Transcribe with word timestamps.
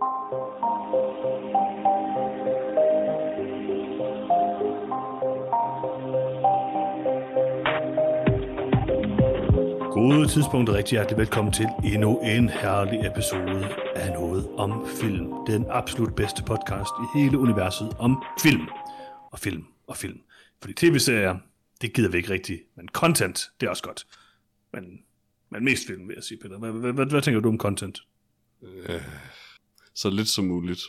Gode 0.00 0.08
tidspunkt 10.28 10.68
og 10.68 10.74
rigtig 10.74 10.96
hjertelig 10.96 11.18
velkommen 11.18 11.52
til 11.52 11.66
endnu 11.84 12.20
en 12.20 12.48
herlig 12.48 13.06
episode 13.06 13.68
af 13.96 14.12
Noget 14.12 14.48
om 14.56 14.86
Film. 15.00 15.32
Den 15.46 15.66
absolut 15.70 16.14
bedste 16.14 16.42
podcast 16.42 16.90
i 17.04 17.18
hele 17.18 17.38
universet 17.38 17.96
om 17.98 18.22
film. 18.42 18.68
Og 19.30 19.38
film 19.38 19.64
og 19.86 19.96
film. 19.96 20.20
Fordi 20.60 20.74
tv-serier, 20.74 21.38
det 21.80 21.92
gider 21.92 22.10
vi 22.10 22.16
ikke 22.16 22.30
rigtigt. 22.30 22.62
Men 22.76 22.88
content, 22.88 23.50
det 23.60 23.66
er 23.66 23.70
også 23.70 23.82
godt. 23.82 24.06
Men, 24.72 25.02
men 25.50 25.64
mest 25.64 25.86
film, 25.86 26.08
vil 26.08 26.14
jeg 26.14 26.24
sige, 26.24 26.38
Peter. 26.38 26.58
Hvad, 26.58 26.72
hvad, 26.72 26.92
hvad, 26.92 27.06
hvad 27.06 27.22
tænker 27.22 27.40
du 27.40 27.48
om 27.48 27.58
content? 27.58 27.98
Øh, 28.62 29.02
så 29.94 30.10
lidt 30.10 30.28
som 30.28 30.44
muligt. 30.44 30.80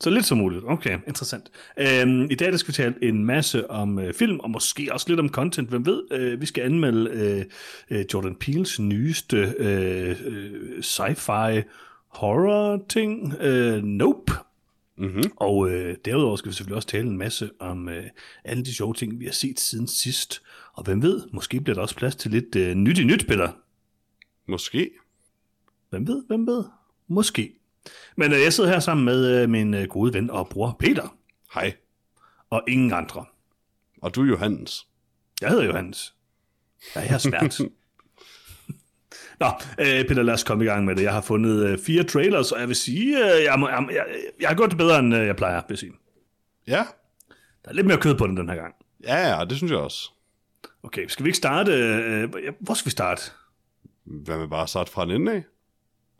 Så 0.00 0.10
lidt 0.10 0.24
som 0.24 0.38
muligt. 0.38 0.64
Okay, 0.66 0.98
interessant. 1.06 1.50
Øhm, 1.78 2.22
I 2.30 2.34
dag 2.34 2.52
der 2.52 2.56
skal 2.56 2.68
vi 2.68 2.72
tale 2.72 2.94
en 3.02 3.24
masse 3.24 3.70
om 3.70 3.98
øh, 3.98 4.14
film, 4.14 4.40
og 4.40 4.50
måske 4.50 4.88
også 4.92 5.08
lidt 5.08 5.20
om 5.20 5.28
content. 5.28 5.68
Hvem 5.68 5.86
ved, 5.86 6.02
øh, 6.10 6.40
vi 6.40 6.46
skal 6.46 6.62
anmelde 6.64 7.10
øh, 7.10 7.44
øh, 7.98 8.04
Jordan 8.14 8.34
Peels 8.34 8.80
nyeste 8.80 9.54
øh, 9.58 10.16
øh, 10.24 10.78
sci-fi 10.78 11.62
horror-ting, 12.08 13.34
øh, 13.40 13.82
Nope. 13.82 14.32
Mm-hmm. 14.98 15.22
Og 15.36 15.70
øh, 15.70 15.96
derudover 16.04 16.36
skal 16.36 16.48
vi 16.50 16.54
selvfølgelig 16.54 16.76
også 16.76 16.88
tale 16.88 17.08
en 17.08 17.18
masse 17.18 17.50
om 17.60 17.88
øh, 17.88 18.04
alle 18.44 18.64
de 18.64 18.74
sjove 18.74 18.94
ting, 18.94 19.20
vi 19.20 19.24
har 19.24 19.32
set 19.32 19.60
siden 19.60 19.86
sidst. 19.86 20.42
Og 20.72 20.84
hvem 20.84 21.02
ved, 21.02 21.22
måske 21.32 21.60
bliver 21.60 21.74
der 21.74 21.82
også 21.82 21.96
plads 21.96 22.16
til 22.16 22.30
lidt 22.30 22.56
øh, 22.56 22.74
nyt 22.74 22.98
i 22.98 23.04
nyt, 23.04 23.26
Peter. 23.28 23.52
Måske. 24.48 24.90
Hvem 25.90 26.06
ved, 26.08 26.24
hvem 26.26 26.46
ved? 26.46 26.64
Måske. 27.08 27.55
Men 28.16 28.32
øh, 28.32 28.40
jeg 28.40 28.52
sidder 28.52 28.70
her 28.70 28.80
sammen 28.80 29.04
med 29.04 29.42
øh, 29.42 29.50
min 29.50 29.74
øh, 29.74 29.88
gode 29.88 30.14
ven 30.14 30.30
og 30.30 30.48
bror 30.48 30.76
Peter, 30.78 31.16
Hej. 31.54 31.74
og 32.50 32.62
ingen 32.68 32.92
andre. 32.92 33.24
Og 34.02 34.14
du 34.14 34.22
er 34.22 34.26
Johannes. 34.26 34.86
Jeg 35.40 35.48
hedder 35.50 35.64
Johannes. 35.64 36.14
Ja, 36.96 37.00
jeg 37.00 37.14
er 37.14 37.18
svært. 37.18 37.60
Nå, 39.40 39.46
øh, 39.78 40.08
Peter, 40.08 40.22
lad 40.22 40.34
os 40.34 40.44
komme 40.44 40.64
i 40.64 40.66
gang 40.66 40.84
med 40.84 40.96
det. 40.96 41.02
Jeg 41.02 41.12
har 41.12 41.20
fundet 41.20 41.66
øh, 41.66 41.78
fire 41.78 42.04
trailers, 42.04 42.52
og 42.52 42.60
jeg 42.60 42.68
vil 42.68 42.76
sige, 42.76 43.24
øh, 43.24 43.44
jeg, 43.44 43.58
må, 43.58 43.68
jeg, 43.68 43.88
jeg, 43.90 44.04
jeg 44.40 44.48
har 44.48 44.56
gjort 44.56 44.70
det 44.70 44.78
bedre, 44.78 44.98
end 44.98 45.14
øh, 45.14 45.26
jeg 45.26 45.36
plejer, 45.36 45.54
vil 45.68 45.74
jeg 45.74 45.78
sige. 45.78 45.92
Ja. 46.66 46.84
Der 47.64 47.70
er 47.70 47.72
lidt 47.72 47.86
mere 47.86 47.98
kød 47.98 48.14
på 48.14 48.26
den 48.26 48.36
den 48.36 48.48
her 48.48 48.56
gang. 48.56 48.74
Ja, 49.04 49.38
ja, 49.38 49.44
det 49.44 49.56
synes 49.56 49.70
jeg 49.70 49.78
også. 49.78 50.10
Okay, 50.82 51.06
skal 51.08 51.24
vi 51.24 51.28
ikke 51.28 51.36
starte? 51.36 51.72
Øh, 51.72 52.28
ja, 52.44 52.50
hvor 52.60 52.74
skal 52.74 52.86
vi 52.86 52.90
starte? 52.90 53.22
Hvad 54.04 54.38
med 54.38 54.48
bare 54.48 54.62
at 54.62 54.68
starte 54.68 54.90
fra 54.92 55.02
en 55.02 55.10
ende 55.10 55.32
af? 55.32 55.44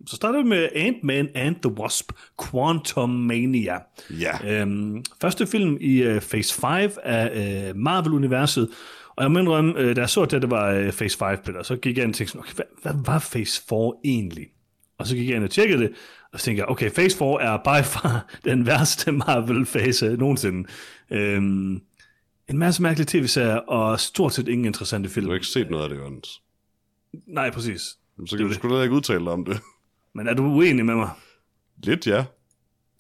Så 0.07 0.17
starter 0.17 0.43
vi 0.43 0.49
med 0.49 0.69
Ant-Man 0.75 1.29
and 1.35 1.57
the 1.63 1.73
Wasp, 1.73 2.13
Quantum 2.51 3.11
Mania. 3.11 3.79
Ja. 4.11 4.61
Øhm, 4.61 5.05
første 5.21 5.47
film 5.47 5.79
i 5.81 6.03
øh, 6.03 6.21
Phase 6.21 6.55
5 6.55 6.91
af 7.03 7.69
øh, 7.69 7.77
Marvel-universet. 7.77 8.69
Og 9.17 9.23
jeg 9.23 9.31
må 9.31 9.39
indrømme, 9.39 9.79
øh, 9.79 9.97
da 9.97 10.01
jeg 10.01 10.11
så, 10.11 10.23
at 10.23 10.31
det 10.31 10.51
var 10.51 10.71
øh, 10.71 10.93
Phase 10.93 11.19
5, 11.19 11.39
Peter, 11.45 11.63
så 11.63 11.77
gik 11.77 11.97
jeg 11.97 12.05
ind 12.05 12.13
og 12.13 12.17
tænkte 12.17 12.39
okay, 12.39 12.53
hvad, 12.55 12.65
hvad 12.83 12.93
var 13.07 13.29
Phase 13.33 13.63
4 13.69 13.93
egentlig? 14.05 14.47
Og 14.99 15.07
så 15.07 15.17
gik 15.17 15.29
jeg 15.29 15.37
ind 15.37 15.45
og 15.45 15.51
tjekkede 15.51 15.83
det, 15.83 15.93
og 16.33 16.41
så 16.41 16.45
tænkte 16.45 16.61
jeg, 16.61 16.69
okay, 16.69 16.91
Phase 16.91 17.19
4 17.19 17.43
er 17.43 17.57
by 17.57 17.85
far 17.85 18.27
den 18.51 18.67
værste 18.67 19.13
Marvel-fase 19.13 20.17
nogensinde. 20.17 20.69
Øhm, 21.11 21.81
en 22.49 22.59
masse 22.59 22.83
mærkelige 22.83 23.07
tv-serier, 23.07 23.57
og 23.57 24.01
stort 24.01 24.33
set 24.33 24.49
ingen 24.49 24.65
interessante 24.65 25.09
film. 25.09 25.27
Du 25.27 25.31
har 25.31 25.35
ikke 25.35 25.47
set 25.47 25.71
noget 25.71 25.83
af 25.85 25.89
det, 25.89 25.97
Johannes. 25.97 26.41
Nej, 27.27 27.51
præcis. 27.51 27.81
Så 28.27 28.37
kan 28.37 28.47
du 28.47 28.55
sgu 28.55 28.77
da 28.77 28.83
ikke 28.83 28.95
udtale 28.95 29.25
dig 29.25 29.33
om 29.33 29.45
det. 29.45 29.61
Men 30.17 30.29
er 30.29 30.35
du 30.35 30.43
uenig 30.45 30.87
med 30.87 30.95
mig? 30.95 31.11
Lidt, 31.83 32.07
ja. 32.07 32.25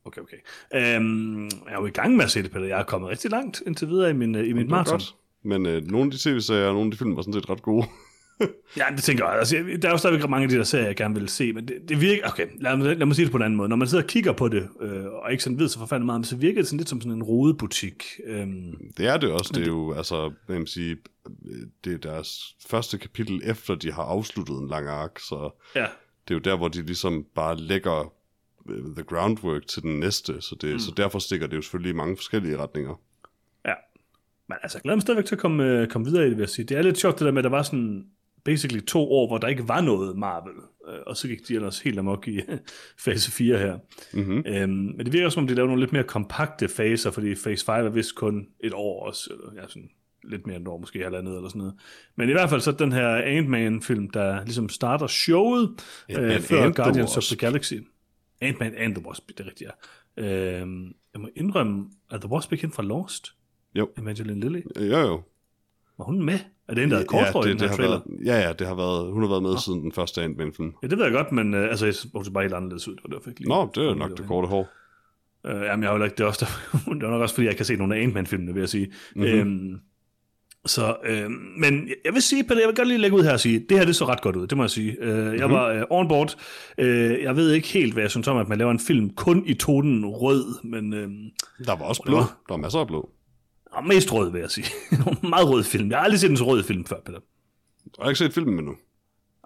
Okay, 0.04 0.20
okay. 0.20 0.36
Øhm, 0.74 1.44
jeg 1.44 1.50
er 1.68 1.80
jo 1.80 1.86
i 1.86 1.90
gang 1.90 2.16
med 2.16 2.24
at 2.24 2.30
se 2.30 2.42
det, 2.42 2.50
Peter. 2.50 2.64
Jeg 2.66 2.78
er 2.78 2.84
kommet 2.84 3.10
rigtig 3.10 3.30
langt 3.30 3.62
indtil 3.66 3.88
videre 3.88 4.10
i 4.10 4.12
min, 4.12 4.34
øh, 4.34 4.48
i 4.48 4.52
min 4.52 4.68
maraton. 4.68 4.92
godt. 4.92 5.14
Men 5.44 5.66
øh, 5.66 5.82
nogle 5.86 6.06
af 6.06 6.10
de 6.10 6.18
tv-serier 6.18 6.66
og 6.66 6.72
nogle 6.74 6.86
af 6.86 6.90
de 6.90 6.98
film 6.98 7.16
var 7.16 7.22
sådan 7.22 7.34
set 7.34 7.50
ret 7.50 7.62
gode. 7.62 7.86
Ja, 8.76 8.84
det 8.96 9.02
tænker 9.02 9.24
jeg. 9.28 9.38
Altså, 9.38 9.56
der 9.82 9.88
er 9.88 9.92
jo 9.92 9.98
stadigvæk 9.98 10.28
mange 10.28 10.42
af 10.44 10.48
de 10.48 10.56
der 10.56 10.64
serier, 10.64 10.86
jeg 10.86 10.96
gerne 10.96 11.14
vil 11.14 11.28
se, 11.28 11.52
men 11.52 11.68
det, 11.68 11.74
det 11.88 12.00
virker... 12.00 12.28
Okay, 12.28 12.46
lad 12.60 12.76
mig, 12.76 12.96
lad 12.96 13.06
mig 13.06 13.16
sige 13.16 13.24
det 13.24 13.32
på 13.32 13.36
en 13.36 13.42
anden 13.42 13.56
måde. 13.56 13.68
Når 13.68 13.76
man 13.76 13.88
sidder 13.88 14.04
og 14.04 14.08
kigger 14.08 14.32
på 14.32 14.48
det, 14.48 14.68
øh, 14.80 15.04
og 15.04 15.32
ikke 15.32 15.42
sådan 15.42 15.58
ved 15.58 15.68
så 15.68 15.78
forfærdeligt 15.78 16.06
meget, 16.06 16.26
så 16.26 16.36
virker 16.36 16.60
det 16.60 16.66
sådan 16.68 16.76
lidt 16.78 16.88
som 16.88 17.00
sådan 17.00 17.12
en 17.12 17.22
rodebutik. 17.22 18.04
Øhm, 18.26 18.74
Det 18.96 19.06
er 19.06 19.16
det 19.16 19.30
også. 19.32 19.52
Det 19.54 19.62
er 19.62 19.66
jo, 19.66 19.92
altså, 19.92 20.32
hvad 20.46 20.56
man 20.56 20.66
sige, 20.66 20.96
det 21.84 21.92
er 21.94 21.98
deres 21.98 22.54
første 22.68 22.98
kapitel 22.98 23.40
efter, 23.44 23.74
de 23.74 23.92
har 23.92 24.02
afsluttet 24.02 24.58
en 24.58 24.68
lang 24.68 24.88
ark, 24.88 25.18
så 25.18 25.50
ja, 25.74 25.86
det 26.28 26.34
er 26.34 26.38
jo 26.38 26.40
der, 26.50 26.56
hvor 26.56 26.68
de 26.68 26.82
ligesom 26.82 27.26
bare 27.34 27.56
lægger 27.56 28.12
øh, 28.68 28.84
the 28.96 29.02
groundwork 29.02 29.66
til 29.66 29.82
den 29.82 30.00
næste, 30.00 30.40
så, 30.40 30.54
det, 30.60 30.72
mm. 30.72 30.78
så 30.78 30.92
derfor 30.96 31.18
stikker 31.18 31.46
det 31.46 31.56
jo 31.56 31.62
selvfølgelig 31.62 31.90
i 31.90 31.96
mange 31.96 32.16
forskellige 32.16 32.58
retninger. 32.58 33.00
ja. 33.64 33.74
Men 34.48 34.58
altså, 34.62 34.78
jeg 34.78 34.82
glæder 34.82 34.96
mig 34.96 35.02
stadigvæk 35.02 35.24
til 35.24 35.34
at 35.34 35.40
komme, 35.40 35.64
øh, 35.64 35.88
komme 35.88 36.06
videre 36.06 36.26
i 36.26 36.28
det, 36.28 36.36
vil 36.36 36.42
jeg 36.42 36.48
sige. 36.48 36.66
Det 36.66 36.76
er 36.76 36.82
lidt 36.82 36.98
sjovt 36.98 37.18
det 37.18 37.26
der 37.26 37.32
med, 37.32 37.38
at 37.38 37.44
der 37.44 37.50
var 37.50 37.62
sådan 37.62 38.06
basically 38.44 38.84
to 38.84 39.12
år, 39.12 39.26
hvor 39.26 39.38
der 39.38 39.48
ikke 39.48 39.68
var 39.68 39.80
noget 39.80 40.18
Marvel, 40.18 40.54
øh, 40.88 40.98
og 41.06 41.16
så 41.16 41.28
gik 41.28 41.48
de 41.48 41.54
ellers 41.54 41.80
helt 41.80 41.98
amok 41.98 42.28
i 42.28 42.40
fase 43.04 43.32
4 43.32 43.58
her. 43.58 43.78
Mm-hmm. 44.12 44.44
Øhm, 44.46 44.70
men 44.70 44.98
det 44.98 45.12
virker 45.12 45.28
som 45.28 45.42
om, 45.42 45.46
de 45.46 45.54
laver 45.54 45.66
nogle 45.66 45.82
lidt 45.82 45.92
mere 45.92 46.04
kompakte 46.04 46.68
faser, 46.68 47.10
fordi 47.10 47.34
fase 47.34 47.64
5 47.64 47.74
er 47.74 47.88
vist 47.88 48.14
kun 48.14 48.48
et 48.60 48.72
år 48.74 49.06
også, 49.06 49.30
eller 49.30 49.62
ja, 49.62 49.68
sådan 49.68 49.90
lidt 50.28 50.46
mere 50.46 50.56
end 50.56 50.64
et 50.64 50.68
år, 50.68 50.78
måske 50.78 51.02
halvandet 51.02 51.36
eller 51.36 51.48
sådan 51.48 51.58
noget. 51.58 51.74
Men 52.16 52.28
i 52.28 52.32
hvert 52.32 52.50
fald 52.50 52.60
så 52.60 52.72
den 52.72 52.92
her 52.92 53.08
Ant-Man-film, 53.08 54.10
der 54.10 54.44
ligesom 54.44 54.68
starter 54.68 55.06
showet 55.06 55.70
Ja, 56.08 56.20
øh, 56.20 56.40
før 56.40 56.70
Guardians 56.70 57.16
of 57.16 57.22
the 57.24 57.36
Galaxy. 57.36 57.74
Ant-Man 58.40 58.74
and 58.78 58.94
the 58.94 59.06
Wasp, 59.06 59.28
det 59.28 59.40
er 59.40 59.46
rigtigt, 59.46 59.70
ja. 60.16 60.24
Øhm, 60.60 60.86
jeg 61.12 61.20
må 61.20 61.28
indrømme, 61.36 61.84
at 62.10 62.20
The 62.20 62.30
Wasp 62.30 62.52
ikke 62.52 62.62
hen 62.62 62.72
fra 62.72 62.82
Lost? 62.82 63.34
Jo. 63.74 63.88
Evangeline 63.98 64.40
Lilly. 64.40 64.60
Jo, 64.80 64.98
jo. 64.98 65.22
Var 65.98 66.04
hun 66.04 66.22
med? 66.24 66.38
Er 66.68 66.74
det 66.74 66.84
en, 66.84 66.90
der 66.90 66.96
havde 66.96 67.06
kort 67.08 67.22
ja, 67.34 67.40
i 67.40 67.42
det, 67.42 67.44
den 67.50 67.58
det 67.58 67.68
her 67.68 67.76
trailer? 67.76 67.90
været, 68.08 68.26
ja, 68.26 68.46
ja, 68.46 68.52
det 68.52 68.66
har 68.66 68.74
været, 68.74 69.12
hun 69.12 69.22
har 69.22 69.28
været 69.28 69.42
med 69.42 69.50
oh. 69.50 69.58
siden 69.58 69.82
den 69.82 69.92
første 69.92 70.22
Ant-Man-film. 70.22 70.72
Ja, 70.82 70.88
det 70.88 70.98
ved 70.98 71.04
jeg 71.04 71.12
godt, 71.12 71.32
men 71.32 71.54
øh, 71.54 71.70
altså, 71.70 71.84
jeg 71.86 71.94
synes 71.94 72.30
bare 72.34 72.42
helt 72.42 72.54
anderledes 72.54 72.88
ud. 72.88 72.94
Det 72.96 73.02
var 73.04 73.10
derfor, 73.10 73.30
jeg 73.30 73.32
ikke 73.32 73.40
lige- 73.40 73.48
Nå, 73.48 73.70
det 73.74 73.82
er 73.90 73.94
nok 73.94 74.10
var 74.10 74.16
det 74.16 74.26
korte 74.26 74.48
hår. 74.48 74.68
Øh, 75.46 75.62
jamen, 75.62 75.82
jeg 75.82 75.90
har 75.90 75.98
jo 75.98 76.04
ikke, 76.04 76.14
det 76.16 76.22
er, 76.22 76.26
også 76.28 76.44
der, 76.44 76.78
det 76.94 77.02
er 77.02 77.10
nok 77.10 77.22
også, 77.22 77.34
fordi 77.34 77.46
jeg 77.46 77.56
kan 77.56 77.64
se 77.66 77.76
nogle 77.76 77.96
af 77.96 78.02
Ant-Man-filmene, 78.02 78.52
vil 78.54 78.60
jeg 78.60 78.68
sige. 78.68 78.86
Mhm. 78.86 79.24
Mm-hmm. 79.24 79.38
Øhm, 79.40 79.80
så, 80.66 80.96
øhm, 81.04 81.32
men 81.58 81.88
jeg 82.04 82.14
vil 82.14 82.22
sige, 82.22 82.44
Peter, 82.44 82.60
jeg 82.60 82.68
vil 82.68 82.76
godt 82.76 82.88
lige 82.88 82.98
lægge 82.98 83.16
ud 83.16 83.22
her 83.22 83.32
og 83.32 83.40
sige, 83.40 83.58
det 83.68 83.78
her 83.78 83.84
det 83.84 83.96
så 83.96 84.04
ret 84.04 84.20
godt 84.20 84.36
ud, 84.36 84.46
det 84.46 84.56
må 84.56 84.62
jeg 84.62 84.70
sige. 84.70 84.96
Øh, 85.00 85.26
Mhm. 85.26 85.34
Jeg 85.38 85.50
var 85.50 85.66
øh, 85.68 85.82
on 85.90 86.08
board. 86.08 86.36
Øh, 86.78 87.22
jeg 87.22 87.36
ved 87.36 87.52
ikke 87.52 87.68
helt, 87.68 87.92
hvad 87.92 88.02
jeg 88.02 88.10
synes 88.10 88.28
om, 88.28 88.36
at 88.36 88.48
man 88.48 88.58
laver 88.58 88.70
en 88.70 88.80
film 88.80 89.10
kun 89.10 89.42
i 89.46 89.54
tonen 89.54 90.06
rød, 90.06 90.64
men 90.64 90.92
øh, 90.94 91.08
Der 91.66 91.76
var 91.76 91.84
også 91.84 92.02
blå. 92.02 92.16
var- 92.16 92.22
Der 92.48 92.54
var 92.54 92.56
masser 92.56 92.78
af 92.78 92.86
blå. 92.86 93.10
og 93.72 93.86
mest 93.86 94.12
rød, 94.12 94.32
vil 94.32 94.40
jeg 94.40 94.50
sige. 94.50 94.66
Meget 95.28 95.48
rød 95.48 95.64
film. 95.64 95.90
Jeg 95.90 95.98
har 95.98 96.04
aldrig 96.04 96.20
set 96.20 96.30
en 96.30 96.36
så 96.36 96.44
rød 96.44 96.62
film 96.64 96.84
før, 96.84 96.96
Peter. 97.06 97.18
Jeg 97.98 98.02
har 98.04 98.10
ikke 98.10 98.18
set 98.18 98.32
filmen 98.34 98.58
endnu. 98.58 98.74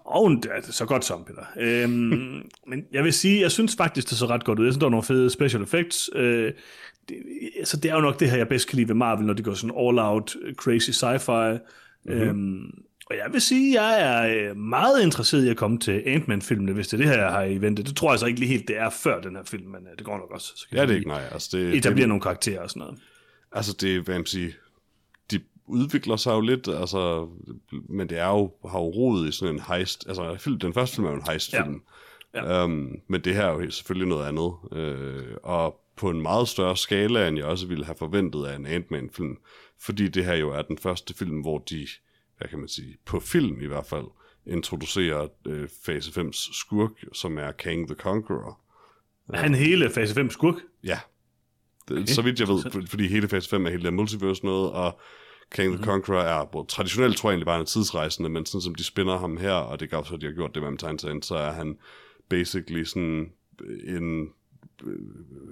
Og 0.05 0.31
det 0.31 0.45
er 0.67 0.71
så 0.71 0.85
godt 0.85 1.05
som, 1.05 1.23
Peter. 1.27 1.43
Øhm, 1.59 2.41
men 2.69 2.83
jeg 2.93 3.03
vil 3.03 3.13
sige, 3.13 3.41
jeg 3.41 3.51
synes 3.51 3.75
faktisk, 3.77 4.09
det 4.09 4.17
så 4.17 4.25
ret 4.25 4.43
godt 4.43 4.59
ud. 4.59 4.65
Jeg 4.65 4.73
synes, 4.73 4.79
der 4.79 4.85
var 4.85 4.91
nogle 4.91 5.03
fede 5.03 5.29
special 5.29 5.63
effects. 5.63 6.09
Øh, 6.15 6.51
det, 7.11 7.49
altså, 7.57 7.77
det 7.77 7.91
er 7.91 7.95
jo 7.95 8.01
nok 8.01 8.19
det 8.19 8.29
her, 8.29 8.37
jeg 8.37 8.47
bedst 8.47 8.67
kan 8.67 8.75
lide 8.75 8.87
ved 8.87 8.95
Marvel, 8.95 9.25
når 9.25 9.33
det 9.33 9.45
går 9.45 9.53
sådan 9.53 9.75
all-out, 9.77 10.35
øh, 10.41 10.55
crazy 10.55 10.89
sci-fi. 10.89 11.59
Mm-hmm. 12.05 12.21
Øhm, 12.21 12.83
og 13.05 13.17
jeg 13.17 13.25
vil 13.31 13.41
sige, 13.41 13.81
jeg 13.83 14.01
er 14.01 14.49
øh, 14.49 14.57
meget 14.57 15.03
interesseret 15.03 15.45
i 15.45 15.49
at 15.49 15.57
komme 15.57 15.79
til 15.79 16.03
Ant-Man-filmene, 16.05 16.73
hvis 16.73 16.87
det 16.87 16.93
er 16.93 16.97
det 16.97 17.07
her, 17.07 17.17
jeg 17.23 17.31
har 17.31 17.43
i 17.43 17.61
vente. 17.61 17.83
Det 17.83 17.95
tror 17.95 18.11
jeg 18.11 18.19
så 18.19 18.25
ikke 18.25 18.39
lige 18.39 18.49
helt, 18.49 18.67
det 18.67 18.77
er 18.77 18.89
før 18.89 19.21
den 19.21 19.35
her 19.35 19.43
film, 19.43 19.67
men 19.67 19.81
øh, 19.91 19.97
det 19.97 20.05
går 20.05 20.17
nok 20.17 20.31
også. 20.31 20.51
Så 20.55 20.67
kan 20.69 20.77
Ja, 20.77 20.83
det 20.85 20.91
er 20.91 20.95
ikke 20.95 21.07
nej. 21.07 21.23
Altså, 21.31 21.57
det, 21.57 21.75
etablere 21.75 22.01
det, 22.01 22.07
nogle 22.07 22.21
karakterer 22.21 22.61
og 22.61 22.69
sådan 22.69 22.79
noget. 22.79 22.99
altså, 23.51 23.77
det 23.81 23.95
er, 23.95 24.01
hvad 24.01 24.15
man 24.15 24.25
siger, 24.25 24.51
de 25.31 25.39
udvikler 25.65 26.15
sig 26.15 26.31
jo 26.31 26.41
lidt, 26.41 26.67
altså, 26.67 27.27
men 27.89 28.09
det 28.09 28.17
er 28.19 28.27
jo, 28.27 28.51
har 28.69 28.79
jo 28.79 28.85
rodet 28.89 29.29
i 29.29 29.31
sådan 29.31 29.55
en 29.55 29.61
heist, 29.67 30.07
altså 30.07 30.35
film, 30.39 30.59
den 30.59 30.73
første 30.73 30.95
film 30.95 31.07
er 31.07 31.11
jo 31.11 31.17
en 31.17 31.23
heistfilm, 31.29 31.81
Ja. 32.33 32.53
ja. 32.57 32.63
Um, 32.63 32.95
men 33.07 33.21
det 33.21 33.35
her 33.35 33.45
er 33.45 33.51
jo 33.53 33.71
selvfølgelig 33.71 34.07
noget 34.09 34.27
andet, 34.27 34.53
øh, 34.71 35.35
og 35.43 35.80
på 35.95 36.09
en 36.09 36.21
meget 36.21 36.47
større 36.47 36.77
skala, 36.77 37.27
end 37.27 37.37
jeg 37.37 37.45
også 37.45 37.67
ville 37.67 37.85
have 37.85 37.95
forventet 37.95 38.45
af 38.45 38.55
en 38.55 38.65
Ant-Man-film, 38.65 39.37
fordi 39.79 40.07
det 40.07 40.25
her 40.25 40.35
jo 40.35 40.49
er 40.51 40.61
den 40.61 40.77
første 40.77 41.13
film, 41.13 41.41
hvor 41.41 41.57
de, 41.57 41.87
hvad 42.37 42.47
kan 42.47 42.59
man 42.59 42.67
sige, 42.67 42.97
på 43.05 43.19
film 43.19 43.61
i 43.61 43.65
hvert 43.67 43.85
fald, 43.85 44.05
introducerer 44.45 45.27
øh, 45.47 45.69
fase 45.85 46.21
5's 46.21 46.59
skurk, 46.59 46.91
som 47.13 47.37
er 47.37 47.51
Kang 47.51 47.87
the 47.87 47.95
Conqueror. 47.95 48.59
Er 49.33 49.37
han 49.37 49.55
hele 49.55 49.89
fase 49.89 50.13
5 50.13 50.29
skurk? 50.29 50.55
Ja. 50.83 50.99
Okay. 51.91 52.05
Så 52.05 52.21
vidt 52.21 52.39
jeg 52.39 52.47
ved, 52.47 52.61
for- 52.71 52.81
fordi 52.87 53.07
hele 53.07 53.27
fase 53.27 53.49
5 53.49 53.65
er 53.65 53.69
hele 53.69 53.83
det 53.83 53.93
multiverse 53.93 54.45
noget, 54.45 54.71
og 54.71 54.99
King 55.51 55.75
the 55.75 55.85
Conqueror 55.85 56.21
er, 56.21 56.45
hvor 56.51 56.65
traditionelt 56.65 57.17
tror 57.17 57.29
jeg 57.29 57.33
egentlig 57.33 57.45
bare, 57.45 57.55
han 57.55 57.61
er 57.61 57.65
tidsrejsende, 57.65 58.29
men 58.29 58.45
sådan 58.45 58.61
som 58.61 58.75
de 58.75 58.83
spinner 58.83 59.17
ham 59.17 59.37
her, 59.37 59.51
og 59.53 59.79
det 59.79 59.89
gør 59.89 60.03
så, 60.03 60.13
at 60.13 60.21
de 60.21 60.25
har 60.25 60.33
gjort 60.33 60.55
det 60.55 60.61
med 60.61 60.67
ham 60.67 60.77
tegn 60.77 60.97
til 60.97 61.09
end, 61.09 61.23
så 61.23 61.35
er 61.35 61.51
han 61.51 61.77
basically 62.29 62.83
sådan 62.83 63.31
en... 63.87 64.27
øh, 64.83 64.97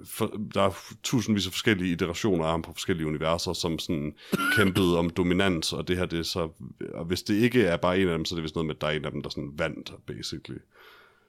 For, 0.04 0.40
der 0.54 0.62
er 0.62 0.94
tusindvis 1.02 1.46
af 1.46 1.52
forskellige 1.52 1.92
iterationer 1.92 2.44
af 2.44 2.50
ham 2.50 2.62
på 2.62 2.72
forskellige 2.72 3.06
universer, 3.06 3.52
som 3.52 3.78
sådan 3.78 4.14
kæmpede 4.56 4.98
om 4.98 5.10
dominans, 5.10 5.72
og 5.72 5.88
det 5.88 5.96
her 5.96 6.06
det 6.06 6.18
er 6.18 6.22
så... 6.22 6.48
Og 6.94 7.04
hvis 7.04 7.22
det 7.22 7.34
ikke 7.34 7.62
er 7.62 7.76
bare 7.76 8.00
en 8.00 8.08
af 8.08 8.18
dem, 8.18 8.24
så 8.24 8.34
er 8.34 8.36
det 8.36 8.42
vist 8.42 8.54
noget 8.54 8.66
med, 8.66 8.74
at 8.74 8.80
der 8.80 8.86
er 8.86 8.90
en 8.92 9.04
af 9.04 9.10
dem, 9.10 9.22
der 9.22 9.30
sådan 9.30 9.52
vandt, 9.56 9.92
basically. 10.06 10.58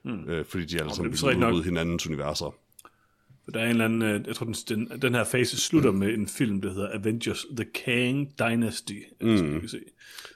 Hmm. 0.02 0.28
Øh, 0.28 0.44
fordi 0.44 0.64
de 0.64 0.80
alle 0.80 0.94
sammen 0.94 1.12
ville 1.12 1.46
udrydde 1.46 1.64
hinandens 1.64 2.06
universer. 2.06 2.54
Der 3.54 3.60
er 3.60 3.64
en 3.64 3.70
eller 3.70 3.84
anden, 3.84 4.02
øh, 4.02 4.26
jeg 4.26 4.36
tror, 4.36 4.52
den, 4.68 4.90
den, 5.02 5.14
her 5.14 5.24
fase 5.24 5.60
slutter 5.60 5.92
med 5.92 6.14
en 6.14 6.28
film, 6.28 6.60
der 6.60 6.72
hedder 6.72 6.88
Avengers 6.92 7.46
The 7.56 7.66
Kang 7.84 8.38
Dynasty. 8.38 8.92
Mm. 9.20 9.36
Så 9.36 9.44
vi 9.44 9.68
se. 9.68 9.80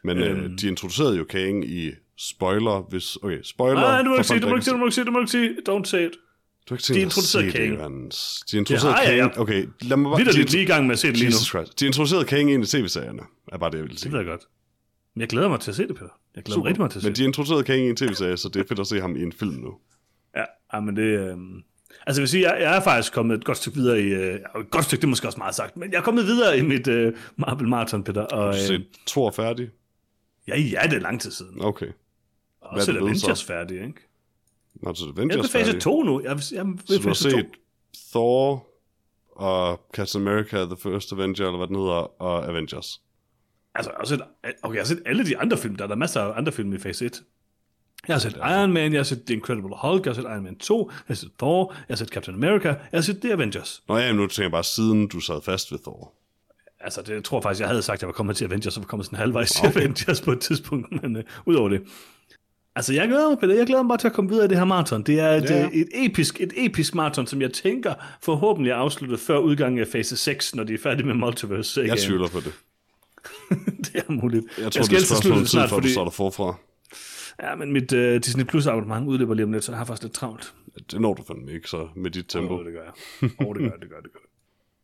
Men 0.05 0.19
øhm. 0.19 0.41
øh, 0.41 0.59
de 0.59 0.69
introducerede 0.69 1.17
jo 1.17 1.25
Kang 1.25 1.65
i 1.65 1.91
spoiler, 2.17 2.87
hvis... 2.89 3.17
Okay, 3.17 3.43
spoiler... 3.43 3.81
Nej, 3.81 4.03
du 4.03 4.09
må 4.09 4.15
for 4.15 4.19
ikke 4.19 4.27
sige, 4.27 4.41
folk, 4.41 4.43
du 4.43 4.49
må 4.49 4.55
ikke 4.55 4.65
sige, 4.65 4.75
du 4.75 4.79
må 4.79 4.87
ikke 4.87 4.95
sige, 4.95 5.05
du 5.05 5.11
må 5.11 5.19
ikke 5.19 5.31
sige, 5.31 5.57
don't 5.69 5.85
say 5.85 6.07
it. 6.07 6.17
Du 6.69 6.75
har 6.75 6.77
ikke 6.77 6.87
De 6.89 6.93
dig 6.93 7.01
at 7.01 7.05
introducerede 7.05 7.47
det, 7.47 7.55
Kang. 7.55 7.75
Johannes. 7.75 8.41
De 8.51 8.57
introducerede 8.57 8.95
Det 8.97 9.05
har 9.07 9.13
jeg, 9.13 9.21
Kang... 9.21 9.39
Okay, 9.39 9.67
lad 9.81 9.97
mig 9.97 10.11
bare... 10.11 10.21
Er 10.21 10.25
de 10.25 10.37
lidt 10.39 10.51
lige 10.53 10.63
i 10.63 10.67
gang 10.67 10.87
med 10.87 10.93
at 10.93 10.99
se 10.99 11.09
det 11.09 11.17
lige 11.17 11.31
nu. 11.31 11.37
Christ. 11.37 11.81
De 11.81 11.87
introducerede 11.87 12.25
Kang 12.25 12.51
ind 12.53 12.65
i 12.65 12.67
tv-serierne, 12.67 13.23
er 13.53 13.59
bare 13.59 13.71
det, 13.71 13.77
jeg 13.77 13.83
vil 13.85 13.91
Det 13.93 14.01
sige. 14.01 14.13
ved 14.13 14.19
jeg 14.19 14.27
godt. 14.27 14.43
Men 15.15 15.21
jeg 15.21 15.29
glæder 15.29 15.49
mig 15.49 15.61
til 15.61 15.71
at 15.71 15.77
se 15.77 15.87
det, 15.89 15.97
Peter. 15.97 16.11
Jeg 16.37 16.45
glæder 16.45 16.59
mig 16.59 16.63
Super. 16.63 16.67
rigtig 16.69 16.81
meget 16.81 16.93
til 16.93 16.99
at 16.99 17.03
se 17.03 17.09
Men 17.09 17.17
de 17.17 17.25
introducerede 17.25 17.65
Kang 17.65 17.81
i 17.81 17.89
en 17.89 17.97
tv-serie, 17.97 18.37
så 18.37 18.49
det 18.49 18.61
er 18.61 18.65
fedt 18.69 18.81
at 18.81 18.87
se 18.87 19.01
ham 19.01 19.17
i 19.17 19.23
en 19.23 19.33
film 19.33 19.55
nu. 19.55 19.75
Ja, 20.37 20.45
ja 20.75 20.81
men 20.81 20.97
det... 20.97 21.03
Øh... 21.03 21.37
Altså 22.07 22.21
jeg 22.21 22.23
vil 22.23 22.29
sige, 22.29 22.53
jeg, 22.53 22.61
jeg 22.63 22.77
er 22.77 22.81
faktisk 22.81 23.13
kommet 23.13 23.39
et 23.39 23.45
godt 23.45 23.59
stykke 23.59 23.79
videre 23.79 24.01
i... 24.01 24.05
Øh... 24.05 24.41
ja, 24.55 24.61
Et 24.61 24.71
godt 24.71 24.85
stykke, 24.85 25.01
det 25.01 25.07
er 25.07 25.11
måske 25.11 25.29
også 25.29 25.39
meget 25.39 25.55
sagt, 25.55 25.77
men 25.77 25.93
jeg 25.93 25.99
er 25.99 26.03
kommet 26.03 26.25
videre 26.25 26.59
i 26.59 26.63
mit 26.63 26.89
øh, 26.89 27.13
Marvel 27.37 27.69
Marathon, 27.69 28.05
Peter. 28.05 28.23
Og, 28.23 28.45
Har 28.45 28.53
du 28.53 28.57
øh... 28.59 28.63
set 28.63 28.87
Thor 29.07 29.31
færdig? 29.31 29.69
Ja, 30.49 30.59
ja, 30.61 30.81
det 30.83 30.93
er 30.93 31.01
lang 31.01 31.21
tid 31.21 31.31
siden. 31.31 31.63
Okay. 31.63 31.87
Og 32.61 32.83
så 32.83 32.91
er 32.91 32.95
det 32.95 33.03
det 33.09 33.21
så? 33.21 33.27
Avengers 33.27 33.45
færdig, 33.45 33.77
ikke? 33.77 34.09
Har 34.85 34.93
du 34.93 34.99
set 34.99 35.07
Jeg 35.07 35.13
er 35.13 35.19
Avengers 35.19 35.51
fase 35.51 35.67
færdig? 35.67 35.83
2 35.83 36.03
nu. 36.03 36.21
Jeg 36.21 36.29
jeg 36.29 36.67
ved 36.67 36.79
Så 36.87 37.03
du 37.03 37.09
har 37.09 37.15
fase 37.15 37.31
2. 37.31 37.37
set 37.37 37.47
Thor 38.11 38.67
og 39.37 39.81
Captain 39.93 40.29
America, 40.29 40.65
The 40.65 40.77
First 40.77 41.13
Avenger, 41.13 41.47
eller 41.47 41.57
hvad 41.57 41.67
den 41.67 41.77
hedder, 41.77 42.23
og 42.23 42.49
Avengers. 42.49 43.01
Altså, 43.75 43.91
jeg 43.91 43.99
har 43.99 44.05
set, 44.05 44.23
okay, 44.63 44.75
jeg 44.75 44.81
har 44.83 44.87
set 44.87 45.03
alle 45.07 45.27
de 45.27 45.39
andre 45.39 45.59
film. 45.59 45.77
Der 45.77 45.85
er 45.85 45.89
der 45.89 45.97
masser 45.97 46.21
af 46.21 46.39
andre 46.39 46.53
film 46.53 46.73
i 46.73 46.79
fase 46.79 47.07
1. 47.07 47.23
Jeg 48.09 48.15
har 48.15 48.21
set 48.21 48.37
Iron 48.37 48.73
Man, 48.73 48.93
jeg 48.93 48.99
har 48.99 49.05
set 49.05 49.23
The 49.27 49.35
Incredible 49.35 49.75
Hulk, 49.77 50.07
jeg 50.07 50.11
har 50.11 50.15
set 50.15 50.29
Iron 50.29 50.43
Man 50.43 50.59
2, 50.59 50.91
jeg 50.91 50.97
har 51.07 51.15
set 51.15 51.31
Thor, 51.39 51.73
jeg 51.89 51.95
har 51.95 51.97
set 51.97 52.09
Captain 52.09 52.35
America, 52.35 52.69
jeg 52.69 52.79
har 52.93 53.01
set 53.01 53.21
The 53.21 53.33
Avengers. 53.33 53.83
Nå 53.89 53.97
ja, 53.97 54.07
men 54.07 54.17
nu 54.17 54.27
tænker 54.27 54.43
jeg 54.43 54.51
bare, 54.51 54.65
siden 54.65 55.09
du 55.09 55.21
sad 55.21 55.43
fast 55.43 55.73
ved 55.73 55.79
Thor. 55.79 56.13
Altså, 56.81 57.03
det 57.03 57.15
jeg 57.15 57.25
tror 57.25 57.39
jeg 57.39 57.43
faktisk, 57.43 57.61
jeg 57.61 57.69
havde 57.69 57.83
sagt, 57.83 57.99
at 57.99 58.03
jeg 58.03 58.07
var 58.07 58.13
kommet 58.13 58.37
til 58.37 58.45
Avengers, 58.45 58.75
så 58.75 58.81
var 58.81 58.87
kommet 58.87 59.07
sådan 59.07 59.19
halvvejs 59.19 59.51
til 59.51 59.67
Avengers 59.67 60.21
på 60.21 60.33
et 60.33 60.41
tidspunkt, 60.41 60.93
men 61.03 61.17
uh, 61.17 61.23
udover 61.47 61.69
det. 61.69 61.83
Altså, 62.77 62.93
jeg 62.95 63.09
glæder 63.09 63.29
mig, 63.29 63.39
Peter. 63.39 63.55
Jeg 63.55 63.67
glæder 63.67 63.83
mig 63.83 63.89
bare 63.89 63.99
til 63.99 64.07
at 64.09 64.13
komme 64.13 64.31
videre 64.31 64.45
i 64.45 64.49
det 64.49 64.57
her 64.59 64.65
maraton. 64.65 65.03
Det 65.03 65.21
er 65.21 65.29
et, 65.31 65.43
Ja, 65.45 65.55
ja, 65.57 65.61
ja. 65.61 65.69
et, 65.73 65.89
episk, 65.95 66.41
et 66.41 66.53
episk 66.57 66.95
maraton, 66.95 67.27
som 67.27 67.43
jeg 67.43 67.53
tænker 67.53 67.95
forhåbentlig 68.23 68.71
er 68.71 68.77
afsluttet 68.77 69.21
før 69.21 69.39
udgangen 69.39 69.81
af 69.81 69.87
fase 69.89 70.17
6, 70.17 70.55
når 70.55 70.65
de 70.65 70.75
er 70.75 70.79
færdige 70.79 71.07
med 71.07 71.15
Multiverse. 71.15 71.81
Jeg 71.81 71.91
Again. 71.91 71.99
tvivler 72.07 72.29
på 72.29 72.41
det. 72.41 72.53
det 73.93 73.95
er 74.09 74.13
muligt. 74.13 74.45
Jeg 74.59 74.73
tror, 74.73 74.83
skal 74.83 74.83
det 74.83 74.83
er 74.83 74.83
et 74.85 74.91
helst 74.91 75.11
have 75.13 75.23
spørgsmål 75.23 75.33
om 75.39 75.47
sluttet 75.47 75.69
tid, 75.69 75.69
før 75.69 75.81
du 75.81 75.89
starter 75.89 76.11
forfra. 76.11 76.55
Ja, 77.43 77.55
men 77.55 77.73
mit 77.73 77.93
uh, 77.93 77.99
Disney 77.99 78.45
Plus 78.45 78.67
abonnement 78.67 79.09
udløber 79.09 79.35
lige 79.35 79.45
om 79.45 79.53
lidt, 79.53 79.65
så 79.65 79.73
jeg 79.73 79.79
har 79.79 79.85
faktisk 79.85 80.03
lidt 80.03 80.13
travlt. 80.15 80.55
Det 80.91 81.01
når 81.01 81.15
du 81.15 81.23
fandme 81.27 81.53
ikke, 81.53 81.69
så 81.69 81.89
med 81.97 82.11
dit 82.11 82.25
tempo. 82.29 82.55
Åh, 82.59 82.65
det 82.65 82.73
gør 82.73 82.83
jeg. 82.83 82.93
Åh, 83.47 83.55
det 83.55 83.63
gør 83.63 83.71
jeg, 83.71 83.81
det 83.81 83.89
gør 83.91 83.97
jeg, 83.97 84.05
det 84.05 84.13
gør 84.13 84.21
jeg. 84.23 84.31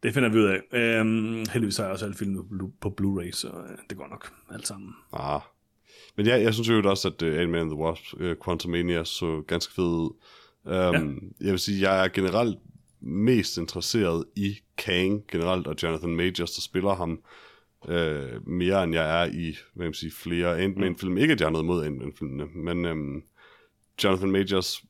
Det 0.03 0.15
finder 0.15 0.29
vi 0.29 0.39
ud 0.39 0.44
af. 0.44 0.61
Øhm, 0.73 1.44
heldigvis 1.53 1.77
har 1.77 1.85
jeg 1.85 1.93
også 1.93 2.05
alle 2.05 2.17
filmene 2.17 2.43
på 2.81 2.94
Blu-ray, 3.00 3.31
så 3.33 3.49
øh, 3.49 3.79
det 3.91 3.99
går 3.99 4.09
nok 4.09 4.33
alt 4.55 4.67
sammen. 4.67 4.91
Ah. 5.12 5.41
Men 6.17 6.26
ja, 6.26 6.41
jeg 6.43 6.55
synes 6.55 6.69
jo 6.69 6.91
også, 6.91 7.09
at 7.09 7.23
uh, 7.23 7.41
Ant-Man 7.41 7.61
and 7.61 7.70
the 7.70 7.79
Wasp, 7.79 8.03
uh, 8.20 8.32
Quantumania 8.44 9.05
så 9.05 9.43
ganske 9.47 9.75
fed 9.75 9.85
ud. 9.85 10.11
Um, 10.64 10.73
ja. 10.73 11.47
Jeg 11.47 11.50
vil 11.50 11.59
sige, 11.59 11.91
jeg 11.91 12.05
er 12.05 12.09
generelt 12.09 12.59
mest 13.00 13.59
interesseret 13.59 14.25
i 14.37 14.56
Kang 14.79 15.25
generelt, 15.32 15.67
og 15.67 15.75
Jonathan 15.82 16.17
Majors, 16.17 16.50
der 16.50 16.61
spiller 16.61 16.94
ham 16.94 17.20
uh, 17.88 18.49
mere, 18.49 18.85
end 18.85 18.94
jeg 18.94 19.23
er 19.23 19.31
i 19.32 19.56
hvad 19.75 19.87
man 19.87 19.94
sige, 19.94 20.12
flere 20.12 20.61
Ant-Man-film. 20.61 21.19
Ikke, 21.19 21.32
at 21.32 21.41
jeg 21.41 21.47
har 21.47 21.53
noget 21.53 21.67
mod 21.67 21.85
Ant-Man-filmene, 21.85 22.47
men 22.47 22.85
um, 22.87 23.23
Jonathan 24.05 24.31
Majors, 24.31 24.85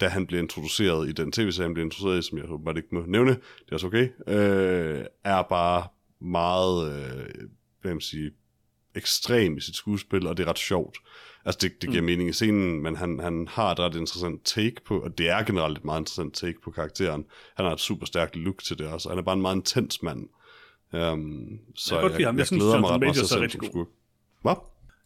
da 0.00 0.08
han 0.08 0.26
blev 0.26 0.40
introduceret 0.40 1.08
i 1.08 1.12
den 1.12 1.32
tv-serie, 1.32 1.66
han 1.66 1.74
blev 1.74 1.84
introduceret 1.84 2.18
i, 2.18 2.28
som 2.28 2.38
jeg 2.38 2.46
håber 2.46 2.72
ikke 2.72 2.88
må 2.92 3.04
nævne, 3.06 3.30
det 3.30 3.68
er 3.68 3.74
også 3.74 3.86
okay, 3.86 4.08
uh, 4.26 5.04
er 5.24 5.42
bare 5.42 5.86
meget, 6.20 6.86
uh, 6.86 7.44
hvad 7.80 7.94
man 7.94 8.00
sige, 8.00 8.30
ekstrem 8.94 9.56
i 9.56 9.60
sit 9.60 9.76
skuespil, 9.76 10.26
og 10.26 10.36
det 10.36 10.42
er 10.42 10.50
ret 10.50 10.58
sjovt. 10.58 10.98
Altså, 11.44 11.58
det, 11.62 11.82
det 11.82 11.90
giver 11.90 12.02
mm. 12.02 12.06
mening 12.06 12.28
i 12.28 12.32
scenen, 12.32 12.82
men 12.82 12.96
han, 12.96 13.18
han 13.18 13.48
har 13.50 13.72
et 13.72 13.78
ret 13.78 13.94
interessant 13.94 14.44
take 14.44 14.76
på, 14.86 15.00
og 15.00 15.18
det 15.18 15.28
er 15.28 15.42
generelt 15.42 15.78
et 15.78 15.84
meget 15.84 16.00
interessant 16.00 16.34
take 16.34 16.60
på 16.64 16.70
karakteren. 16.70 17.24
Han 17.56 17.64
har 17.66 17.72
et 17.72 17.80
super 17.80 18.06
stærkt 18.06 18.36
look 18.36 18.62
til 18.62 18.78
det 18.78 18.86
også, 18.86 19.08
og 19.08 19.12
han 19.12 19.18
er 19.18 19.22
bare 19.22 19.36
en 19.36 19.42
meget 19.42 19.56
intens 19.56 20.02
mand. 20.02 20.28
Um, 20.92 21.58
så 21.74 22.00
Jeg 22.00 22.04
jeg, 22.04 22.12
jeg, 22.12 22.20
jeg, 22.20 22.38
Jeg 22.38 22.46
synes, 22.46 22.62
glæder 22.62 22.80
mig 22.80 22.90
ret 22.90 23.00
meget 23.00 23.14
til 23.14 23.22
at 23.22 23.50
se 23.52 23.58
ham. 23.74 23.86
Hvad? 24.42 24.54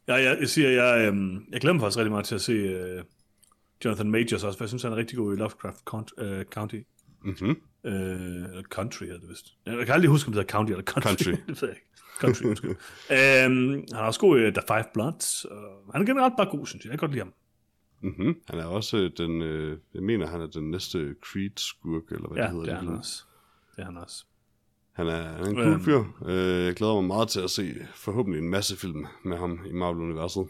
Ja, 0.09 0.15
jeg, 0.15 0.37
jeg 0.41 0.49
siger, 0.49 0.69
jeg, 0.71 1.09
øhm, 1.09 1.45
jeg 1.53 1.61
glæder 1.61 1.73
mig 1.73 1.81
faktisk 1.81 1.99
rigtig 1.99 2.13
meget 2.13 2.27
til 2.27 2.35
at 2.35 2.41
se 2.41 2.53
øh, 2.53 3.03
Jonathan 3.85 4.11
Majors 4.11 4.45
også, 4.45 4.59
for 4.59 4.65
jeg 4.65 4.69
synes, 4.69 4.83
han 4.83 4.93
er 4.93 4.97
rigtig 4.97 5.19
god 5.19 5.35
i 5.35 5.37
Lovecraft 5.37 6.13
øh, 6.19 6.45
County. 6.45 6.81
Mm-hmm. 7.25 7.57
Øh, 7.85 7.93
eller 7.95 8.63
Country 8.63 9.05
hedder 9.05 9.21
det 9.21 9.29
vist. 9.29 9.47
Jeg 9.67 9.87
kan 9.87 9.95
aldrig 9.95 10.11
huske, 10.11 10.29
om 10.29 10.33
det 10.33 10.41
hedder 10.41 10.53
County 10.53 10.71
eller 10.71 10.85
Country. 10.85 11.09
Country. 11.09 11.31
det 11.47 11.63
ved 11.63 11.69
jeg 11.69 11.77
ikke. 11.77 11.92
Country, 12.21 12.45
undskyld. 12.45 12.71
øhm, 12.71 13.71
han 13.71 13.85
er 13.93 13.99
også 13.99 14.21
god 14.21 14.39
i 14.41 14.51
The 14.51 14.63
Five 14.69 14.85
Bloods. 14.95 15.45
Og 15.45 15.93
han 15.93 16.03
er 16.03 16.07
generelt 16.07 16.35
bare 16.37 16.49
god, 16.51 16.67
synes 16.67 16.85
jeg. 16.85 16.91
Jeg 16.91 16.99
kan 16.99 17.07
godt 17.09 17.13
lide 17.15 17.25
ham. 17.25 17.33
Mm-hmm. 18.01 18.35
Han 18.51 18.59
er 18.59 18.65
også 18.65 18.97
øh, 18.97 19.11
den, 19.17 19.43
øh, 19.43 19.79
jeg 19.95 20.03
mener, 20.03 20.27
han 20.27 20.41
er 20.41 20.47
den 20.47 20.71
næste 20.71 21.15
Creed-skurk, 21.27 22.13
eller 22.13 22.29
hvad 22.29 22.37
Ja, 22.39 22.43
det 22.43 22.51
hedder. 22.51 22.65
det 22.65 22.73
er 22.73 22.79
han 22.79 22.89
også. 22.89 23.23
Det 23.77 23.83
er 23.83 23.87
han 23.87 23.97
også. 23.97 24.25
Han 24.93 25.07
er, 25.09 25.23
han 25.23 25.41
er 25.45 25.49
en 25.49 25.55
cool 25.55 25.67
Øhm. 25.73 25.85
fyr. 25.85 26.03
Øh, 26.27 26.65
jeg 26.65 26.75
glæder 26.75 26.95
mig 26.95 27.05
meget 27.05 27.29
til 27.29 27.41
at 27.41 27.51
se 27.51 27.75
forhåbentlig 27.95 28.43
en 28.43 28.51
masse 28.51 28.77
film 28.77 29.07
med 29.25 29.37
ham 29.37 29.61
i 29.67 29.73
Marvel-universet. 29.73 30.47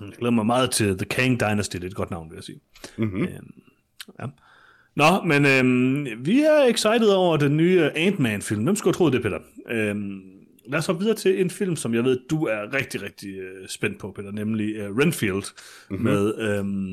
Jeg 0.00 0.12
glæder 0.18 0.30
mig 0.32 0.46
meget 0.46 0.70
til 0.70 0.96
The 0.98 1.04
Kang 1.06 1.40
Dynasty. 1.40 1.76
Det 1.76 1.84
er 1.84 1.88
et 1.88 1.94
godt 1.94 2.10
navn, 2.10 2.30
vil 2.30 2.36
jeg 2.36 2.44
sige. 2.44 2.60
Mm-hmm. 2.98 3.22
Øhm, 3.22 3.52
ja. 4.20 4.26
Nå, 4.96 5.22
men 5.26 5.46
øhm, 5.46 6.06
vi 6.26 6.40
er 6.40 6.62
excited 6.68 7.08
over 7.08 7.36
den 7.36 7.56
nye 7.56 7.90
Ant-Man-film. 7.94 8.62
Hvem 8.62 8.76
skulle 8.76 8.94
have 8.94 8.98
troet 8.98 9.12
det, 9.12 9.22
Peter? 9.22 9.38
Øhm, 9.68 10.20
lad 10.70 10.78
os 10.78 10.86
hoppe 10.86 11.00
videre 11.00 11.16
til 11.16 11.40
en 11.40 11.50
film, 11.50 11.76
som 11.76 11.94
jeg 11.94 12.04
ved, 12.04 12.20
du 12.30 12.44
er 12.44 12.74
rigtig, 12.74 13.02
rigtig 13.02 13.34
øh, 13.38 13.68
spændt 13.68 13.98
på, 13.98 14.12
Peter, 14.12 14.32
nemlig 14.32 14.90
uh, 14.90 14.98
Renfield 14.98 15.44
mm-hmm. 15.90 16.04
med, 16.04 16.38
øhm, 16.38 16.92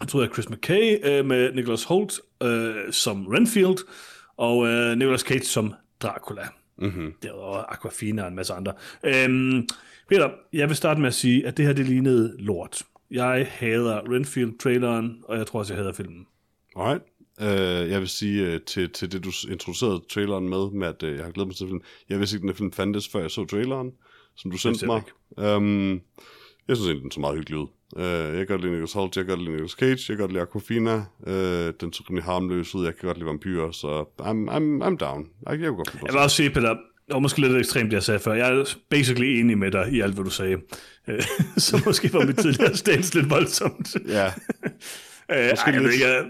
jeg 0.00 0.08
tror, 0.08 0.20
det 0.20 0.28
er 0.28 0.32
Chris 0.32 0.50
McKay 0.50 0.98
øh, 1.04 1.26
med 1.26 1.52
Nicholas 1.52 1.84
Holt 1.84 2.20
øh, 2.42 2.92
som 2.92 3.26
Renfield, 3.26 3.78
og 4.36 4.66
øh, 4.66 4.96
Nicolas 4.98 5.20
Cage 5.20 5.44
som 5.44 5.74
Dracula. 6.02 6.48
Mm-hmm. 6.78 7.12
Derudover 7.22 7.72
Aquafina 7.72 8.22
og 8.22 8.28
en 8.28 8.34
masse 8.34 8.52
andre. 8.52 8.72
Øhm, 9.04 9.68
Peter, 10.08 10.30
jeg 10.52 10.68
vil 10.68 10.76
starte 10.76 11.00
med 11.00 11.08
at 11.08 11.14
sige, 11.14 11.46
at 11.46 11.56
det 11.56 11.66
her 11.66 11.72
det 11.72 11.86
lignede 11.86 12.36
lort. 12.38 12.82
Jeg 13.10 13.46
hader 13.50 14.00
Renfield-traileren, 14.00 15.22
og 15.24 15.38
jeg 15.38 15.46
tror 15.46 15.58
også, 15.58 15.74
jeg 15.74 15.82
hader 15.82 15.92
filmen. 15.92 16.26
Alright. 16.76 17.02
Uh, 17.40 17.90
jeg 17.90 18.00
vil 18.00 18.08
sige 18.08 18.54
uh, 18.54 18.60
til, 18.66 18.90
til 18.90 19.12
det, 19.12 19.24
du 19.24 19.32
introducerede 19.50 20.02
traileren 20.10 20.48
med, 20.48 20.70
med 20.70 20.88
at 20.88 21.02
uh, 21.02 21.16
jeg 21.16 21.24
har 21.24 21.32
glædet 21.32 21.48
mig 21.48 21.56
til 21.56 21.66
filmen. 21.66 21.82
Jeg 22.08 22.18
vidste 22.18 22.36
ikke, 22.36 22.46
den 22.46 22.56
film 22.56 22.72
fandtes, 22.72 23.08
før 23.08 23.20
jeg 23.20 23.30
så 23.30 23.44
traileren, 23.44 23.90
som 24.36 24.50
du 24.50 24.56
sendte 24.56 24.86
jeg 24.86 25.02
mig. 25.36 25.56
Um, 25.56 26.00
jeg 26.68 26.76
synes 26.76 26.88
egentlig, 26.88 27.02
den 27.02 27.10
så 27.10 27.20
meget 27.20 27.36
hyggelig 27.36 27.58
ud. 27.58 27.66
Uh, 27.96 28.02
jeg 28.02 28.36
kan 28.36 28.46
godt 28.46 28.60
lide 28.60 28.72
Nicolas 28.72 28.92
Holt, 28.92 29.16
jeg 29.16 29.24
kan 29.24 29.30
godt 29.36 29.40
lide 29.40 29.52
Nicolas 29.52 29.70
Cage, 29.70 30.04
jeg 30.08 30.16
kan 30.16 30.18
godt 30.18 30.32
lide 30.32 30.42
Aquafina. 30.42 30.94
Uh, 31.26 31.74
den 31.80 31.92
så 31.92 32.02
rimelig 32.08 32.24
harmløs 32.24 32.74
ud, 32.74 32.84
jeg 32.84 32.96
kan 32.96 33.06
godt 33.06 33.18
lide 33.18 33.26
vampyrer, 33.26 33.70
så 33.70 34.04
I'm, 34.20 34.50
I'm, 34.54 34.86
I'm 34.86 34.96
down. 34.96 35.28
Jeg, 35.46 35.60
jeg 35.60 35.68
kunne 35.68 35.76
godt 35.76 35.94
lide 35.94 36.04
Jeg 36.06 36.12
vil 36.12 36.20
også 36.20 36.36
sige, 36.36 36.50
Peter, 36.50 36.68
det 36.68 37.14
var 37.14 37.18
måske 37.18 37.40
lidt 37.40 37.56
ekstremt, 37.56 37.90
det 37.90 37.94
jeg 37.94 38.02
sagde 38.02 38.20
før. 38.20 38.32
Jeg 38.32 38.52
er 38.52 38.76
basically 38.90 39.26
enig 39.40 39.58
med 39.58 39.70
dig 39.70 39.92
i 39.92 40.00
alt, 40.00 40.14
hvad 40.14 40.24
du 40.24 40.30
sagde. 40.30 40.56
Øh, 41.08 41.22
så 41.66 41.82
måske 41.86 42.12
var 42.12 42.26
mit 42.26 42.36
tidligere 42.36 42.76
stans 42.84 43.14
lidt 43.14 43.30
voldsomt. 43.30 43.96
Ja, 44.08 44.32
Øh, 45.30 45.36
ej, 45.36 45.74
jeg 45.74 45.82
ved 45.82 45.92
ikke, 45.92 46.06
øh, 46.06 46.24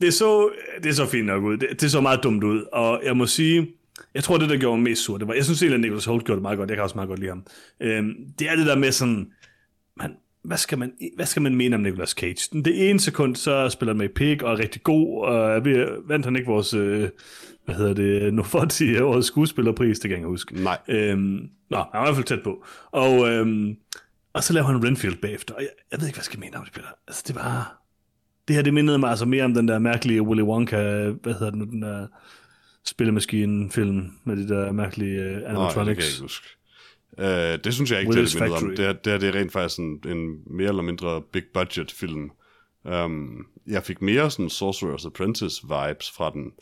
det, 0.00 0.14
så, 0.14 0.50
det 0.82 0.96
så 0.96 1.06
fint 1.06 1.26
nok 1.26 1.42
ud. 1.44 1.56
Det, 1.56 1.80
det 1.80 1.90
så 1.90 2.00
meget 2.00 2.22
dumt 2.22 2.44
ud. 2.44 2.62
Og 2.72 3.00
jeg 3.04 3.16
må 3.16 3.26
sige, 3.26 3.68
jeg 4.14 4.24
tror, 4.24 4.38
det, 4.38 4.48
der 4.50 4.56
gjorde 4.56 4.76
mig 4.76 4.90
mest 4.90 5.02
sur, 5.02 5.18
det 5.18 5.28
var, 5.28 5.34
jeg 5.34 5.44
synes 5.44 5.62
egentlig, 5.62 5.74
at 5.74 5.80
Nicholas 5.80 6.04
Holt 6.04 6.24
gjorde 6.24 6.36
det 6.36 6.42
meget 6.42 6.58
godt. 6.58 6.70
Jeg 6.70 6.76
kan 6.76 6.82
også 6.82 6.94
meget 6.96 7.08
godt 7.08 7.18
lide 7.20 7.30
ham. 7.30 7.44
Øhm, 7.80 8.14
det 8.38 8.50
er 8.50 8.56
det 8.56 8.66
der 8.66 8.76
med 8.76 8.92
sådan, 8.92 9.26
man, 9.96 10.10
hvad, 10.44 10.56
skal 10.56 10.78
man, 10.78 10.92
hvad 11.16 11.26
skal 11.26 11.42
man 11.42 11.54
mene 11.56 11.76
om 11.76 11.82
Nicolas 11.82 12.10
Cage? 12.10 12.62
Det 12.62 12.90
ene 12.90 13.00
sekund, 13.00 13.36
så 13.36 13.68
spiller 13.68 13.92
han 13.92 13.98
med 13.98 14.06
i 14.08 14.12
Pig 14.12 14.44
og 14.44 14.52
er 14.52 14.58
rigtig 14.58 14.82
god, 14.82 15.24
og 15.24 15.64
ved- 15.64 16.08
vandt 16.08 16.24
han 16.26 16.36
ikke 16.36 16.48
vores, 16.48 16.74
øh, 16.74 17.08
hvad 17.64 17.74
hedder 17.74 17.94
det, 17.94 18.34
Nofoti 18.34 18.98
årets 18.98 19.26
skuespillerpris, 19.26 19.98
det 19.98 20.08
kan 20.08 20.18
jeg 20.18 20.26
huske. 20.26 20.62
nej. 20.62 20.78
Øhm, 20.88 21.48
nå, 21.70 21.76
han 21.76 21.86
var 21.92 22.02
i 22.02 22.06
hvert 22.06 22.14
fald 22.14 22.24
tæt 22.24 22.42
på. 22.44 22.64
Og, 22.90 23.28
øhm, 23.30 23.76
og 24.32 24.44
så 24.44 24.52
laver 24.52 24.66
han 24.66 24.84
Renfield 24.86 25.16
bagefter. 25.16 25.54
Og 25.54 25.60
jeg, 25.60 25.68
jeg 25.92 26.00
ved 26.00 26.06
ikke, 26.06 26.16
hvad 26.16 26.20
jeg 26.20 26.24
skal 26.24 26.40
mene 26.40 26.56
om 26.56 26.64
det, 26.64 26.72
Peter. 26.72 26.88
Altså, 27.08 27.22
det 27.26 27.34
var... 27.36 27.82
Det 28.48 28.56
her, 28.56 28.62
det 28.62 28.74
mindede 28.74 28.98
mig 28.98 29.10
altså 29.10 29.24
mere 29.24 29.44
om 29.44 29.54
den 29.54 29.68
der 29.68 29.78
mærkelige 29.78 30.22
Willy 30.22 30.42
Wonka, 30.42 31.08
hvad 31.08 31.32
hedder 31.32 31.50
den 31.50 31.58
nu, 31.58 31.64
den 31.64 31.82
der 31.82 32.06
spillemaskine-film 32.84 34.12
med 34.24 34.36
de 34.36 34.48
der 34.48 34.72
mærkelige 34.72 35.20
uh, 35.20 35.26
Nå, 35.26 35.30
ja, 35.30 35.36
det 35.36 35.44
kan 35.44 35.44
jeg 35.44 35.50
animatronics. 35.50 36.12
ikke 36.12 36.22
huske. 36.22 36.46
Uh, 37.18 37.24
det 37.64 37.74
synes 37.74 37.90
jeg 37.90 38.00
ikke, 38.00 38.12
Willy's 38.12 38.38
det 38.38 38.40
er 38.40 38.44
det, 38.44 38.62
om. 38.62 38.76
Det, 38.76 38.86
er, 38.86 38.92
det, 38.92 39.12
er, 39.12 39.18
det 39.18 39.28
er 39.28 39.40
rent 39.40 39.52
faktisk 39.52 39.78
en, 39.78 40.00
en 40.06 40.38
mere 40.46 40.68
eller 40.68 40.82
mindre 40.82 41.22
big 41.32 41.42
budget 41.54 41.92
film. 41.92 42.30
Um, 42.84 43.46
jeg 43.66 43.82
fik 43.82 44.02
mere 44.02 44.30
sådan 44.30 44.46
Sorcerer's 44.46 45.06
Apprentice 45.06 45.62
vibes 45.62 46.10
fra 46.10 46.30
den, 46.30 46.52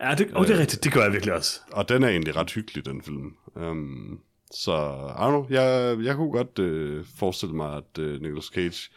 ja, 0.00 0.14
det, 0.14 0.30
oh, 0.34 0.46
det 0.46 0.54
er 0.54 0.58
rigtigt. 0.58 0.84
Det 0.84 0.92
gør 0.92 1.02
jeg 1.02 1.12
virkelig 1.12 1.34
også. 1.34 1.60
og 1.72 1.88
den 1.88 2.02
er 2.02 2.08
egentlig 2.08 2.36
ret 2.36 2.52
hyggelig, 2.52 2.84
den 2.86 3.02
film. 3.02 3.34
Um, 3.54 4.20
så, 4.50 4.72
I 5.18 5.22
don't 5.22 5.28
know, 5.28 5.46
jeg, 5.50 5.96
jeg 6.04 6.16
kunne 6.16 6.32
godt 6.32 6.58
uh, 6.58 7.04
forestille 7.18 7.54
mig, 7.54 7.76
at 7.76 7.98
uh, 7.98 8.22
Nicolas 8.22 8.44
Cage 8.44 8.90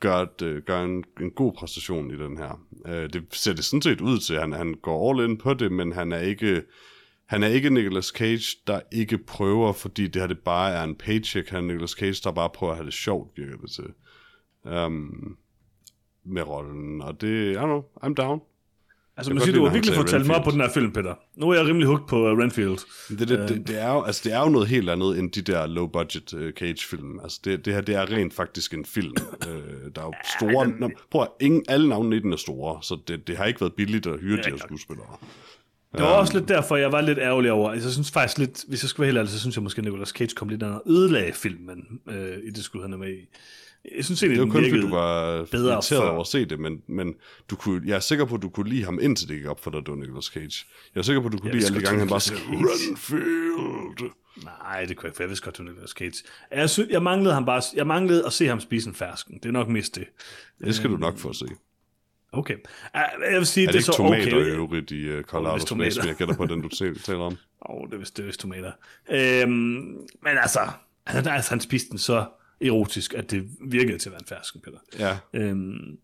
gør, 0.00 0.16
et, 0.16 0.42
øh, 0.42 0.62
gør 0.62 0.82
en, 0.82 1.04
en 1.20 1.30
god 1.30 1.52
præstation 1.52 2.10
i 2.10 2.16
den 2.16 2.36
her. 2.38 2.66
Øh, 2.86 3.12
det 3.12 3.24
ser 3.32 3.52
det 3.52 3.64
sådan 3.64 3.82
set 3.82 4.00
ud 4.00 4.18
til, 4.18 4.40
han, 4.40 4.52
han 4.52 4.74
går 4.74 5.10
all 5.10 5.30
in 5.30 5.38
på 5.38 5.54
det, 5.54 5.72
men 5.72 5.92
han 5.92 6.12
er 6.12 6.20
ikke... 6.20 6.62
Han 7.26 7.42
er 7.42 7.48
ikke 7.48 7.70
Nicolas 7.70 8.06
Cage, 8.06 8.56
der 8.66 8.80
ikke 8.92 9.18
prøver, 9.18 9.72
fordi 9.72 10.06
det 10.06 10.22
her 10.22 10.26
det 10.26 10.38
bare 10.38 10.72
er 10.72 10.84
en 10.84 10.94
paycheck. 10.94 11.48
Han 11.48 11.64
er 11.64 11.68
Nicolas 11.68 11.90
Cage, 11.90 12.20
der 12.24 12.32
bare 12.32 12.50
prøver 12.54 12.72
at 12.72 12.76
have 12.76 12.86
det 12.86 12.94
sjovt, 12.94 13.38
virker 13.38 13.56
det 13.56 13.70
til. 13.70 13.84
Um, 14.72 15.36
med 16.24 16.42
rollen. 16.42 17.02
Og 17.02 17.20
det, 17.20 17.52
I 17.52 17.54
don't 17.54 17.64
know, 17.64 17.82
I'm 18.02 18.14
down. 18.14 18.40
Altså, 19.16 19.34
man 19.34 19.42
siger, 19.42 19.54
du 19.54 19.64
har 19.64 19.72
virkelig 19.72 19.94
fået 19.94 20.06
talt 20.06 20.26
mig 20.26 20.40
på 20.44 20.50
den 20.50 20.60
her 20.60 20.68
film, 20.70 20.92
Peter. 20.92 21.14
Nu 21.36 21.48
er 21.50 21.54
jeg 21.54 21.66
rimelig 21.66 21.88
hugt 21.88 22.08
på 22.08 22.30
uh, 22.30 22.38
Renfield. 22.38 22.78
Det, 23.08 23.28
det, 23.28 23.48
det, 23.48 23.68
det, 23.68 23.82
er 23.82 23.92
jo, 23.92 24.02
altså, 24.02 24.22
det 24.24 24.32
er 24.32 24.40
jo 24.40 24.48
noget 24.48 24.68
helt 24.68 24.90
andet 24.90 25.18
end 25.18 25.32
de 25.32 25.42
der 25.42 25.66
low-budget 25.66 26.34
uh, 26.34 26.50
Cage-film. 26.50 27.20
Altså, 27.22 27.40
det, 27.44 27.64
det 27.64 27.74
her, 27.74 27.80
det 27.80 27.94
er 27.94 28.10
rent 28.10 28.34
faktisk 28.34 28.74
en 28.74 28.84
film. 28.84 29.16
uh, 29.46 29.52
der 29.94 30.00
er 30.00 30.06
jo 30.06 30.12
store... 30.38 30.66
Den... 30.66 30.92
Prøv 31.10 31.22
at, 31.22 31.28
ingen, 31.40 31.64
alle 31.68 31.88
navnene 31.88 32.16
i 32.16 32.20
den 32.20 32.32
er 32.32 32.36
store, 32.36 32.78
så 32.82 32.98
det, 33.08 33.26
det 33.26 33.36
har 33.36 33.44
ikke 33.44 33.60
været 33.60 33.74
billigt 33.74 34.06
at 34.06 34.20
hyre 34.20 34.36
ja, 34.36 34.42
de 34.42 34.50
her 34.50 34.58
skuespillere. 34.58 35.06
Det 35.92 36.04
var 36.04 36.14
um, 36.14 36.20
også 36.20 36.38
lidt 36.38 36.48
derfor, 36.48 36.76
jeg 36.76 36.92
var 36.92 37.00
lidt 37.00 37.18
ærgerlig 37.18 37.52
over. 37.52 37.70
Altså, 37.70 37.88
jeg 37.88 37.92
synes 37.92 38.10
faktisk 38.10 38.38
lidt, 38.38 38.64
hvis 38.68 38.82
jeg 38.82 38.88
skal 38.88 39.02
være 39.02 39.06
helt 39.06 39.18
ærlig, 39.18 39.30
så 39.30 39.40
synes 39.40 39.56
jeg 39.56 39.62
måske, 39.62 39.78
at 39.78 39.84
Nicolas 39.84 40.08
Cage 40.08 40.34
kom 40.34 40.48
lidt 40.48 40.62
andet 40.62 40.80
ødelage 40.86 41.32
filmen 41.32 42.00
øh, 42.08 42.38
i 42.44 42.50
det 42.50 42.64
skulle 42.64 42.82
han 42.82 42.92
er 42.92 42.96
med 42.96 43.10
i. 43.10 43.26
Jeg 43.94 44.04
synes 44.04 44.22
egentlig, 44.22 44.40
det 44.40 44.48
var 44.48 44.52
kun 44.52 44.64
fordi, 44.64 44.80
du 44.80 44.88
var 44.88 45.44
bedre 45.44 45.82
for... 45.88 45.96
over 45.96 46.20
at 46.20 46.26
se 46.26 46.44
det, 46.44 46.60
men, 46.60 46.82
men 46.86 47.14
du 47.50 47.56
kunne, 47.56 47.82
jeg 47.86 47.96
er 47.96 48.00
sikker 48.00 48.24
på, 48.24 48.34
at 48.34 48.42
du 48.42 48.48
kunne 48.48 48.68
lide 48.68 48.84
ham, 48.84 48.98
indtil 49.02 49.28
det 49.28 49.36
gik 49.36 49.46
op 49.46 49.60
for 49.60 49.70
dig, 49.70 49.86
du 49.86 49.94
Nicolas 49.94 50.24
Cage. 50.24 50.66
Jeg 50.94 51.00
er 51.00 51.02
sikker 51.02 51.20
på, 51.20 51.26
at 51.26 51.32
du 51.32 51.38
kunne 51.38 51.48
jeg 51.48 51.54
lide 51.56 51.66
alle 51.66 51.80
de 51.80 51.84
gange, 51.84 51.98
han 51.98 52.08
bare 52.08 52.20
sagde, 52.20 52.42
Renfield. 52.42 54.10
Nej, 54.44 54.84
det 54.84 54.96
kunne 54.96 55.06
jeg 55.06 55.12
ikke, 55.12 55.22
jeg 55.22 55.28
vidste 55.28 55.44
godt, 55.44 55.58
du 55.58 55.62
Nicolas 55.62 55.90
Cage. 55.90 56.24
Jeg, 56.50 56.70
synes, 56.70 56.90
jeg, 56.90 57.02
manglede 57.02 57.34
ham 57.34 57.44
bare, 57.44 57.62
jeg 57.74 57.86
manglede 57.86 58.26
at 58.26 58.32
se 58.32 58.46
ham 58.46 58.60
spise 58.60 58.88
en 58.88 58.94
fersken. 58.94 59.34
Det 59.34 59.46
er 59.46 59.52
nok 59.52 59.68
mest 59.68 59.94
det. 59.94 60.06
Det 60.60 60.74
skal 60.74 60.90
du 60.90 60.96
nok 60.96 61.18
få 61.18 61.28
at 61.28 61.36
se. 61.36 61.46
Okay. 62.32 62.56
Jeg 62.94 63.38
vil 63.38 63.46
sige, 63.46 63.68
er 63.68 63.72
det, 63.72 63.74
det 63.74 63.88
er 63.88 63.92
så 63.92 64.02
okay. 64.02 64.20
Er 64.20 64.24
det 64.24 64.30
tomater 64.30 64.46
i 64.46 64.50
øvrigt 64.50 64.90
i 64.90 65.18
uh, 65.18 65.20
Colorado's 65.20 65.72
oh, 65.72 65.78
Place, 65.78 66.06
jeg 66.06 66.14
gætter 66.14 66.36
på 66.36 66.46
den, 66.46 66.60
du 66.60 66.68
taler 67.04 67.20
om? 67.20 67.32
Åh, 67.32 67.76
oh, 67.76 67.86
det 67.86 67.94
er 67.94 67.98
vist, 67.98 68.16
det 68.16 68.22
er 68.22 68.26
vist 68.26 68.40
tomater. 68.40 68.72
Øhm, 69.10 69.50
men 70.22 70.38
altså, 70.42 70.60
altså, 71.06 71.30
altså, 71.30 71.50
han 71.50 71.60
spiste 71.60 71.90
den 71.90 71.98
så 71.98 72.26
erotisk, 72.60 73.14
at 73.14 73.30
det 73.30 73.48
virkede 73.60 73.98
til 73.98 74.08
at 74.08 74.12
være 74.12 74.20
en 74.20 74.26
fersken, 74.26 74.60
Peter. 74.60 74.78
Ja. 74.98 75.18
Øhm, 75.32 75.98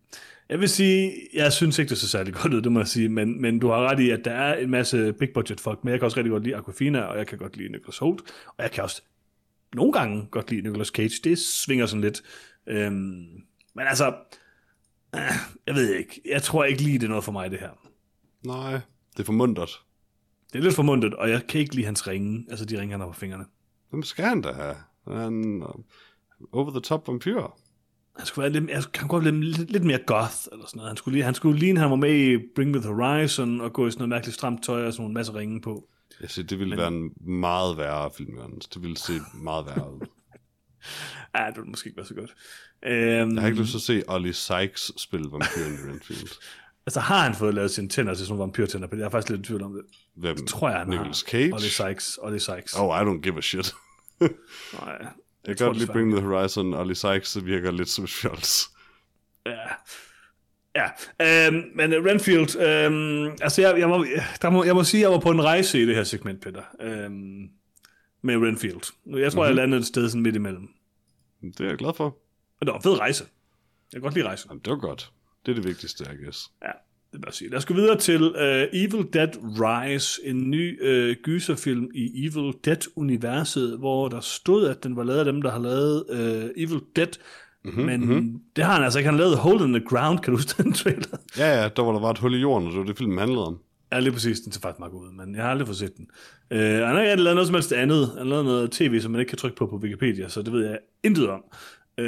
jeg 0.49 0.61
vil 0.61 0.69
sige, 0.69 1.13
jeg 1.35 1.53
synes 1.53 1.79
ikke, 1.79 1.91
det 1.91 1.99
så 1.99 2.09
særlig 2.09 2.35
godt 2.35 2.55
ud, 2.55 2.63
det 2.63 2.73
må 2.73 2.81
jeg 2.81 2.89
sige, 2.89 3.09
men, 3.09 3.43
men 3.43 3.59
du 3.59 3.69
har 3.69 3.77
ret 3.77 4.01
i, 4.01 4.11
at 4.11 4.25
der 4.25 4.33
er 4.33 4.59
en 4.59 4.71
masse 4.71 5.13
big 5.13 5.29
budget 5.35 5.61
folk, 5.61 5.85
men 5.85 5.91
jeg 5.91 6.01
kan 6.01 6.05
også 6.05 6.17
rigtig 6.17 6.31
godt 6.31 6.45
lide 6.45 6.57
Aquafina, 6.57 7.01
og 7.01 7.19
jeg 7.19 7.27
kan 7.27 7.39
godt 7.39 7.57
lide 7.57 7.73
Nicholas 7.73 7.99
Holt, 7.99 8.21
og 8.47 8.63
jeg 8.63 8.71
kan 8.71 8.85
også 8.85 9.03
nogle 9.75 9.93
gange 9.93 10.29
godt 10.31 10.51
lide 10.51 10.63
Nicolas 10.63 10.89
Cage. 10.89 11.21
Det 11.25 11.39
svinger 11.39 11.87
sådan 11.87 12.01
lidt. 12.01 12.23
Øhm, 12.67 12.95
men 13.75 13.87
altså, 13.87 14.15
øh, 15.15 15.21
jeg 15.67 15.75
ved 15.75 15.95
ikke. 15.95 16.21
Jeg 16.31 16.43
tror 16.43 16.65
ikke 16.65 16.83
lige, 16.83 16.99
det 16.99 17.05
er 17.05 17.09
noget 17.09 17.25
for 17.25 17.33
mig, 17.33 17.51
det 17.51 17.59
her. 17.59 17.71
Nej, 18.47 18.81
det 19.13 19.21
er 19.21 19.25
for 19.25 19.33
mundret. 19.33 19.71
Det 20.53 20.59
er 20.59 20.63
lidt 20.63 20.75
for 20.75 20.83
mundret, 20.83 21.15
og 21.15 21.31
jeg 21.31 21.47
kan 21.49 21.61
ikke 21.61 21.75
lide 21.75 21.87
hans 21.87 22.09
ringe, 22.09 22.47
altså 22.51 22.65
de 22.65 22.81
ringe, 22.81 22.93
han 22.93 23.01
har 23.01 23.07
på 23.07 23.13
fingrene. 23.13 23.45
Hvem 23.91 24.03
skal 24.03 24.25
han 24.25 24.41
da 24.41 24.53
have? 24.53 24.77
Han, 25.23 25.63
over-the-top 26.53 27.09
vampyr. 27.09 27.43
Han 28.17 28.27
skulle 28.27 28.43
være 28.43 28.61
lidt, 28.61 28.75
han 28.75 28.83
kunne 28.99 29.09
godt 29.09 29.25
være 29.25 29.35
lidt, 29.35 29.71
lidt 29.71 29.85
mere 29.85 29.99
goth, 30.07 30.37
eller 30.53 30.67
sådan 30.67 30.77
noget. 30.77 30.91
Han 30.91 30.97
skulle, 30.97 31.13
lige, 31.15 31.25
han 31.25 31.35
skulle 31.35 31.59
ligne, 31.59 31.81
han 31.81 31.91
var 31.91 31.97
med 31.97 32.15
i 32.15 32.39
Bring 32.55 32.71
Me 32.71 32.81
The 32.81 32.95
Horizon, 32.95 33.61
og 33.61 33.73
gå 33.73 33.87
i 33.87 33.91
sådan 33.91 34.01
noget 34.01 34.09
mærkeligt 34.09 34.35
stramt 34.35 34.65
tøj, 34.65 34.87
og 34.87 34.93
sådan 34.93 35.07
en 35.07 35.15
masse 35.15 35.35
ringe 35.35 35.61
på. 35.61 35.89
Jeg 36.21 36.31
siger, 36.31 36.47
det 36.47 36.59
ville 36.59 36.71
Men... 36.71 36.79
være 36.79 36.89
en 36.89 37.11
meget 37.21 37.77
værre 37.77 38.11
film, 38.17 38.37
Jørgens. 38.37 38.67
Det 38.67 38.83
ville 38.83 38.97
se 38.97 39.13
meget 39.35 39.67
værre 39.67 39.95
ud. 39.95 40.01
ja, 41.37 41.47
det 41.47 41.57
ville 41.57 41.71
måske 41.71 41.89
ikke 41.89 41.97
være 41.97 42.07
så 42.07 42.15
godt. 42.15 42.35
Um, 42.87 43.35
jeg 43.35 43.41
har 43.41 43.47
ikke 43.47 43.61
lyst 43.61 43.71
til 43.71 43.79
at 43.79 43.83
se 43.83 44.03
Ollie 44.09 44.33
Sykes 44.33 44.93
spille 44.97 45.33
vampyren 45.33 45.73
i 45.73 45.91
Renfield. 45.91 46.29
Altså, 46.87 47.01
har 47.01 47.23
han 47.23 47.35
fået 47.35 47.55
lavet 47.55 47.71
sine 47.71 47.89
tænder 47.89 48.15
til 48.15 48.27
sådan 48.27 48.39
nogle 48.39 48.41
vampyrtænder? 48.41 48.89
Jeg 48.93 49.01
er 49.01 49.09
faktisk 49.09 49.31
lidt 49.31 49.41
i 49.41 49.45
tvivl 49.45 49.63
om 49.63 49.73
det. 49.73 49.83
Hvem? 50.17 50.37
Det 50.37 50.49
tror 50.49 50.69
jeg, 50.69 50.79
han 50.79 50.89
Nicolas 50.89 51.23
har. 51.23 51.31
Cage? 51.31 51.55
Ollie 51.55 51.71
Sykes. 51.71 52.19
Ollie 52.23 52.41
Sykes. 52.41 52.75
Oh, 52.75 53.01
I 53.01 53.05
don't 53.05 53.21
give 53.21 53.39
a 53.39 53.41
shit. 53.41 53.75
Nej, 54.81 55.07
jeg 55.47 55.57
kan 55.57 55.67
godt 55.67 55.79
lide 55.79 55.93
Bring 55.93 56.13
the 56.13 56.21
Horizon, 56.21 56.75
og 56.75 56.87
Lee 56.87 56.95
Sykes 56.95 57.45
virker 57.45 57.71
lidt 57.71 57.89
som 57.89 58.07
fjols. 58.07 58.69
Ja. 59.47 59.69
Ja, 60.75 60.89
øhm, 61.23 61.71
men 61.75 61.93
Renfield, 62.07 62.61
øhm, 62.61 63.37
altså 63.41 63.63
jeg, 63.63 63.79
jeg, 63.79 63.89
må, 63.89 64.07
der 64.43 64.51
må, 64.51 64.65
jeg 64.65 64.75
må 64.75 64.85
sige, 64.85 65.01
at 65.01 65.03
jeg 65.03 65.11
var 65.11 65.21
på 65.21 65.31
en 65.31 65.45
rejse 65.45 65.83
i 65.83 65.87
det 65.87 65.95
her 65.95 66.05
segment, 66.05 66.41
Peter, 66.41 66.63
øhm, 66.81 67.51
med 68.23 68.37
Renfield. 68.37 68.81
Jeg 69.07 69.33
tror, 69.33 69.43
mm-hmm. 69.43 69.49
jeg 69.49 69.55
landede 69.55 69.81
et 69.81 69.87
sted 69.87 70.09
sådan 70.09 70.23
midt 70.23 70.37
imellem. 70.37 70.69
Det 71.43 71.61
er 71.61 71.69
jeg 71.69 71.79
glad 71.79 71.95
for. 71.95 72.19
Men 72.61 72.67
det 72.67 72.73
var 72.73 72.79
en 72.79 72.83
fed 72.83 72.99
rejse. 72.99 73.25
Jeg 73.93 74.01
kan 74.01 74.03
godt 74.03 74.15
lide 74.15 74.27
rejse. 74.27 74.47
Jamen, 74.49 74.61
det 74.65 74.71
var 74.71 74.79
godt. 74.79 75.13
Det 75.47 75.53
er 75.53 75.55
det 75.55 75.65
vigtigste, 75.65 76.05
jeg 76.09 76.19
guess. 76.19 76.51
Ja, 76.63 76.71
vil 77.13 77.23
jeg 77.27 77.35
sige. 77.35 77.51
Lad 77.51 77.59
os 77.59 77.67
gå 77.67 77.75
videre 77.75 77.99
til 77.99 78.23
uh, 78.23 78.81
Evil 78.81 79.07
Dead 79.13 79.31
Rise, 79.43 80.21
en 80.25 80.51
ny 80.51 80.83
uh, 80.83 81.17
gyserfilm 81.23 81.89
i 81.95 82.27
Evil 82.27 82.53
Dead-universet, 82.65 83.79
hvor 83.79 84.09
der 84.09 84.21
stod, 84.21 84.69
at 84.69 84.85
den 84.85 84.97
var 84.97 85.05
lavet 85.05 85.19
af 85.19 85.25
dem, 85.25 85.43
der 85.43 85.51
har 85.51 85.59
lavet 85.59 86.05
uh, 86.11 86.51
Evil 86.63 86.81
Dead, 86.97 87.09
Mm-hmm, 87.65 87.85
men 87.85 88.01
mm-hmm. 88.01 88.41
det 88.57 88.65
har 88.65 88.75
han 88.75 88.85
altså 88.85 88.99
ikke. 88.99 89.11
Han 89.11 89.19
lavet 89.19 89.39
Hole 89.39 89.65
in 89.65 89.73
the 89.73 89.85
Ground, 89.87 90.19
kan 90.19 90.31
du 90.31 90.37
huske 90.37 90.63
den 90.63 90.73
trailer? 90.73 91.19
Ja, 91.39 91.63
ja, 91.63 91.69
der 91.77 91.83
var 91.83 91.93
der 91.93 92.01
var 92.01 92.11
et 92.11 92.19
hul 92.19 92.35
i 92.35 92.39
jorden, 92.39 92.67
og 92.67 92.73
det 92.73 92.81
var 92.81 92.87
det, 92.87 92.99
filmen 92.99 93.19
handlede 93.19 93.47
om. 93.47 93.59
Ja, 93.93 94.01
lige 94.01 94.13
præcis. 94.13 94.41
Den 94.41 94.53
ser 94.53 94.61
faktisk 94.61 94.79
meget 94.79 94.93
ud, 94.93 95.13
men 95.13 95.35
jeg 95.35 95.43
har 95.43 95.51
aldrig 95.51 95.69
fået 95.69 95.77
set 95.77 95.97
den. 95.97 96.07
Uh, 96.51 96.59
han 96.59 96.97
har 96.97 97.03
ikke 97.03 97.23
lavet 97.23 97.37
noget 97.37 97.47
som 97.47 97.55
helst 97.55 97.73
andet. 97.73 98.09
Han 98.09 98.19
har 98.19 98.25
lavet 98.25 98.45
noget 98.45 98.71
tv, 98.71 99.01
som 99.01 99.11
man 99.11 99.21
ikke 99.21 99.31
kan 99.31 99.39
trykke 99.39 99.57
på 99.57 99.67
på 99.67 99.77
Wikipedia, 99.77 100.29
så 100.29 100.43
det 100.43 100.53
ved 100.53 100.67
jeg 100.67 100.79
intet 101.05 101.29
om. 101.29 101.45
Uh, 101.99 102.05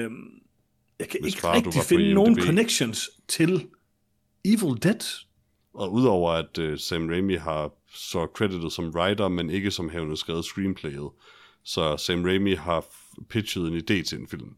jeg 0.99 1.09
kan 1.09 1.21
Hvis 1.23 1.35
ikke 1.35 1.49
rigtig 1.49 1.83
finde 1.83 2.15
nogen 2.15 2.41
connections 2.41 3.11
til 3.29 3.67
Evil 4.45 4.83
Dead. 4.83 5.25
Og 5.75 5.93
udover 5.93 6.33
at 6.33 6.59
uh, 6.59 6.79
Sam 6.79 7.09
Raimi 7.09 7.35
har 7.35 7.71
så 7.95 8.27
credited 8.37 8.71
som 8.71 8.89
writer, 8.89 9.29
men 9.29 9.51
ikke 9.51 9.71
som 9.71 9.89
havende 9.89 10.17
skrevet 10.17 10.45
screenplayet, 10.45 11.11
så 11.65 11.97
Sam 11.97 12.25
Raimi 12.25 12.55
har 12.55 12.85
pitchet 13.29 13.63
en 13.63 13.77
idé 13.77 14.03
til 14.03 14.19
en 14.19 14.29
film. 14.29 14.55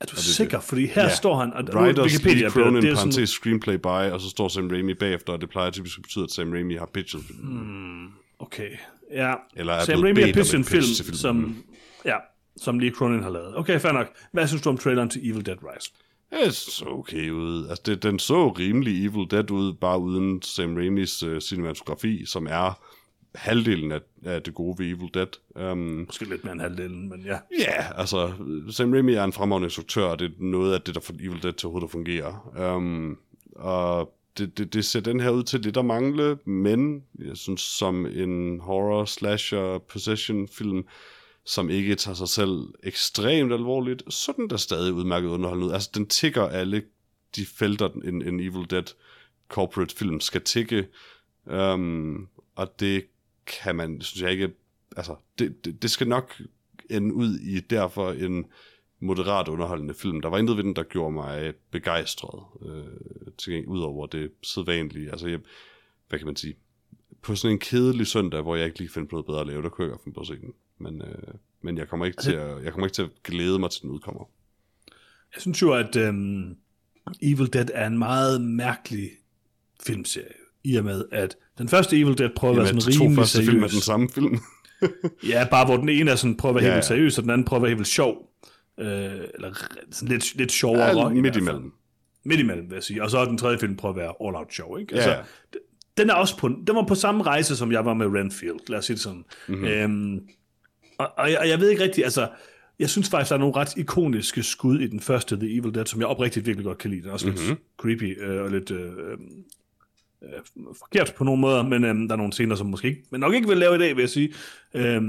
Er 0.00 0.06
du 0.06 0.16
sikker? 0.16 0.58
Det. 0.58 0.66
Fordi 0.66 0.86
her 0.86 1.02
ja. 1.02 1.14
står 1.14 1.36
han, 1.36 1.52
og 1.52 1.64
Writers 1.74 2.04
Wikipedia, 2.04 2.42
Lee 2.42 2.50
Cronin, 2.50 2.82
det 2.82 2.90
er 2.90 2.94
sådan... 2.94 3.26
screenplay 3.26 3.74
by, 3.74 4.12
og 4.12 4.20
så 4.20 4.30
står 4.30 4.48
Sam 4.48 4.68
Raimi 4.68 4.94
bagefter, 4.94 5.32
og 5.32 5.40
det 5.40 5.50
plejer 5.50 5.70
typisk 5.70 5.98
at 5.98 6.02
betyde, 6.02 6.24
at 6.24 6.30
Sam 6.30 6.52
Raimi 6.52 6.74
har 6.74 6.86
pitchet 6.94 7.22
filmen. 7.24 7.58
Hmm, 7.58 8.12
okay, 8.38 8.70
ja. 9.12 9.34
Eller 9.56 9.72
er 9.72 9.84
Sam 9.84 10.02
Raimi 10.02 10.20
har 10.20 10.32
pitchet 10.32 10.54
en 10.54 10.64
film, 10.64 10.84
film, 11.04 11.14
som, 11.14 11.64
ja, 12.04 12.16
som 12.56 12.78
Lee 12.78 12.90
Cronin 12.90 13.22
har 13.22 13.30
lavet. 13.30 13.56
Okay, 13.56 13.80
fair 13.80 13.92
nok. 13.92 14.06
Hvad 14.32 14.46
synes 14.46 14.62
du 14.62 14.68
om 14.68 14.78
traileren 14.78 15.08
til 15.10 15.30
Evil 15.30 15.46
Dead 15.46 15.56
Rise? 15.62 15.92
Det 16.32 16.54
så 16.54 16.84
okay 16.86 17.30
ud. 17.30 17.66
Altså, 17.68 17.82
det, 17.86 18.02
den 18.02 18.18
så 18.18 18.48
rimelig 18.48 19.06
Evil 19.06 19.30
Dead 19.30 19.50
ud, 19.50 19.72
bare 19.72 19.98
uden 19.98 20.42
Sam 20.42 20.76
Raimis 20.76 21.22
uh, 21.22 21.38
cinematografi, 21.38 22.26
som 22.26 22.46
er 22.50 22.80
halvdelen 23.34 23.92
af, 23.92 24.00
af 24.24 24.42
det 24.42 24.54
gode 24.54 24.78
ved 24.78 24.86
Evil 24.86 25.10
Dead. 25.14 25.70
Um, 25.72 25.78
Måske 25.78 26.24
lidt 26.28 26.44
mere 26.44 26.52
end 26.52 26.60
halvdelen, 26.60 27.08
men 27.08 27.20
ja. 27.20 27.38
Ja, 27.58 27.72
yeah, 27.72 28.00
altså, 28.00 28.32
Sam 28.70 28.92
Raimi 28.92 29.14
er 29.14 29.24
en 29.24 29.32
fremragende 29.32 29.66
instruktør, 29.66 30.04
og 30.04 30.18
det 30.18 30.26
er 30.26 30.30
noget 30.38 30.74
af 30.74 30.80
det, 30.80 30.94
der 30.94 31.00
får 31.00 31.14
Evil 31.20 31.42
Dead 31.42 31.52
til 31.52 31.66
overhovedet 31.66 31.86
at 31.86 31.92
fungere. 31.92 32.38
Um, 32.76 33.18
og 33.56 34.14
det, 34.38 34.58
det, 34.58 34.74
det 34.74 34.84
ser 34.84 35.00
den 35.00 35.20
her 35.20 35.30
ud 35.30 35.42
til 35.42 35.60
lidt 35.60 35.76
at 35.76 35.84
mangle, 35.84 36.38
men 36.44 37.02
jeg 37.18 37.36
synes, 37.36 37.60
som 37.60 38.06
en 38.06 38.60
horror, 38.60 39.04
slasher, 39.04 39.78
possession 39.78 40.48
film, 40.48 40.84
som 41.44 41.70
ikke 41.70 41.94
tager 41.94 42.14
sig 42.14 42.28
selv 42.28 42.68
ekstremt 42.82 43.52
alvorligt, 43.52 44.14
så 44.14 44.32
den 44.36 44.50
der 44.50 44.56
stadig 44.56 44.92
udmærket 44.92 45.28
underholdende 45.28 45.68
ud. 45.68 45.72
Altså, 45.72 45.90
den 45.94 46.06
tigger 46.06 46.48
alle 46.48 46.82
de 47.36 47.46
felter, 47.46 47.88
en, 47.88 48.22
en 48.22 48.40
Evil 48.40 48.70
Dead 48.70 48.94
corporate 49.48 49.96
film 49.96 50.20
skal 50.20 50.42
tikke, 50.42 50.88
um, 51.46 51.54
øhm, 51.54 52.28
og 52.54 52.80
det 52.80 53.06
kan 53.46 53.76
man, 53.76 54.00
synes 54.00 54.22
jeg 54.22 54.30
ikke, 54.30 54.50
altså, 54.96 55.16
det, 55.38 55.64
det, 55.64 55.82
det 55.82 55.90
skal 55.90 56.08
nok 56.08 56.42
ende 56.90 57.14
ud 57.14 57.38
i 57.38 57.60
derfor 57.60 58.12
en 58.12 58.46
moderat 59.00 59.48
underholdende 59.48 59.94
film. 59.94 60.20
Der 60.20 60.28
var 60.28 60.38
intet 60.38 60.56
ved 60.56 60.64
den, 60.64 60.76
der 60.76 60.82
gjorde 60.82 61.12
mig 61.14 61.54
begejstret, 61.70 62.42
øh, 62.66 63.32
til, 63.38 63.66
ud 63.66 63.80
over 63.80 64.06
det 64.06 64.32
sædvanlige. 64.42 65.10
Altså, 65.10 65.28
jeg, 65.28 65.40
hvad 66.08 66.18
kan 66.18 66.26
man 66.26 66.36
sige? 66.36 66.56
På 67.22 67.34
sådan 67.34 67.54
en 67.54 67.58
kedelig 67.58 68.06
søndag, 68.06 68.42
hvor 68.42 68.56
jeg 68.56 68.66
ikke 68.66 68.78
lige 68.78 68.88
finder 68.90 69.08
på 69.08 69.16
noget 69.16 69.26
bedre 69.26 69.40
at 69.40 69.46
lave, 69.46 69.62
der 69.62 69.68
kunne 69.68 69.84
jeg 69.84 69.90
godt 69.90 70.02
finde 70.02 70.14
på 70.14 70.20
at 70.20 70.26
se 70.26 70.36
den. 70.36 70.54
Men, 70.82 71.02
øh, 71.02 71.34
men 71.62 71.78
jeg, 71.78 71.88
kommer 71.88 72.06
ikke 72.06 72.16
altså, 72.18 72.30
til 72.30 72.36
at, 72.36 72.64
jeg 72.64 72.72
kommer 72.72 72.86
ikke 72.86 72.94
til 72.94 73.02
at 73.02 73.10
glæde 73.24 73.58
mig 73.58 73.70
til 73.70 73.82
den 73.82 73.90
udkommer. 73.90 74.28
Jeg 75.34 75.42
synes 75.42 75.62
jo, 75.62 75.72
at 75.72 75.96
um, 75.96 76.56
Evil 77.22 77.52
Dead 77.52 77.68
er 77.74 77.86
en 77.86 77.98
meget 77.98 78.40
mærkelig 78.40 79.10
filmserie, 79.86 80.26
i 80.64 80.76
og 80.76 80.84
med, 80.84 81.04
at 81.12 81.36
den 81.58 81.68
første 81.68 82.00
Evil 82.00 82.18
Dead 82.18 82.30
prøver 82.36 82.54
Jamen, 82.54 82.68
at 82.68 82.74
være 82.74 82.80
sådan 82.80 83.00
rimelig 83.02 83.18
første 83.18 83.36
seriøs. 83.36 83.50
film 83.50 83.62
er 83.62 83.68
den 83.68 83.80
samme 83.80 84.08
film. 84.10 84.38
ja, 85.32 85.46
bare 85.50 85.66
hvor 85.66 85.76
den 85.76 85.88
ene 85.88 86.10
er 86.10 86.16
sådan, 86.16 86.36
prøver 86.36 86.54
at 86.54 86.62
være 86.62 86.70
ja, 86.70 86.74
helt 86.74 86.84
seriøs, 86.84 87.18
og 87.18 87.22
den 87.22 87.30
anden 87.30 87.44
prøver 87.44 87.58
at 87.58 87.62
være 87.62 87.76
helt 87.76 87.86
sjov. 87.86 88.32
Øh, 88.80 88.86
eller 89.34 89.52
sådan 89.90 90.08
lidt, 90.08 90.36
lidt 90.36 90.52
sjovere. 90.52 91.08
Ja, 91.08 91.08
midt 91.08 91.36
imellem. 91.36 91.72
Midt 92.24 92.40
imellem, 92.40 92.70
vil 92.70 92.74
jeg 92.74 92.82
sige. 92.82 93.02
Og 93.02 93.10
så 93.10 93.18
er 93.18 93.24
den 93.24 93.38
tredje 93.38 93.58
film 93.58 93.76
prøver 93.76 93.94
at 93.94 94.00
være 94.00 94.14
all 94.28 94.36
out 94.36 94.54
show, 94.54 94.76
ikke? 94.76 94.94
Altså, 94.94 95.10
ja. 95.10 95.20
den 95.96 96.10
er 96.10 96.14
også 96.14 96.36
på, 96.36 96.48
den 96.48 96.76
var 96.76 96.84
på 96.88 96.94
samme 96.94 97.22
rejse, 97.22 97.56
som 97.56 97.72
jeg 97.72 97.84
var 97.84 97.94
med 97.94 98.06
Renfield, 98.06 98.58
lad 98.68 98.78
os 98.78 98.84
sige 98.84 98.94
det 98.94 99.02
sådan. 99.02 99.24
Mm-hmm. 99.48 99.64
Øhm, 99.64 100.20
og, 101.02 101.12
og, 101.18 101.30
jeg, 101.30 101.38
og 101.38 101.48
jeg 101.48 101.60
ved 101.60 101.70
ikke 101.70 101.82
rigtigt, 101.82 102.04
altså, 102.04 102.28
jeg 102.78 102.90
synes 102.90 103.10
faktisk, 103.10 103.28
der 103.28 103.36
er 103.36 103.40
nogle 103.40 103.56
ret 103.56 103.76
ikoniske 103.76 104.42
skud 104.42 104.80
i 104.80 104.86
den 104.86 105.00
første 105.00 105.36
The 105.36 105.56
Evil 105.56 105.74
Dead, 105.74 105.86
som 105.86 106.00
jeg 106.00 106.08
oprigtigt 106.08 106.46
virkelig 106.46 106.64
godt 106.64 106.78
kan 106.78 106.90
lide. 106.90 107.00
Den 107.00 107.08
er 107.08 107.12
også 107.12 107.26
mm-hmm. 107.26 107.48
lidt 107.48 107.58
creepy 107.78 108.22
øh, 108.22 108.42
og 108.42 108.50
lidt 108.50 108.70
øh, 108.70 108.92
øh, 110.22 110.28
forkert 110.78 111.14
på 111.16 111.24
nogle 111.24 111.40
måder, 111.40 111.62
men 111.62 111.84
øh, 111.84 111.94
der 111.94 112.12
er 112.12 112.16
nogle 112.16 112.32
scener, 112.32 112.54
som 112.54 112.66
måske 112.66 112.88
ikke, 112.88 113.04
men 113.10 113.20
nok 113.20 113.34
ikke 113.34 113.48
vil 113.48 113.56
lave 113.56 113.74
i 113.74 113.78
dag, 113.78 113.96
vil 113.96 114.02
jeg 114.02 114.10
sige. 114.10 114.34
Øh, 114.74 115.02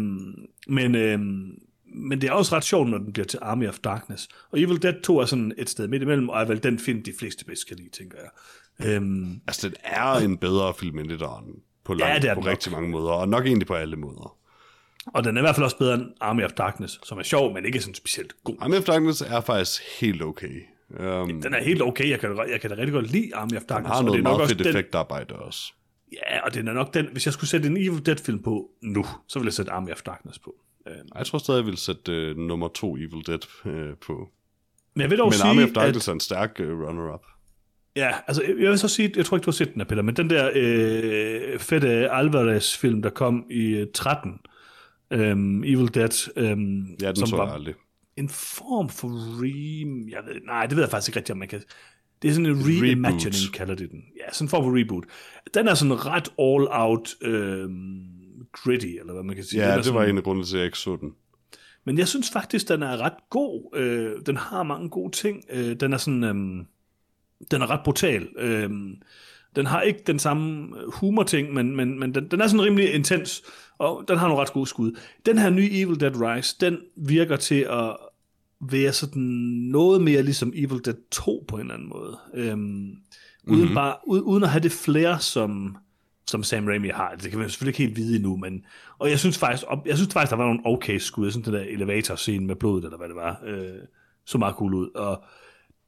men, 0.67 0.95
øh, 0.95 1.19
men 1.95 2.21
det 2.21 2.23
er 2.23 2.31
også 2.31 2.55
ret 2.55 2.63
sjovt, 2.63 2.89
når 2.89 2.97
den 2.97 3.13
bliver 3.13 3.25
til 3.25 3.39
Army 3.41 3.67
of 3.67 3.79
Darkness. 3.79 4.27
Og 4.51 4.59
Evil 4.59 4.81
Dead 4.81 5.01
2 5.01 5.17
er 5.17 5.25
sådan 5.25 5.53
et 5.57 5.69
sted 5.69 5.87
midt 5.87 6.01
imellem, 6.01 6.29
og 6.29 6.41
er 6.41 6.45
vel 6.45 6.63
den 6.63 6.79
film, 6.79 7.03
de 7.03 7.13
fleste 7.19 7.45
bedst 7.45 7.67
kan 7.67 7.77
lide, 7.77 7.89
tænker 7.89 8.17
jeg. 8.17 8.29
Øhm, 8.87 9.41
altså, 9.47 9.67
den 9.67 9.75
er 9.83 10.13
en 10.13 10.37
bedre 10.37 10.73
film 10.79 10.99
end 10.99 11.11
Etteren 11.11 11.45
på, 11.85 11.93
langt, 11.93 12.13
ja, 12.13 12.19
det 12.19 12.29
er 12.29 12.33
på 12.35 12.41
rigtig 12.41 12.71
nok. 12.71 12.81
mange 12.81 12.91
måder, 12.91 13.11
og 13.11 13.29
nok 13.29 13.45
egentlig 13.45 13.67
på 13.67 13.73
alle 13.73 13.95
måder. 13.95 14.37
Og 15.05 15.23
den 15.23 15.37
er 15.37 15.41
i 15.41 15.43
hvert 15.43 15.55
fald 15.55 15.63
også 15.63 15.77
bedre 15.77 15.93
end 15.93 16.05
Army 16.21 16.43
of 16.43 16.51
Darkness, 16.51 16.99
som 17.03 17.17
er 17.17 17.23
sjov, 17.23 17.53
men 17.53 17.65
ikke 17.65 17.81
sådan 17.81 17.95
specielt 17.95 18.43
god. 18.43 18.55
Army 18.59 18.75
of 18.75 18.83
Darkness 18.83 19.21
er 19.21 19.41
faktisk 19.41 19.81
helt 19.99 20.21
okay. 20.21 20.61
Um, 20.99 21.41
den 21.41 21.53
er 21.53 21.63
helt 21.63 21.81
okay. 21.81 22.09
Jeg 22.09 22.19
kan, 22.19 22.39
jeg 22.51 22.61
kan 22.61 22.69
da 22.69 22.75
rigtig 22.75 22.93
godt 22.93 23.11
lide 23.11 23.35
Army 23.35 23.55
of 23.55 23.61
Darkness. 23.61 23.69
Den 23.69 23.85
har 23.85 24.01
noget 24.01 24.17
det 24.17 24.27
er 24.27 24.37
meget 24.37 24.49
fedt 24.49 24.67
effektarbejde 24.67 25.35
også. 25.35 25.73
Ja, 26.11 26.45
og 26.45 26.53
den 26.53 26.67
er 26.67 26.73
nok 26.73 26.93
den, 26.93 27.07
hvis 27.11 27.25
jeg 27.25 27.33
skulle 27.33 27.49
sætte 27.49 27.67
en 27.67 27.77
Evil 27.77 28.05
Dead-film 28.05 28.43
på 28.43 28.69
nu, 28.81 29.05
så 29.27 29.39
ville 29.39 29.47
jeg 29.47 29.53
sætte 29.53 29.71
Army 29.71 29.91
of 29.91 30.01
Darkness 30.01 30.39
på. 30.39 30.55
Um, 30.85 30.93
jeg 31.17 31.25
tror 31.25 31.39
stadig, 31.39 31.57
jeg 31.57 31.65
ville 31.65 31.79
sætte 31.79 32.31
uh, 32.31 32.37
nummer 32.37 32.67
to 32.67 32.95
Evil 32.95 33.27
Dead 33.27 33.39
uh, 33.65 33.97
på. 34.07 34.29
Men 34.93 35.01
jeg 35.01 35.09
vil 35.09 35.17
dog 35.17 35.27
men 35.27 35.33
sige, 35.33 35.49
Army 35.49 35.63
of 35.63 35.69
Darkness 35.75 36.07
at, 36.07 36.11
er 36.11 36.13
en 36.13 36.19
stærk 36.19 36.59
uh, 36.59 36.65
runner-up. 36.65 37.25
Ja, 37.95 38.11
altså 38.27 38.43
jeg 38.43 38.69
vil 38.69 38.79
så 38.79 38.87
sige, 38.87 39.11
jeg 39.15 39.25
tror 39.25 39.37
ikke, 39.37 39.45
du 39.45 39.51
har 39.51 39.53
set 39.53 39.73
den 39.73 39.81
her, 39.81 39.87
Peter, 39.87 40.01
men 40.01 40.15
den 40.15 40.29
der 40.29 40.51
øh, 40.55 41.59
fedte 41.59 42.11
Alvarez-film, 42.11 43.01
der 43.01 43.09
kom 43.09 43.45
i 43.49 43.85
13, 43.93 44.39
øhm, 45.13 45.63
Evil 45.63 45.93
Dead, 45.93 46.31
øhm, 46.35 46.95
ja, 47.01 47.07
den 47.07 47.15
som 47.15 47.37
var 47.37 47.45
jeg 47.45 47.53
aldrig. 47.53 47.75
en 48.17 48.29
form 48.29 48.89
for 48.89 49.07
re... 49.41 50.11
Jeg 50.11 50.19
ved, 50.27 50.41
nej, 50.45 50.65
det 50.65 50.75
ved 50.75 50.83
jeg 50.83 50.91
faktisk 50.91 51.09
ikke 51.09 51.17
rigtigt, 51.17 51.31
om 51.31 51.37
man 51.37 51.47
kan... 51.47 51.61
Det 52.21 52.29
er 52.29 52.33
sådan 52.33 52.45
en 52.45 52.65
reimagining, 52.65 53.25
reboot. 53.25 53.53
kalder 53.53 53.75
de 53.75 53.87
den. 53.87 54.03
Ja, 54.19 54.33
sådan 54.33 54.45
en 54.45 54.49
form 54.49 54.63
for 54.63 54.79
reboot. 54.79 55.03
Den 55.53 55.67
er 55.67 55.73
sådan 55.73 56.05
ret 56.05 56.29
all-out 56.39 57.15
øhm, 57.21 58.45
gritty, 58.51 58.87
eller 58.87 59.13
hvad 59.13 59.23
man 59.23 59.35
kan 59.35 59.45
sige. 59.45 59.67
Ja, 59.67 59.77
det 59.77 59.85
sådan, 59.85 59.99
var 59.99 60.05
en 60.05 60.17
af 60.17 60.23
grundene 60.23 60.45
til, 60.45 60.55
at 60.55 60.59
jeg 60.59 60.65
ikke 60.65 60.77
så 60.77 60.95
den. 60.95 61.13
Men 61.85 61.97
jeg 61.97 62.07
synes 62.07 62.31
faktisk, 62.31 62.69
den 62.69 62.83
er 62.83 62.97
ret 62.97 63.29
god. 63.29 63.75
Øh, 63.75 64.11
den 64.25 64.37
har 64.37 64.63
mange 64.63 64.89
gode 64.89 65.11
ting. 65.11 65.43
Øh, 65.49 65.75
den 65.75 65.93
er 65.93 65.97
sådan... 65.97 66.23
Øhm, 66.23 66.65
den 67.51 67.61
er 67.61 67.69
ret 67.69 67.81
brutal. 67.83 68.27
Øhm, 68.37 68.95
den 69.55 69.65
har 69.65 69.81
ikke 69.81 69.99
den 70.07 70.19
samme 70.19 70.73
humor-ting, 70.93 71.53
men, 71.53 71.75
men, 71.75 71.99
men 71.99 72.15
den, 72.15 72.27
den 72.31 72.41
er 72.41 72.47
sådan 72.47 72.61
rimelig 72.61 72.93
intens, 72.93 73.43
og 73.77 74.03
den 74.07 74.17
har 74.17 74.27
nogle 74.27 74.41
ret 74.41 74.53
gode 74.53 74.67
skud. 74.67 74.97
Den 75.25 75.37
her 75.37 75.49
nye 75.49 75.69
Evil 75.71 75.99
Dead 75.99 76.21
Rise, 76.21 76.55
den 76.61 76.77
virker 76.95 77.35
til 77.35 77.67
at 77.69 77.97
være 78.71 78.93
sådan 78.93 79.21
noget 79.71 80.01
mere 80.01 80.21
ligesom 80.21 80.53
Evil 80.55 80.85
Dead 80.85 80.95
2 81.11 81.45
på 81.47 81.55
en 81.55 81.61
eller 81.61 81.73
anden 81.73 81.89
måde. 81.89 82.17
Øhm, 82.33 82.59
mm-hmm. 82.59 83.53
uden, 83.53 83.65
mhm. 83.65 83.75
bare, 83.75 83.95
uden 84.07 84.43
at 84.43 84.49
have 84.49 84.63
det 84.63 84.71
flere 84.71 85.19
som, 85.19 85.77
som 86.27 86.43
Sam 86.43 86.67
Raimi 86.67 86.87
har. 86.87 87.15
Det 87.15 87.29
kan 87.29 87.39
man 87.39 87.49
selvfølgelig 87.49 87.79
ikke 87.79 87.83
helt 87.83 87.97
vide 87.97 88.15
endnu, 88.15 88.37
men... 88.37 88.65
Og 88.99 89.09
jeg 89.09 89.19
synes 89.19 89.37
faktisk, 89.37 89.63
jeg 89.85 89.97
synes 89.97 90.13
faktisk 90.13 90.29
der 90.29 90.37
var 90.37 90.45
nogle 90.45 90.65
okay 90.65 90.97
skud. 90.97 91.31
Synes, 91.31 91.45
den 91.45 91.53
der 91.53 91.61
elevator-scene 91.61 92.45
med 92.45 92.55
blodet, 92.55 92.83
eller 92.83 92.97
hvad 92.97 93.07
det 93.07 93.15
var, 93.15 93.41
øh, 93.45 93.79
så 94.25 94.37
meget 94.37 94.55
cool 94.55 94.73
ud. 94.73 94.89
Og 94.95 95.23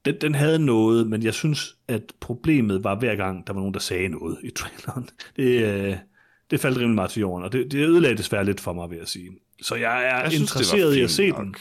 den, 0.05 0.15
den 0.21 0.35
havde 0.35 0.59
noget, 0.59 1.07
men 1.07 1.23
jeg 1.23 1.33
synes, 1.33 1.77
at 1.87 2.13
problemet 2.19 2.83
var 2.83 2.95
hver 2.95 3.15
gang, 3.15 3.47
der 3.47 3.53
var 3.53 3.59
nogen, 3.59 3.73
der 3.73 3.79
sagde 3.79 4.09
noget 4.09 4.37
i 4.43 4.49
traileren. 4.49 5.09
Det, 5.37 5.63
øh, 5.63 5.95
det 6.51 6.59
faldt 6.59 6.77
rimelig 6.77 6.95
meget 6.95 7.11
til 7.11 7.19
jorden, 7.19 7.45
og 7.45 7.51
det, 7.51 7.71
det 7.71 7.87
ødelagde 7.87 8.17
desværre 8.17 8.45
lidt 8.45 8.59
for 8.59 8.73
mig, 8.73 8.89
vil 8.89 8.97
jeg 8.97 9.07
sige. 9.07 9.31
Så 9.61 9.75
jeg 9.75 10.05
er 10.05 10.23
jeg 10.23 10.33
interesseret 10.33 10.93
synes, 10.93 10.97
i 10.97 11.01
at 11.01 11.11
se 11.11 11.29
nok. 11.29 11.39
den. 11.39 11.55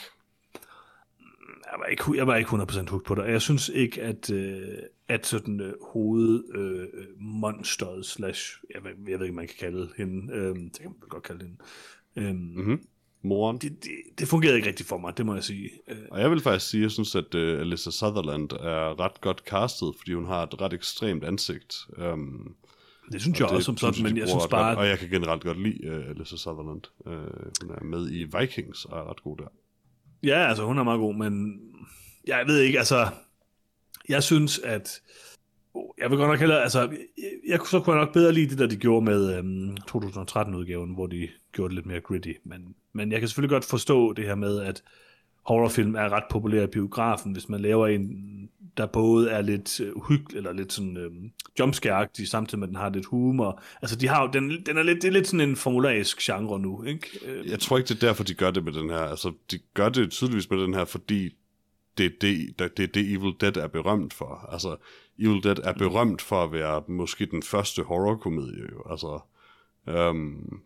Jeg 1.72 1.78
var, 1.78 1.86
ikke, 1.86 2.04
jeg 2.16 2.26
var 2.26 2.36
ikke 2.36 2.50
100% 2.50 2.90
hooked 2.90 3.04
på 3.06 3.14
det, 3.14 3.24
og 3.24 3.32
jeg 3.32 3.42
synes 3.42 3.68
ikke, 3.68 4.02
at, 4.02 4.30
øh, 4.30 4.78
at 5.08 5.26
sådan 5.26 5.60
øh, 5.60 5.72
hovedmonsteret 5.92 7.98
øh, 7.98 8.04
slash, 8.04 8.56
jeg, 8.74 8.80
jeg 9.08 9.18
ved 9.18 9.26
ikke, 9.26 9.36
man 9.36 9.46
kan 9.46 9.56
kalde 9.58 9.88
hende, 9.96 10.34
øh, 10.34 10.56
det 10.56 10.78
kan 10.80 10.94
man 11.00 11.08
godt 11.08 11.22
kalde 11.22 11.44
hende, 11.44 11.56
øh, 12.16 12.34
mm-hmm 12.34 12.80
moren. 13.24 13.58
Det, 13.58 13.84
det, 13.84 13.90
det 14.18 14.28
fungerede 14.28 14.56
ikke 14.56 14.68
rigtigt 14.68 14.88
for 14.88 14.98
mig, 14.98 15.16
det 15.16 15.26
må 15.26 15.34
jeg 15.34 15.44
sige. 15.44 15.70
Øh. 15.88 15.96
Og 16.10 16.20
jeg 16.20 16.30
vil 16.30 16.40
faktisk 16.40 16.70
sige, 16.70 16.80
at 16.80 16.82
jeg 16.82 16.90
synes, 16.90 17.14
at 17.14 17.34
uh, 17.34 17.60
Alyssa 17.60 17.90
Sutherland 17.90 18.52
er 18.52 19.00
ret 19.00 19.20
godt 19.20 19.38
castet, 19.38 19.94
fordi 19.98 20.12
hun 20.12 20.26
har 20.26 20.42
et 20.42 20.60
ret 20.60 20.72
ekstremt 20.72 21.24
ansigt. 21.24 21.76
Um, 22.12 22.54
det 23.12 23.20
synes 23.20 23.40
jeg 23.40 23.48
det, 23.48 23.56
også 23.56 23.66
som 23.66 23.76
sådan, 23.76 24.02
men 24.02 24.16
jeg 24.16 24.28
synes 24.28 24.46
bare... 24.50 24.68
Godt, 24.68 24.78
og 24.78 24.86
jeg 24.86 24.98
kan 24.98 25.08
generelt 25.08 25.42
godt 25.42 25.62
lide 25.62 25.90
uh, 25.90 26.10
Alyssa 26.10 26.36
Sutherland. 26.36 26.82
Uh, 27.06 27.12
hun 27.62 27.70
er 27.70 27.84
med 27.84 28.10
i 28.10 28.26
Vikings 28.38 28.84
og 28.84 28.98
er 28.98 29.10
ret 29.10 29.22
god 29.22 29.36
der. 29.36 29.48
Ja, 30.22 30.48
altså 30.48 30.64
hun 30.64 30.78
er 30.78 30.82
meget 30.82 30.98
god, 30.98 31.14
men 31.14 31.60
jeg 32.26 32.44
ved 32.46 32.58
ikke, 32.58 32.78
altså... 32.78 33.08
Jeg 34.08 34.22
synes, 34.22 34.58
at 34.58 35.00
jeg 35.98 36.10
vil 36.10 36.18
godt 36.18 36.30
nok 36.30 36.38
hellere, 36.38 36.62
altså, 36.62 36.80
jeg, 36.80 36.98
jeg, 37.48 37.60
så 37.70 37.80
kunne 37.80 37.96
jeg 37.96 38.04
nok 38.04 38.12
bedre 38.12 38.32
lide 38.32 38.50
det, 38.50 38.58
der 38.58 38.66
de 38.66 38.76
gjorde 38.76 39.04
med 39.04 39.38
øhm, 39.38 39.76
2013-udgaven, 39.90 40.94
hvor 40.94 41.06
de 41.06 41.28
gjorde 41.52 41.68
det 41.68 41.74
lidt 41.74 41.86
mere 41.86 42.00
gritty, 42.00 42.32
men, 42.44 42.74
men 42.92 43.12
jeg 43.12 43.20
kan 43.20 43.28
selvfølgelig 43.28 43.54
godt 43.54 43.64
forstå 43.64 44.12
det 44.12 44.24
her 44.24 44.34
med, 44.34 44.60
at 44.60 44.82
horrorfilm 45.46 45.94
er 45.94 46.12
ret 46.12 46.24
populær 46.30 46.62
i 46.62 46.66
biografen, 46.66 47.32
hvis 47.32 47.48
man 47.48 47.60
laver 47.60 47.86
en, 47.86 48.08
der 48.76 48.86
både 48.86 49.30
er 49.30 49.42
lidt 49.42 49.80
øh, 49.80 49.96
uhyggelig, 49.96 50.36
eller 50.36 50.52
lidt 50.52 50.72
sådan 50.72 50.96
øhm, 50.96 51.30
jumpscare 51.58 52.08
samtidig 52.24 52.58
med, 52.58 52.68
at 52.68 52.68
den 52.68 52.76
har 52.76 52.90
lidt 52.90 53.06
humor. 53.06 53.62
Altså, 53.82 53.96
de 53.96 54.08
har 54.08 54.26
den, 54.26 54.50
den 54.66 54.76
er 54.76 54.82
lidt, 54.82 55.02
det 55.02 55.08
er 55.08 55.12
lidt 55.12 55.26
sådan 55.26 55.48
en 55.48 55.56
formularisk 55.56 56.20
genre 56.20 56.60
nu, 56.60 56.84
ikke? 56.84 57.08
Øh. 57.26 57.50
Jeg 57.50 57.60
tror 57.60 57.78
ikke, 57.78 57.88
det 57.88 58.02
er 58.02 58.06
derfor, 58.06 58.24
de 58.24 58.34
gør 58.34 58.50
det 58.50 58.64
med 58.64 58.72
den 58.72 58.90
her. 58.90 58.98
Altså, 58.98 59.32
de 59.50 59.58
gør 59.74 59.88
det 59.88 60.10
tydeligvis 60.10 60.50
med 60.50 60.58
den 60.58 60.74
her, 60.74 60.84
fordi 60.84 61.34
det 61.98 62.06
er 62.06 62.10
det, 62.20 62.58
det, 62.58 62.76
det, 62.76 62.94
det 62.94 63.12
Evil 63.12 63.34
Dead 63.40 63.56
er 63.56 63.66
berømt 63.66 64.14
for. 64.14 64.48
Altså, 64.52 64.76
Evil 65.18 65.42
Dead 65.42 65.58
er 65.58 65.72
berømt 65.72 66.22
for 66.22 66.44
at 66.44 66.52
være 66.52 66.82
måske 66.88 67.26
den 67.26 67.42
første 67.42 67.82
horrorkomedie. 67.82 68.64
Jo. 68.72 68.82
Altså, 68.90 69.20
um, 70.10 70.62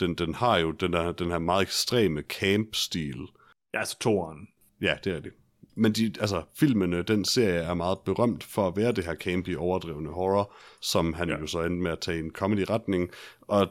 den, 0.00 0.14
den 0.14 0.34
har 0.34 0.58
jo 0.58 0.70
den, 0.70 0.92
der, 0.92 1.12
den 1.12 1.30
her 1.30 1.38
meget 1.38 1.62
ekstreme 1.62 2.22
camp-stil. 2.22 3.26
Ja, 3.74 3.78
altså 3.78 3.98
toren. 3.98 4.48
Ja, 4.80 4.96
det 5.04 5.12
er 5.12 5.20
det. 5.20 5.32
Men 5.74 5.92
de, 5.92 6.12
altså, 6.20 6.42
filmene, 6.54 7.02
den 7.02 7.24
serie 7.24 7.60
er 7.60 7.74
meget 7.74 7.98
berømt 7.98 8.44
for 8.44 8.68
at 8.68 8.76
være 8.76 8.92
det 8.92 9.04
her 9.04 9.14
campy, 9.14 9.56
overdrevne 9.56 10.10
horror, 10.10 10.54
som 10.80 11.12
han 11.12 11.28
ja. 11.28 11.38
jo 11.38 11.46
så 11.46 11.62
endte 11.62 11.82
med 11.82 11.90
at 11.90 12.00
tage 12.00 12.18
en 12.18 12.30
comedy-retning. 12.30 13.10
Og 13.40 13.68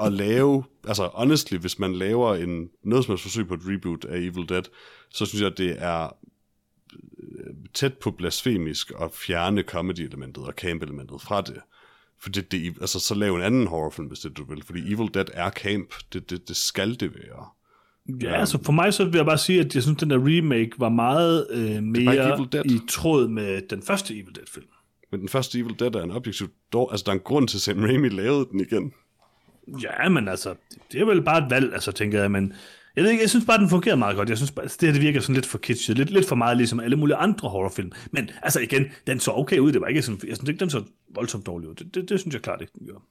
at 0.00 0.12
lave, 0.12 0.64
altså 0.88 1.10
honestly, 1.14 1.56
hvis 1.56 1.78
man 1.78 1.94
laver 1.94 2.34
en, 2.34 2.70
noget 2.82 3.04
som 3.04 3.12
helst 3.12 3.22
forsøg 3.22 3.48
på 3.48 3.54
et 3.54 3.60
reboot 3.64 4.04
af 4.04 4.18
Evil 4.18 4.48
Dead, 4.48 4.62
så 5.10 5.26
synes 5.26 5.42
jeg, 5.42 5.50
at 5.50 5.58
det 5.58 5.82
er 5.82 6.16
tæt 7.74 7.94
på 7.94 8.10
blasfemisk 8.10 8.92
at 9.00 9.10
fjerne 9.12 9.62
comedy-elementet 9.62 10.44
og 10.44 10.52
camp-elementet 10.56 11.22
fra 11.22 11.40
det. 11.40 11.60
For 12.20 12.30
det, 12.30 12.52
det, 12.52 12.74
altså, 12.80 13.00
så 13.00 13.14
lav 13.14 13.34
en 13.34 13.42
anden 13.42 13.66
horrorfilm, 13.66 14.08
hvis 14.08 14.18
det 14.18 14.36
du 14.36 14.44
vil. 14.44 14.62
Fordi 14.62 14.92
Evil 14.92 15.14
Dead 15.14 15.26
er 15.32 15.50
camp. 15.50 15.94
Det, 16.12 16.30
det, 16.30 16.48
det 16.48 16.56
skal 16.56 17.00
det 17.00 17.14
være. 17.14 17.46
Ja, 18.22 18.34
um, 18.34 18.40
altså 18.40 18.62
for 18.64 18.72
mig 18.72 18.94
så 18.94 19.04
vil 19.04 19.16
jeg 19.16 19.26
bare 19.26 19.38
sige, 19.38 19.60
at 19.60 19.74
jeg 19.74 19.82
synes, 19.82 19.96
at 19.96 20.00
den 20.00 20.10
der 20.10 20.18
remake 20.18 20.70
var 20.78 20.88
meget 20.88 21.46
øh, 21.50 21.82
mere 21.82 22.46
i 22.64 22.80
tråd 22.88 23.28
med 23.28 23.62
den 23.70 23.82
første 23.82 24.14
Evil 24.14 24.34
Dead-film. 24.34 24.66
Men 25.10 25.20
den 25.20 25.28
første 25.28 25.58
Evil 25.58 25.78
Dead 25.78 25.94
er 25.94 26.02
en 26.02 26.10
objektiv 26.10 26.48
dår. 26.72 26.90
Altså, 26.90 27.04
der 27.04 27.10
er 27.10 27.14
en 27.14 27.22
grund 27.24 27.48
til, 27.48 27.58
at 27.58 27.62
Sam 27.62 27.82
Raimi 27.82 28.08
lavede 28.08 28.48
den 28.52 28.60
igen. 28.60 28.92
Ja, 29.82 30.08
men 30.08 30.28
altså, 30.28 30.54
det 30.92 31.00
er 31.00 31.04
vel 31.04 31.22
bare 31.22 31.44
et 31.44 31.50
valg, 31.50 31.74
altså, 31.74 31.92
tænker 31.92 32.20
jeg. 32.20 32.30
Men 32.30 32.52
jeg 32.96 33.04
ved 33.04 33.10
ikke, 33.10 33.22
jeg 33.22 33.30
synes 33.30 33.44
bare, 33.46 33.58
den 33.58 33.68
fungerer 33.68 33.96
meget 33.96 34.16
godt. 34.16 34.28
Jeg 34.28 34.36
synes 34.36 34.50
bare, 34.50 34.64
det 34.64 34.82
her 34.82 34.92
det 34.92 35.00
virker 35.00 35.20
sådan 35.20 35.34
lidt 35.34 35.46
for 35.46 35.58
kitschet, 35.58 35.98
lidt, 35.98 36.10
lidt 36.10 36.28
for 36.28 36.36
meget 36.36 36.56
ligesom 36.56 36.80
alle 36.80 36.96
mulige 36.96 37.16
andre 37.16 37.48
horrorfilm. 37.48 37.92
Men 38.10 38.30
altså 38.42 38.60
igen, 38.60 38.86
den 39.06 39.20
så 39.20 39.30
okay 39.30 39.58
ud, 39.58 39.72
det 39.72 39.80
var 39.80 39.86
ikke 39.86 40.02
sådan, 40.02 40.20
jeg 40.28 40.36
synes 40.36 40.48
ikke, 40.48 40.60
den 40.60 40.70
så 40.70 40.82
voldsomt 41.14 41.46
dårlig 41.46 41.68
ud. 41.68 41.74
Det, 41.74 41.94
det, 41.94 42.08
det 42.08 42.20
synes 42.20 42.34
jeg 42.34 42.42
klart 42.42 42.60
ikke, 42.60 42.72
den 42.78 42.86
gør. 42.86 43.02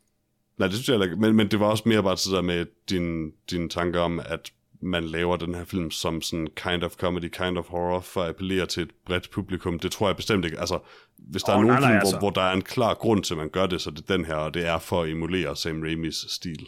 Nej, 0.57 0.67
det 0.67 0.75
synes 0.75 0.89
jeg 0.89 1.03
ikke, 1.03 1.15
men, 1.15 1.35
men 1.35 1.51
det 1.51 1.59
var 1.59 1.65
også 1.65 1.83
mere 1.85 2.03
bare 2.03 2.15
der 2.15 2.41
med 2.41 2.65
din, 2.89 3.31
din 3.51 3.69
tanker 3.69 3.99
om, 3.99 4.19
at 4.25 4.51
man 4.83 5.03
laver 5.03 5.37
den 5.37 5.55
her 5.55 5.65
film 5.65 5.91
som 5.91 6.21
sådan 6.21 6.47
kind 6.55 6.83
of 6.83 6.95
comedy, 6.95 7.29
kind 7.29 7.57
of 7.57 7.65
horror, 7.67 7.99
for 7.99 8.21
at 8.21 8.29
appellere 8.29 8.65
til 8.65 8.83
et 8.83 8.91
bredt 9.05 9.29
publikum. 9.31 9.79
Det 9.79 9.91
tror 9.91 10.07
jeg 10.07 10.15
bestemt 10.15 10.45
ikke. 10.45 10.59
Altså, 10.59 10.79
hvis 11.17 11.43
der 11.43 11.53
oh, 11.53 11.59
er 11.59 11.63
nogen 11.63 11.81
nej, 11.81 11.89
film, 11.89 11.99
altså. 11.99 12.13
hvor, 12.13 12.19
hvor 12.19 12.29
der 12.29 12.41
er 12.41 12.53
en 12.53 12.61
klar 12.61 12.93
grund 12.93 13.23
til, 13.23 13.33
at 13.33 13.37
man 13.37 13.49
gør 13.49 13.65
det, 13.65 13.81
så 13.81 13.91
det 13.91 14.09
er 14.09 14.17
den 14.17 14.25
her, 14.25 14.35
og 14.35 14.53
det 14.53 14.67
er 14.67 14.79
for 14.79 15.01
at 15.01 15.09
emulere 15.09 15.55
Sam 15.55 15.81
Raimis 15.81 16.25
stil. 16.29 16.67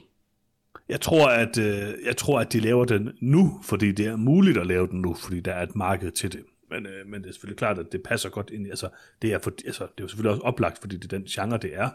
Jeg 0.90 1.02
tror, 1.02 1.28
at, 1.28 1.58
øh, 1.58 1.94
jeg 2.06 2.18
tror, 2.18 2.40
at 2.40 2.54
de 2.54 2.60
laver 2.60 2.86
den 2.86 3.12
nu, 3.22 3.60
fordi 3.64 3.92
det 3.92 4.06
er 4.06 4.16
muligt 4.16 4.58
at 4.58 4.68
lave 4.68 4.88
den 4.88 5.02
nu, 5.02 5.14
fordi 5.14 5.40
der 5.40 5.52
er 5.54 5.64
et 5.64 5.76
marked 5.76 6.12
til 6.12 6.34
det. 6.34 6.42
Men, 6.70 6.86
øh, 6.86 7.08
men 7.08 7.22
det 7.22 7.30
er 7.30 7.34
selvfølgelig 7.34 7.58
klart, 7.58 7.80
at 7.80 7.86
det 7.92 8.04
passer 8.04 8.30
godt 8.30 8.50
ind. 8.50 8.68
Altså, 8.68 8.90
det, 9.22 9.34
er 9.34 9.40
for, 9.40 9.54
altså, 9.66 9.84
det 9.84 9.90
er 9.98 10.04
jo 10.04 10.08
selvfølgelig 10.08 10.32
også 10.32 10.44
oplagt, 10.44 10.78
fordi 10.82 10.98
det 10.98 11.14
er 11.14 11.18
den 11.18 11.26
genre, 11.26 11.58
det 11.58 11.72
er. 11.74 11.90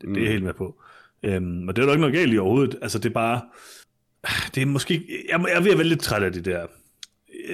Det, 0.00 0.08
mm. 0.08 0.14
det 0.14 0.20
er 0.20 0.24
jeg 0.24 0.32
helt 0.32 0.44
med 0.44 0.54
på. 0.54 0.82
Øhm, 1.22 1.68
og 1.68 1.76
det 1.76 1.82
er 1.82 1.86
jo 1.86 1.92
ikke 1.92 2.00
noget 2.00 2.14
galt 2.14 2.34
i 2.34 2.38
overhovedet. 2.38 2.78
Altså, 2.82 2.98
det 2.98 3.08
er 3.08 3.14
bare... 3.14 3.40
Det 4.54 4.62
er 4.62 4.66
måske... 4.66 4.94
Jeg, 5.30 5.40
jeg 5.40 5.56
er 5.56 5.60
ved 5.60 5.70
at 5.70 5.78
være 5.78 5.86
lidt 5.86 6.00
træt 6.00 6.22
af 6.22 6.32
det 6.32 6.44
der. 6.44 6.66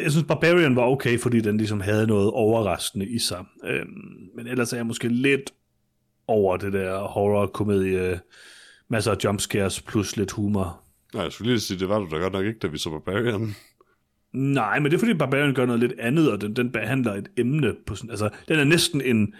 Jeg 0.03 0.11
synes, 0.11 0.27
Barbarian 0.27 0.77
var 0.77 0.83
okay, 0.83 1.19
fordi 1.19 1.41
den 1.41 1.57
ligesom 1.57 1.81
havde 1.81 2.07
noget 2.07 2.31
overraskende 2.31 3.07
i 3.07 3.19
sig. 3.19 3.45
Øhm, 3.65 3.89
men 4.37 4.47
ellers 4.47 4.73
er 4.73 4.77
jeg 4.77 4.87
måske 4.87 5.09
lidt 5.09 5.53
over 6.27 6.57
det 6.57 6.73
der 6.73 6.99
horror-komedie 6.99 8.21
masser 8.89 9.13
af 9.13 9.17
jumpscares 9.25 9.81
plus 9.81 10.17
lidt 10.17 10.31
humor. 10.31 10.82
Nej, 11.15 11.23
jeg 11.23 11.33
skulle 11.33 11.51
lige 11.51 11.61
sige, 11.61 11.81
det 11.81 11.89
var 11.89 11.99
du 11.99 12.09
da 12.11 12.17
godt 12.17 12.33
nok 12.33 12.45
ikke, 12.45 12.59
da 12.59 12.67
vi 12.67 12.79
så 12.79 12.91
Barbarian. 12.91 13.55
Nej, 14.33 14.79
men 14.79 14.91
det 14.91 14.95
er 14.95 14.99
fordi 14.99 15.15
Barbarian 15.15 15.55
gør 15.55 15.67
noget 15.67 15.81
lidt 15.81 15.93
andet, 15.99 16.33
og 16.33 16.41
den, 16.41 16.57
den 16.57 16.73
behandler 16.73 17.15
et 17.15 17.29
emne 17.37 17.75
på 17.87 17.95
sådan, 17.95 18.11
altså, 18.11 18.29
den 18.49 18.59
er 18.59 18.65
næsten 18.65 19.01
en, 19.01 19.35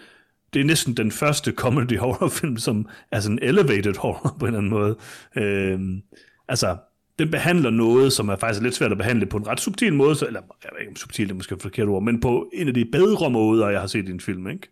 det 0.53 0.59
er 0.59 0.65
næsten 0.65 0.97
den 0.97 1.11
første 1.11 1.51
comedy 1.51 1.97
horrorfilm, 1.97 2.57
som 2.57 2.87
er 3.11 3.19
sådan 3.19 3.39
elevated 3.41 3.97
horror 3.97 4.35
på 4.39 4.45
en 4.45 4.55
eller 4.55 4.57
anden 4.57 4.71
måde. 4.71 4.97
Øhm, 5.35 6.01
altså, 6.47 6.77
den 7.19 7.31
behandler 7.31 7.69
noget, 7.69 8.13
som 8.13 8.29
er 8.29 8.35
faktisk 8.35 8.61
lidt 8.61 8.75
svært 8.75 8.91
at 8.91 8.97
behandle 8.97 9.25
på 9.25 9.37
en 9.37 9.47
ret 9.47 9.59
subtil 9.59 9.93
måde, 9.93 10.15
så, 10.15 10.25
eller 10.27 10.41
jeg 10.63 10.69
ved 10.73 10.79
ikke 10.79 10.91
om 10.91 10.95
subtil 10.95 11.29
er 11.29 11.33
måske 11.33 11.55
et 11.55 11.61
forkert 11.61 11.87
ord, 11.87 12.03
men 12.03 12.19
på 12.19 12.49
en 12.53 12.67
af 12.67 12.73
de 12.73 12.85
bedre 12.85 13.29
måder, 13.29 13.69
jeg 13.69 13.79
har 13.79 13.87
set 13.87 14.09
i 14.09 14.11
en 14.11 14.19
film, 14.19 14.47
ikke? 14.47 14.67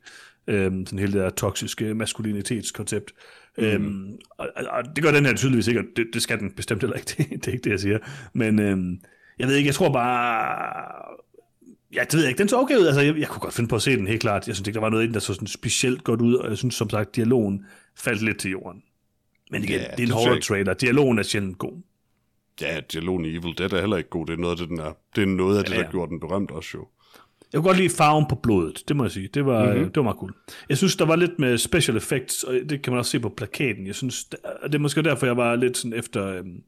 Øhm, 0.48 0.86
sådan 0.86 1.00
hele 1.00 1.14
det 1.14 1.22
der 1.22 1.30
toksiske 1.30 1.94
maskulinitetskoncept. 1.94 3.12
Mm. 3.58 3.64
Øhm, 3.64 4.18
og, 4.38 4.50
og, 4.70 4.84
det 4.96 5.04
gør 5.04 5.12
den 5.12 5.26
her 5.26 5.36
tydeligvis 5.36 5.68
ikke, 5.68 5.80
og 5.80 5.86
det, 5.96 6.08
det 6.14 6.22
skal 6.22 6.40
den 6.40 6.52
bestemt 6.52 6.82
heller 6.82 6.98
ikke, 6.98 7.08
det, 7.18 7.30
det 7.30 7.48
er 7.48 7.52
ikke 7.52 7.64
det, 7.64 7.72
jeg 7.72 7.80
siger. 7.80 8.00
Men 8.34 8.60
øhm, 8.60 9.00
jeg 9.40 9.48
ved 9.48 9.56
ikke, 9.56 9.68
jeg 9.68 9.76
tror 9.76 9.94
bare... 9.94 11.12
Ja, 11.94 12.02
det 12.04 12.14
ved 12.14 12.22
jeg 12.22 12.30
ikke. 12.30 12.40
Den 12.40 12.50
så 12.50 12.58
okay 12.58 12.78
ud. 12.78 12.86
Altså, 12.86 13.02
jeg, 13.02 13.18
jeg 13.18 13.28
kunne 13.28 13.40
godt 13.42 13.54
finde 13.54 13.68
på 13.68 13.76
at 13.76 13.82
se 13.82 13.98
den, 13.98 14.08
helt 14.08 14.22
klart. 14.22 14.48
Jeg 14.48 14.56
synes 14.56 14.68
ikke, 14.68 14.76
der 14.76 14.82
var 14.82 14.90
noget 14.90 15.04
i 15.04 15.06
den, 15.08 15.14
der 15.14 15.20
så 15.20 15.34
sådan 15.34 15.48
specielt 15.48 16.04
godt 16.04 16.22
ud, 16.22 16.36
og 16.36 16.50
jeg 16.50 16.58
synes 16.58 16.76
som 16.76 16.90
sagt, 16.90 17.16
dialogen 17.16 17.66
faldt 17.98 18.22
lidt 18.22 18.40
til 18.40 18.52
jorden. 18.52 18.84
Men 19.52 19.64
igen, 19.64 19.80
Ja, 19.80 19.84
det 19.84 19.88
er 19.90 19.94
en 19.94 19.98
det 19.98 20.10
horror 20.12 20.34
synes 20.34 20.48
trailer. 20.48 20.74
Dialogen 20.74 21.20
er 21.20 21.24
sjældent 21.24 21.58
god. 21.58 21.82
Ja, 22.62 22.80
dialogen 22.94 23.26
i 23.26 23.30
Evil 23.30 23.58
Dead 23.58 23.72
er 23.74 23.80
heller 23.80 23.98
ikke 23.98 24.10
god. 24.10 24.26
Det 24.26 24.34
er 24.34 24.38
noget 24.38 24.52
af 24.52 24.58
det, 24.58 24.70
den 24.70 24.80
er. 24.80 24.94
Det 25.16 25.22
er 25.22 25.26
noget 25.26 25.58
af 25.58 25.64
det, 25.64 25.72
Ja, 25.72 25.78
der 25.78 25.84
ja. 25.84 25.92
gjorde 25.92 26.10
den 26.10 26.20
berømt 26.20 26.52
også 26.52 26.70
jo. 26.74 26.88
Jeg 27.54 27.58
kunne 27.62 27.68
godt 27.68 27.78
lide 27.78 27.90
farven 27.90 28.26
på 28.30 28.36
blodet, 28.36 28.84
det 28.88 28.96
må 28.96 29.04
jeg 29.04 29.12
sige. 29.12 29.28
Det 29.34 29.46
var, 29.46 29.64
Mhm. 29.66 29.72
mm-hmm. 29.74 29.86
det 29.86 29.96
var 29.96 30.04
meget 30.04 30.18
cool. 30.18 30.34
Jeg 30.70 30.78
synes, 30.78 30.96
der 30.96 31.06
var 31.06 31.16
lidt 31.16 31.40
med 31.40 31.58
special 31.58 31.98
effects, 31.98 32.44
og 32.44 32.54
det 32.70 32.82
kan 32.82 32.94
man 32.94 32.98
også 33.00 33.12
se 33.12 33.20
på 33.20 33.30
plakaten. 33.30 33.88
Jeg 33.88 33.96
synes, 33.96 34.24
det 34.24 34.40
det 34.64 34.76
er 34.76 34.80
måske 34.80 35.02
derfor, 35.04 35.26
jeg 35.26 35.38
var 35.38 35.56
lidt 35.56 35.78
sådan 35.78 35.94
efter 36.00 36.26
øhm, 36.28 36.64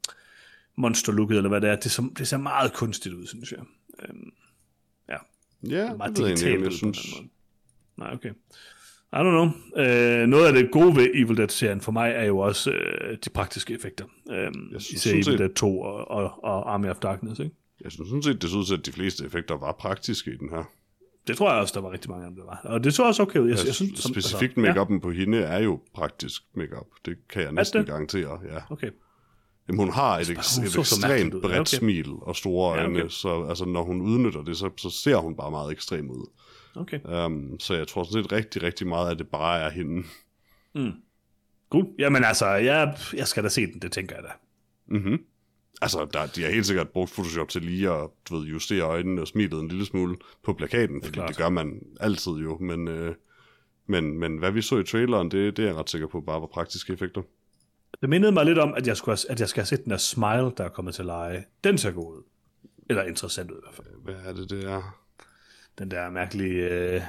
monsterlooket, 0.76 1.36
eller 1.36 1.48
hvad 1.48 1.60
det 1.60 1.70
er. 1.70 1.76
Det, 1.76 1.90
så, 1.90 2.08
det 2.18 2.28
ser 2.28 2.36
meget 2.36 2.72
kunstigt 2.72 3.14
ud, 3.14 3.26
synes 3.26 3.52
jeg. 3.52 3.60
Øhm, 4.08 4.30
ja, 5.08 5.16
Ja, 5.70 5.94
meget 5.94 6.16
det 6.16 6.22
jeg 6.22 6.26
egentlig, 6.28 6.48
ikke, 6.48 6.60
digitalt 6.60 6.60
jeg 6.62 6.70
på 6.90 6.96
synes. 6.96 7.22
Nej, 7.96 8.12
okay. 8.14 8.30
I 9.12 9.16
don't 9.16 9.20
know. 9.30 9.48
Øh, 9.76 10.26
noget 10.26 10.46
af 10.46 10.52
det 10.52 10.70
gode 10.72 10.96
ved 10.96 11.06
Evil 11.14 11.36
Dead-serien 11.36 11.80
for 11.80 11.92
mig 11.92 12.10
er 12.10 12.24
jo 12.24 12.38
også 12.38 12.70
øh, 12.70 13.18
de 13.24 13.30
praktiske 13.30 13.74
effekter. 13.74 14.04
Øhm, 14.30 14.68
Jeg 14.72 14.80
synes 14.82 15.06
især 15.06 15.10
Evil 15.12 15.38
Dead 15.38 15.54
2 15.54 15.80
og, 15.80 16.10
og, 16.10 16.44
og 16.44 16.74
Army 16.74 16.86
of 16.86 16.96
Darkness, 16.96 17.40
ikke? 17.40 17.54
Jeg 17.84 17.92
synes 17.92 18.08
sådan 18.08 18.22
set, 18.22 18.42
det 18.42 18.50
så 18.50 18.56
ud 18.56 18.64
til, 18.64 18.74
at 18.74 18.86
de 18.86 18.92
fleste 18.92 19.24
effekter 19.24 19.54
var 19.56 19.72
praktiske 19.72 20.30
i 20.32 20.36
den 20.36 20.48
her. 20.50 20.64
Det 21.26 21.36
tror 21.36 21.50
jeg 21.52 21.60
også, 21.60 21.72
der 21.74 21.80
var 21.80 21.92
rigtig 21.92 22.10
mange 22.10 22.24
af 22.24 22.30
dem, 22.30 22.36
der 22.36 22.44
var. 22.44 22.60
Og 22.64 22.84
det 22.84 22.94
så 22.94 23.02
også 23.02 23.22
okay 23.22 23.38
ud. 23.38 23.48
Jeg, 23.48 23.58
Jeg, 23.58 23.66
jeg 23.66 23.74
synes, 23.74 23.98
som- 24.00 24.12
specifikt 24.14 24.58
altså, 24.58 24.82
make-up'en 24.84 24.98
på 25.00 25.10
hende 25.10 25.38
er 25.38 25.58
jo 25.58 25.80
praktisk 25.94 26.42
make-up. 26.54 26.86
Det 27.06 27.16
kan 27.28 27.42
jeg 27.42 27.52
næsten 27.52 27.78
det? 27.80 27.86
garantere, 27.88 28.40
ja. 28.48 28.54
Ja, 28.54 28.60
okay. 28.70 28.90
Jamen, 29.68 29.78
hun 29.78 29.90
har 29.92 30.18
et, 30.18 30.26
Hun 30.26 30.36
eks- 30.36 30.42
så 30.42 30.60
et 30.62 30.78
ekstremt 30.78 31.32
bredt 31.32 31.54
Ja, 31.54 31.60
okay. 31.60 31.76
smil 31.78 32.10
og 32.22 32.36
store 32.36 32.74
Ja, 32.76 32.82
øjne, 32.84 32.98
okay. 32.98 33.08
så 33.08 33.44
altså, 33.48 33.64
når 33.64 33.82
hun 33.82 34.00
udnytter 34.00 34.42
det, 34.42 34.56
så, 34.56 34.70
så 34.76 34.90
ser 34.90 35.16
hun 35.16 35.36
bare 35.36 35.50
meget 35.50 35.72
ekstrem 35.72 36.10
ud. 36.10 36.30
Okay. 36.76 37.00
Um, 37.26 37.60
så 37.60 37.74
jeg 37.74 37.88
tror 37.88 38.04
sådan 38.04 38.22
set 38.24 38.32
rigtig, 38.32 38.62
rigtig 38.62 38.86
meget, 38.86 39.10
at 39.10 39.18
det 39.18 39.28
bare 39.28 39.60
er 39.60 39.70
hende. 39.70 40.02
Cool. 41.70 41.86
Jamen 41.98 42.24
altså, 42.24 42.46
jeg, 42.46 42.96
jeg 43.16 43.28
skal 43.28 43.44
da 43.44 43.48
se 43.48 43.66
den, 43.66 43.78
det 43.82 43.92
tænker 43.92 44.14
jeg 44.14 44.24
da. 44.24 44.30
Mm-hmm. 44.96 45.18
Altså, 45.84 46.06
der, 46.12 46.26
de 46.26 46.42
har 46.42 46.50
helt 46.50 46.66
sikkert 46.66 46.88
brugt 46.88 47.12
Photoshop 47.12 47.48
til 47.48 47.62
lige 47.62 47.90
at 47.90 48.10
du 48.28 48.36
ved, 48.36 48.46
justere 48.46 48.82
øjnene 48.82 49.20
og 49.20 49.28
smilet 49.28 49.60
en 49.60 49.68
lille 49.68 49.86
smule 49.86 50.16
på 50.44 50.52
plakaten, 50.52 51.02
fordi 51.02 51.14
klart. 51.14 51.28
det 51.28 51.36
gør 51.36 51.48
man 51.48 51.80
altid 52.00 52.32
jo, 52.32 52.58
men, 52.58 52.88
øh, 52.88 53.14
men, 53.86 54.18
men 54.18 54.38
hvad 54.38 54.50
vi 54.50 54.62
så 54.62 54.78
i 54.78 54.84
traileren, 54.84 55.30
det, 55.30 55.56
det 55.56 55.62
er 55.62 55.66
jeg 55.66 55.76
ret 55.76 55.90
sikker 55.90 56.06
på 56.06 56.20
bare 56.20 56.40
var 56.40 56.46
praktiske 56.46 56.92
effekter. 56.92 57.22
Det 58.00 58.08
mindede 58.08 58.32
mig 58.32 58.44
lidt 58.44 58.58
om, 58.58 58.74
at 58.74 58.86
jeg, 58.86 58.96
skulle 58.96 59.16
have, 59.16 59.30
at 59.30 59.40
jeg 59.40 59.48
skal 59.48 59.60
have 59.60 59.66
set 59.66 59.84
den 59.84 59.90
der 59.90 59.96
Smile, 59.96 60.52
der 60.56 60.64
er 60.64 60.68
kommet 60.68 60.94
til 60.94 61.04
leje. 61.04 61.44
Den 61.64 61.78
ser 61.78 61.90
god 61.90 62.16
ud. 62.16 62.22
Eller 62.90 63.02
interessant 63.02 63.50
ud 63.50 63.56
i 63.56 63.60
hvert 63.62 63.74
fald. 63.74 63.86
Hvad 64.02 64.14
er 64.24 64.32
det, 64.32 64.50
det 64.50 64.64
er? 64.64 64.98
Den 65.78 65.90
der 65.90 66.10
mærkelige 66.10 66.68
øh, 66.68 67.00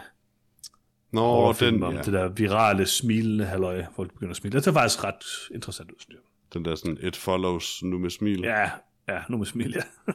Nå, 1.11 1.53
den, 1.59 1.83
om 1.83 1.93
ja. 1.93 2.01
det 2.01 2.13
der 2.13 2.27
virale, 2.27 2.85
smilende 2.85 3.45
halløj, 3.45 3.85
folk 3.95 4.13
begynder 4.13 4.31
at 4.31 4.37
smile. 4.37 4.55
Det 4.55 4.63
ser 4.63 4.71
faktisk 4.71 5.03
ret 5.03 5.25
interessant 5.53 5.91
ud, 5.91 5.95
synes 5.99 6.13
jeg. 6.13 6.21
Den 6.55 6.65
der 6.65 6.75
sådan, 6.75 6.97
it 7.01 7.15
follows 7.15 7.83
nu 7.83 7.97
med 7.97 8.09
smil. 8.09 8.39
Ja, 8.41 8.69
ja, 9.07 9.21
nu 9.29 9.37
med 9.37 9.45
smil, 9.45 9.71
ja. 9.77 9.81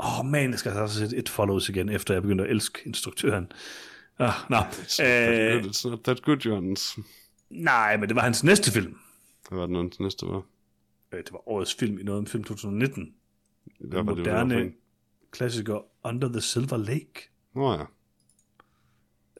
Åh, 0.00 0.20
oh, 0.20 0.26
man, 0.26 0.50
jeg 0.50 0.58
skal 0.58 0.72
altså 0.72 0.98
sætte 0.98 1.16
et 1.16 1.28
follows 1.28 1.68
igen, 1.68 1.88
efter 1.88 2.14
jeg 2.14 2.22
begyndte 2.22 2.44
at 2.44 2.50
elske 2.50 2.78
instruktøren. 2.86 3.52
Ah. 4.18 4.28
It's 4.30 4.46
not 4.50 4.64
that 4.98 5.54
Øh, 5.56 5.62
good, 5.62 5.70
it's 5.72 5.88
not 5.90 6.00
that 6.04 6.22
good, 6.22 6.46
Jørgens. 6.46 6.98
nej, 7.50 7.96
men 7.96 8.08
det 8.08 8.16
var 8.16 8.22
hans 8.22 8.44
næste 8.44 8.72
film. 8.72 8.96
Hvad 9.48 9.58
var 9.58 9.66
den 9.66 9.92
næste 10.00 10.26
var? 10.26 10.42
Øh, 11.12 11.18
Det 11.18 11.32
var 11.32 11.48
årets 11.48 11.74
film 11.74 11.98
i 11.98 12.02
noget 12.02 12.18
om 12.18 12.26
film 12.26 12.44
2019. 12.44 13.14
Hvad 13.80 14.02
var 14.02 14.14
det, 14.14 14.24
det 14.24 14.32
moderne 14.32 14.60
en? 14.60 14.74
klassiker 15.30 15.84
Under 16.06 16.28
the 16.28 16.40
Silver 16.40 16.76
Lake. 16.76 17.30
Nå 17.54 17.72
ja. 17.72 17.84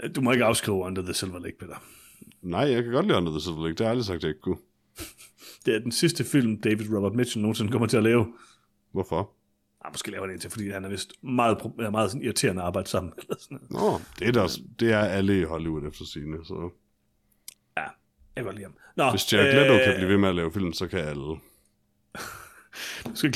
Du 0.09 0.21
må 0.21 0.33
ikke 0.33 0.45
afskrive 0.45 0.77
Under 0.77 1.03
the 1.03 1.15
Silver 1.15 1.39
Lake, 1.39 1.59
Peter. 1.59 1.77
Nej, 2.43 2.61
jeg 2.61 2.83
kan 2.85 2.93
godt 2.93 3.07
lide 3.07 3.17
Under 3.19 3.33
the 3.33 3.41
Silver 3.41 3.63
Lake. 3.63 3.71
Det 3.71 3.81
har 3.81 3.85
jeg 3.85 3.91
aldrig 3.91 4.05
sagt, 4.07 4.23
jeg 4.23 4.29
ikke 4.29 4.41
kunne. 4.41 4.59
Det 5.67 5.75
er 5.75 5.79
den 5.79 5.93
sidste 5.93 6.25
film, 6.25 6.61
David 6.61 6.95
Robert 6.95 7.15
Mitchell 7.15 7.43
nogensinde 7.43 7.73
kommer 7.73 7.89
til 7.89 7.97
at 7.97 8.03
lave. 8.03 8.27
Hvorfor? 8.93 9.31
Ah, 9.85 9.93
måske 9.93 10.11
laver 10.11 10.27
han 10.27 10.35
en 10.35 10.41
til, 10.41 10.51
fordi 10.51 10.71
han 10.71 10.85
er 10.85 10.89
vist 10.89 11.13
meget, 11.23 11.59
meget 11.93 12.11
sådan 12.11 12.25
irriterende 12.25 12.63
at 12.63 12.67
arbejde 12.67 12.89
sammen. 12.89 13.13
Eller 13.23 13.37
sådan 13.39 13.59
noget. 13.71 13.93
Nå, 13.93 14.01
det 14.19 14.29
er, 14.29 14.33
der, 14.33 14.59
det 14.81 14.93
er 14.93 14.99
alle 14.99 15.41
i 15.41 15.45
Hollywood 15.45 15.89
efter 15.89 16.05
sine, 16.05 16.45
så... 16.45 16.71
Ja, 17.77 17.85
jeg 18.37 18.45
kan 18.45 18.55
lide 18.55 18.65
ham. 18.65 18.75
Nå, 18.97 19.11
Hvis 19.11 19.33
Jared 19.33 19.53
Leto 19.53 19.85
kan 19.85 19.95
blive 19.97 20.09
ved 20.09 20.19
med 20.19 20.29
at 20.29 20.35
lave 20.35 20.53
film, 20.53 20.73
så 20.73 20.87
kan 20.89 20.99
alle. 20.99 21.23
du 23.07 23.15
skal 23.15 23.35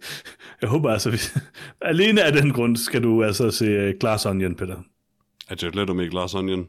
jeg 0.60 0.68
håber 0.68 0.90
altså, 0.90 1.10
hvis... 1.10 1.36
alene 1.80 2.22
af 2.22 2.32
den 2.32 2.52
grund 2.52 2.76
skal 2.76 3.02
du 3.02 3.24
altså 3.24 3.50
se 3.50 3.64
øh, 3.64 3.94
Glass 4.00 4.26
Onion, 4.26 4.54
Peter. 4.54 4.82
Er 5.48 5.56
Jared 5.62 5.74
Leto 5.74 5.92
med 5.92 6.04
i 6.04 6.08
Glass 6.08 6.34
Onion? 6.34 6.68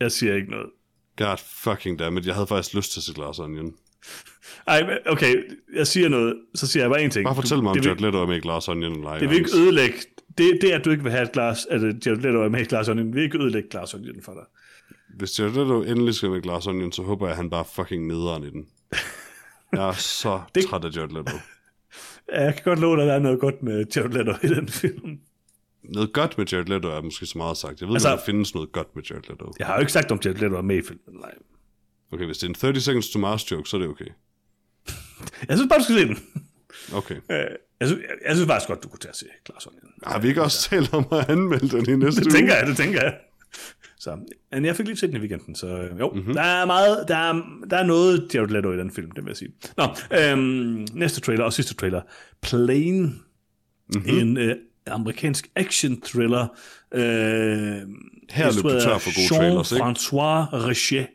Jeg 0.00 0.12
siger 0.12 0.34
ikke 0.34 0.50
noget. 0.50 0.70
God 1.16 1.36
fucking 1.38 1.98
dammit, 1.98 2.26
jeg 2.26 2.34
havde 2.34 2.46
faktisk 2.46 2.74
lyst 2.74 2.92
til 2.92 3.00
at 3.00 3.04
se 3.04 3.14
Glass 3.14 3.38
Onion. 3.38 3.74
Ej, 4.66 4.98
okay, 5.06 5.42
jeg 5.74 5.86
siger 5.86 6.08
noget, 6.08 6.36
så 6.54 6.66
siger 6.66 6.82
jeg 6.82 6.90
bare 6.90 7.02
en 7.02 7.10
ting. 7.10 7.24
Bare 7.24 7.34
fortæl 7.34 7.62
mig, 7.62 7.70
om 7.70 7.78
Jared 7.78 7.96
Leto 7.98 8.18
er 8.22 8.26
med 8.26 8.36
i 8.36 8.40
Glass 8.40 8.68
Onion 8.68 9.04
ej. 9.04 9.18
Det 9.18 9.28
vil 9.30 9.36
ikke 9.38 9.50
ødelægge... 9.56 9.94
Det, 10.38 10.58
det, 10.60 10.70
at 10.70 10.84
du 10.84 10.90
ikke 10.90 11.02
vil 11.02 11.12
have 11.12 11.22
et 11.22 11.32
glas, 11.32 11.66
at 11.70 11.82
øh, 11.82 11.94
Jared 12.06 12.18
Leto 12.18 12.42
er 12.42 12.48
med 12.48 12.60
i 12.60 12.64
Glass 12.64 12.88
Onion, 12.88 13.14
vil 13.14 13.22
ikke 13.22 13.38
ødelægge 13.38 13.68
Glass 13.68 13.94
Onion 13.94 14.22
for 14.22 14.32
dig. 14.32 14.42
Hvis 15.16 15.38
Jared 15.40 15.52
Leto 15.52 15.82
endelig 15.82 16.14
skal 16.14 16.30
med 16.30 16.38
i 16.38 16.40
Glass 16.40 16.66
Onion, 16.66 16.92
så 16.92 17.02
håber 17.02 17.26
jeg, 17.26 17.30
at 17.32 17.36
han 17.36 17.50
bare 17.50 17.64
fucking 17.74 18.06
nederen 18.06 18.42
i 18.44 18.50
den. 18.50 18.66
Jeg 19.72 19.88
er 19.88 19.92
så 19.92 20.40
Det- 20.54 20.64
træt 20.64 20.84
af 20.84 20.90
Jared 20.96 21.08
Leto. 21.08 21.36
Ja, 22.32 22.44
Jeg 22.44 22.54
kan 22.54 22.62
godt 22.64 22.78
love 22.78 22.96
dig, 22.96 23.02
at 23.02 23.08
der 23.08 23.14
er 23.14 23.18
noget 23.18 23.40
godt 23.40 23.62
med 23.62 23.84
Jared 23.96 24.10
Leto 24.10 24.32
i 24.42 24.46
den 24.46 24.68
film. 24.68 25.18
Noget 25.82 26.12
godt 26.12 26.38
med 26.38 26.46
Jared 26.52 26.64
Leto 26.66 26.88
er 26.88 27.00
måske 27.02 27.26
så 27.26 27.38
meget 27.38 27.56
sagt. 27.56 27.80
Jeg 27.80 27.88
ved 27.88 27.94
altså, 27.94 28.08
ikke, 28.08 28.12
om 28.12 28.18
der 28.18 28.24
findes 28.24 28.54
noget 28.54 28.72
godt 28.72 28.96
med 28.96 29.02
Jared 29.10 29.22
Leto. 29.30 29.52
Jeg 29.58 29.66
har 29.66 29.74
jo 29.74 29.80
ikke 29.80 29.92
sagt, 29.92 30.12
om 30.12 30.20
Jared 30.24 30.36
Leto 30.36 30.54
er 30.56 30.62
med 30.62 30.76
i 30.76 30.82
filmen. 30.82 31.20
Nej. 31.20 31.34
Okay, 32.12 32.24
hvis 32.24 32.38
det 32.38 32.44
er 32.44 32.48
en 32.48 32.54
30 32.54 32.80
Seconds 32.80 33.10
to 33.10 33.18
Mars 33.18 33.50
joke, 33.50 33.68
så 33.68 33.76
er 33.76 33.80
det 33.80 33.88
okay. 33.90 34.04
Jeg 35.48 35.56
synes 35.58 35.68
bare, 35.68 35.78
du 35.78 35.84
skal 35.84 35.96
se 35.96 36.06
den. 36.08 36.18
Okay. 36.94 37.14
Øh, 37.30 37.44
Jeg 37.80 37.88
synes, 37.88 38.02
jeg, 38.02 38.16
jeg 38.26 38.34
synes 38.36 38.46
faktisk 38.46 38.68
godt, 38.68 38.82
du 38.82 38.88
kunne 38.88 38.98
tage 38.98 39.10
at 39.10 39.16
se 39.16 39.26
Glass 39.44 39.66
Onion. 39.66 39.92
Har 40.06 40.18
vi 40.18 40.28
ikke 40.28 40.42
også 40.42 40.68
talt 40.70 40.94
om 40.94 41.06
at 41.12 41.30
anmelde 41.30 41.68
den 41.68 41.88
i 41.90 41.96
næste 41.96 42.20
Det 42.20 42.26
uge? 42.26 42.34
tænker 42.36 42.54
jeg, 42.56 42.66
det 42.66 42.76
tænker 42.76 43.02
jeg. 43.02 43.14
Så, 43.98 44.16
men 44.52 44.64
jeg 44.64 44.76
fik 44.76 44.86
lige 44.86 44.96
set 44.96 45.08
den 45.08 45.16
i 45.16 45.20
weekenden, 45.20 45.54
så 45.54 45.66
øh, 45.66 46.00
jo, 46.00 46.10
mm-hmm. 46.10 46.34
der 46.34 46.42
er 46.42 46.64
meget, 46.66 47.04
der 47.08 47.16
er, 47.16 47.42
der 47.70 47.76
er 47.76 47.84
noget 47.86 48.30
Jared 48.34 48.48
Leto 48.48 48.72
i 48.72 48.76
den 48.76 48.90
film, 48.90 49.10
det 49.10 49.24
vil 49.24 49.30
jeg 49.30 49.36
sige. 49.36 49.50
Nå, 49.76 49.84
øhm, 50.18 50.86
næste 50.92 51.20
trailer 51.20 51.44
og 51.44 51.52
sidste 51.52 51.74
trailer. 51.74 52.00
Plane, 52.42 53.00
mm-hmm. 53.02 54.18
en 54.18 54.36
øh, 54.36 54.56
amerikansk 54.86 55.48
action-thriller. 55.56 56.46
Øh, 56.94 57.02
Her 58.30 58.54
løb 58.54 58.62
du 58.64 58.80
tør 58.80 58.98
for 58.98 59.14
gode 59.14 59.40
trailers, 59.40 59.72
ikke? 59.72 59.84
Jean-François 59.84 60.66
Richet. 60.68 61.06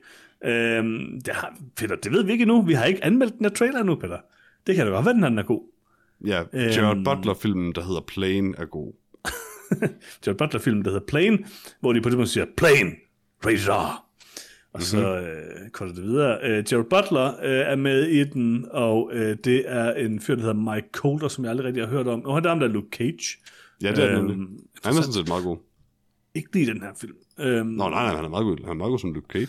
Øhm, 0.45 1.21
det, 1.25 1.33
har, 1.33 1.57
Peter, 1.75 1.95
det 1.95 2.11
ved 2.11 2.23
vi 2.23 2.31
ikke 2.31 2.41
endnu. 2.41 2.61
Vi 2.61 2.73
har 2.73 2.85
ikke 2.85 3.05
anmeldt 3.05 3.33
den 3.37 3.45
her 3.45 3.49
trailer 3.53 3.83
nu, 3.83 3.95
Peter. 3.95 4.17
Det 4.67 4.75
kan 4.75 4.85
da 4.85 4.91
godt 4.91 5.05
være, 5.05 5.13
den 5.13 5.37
er 5.37 5.43
god. 5.43 5.61
Ja, 6.25 6.43
Jared 6.53 6.95
Øhm. 6.97 7.03
Butler-filmen, 7.03 7.71
der 7.75 7.81
hedder 7.81 8.01
Plane, 8.07 8.53
er 8.57 8.65
god. 8.65 8.93
Jared 10.25 10.37
Butler-film, 10.37 10.83
der 10.83 10.91
hedder 10.91 11.05
Plane, 11.07 11.37
hvor 11.79 11.93
de 11.93 12.01
på 12.01 12.09
det 12.09 12.17
tidspunkt 12.17 12.29
siger, 12.29 12.45
Plane, 12.57 12.91
rated 13.45 13.69
R. 13.69 14.05
Og 14.73 14.81
så 14.81 15.17
øh, 15.19 15.69
kolder 15.71 15.93
det 15.93 16.03
videre. 16.03 16.37
Øh, 16.43 16.63
Jared 16.71 16.85
Butler 16.85 17.27
øh, 17.43 17.71
er 17.71 17.75
med 17.75 18.07
i 18.07 18.23
den, 18.23 18.65
og 18.71 19.09
øh, 19.13 19.37
det 19.43 19.63
er 19.67 19.93
en 19.93 20.19
fyr, 20.21 20.35
der 20.35 20.41
hedder 20.41 20.73
Mike 20.73 20.87
Colder, 20.91 21.27
som 21.27 21.43
jeg 21.43 21.49
aldrig 21.51 21.65
rigtig 21.67 21.83
har 21.83 21.89
hørt 21.89 22.07
om. 22.07 22.25
Og 22.25 22.35
han 22.35 22.45
er 22.45 22.49
ham, 22.49 22.59
der 22.59 22.67
er 22.67 22.71
Luke 22.71 22.87
Cage. 22.97 23.37
Ja, 23.81 23.91
det 23.91 24.03
er 24.03 24.07
Øhm, 24.11 24.17
øhm, 24.17 24.27
nemlig. 24.27 24.47
Han 24.83 24.93
er 24.97 25.01
sådan 25.01 25.13
set 25.13 25.27
meget 25.27 25.43
god. 25.43 25.57
Ikke 26.35 26.49
lige 26.53 26.65
den 26.73 26.81
her 26.81 26.89
film. 27.01 27.15
Øhm, 27.39 27.67
Nå, 27.67 27.89
nej, 27.89 28.03
nej, 28.05 28.15
han 28.15 28.25
er 28.25 28.29
meget 28.29 28.43
god. 28.43 28.57
Han 28.61 28.69
er 28.69 28.73
meget 28.73 28.89
god 28.91 28.99
som 28.99 29.13
Luke 29.13 29.27
Cage. 29.33 29.47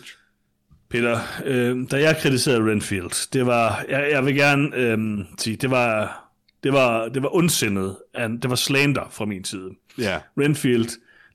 Peter, 0.91 1.19
øh, 1.45 1.91
da 1.91 2.01
jeg 2.01 2.17
kritiserede 2.21 2.71
Renfield, 2.71 3.31
det 3.33 3.45
var, 3.45 3.85
jeg, 3.89 4.07
jeg 4.11 4.25
vil 4.25 4.35
gerne 4.35 4.75
øh, 4.75 5.25
sige, 5.37 5.55
det 5.55 5.71
var, 5.71 6.17
det 6.63 6.73
var, 6.73 7.07
det 7.07 7.23
var 7.23 7.35
ondsindet, 7.35 7.97
det 8.15 8.49
var 8.49 8.55
slander 8.55 9.07
fra 9.11 9.25
min 9.25 9.43
side. 9.43 9.69
Ja, 9.97 10.19
Renfield 10.39 10.89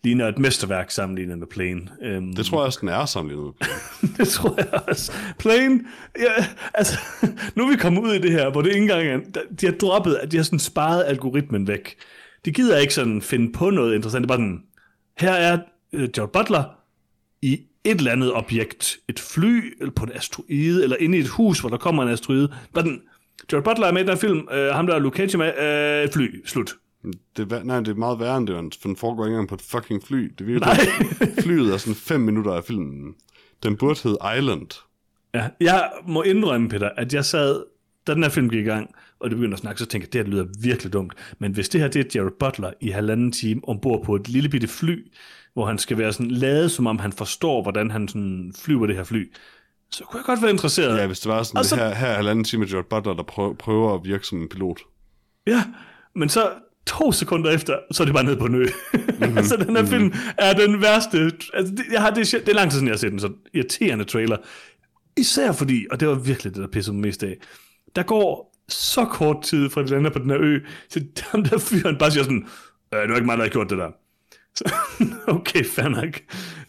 ligner 0.05 0.29
et 0.29 0.39
mesterværk 0.39 0.91
sammenlignet 0.91 1.39
med 1.39 1.47
Plane. 1.47 1.81
Øhm, 2.03 2.35
det 2.35 2.47
tror 2.47 2.59
jeg 2.59 2.67
også, 2.67 2.79
den 2.81 2.89
er 2.89 3.07
sammenlignet 3.07 3.45
med 3.45 3.53
Plane. 3.61 4.15
det 4.19 4.29
tror 4.29 4.55
jeg 4.57 4.81
også. 4.89 5.13
Plane, 5.39 5.81
ja, 6.19 6.47
altså, 6.75 6.99
nu 7.55 7.65
er 7.65 7.71
vi 7.71 7.77
kommet 7.77 8.03
ud 8.03 8.13
i 8.13 8.19
det 8.19 8.33
her, 8.33 8.51
hvor 8.51 8.63
det 8.63 8.69
ikke 8.69 8.83
engang 8.83 9.09
er, 9.09 9.19
de 9.61 9.67
har 9.67 9.73
droppet, 9.73 10.15
at 10.15 10.33
de 10.33 10.37
har 10.37 10.45
sådan 10.45 10.59
sparet 10.59 11.05
algoritmen 11.07 11.69
væk. 11.69 11.97
de 12.45 12.53
gider 12.53 12.79
ikke 12.79 12.95
sådan 12.95 13.23
finde 13.23 13.53
på 13.53 13.71
noget 13.71 13.95
interessant. 13.95 14.23
Det 14.23 14.31
er 14.31 14.37
bare 14.37 14.45
sådan, 14.45 14.63
her 15.19 15.33
er 15.33 15.59
øh, 15.93 16.09
Gerald 16.15 16.33
Butler 16.33 16.65
i 17.43 17.61
et 17.87 17.99
eller 17.99 18.13
andet 18.13 18.33
objekt. 18.33 18.97
Et 19.09 19.21
fly, 19.21 19.75
eller 19.81 19.93
på 19.93 20.05
en 20.05 20.13
asteroide, 20.15 20.83
eller 20.83 20.97
inde 21.01 21.19
i 21.19 21.21
et 21.21 21.29
hus, 21.29 21.61
hvor 21.61 21.69
der 21.69 21.77
kommer 21.77 22.03
en 22.03 22.09
asteroide. 22.09 22.55
Bare 22.75 22.85
den, 22.85 23.03
Gerald 23.51 23.65
Butler 23.65 23.87
er 23.87 23.93
med 23.93 24.01
i 24.01 24.05
den 24.05 24.13
her 24.13 24.21
film, 24.21 24.49
øh, 24.53 24.75
ham 24.75 24.87
der 24.87 24.95
er 24.95 24.99
Luke 24.99 25.17
Cage 25.17 25.39
med, 25.39 26.03
øh, 26.05 26.13
fly, 26.13 26.47
slut. 26.47 26.75
Det 27.37 27.53
er, 27.53 27.63
nej, 27.63 27.81
det 27.81 27.89
er 27.89 27.95
meget 27.95 28.21
værre 28.21 28.37
end 28.37 28.47
det, 28.47 28.77
for 28.81 28.89
den 28.89 28.97
foregår 28.97 29.25
ikke 29.25 29.33
engang 29.33 29.49
på 29.49 29.55
et 29.55 29.63
fucking 29.63 30.03
fly. 30.07 30.33
Det 30.39 30.47
virker 30.47 30.67
Nej. 30.67 30.77
Flyet 31.41 31.73
er 31.73 31.77
sådan 31.77 31.95
fem 31.95 32.21
minutter 32.21 32.53
af 32.53 32.65
filmen. 32.65 33.15
Den 33.63 33.77
burde 33.77 34.01
hedde 34.03 34.19
Island. 34.39 34.69
Ja, 35.35 35.49
jeg 35.61 35.91
må 36.09 36.23
indrømme, 36.23 36.69
Peter, 36.69 36.91
at 36.97 37.15
jeg 37.15 37.25
sad, 37.25 37.65
da 38.07 38.15
den 38.15 38.23
her 38.23 38.31
film 38.31 38.51
gik 38.51 38.61
i 38.61 38.69
gang, 38.69 38.95
og 39.21 39.31
det 39.31 39.39
begyndte 39.39 39.55
at 39.55 39.61
snakke, 39.61 39.79
så 39.79 39.87
tænkte 39.87 40.07
jeg, 40.07 40.13
det 40.13 40.27
her 40.27 40.33
lyder 40.33 40.53
virkelig 40.63 40.93
dumt. 40.93 41.13
Men 41.39 41.53
hvis 41.53 41.69
det 41.69 41.81
her 41.81 41.89
det 41.89 42.01
er 42.01 42.21
Jared 42.21 42.33
Butler 42.41 42.73
i 42.81 42.89
halvanden 42.89 43.33
time 43.33 43.61
ombord 43.69 44.05
på 44.05 44.15
et 44.15 44.29
lille 44.29 44.49
bitte 44.49 44.69
fly, 44.69 45.13
hvor 45.55 45.67
han 45.67 45.79
skal 45.79 45.99
være 45.99 46.13
sådan 46.13 46.31
lavet, 46.31 46.71
som 46.71 46.87
om 46.87 46.99
han 46.99 47.13
forstår, 47.13 47.63
hvordan 47.63 47.91
han 47.91 48.09
sådan 48.09 48.53
flyver 48.59 48.87
det 48.87 48.97
her 48.97 49.05
fly, 49.05 49.33
så 49.91 50.05
kunne 50.05 50.19
jeg 50.19 50.25
godt 50.25 50.43
være 50.43 50.51
interesseret. 50.51 50.99
Ja, 50.99 51.07
hvis 51.07 51.21
det 51.21 51.29
var 51.33 51.43
sådan, 51.43 51.59
Og 51.59 51.65
så- 51.65 51.71
så... 51.71 51.77
her, 51.77 51.95
her 51.95 52.07
er 52.07 52.15
halvanden 52.15 52.45
time 52.45 52.61
med 52.61 52.69
George 52.69 52.87
Butler, 52.91 53.15
der 53.15 53.23
prøver, 53.23 53.55
prøver 53.55 53.95
at 53.95 54.01
virke 54.05 54.27
som 54.27 54.43
en 54.43 54.49
pilot. 54.49 54.81
Ja, 55.47 55.65
men 56.15 56.29
så 56.29 56.51
to 56.87 57.13
sekunder 57.13 57.51
efter, 57.51 57.79
så 57.93 58.03
er 58.03 58.05
det 58.05 58.15
bare 58.15 58.25
ned 58.25 58.37
på 58.37 58.47
en 58.47 58.55
ø. 58.55 58.67
Mm-hmm. 58.93 59.39
altså, 59.39 59.57
den 59.67 59.77
her 59.77 59.83
mm-hmm. 59.83 59.87
film 59.87 60.13
er 60.39 60.53
den 60.53 60.83
værste... 60.83 61.33
Altså, 61.55 61.75
det, 61.75 61.85
jeg 61.93 62.01
har, 62.01 62.11
det, 62.11 62.33
det 62.33 62.49
er 62.49 62.55
lang 62.55 62.71
tid 62.71 62.77
siden, 62.79 62.89
jeg 62.89 62.93
har 62.93 62.99
set 62.99 63.11
den, 63.11 63.21
så 63.21 63.33
irriterende 63.55 64.05
trailer. 64.05 64.37
Især 65.17 65.53
fordi, 65.53 65.87
og 65.91 66.01
det 66.01 66.09
var 66.09 66.15
virkelig 66.15 66.55
det, 66.55 66.63
der 66.63 66.69
pissede 66.69 66.97
mig 66.97 67.03
mest 67.03 67.23
af, 67.23 67.37
der 67.97 68.03
går 68.03 68.56
så 68.69 69.05
kort 69.05 69.43
tid 69.43 69.71
fra 69.71 69.83
de 69.83 69.89
lander 69.89 70.11
på 70.11 70.19
den 70.19 70.31
her 70.31 70.39
ø, 70.41 70.59
så 70.89 71.01
ham 71.31 71.45
der 71.45 71.59
fyren 71.59 71.99
bare 71.99 72.11
siger 72.11 72.25
sådan, 72.25 72.47
øh, 72.95 73.01
det 73.01 73.09
var 73.09 73.15
ikke 73.17 73.27
mig, 73.27 73.37
der 73.39 73.45
har 73.45 73.51
gjort 73.51 73.71
det 73.71 73.79
der. 73.79 73.91
Så, 74.55 74.75
okay, 75.37 75.65
fair 75.65 75.89
nok. 75.89 76.15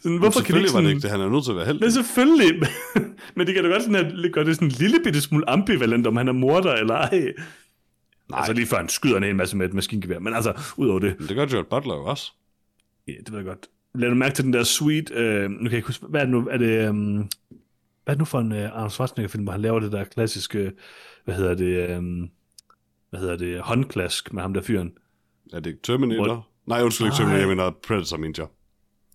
Sådan, 0.00 0.18
hvorfor 0.18 0.40
kan 0.40 0.54
de 0.54 0.60
Selvfølgelig 0.60 0.60
ikke 0.60 0.64
var 0.64 0.68
sådan... 0.68 0.84
det 0.84 0.90
ikke 0.90 1.02
det. 1.02 1.10
Han 1.10 1.20
er 1.20 1.28
nødt 1.28 1.44
til 1.44 1.50
at 1.50 1.56
være 1.56 1.66
heldig. 1.66 1.82
Men 1.82 1.92
selvfølgelig. 1.92 2.68
men 3.36 3.46
det 3.46 3.54
kan 3.54 3.64
da 3.64 3.70
godt 3.70 3.82
sådan, 3.82 4.24
at, 4.24 4.32
gøre 4.32 4.44
det 4.44 4.54
sådan 4.54 4.68
en 4.68 4.72
lille 4.72 4.98
bitte 5.04 5.20
smule 5.20 5.50
ambivalent, 5.50 6.06
om 6.06 6.16
han 6.16 6.28
er 6.28 6.32
morder 6.32 6.72
eller 6.72 6.94
ej. 6.94 7.20
Nej. 8.30 8.38
Altså 8.38 8.52
lige 8.52 8.66
før 8.66 8.76
han 8.76 8.88
skyder 8.88 9.16
en 9.16 9.22
hel 9.22 9.36
masse 9.36 9.56
med 9.56 9.66
et 9.66 9.74
maskingevær. 9.74 10.18
Men 10.18 10.34
altså, 10.34 10.52
udover 10.76 10.98
det, 10.98 11.14
Men 11.18 11.28
det 11.28 11.36
gør 11.36 11.46
George 11.46 11.68
Butler 11.70 11.94
jo 11.94 12.04
også. 12.04 12.32
ja, 13.08 13.12
det 13.12 13.30
ved 13.32 13.38
jeg 13.38 13.46
godt. 13.46 13.66
Lad 13.94 14.08
du 14.08 14.14
mærke 14.14 14.34
til 14.34 14.44
den 14.44 14.52
der 14.52 14.62
sweet, 14.62 15.10
øh, 15.10 15.50
nu 15.50 15.68
kan 15.68 15.72
jeg 15.72 15.82
huske, 15.82 16.06
hvad 16.06 16.20
er 16.20 16.24
det 16.24 16.32
nu, 16.32 16.48
er 16.50 16.56
det, 16.58 16.88
øh, 16.88 16.94
hvad 16.94 17.26
er 18.06 18.10
det 18.12 18.18
nu 18.18 18.24
for 18.24 18.40
en 18.40 18.52
øh, 18.52 18.72
Arnold 18.72 18.90
Schwarzenegger-film, 18.90 19.42
hvor 19.44 19.52
han 19.52 19.60
laver 19.60 19.80
det 19.80 19.92
der 19.92 20.04
klassiske, 20.04 20.72
hvad 21.28 21.36
hedder 21.36 21.54
det, 21.54 21.88
øh, 21.90 22.28
hvad 23.10 23.20
hedder 23.20 23.36
det, 23.36 23.60
håndklask 23.60 24.32
med 24.32 24.42
ham 24.42 24.54
der 24.54 24.62
fyren. 24.62 24.92
Er 25.52 25.60
det 25.60 25.78
Terminator? 25.82 26.26
What? 26.28 26.40
Nej, 26.66 26.82
undskyld 26.82 27.06
ikke. 27.06 27.16
Terminator, 27.16 27.38
jeg 27.40 27.48
mener 27.48 27.70
Predator, 27.70 28.16
mente 28.16 28.40
jeg. 28.42 28.48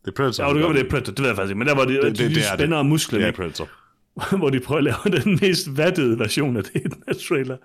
Det 0.01 0.07
er 0.07 0.15
Predator. 0.15 0.43
Ja, 0.43 0.53
det 0.53 0.61
gør 0.63 0.71
det 0.71 0.85
er 0.85 0.89
Predator, 0.89 1.11
det 1.13 1.19
ved 1.19 1.27
jeg 1.27 1.35
faktisk 1.35 1.49
ikke, 1.51 1.59
men 1.59 1.67
der 1.67 1.75
var 1.75 1.85
det, 1.85 2.03
det, 2.03 2.11
det, 2.11 2.17
de, 2.19 2.23
det 2.23 2.35
de 2.35 2.41
er 2.41 2.49
det. 2.49 2.59
spænder 2.59 2.77
og 2.77 2.85
muskler, 2.85 3.19
Ja, 3.19 3.25
ja. 3.25 3.31
Predator. 3.31 3.69
hvor 4.37 4.49
de 4.49 4.59
prøver 4.59 4.77
at 4.77 4.83
lave 4.83 5.21
den 5.23 5.39
mest 5.41 5.77
vattede 5.77 6.19
version 6.19 6.57
af 6.57 6.63
det 6.63 6.75
i 6.75 6.79
den 6.93 7.03
her 7.07 7.13
trailer. 7.13 7.55
Det 7.57 7.61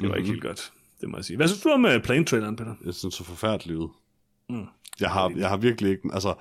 var 0.00 0.06
mm-hmm. 0.06 0.14
ikke 0.16 0.20
Mhm. 0.20 0.30
helt 0.30 0.42
godt, 0.42 0.72
det 1.00 1.08
må 1.08 1.16
jeg 1.16 1.24
sige. 1.24 1.36
Hvad 1.36 1.48
synes 1.48 1.62
du 1.62 1.68
om 1.68 1.84
uh, 1.84 1.90
Plane-traileren, 2.02 2.56
Peter? 2.56 2.74
Jeg 2.84 2.94
synes 2.94 3.14
så 3.14 3.24
forfærdeligt 3.24 3.78
ud. 3.78 3.88
Mm. 4.48 4.64
Jeg 5.00 5.10
har, 5.10 5.32
jeg 5.36 5.48
har 5.48 5.56
virkelig 5.56 5.90
ikke... 5.90 6.08
Altså, 6.12 6.34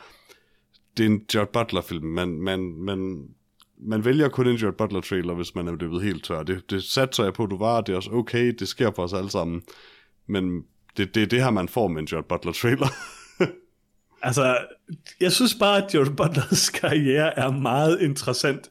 det 0.98 1.06
er 1.06 1.10
en 1.10 1.22
George 1.32 1.50
Butler-film. 1.54 2.06
Man, 2.06 2.30
man, 2.30 2.60
man, 2.60 3.28
man 3.80 4.06
vælger 4.06 4.30
kun 4.30 4.48
en 4.48 4.74
Butler-trailer, 4.78 5.34
hvis 5.34 5.56
man 5.56 5.68
er 5.68 5.76
løbet 5.76 6.02
helt 6.02 6.24
tør. 6.24 6.44
Det, 6.44 6.70
det 6.70 6.84
satser 6.84 7.24
jeg 7.24 7.34
på, 7.34 7.46
du 7.46 7.58
var. 7.58 7.82
Det 7.82 7.94
er 7.94 7.98
også 7.98 8.12
okay. 8.12 8.54
Det 8.60 8.68
sker 8.68 8.92
for 8.96 9.04
os 9.04 9.13
alle 9.13 9.30
sammen. 9.30 9.62
Men 10.28 10.63
det, 10.98 11.15
det 11.15 11.24
er 11.24 11.28
det 11.28 11.44
her, 11.44 11.50
man 11.50 11.70
får 11.70 11.88
med 11.88 12.02
en 12.13 12.24
Butler-trailer. 12.30 12.88
Altså, 14.22 14.58
jeg 15.22 15.32
synes 15.32 15.56
bare, 15.56 15.84
at 15.84 15.92
George 15.92 16.15
Butlers 16.15 16.70
karriere 16.70 17.39
er 17.39 17.52
meget 17.52 18.02
interessant. 18.02 18.70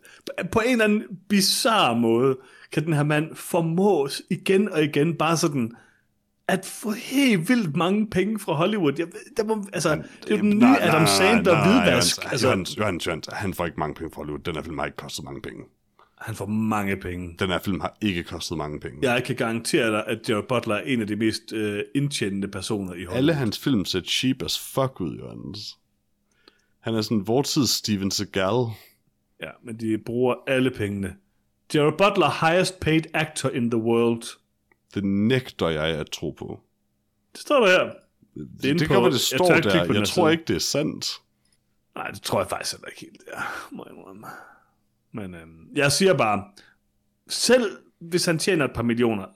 På 0.52 0.60
en 0.66 0.72
eller 0.72 0.84
anden 0.84 1.02
bizarre 1.28 1.96
måde 2.00 2.38
kan 2.72 2.84
den 2.84 2.92
her 2.92 3.02
mand 3.02 3.34
formås 3.34 4.22
igen 4.30 4.72
og 4.72 4.84
igen 4.84 5.14
bare 5.14 5.36
sådan 5.36 5.72
at 6.48 6.66
få 6.66 6.90
helt 6.90 7.48
vildt 7.48 7.76
mange 7.76 8.06
penge 8.10 8.38
fra 8.38 8.52
Hollywood. 8.52 8.92
Jeg, 8.98 9.06
der 9.36 9.44
må, 9.44 9.66
altså, 9.72 9.90
det 9.94 10.30
er 10.32 10.36
jo 10.36 10.36
den 10.36 10.50
nye 10.50 10.58
Nej, 10.58 10.78
Adam 10.80 11.06
Sandler 11.06 11.52
nej, 11.52 11.66
hvidvask. 11.84 12.24
Altså, 12.30 12.46
Johannes, 12.46 12.78
Johannes, 12.78 13.06
Johannes, 13.06 13.28
han 13.32 13.54
får 13.54 13.66
ikke 13.66 13.80
mange 13.80 13.94
penge 13.94 14.10
fra 14.14 14.20
Hollywood. 14.20 14.40
Den 14.40 14.54
her 14.54 14.62
film 14.62 14.78
har 14.78 14.86
ikke 14.86 14.96
kostet 14.96 15.24
mange 15.24 15.42
penge. 15.42 15.64
han 16.18 16.34
får 16.34 16.46
mange 16.46 16.96
penge. 16.96 17.36
Den 17.38 17.48
her 17.48 17.58
film 17.58 17.80
har 17.80 17.96
ikke 18.00 18.22
kostet 18.22 18.58
mange 18.58 18.80
penge. 18.80 19.12
Jeg 19.12 19.24
kan 19.24 19.36
garantere 19.36 19.90
dig, 19.92 20.04
at 20.06 20.28
Jared 20.28 20.42
Butler 20.48 20.74
er 20.74 20.80
en 20.80 21.00
af 21.00 21.06
de 21.06 21.16
mest 21.16 21.52
øh, 21.52 21.82
indtjenende 21.94 22.48
personer 22.48 22.92
i 22.92 22.96
Hollywood. 22.96 23.16
Alle 23.16 23.34
hans 23.34 23.58
film 23.58 23.84
ser 23.84 24.00
cheap 24.00 24.42
as 24.42 24.58
fuck 24.58 25.00
ud, 25.00 25.16
Johannes. 25.16 25.76
Han 26.80 26.94
er 26.94 27.02
sådan 27.02 27.26
vortids 27.26 27.70
Steven 27.70 28.10
Seagal. 28.10 28.72
Ja, 29.42 29.50
men 29.64 29.80
de 29.80 29.98
bruger 30.06 30.34
alle 30.46 30.70
pengene. 30.70 31.14
Jared 31.74 31.92
Butler, 31.92 32.46
highest 32.50 32.80
paid 32.80 33.02
actor 33.14 33.48
in 33.48 33.70
the 33.70 33.80
world. 33.80 34.22
Det 34.94 35.04
nægter 35.04 35.68
jeg 35.68 35.88
at 35.88 36.10
tro 36.10 36.30
på. 36.30 36.60
Det 37.32 37.40
står 37.40 37.66
der 37.66 37.70
her. 37.70 37.92
Det, 38.34 38.62
det 38.62 38.88
på- 38.88 38.94
kan 38.94 39.02
være, 39.02 39.04
det 39.04 39.12
jeg 39.32 39.38
står 39.38 39.46
klikke 39.60 39.68
der. 39.88 39.94
Jeg 39.98 40.08
tror 40.08 40.28
ikke, 40.30 40.44
det 40.48 40.56
er 40.56 40.60
sandt. 40.60 41.10
Nej, 41.94 42.10
det 42.10 42.22
tror 42.22 42.40
jeg 42.40 42.48
faktisk 42.48 42.74
heller 42.76 42.88
ikke 42.88 43.00
helt, 43.00 43.18
det 43.20 43.26
er, 43.32 43.68
må 43.72 43.84
jeg. 43.86 44.30
Men 45.12 45.34
øhm, 45.34 45.68
jeg 45.74 45.92
siger 45.92 46.14
bare, 46.14 46.44
selv 47.28 47.78
hvis 47.98 48.24
han 48.26 48.38
tjener 48.38 48.64
et 48.64 48.72
par 48.74 48.82
millioner, 48.82 49.26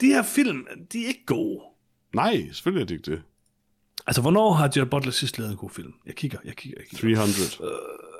de 0.00 0.06
her 0.06 0.22
film, 0.22 0.66
de 0.92 1.04
er 1.04 1.08
ikke 1.08 1.24
gode. 1.26 1.60
Nej, 2.14 2.48
selvfølgelig 2.52 2.82
er 2.82 2.86
det 2.86 2.94
ikke 2.94 3.10
det. 3.10 3.22
Altså, 4.06 4.22
hvornår 4.22 4.52
har 4.52 4.72
Jared 4.76 4.88
Butler 4.90 5.12
sidst 5.12 5.38
lavet 5.38 5.50
en 5.50 5.56
god 5.56 5.70
film? 5.70 5.92
Jeg 6.06 6.14
kigger, 6.14 6.38
jeg 6.44 6.56
kigger, 6.56 6.78
jeg 6.80 6.86
kigger. 6.98 7.16
300. 7.16 7.72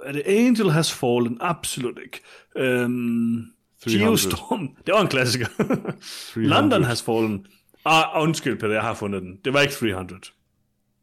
Er 0.05 0.12
det 0.12 0.22
Angel 0.27 0.70
Has 0.70 0.92
Fallen? 0.92 1.38
Absolut 1.40 1.99
ikke. 2.05 2.20
Øhm, 2.57 3.37
300. 3.37 3.56
Geostorm, 3.87 4.68
det 4.87 4.94
var 4.94 5.01
en 5.01 5.09
klassiker. 5.09 5.46
300. 5.57 5.99
London 6.35 6.83
Has 6.85 7.03
Fallen. 7.03 7.46
Ah, 7.85 8.22
undskyld, 8.22 8.59
Peter, 8.59 8.72
jeg 8.72 8.83
har 8.83 8.94
fundet 8.94 9.22
den. 9.22 9.40
Det 9.44 9.53
var 9.53 9.61
ikke 9.61 9.75
300. 9.75 10.20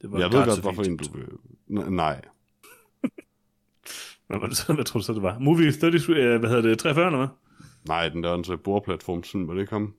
Det 0.01 0.11
var 0.11 0.19
Jeg 0.19 0.31
ved 0.31 0.45
godt, 0.45 0.61
hvorfor 0.61 0.83
en 0.83 0.97
du 0.97 1.89
Nej. 1.89 2.21
Hvad, 4.27 4.39
var 4.39 4.47
det 4.47 4.57
så? 4.57 4.73
hvad 4.73 4.85
tror 4.85 4.99
du 4.99 5.05
så, 5.05 5.13
det 5.13 5.21
var? 5.21 5.39
Movie 5.39 5.71
30, 5.71 6.15
øh, 6.15 6.39
hvad 6.39 6.49
hedder 6.49 6.69
det, 6.69 6.79
43 6.79 7.05
eller 7.05 7.17
hvad? 7.17 7.27
Nej, 7.87 8.09
den 8.09 8.23
der 8.23 8.43
så 8.43 8.57
bordplatform, 8.57 9.23
sådan 9.23 9.47
var 9.47 9.53
det 9.53 9.61
ikke 9.61 9.73
ham? 9.73 9.93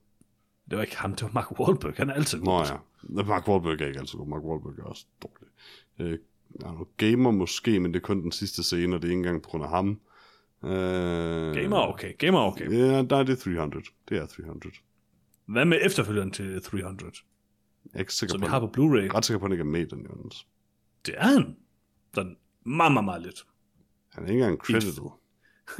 Det 0.69 0.77
var 0.77 0.83
ikke 0.83 0.97
ham, 0.97 1.11
det 1.11 1.21
var 1.23 1.31
Mark 1.33 1.59
Wahlberg. 1.59 1.93
Han 1.97 2.09
er 2.09 2.13
altid 2.13 2.39
god. 2.39 2.45
Nå 2.45 2.59
ja. 2.59 3.23
Mark 3.23 3.47
Wahlberg 3.47 3.81
er 3.81 3.87
ikke 3.87 3.99
altid 3.99 4.17
god. 4.17 4.27
Mark 4.27 4.43
Wahlberg 4.43 4.79
er 4.79 4.83
også 4.83 5.05
dårlig. 5.21 5.47
Øh, 5.99 6.19
er 6.61 6.87
gamer 6.97 7.31
måske, 7.31 7.79
men 7.79 7.93
det 7.93 7.99
er 7.99 8.03
kun 8.03 8.21
den 8.21 8.31
sidste 8.31 8.63
scene, 8.63 8.95
og 8.95 9.01
det 9.01 9.07
er 9.07 9.11
ikke 9.11 9.17
engang 9.19 9.41
på 9.43 9.49
grund 9.49 9.63
af 9.63 9.69
ham. 9.69 9.99
Øh, 10.65 11.55
Gamer 11.55 11.77
er 11.77 11.87
okay. 11.87 12.13
Gamer 12.17 12.39
er 12.39 12.43
okay. 12.43 12.71
Ja, 12.71 13.01
nej, 13.01 13.23
det 13.23 13.29
er 13.29 13.35
300. 13.35 13.85
Det 14.09 14.17
er 14.17 14.25
300. 14.25 14.75
Hvad 15.45 15.65
med 15.65 15.79
efterfølgeren 15.81 16.31
til 16.31 16.61
300? 16.61 17.11
Jeg 17.85 17.91
er 17.93 17.99
ikke 17.99 18.13
sikker 18.13 18.31
Som 18.33 18.41
på, 18.41 18.45
vi 18.45 18.49
har 18.49 18.59
på 18.59 18.65
jeg 18.65 18.73
Blu-ray. 18.77 19.09
er 19.09 19.15
ret 19.15 19.25
sikker 19.25 19.39
på, 19.39 19.45
at 19.45 19.49
han 19.49 19.51
ikke 19.51 19.61
er 19.61 19.65
med 19.65 19.81
i 19.81 19.85
den, 19.85 20.07
Jonas. 20.09 20.47
Det 21.05 21.13
er 21.17 21.23
han. 21.27 21.55
Sådan 22.13 22.37
meget, 22.65 22.91
meget, 22.93 23.05
meget 23.05 23.21
lidt. 23.21 23.45
Han 24.09 24.23
er 24.23 24.27
ikke 24.27 24.43
engang 24.43 24.59
credited. 24.59 25.03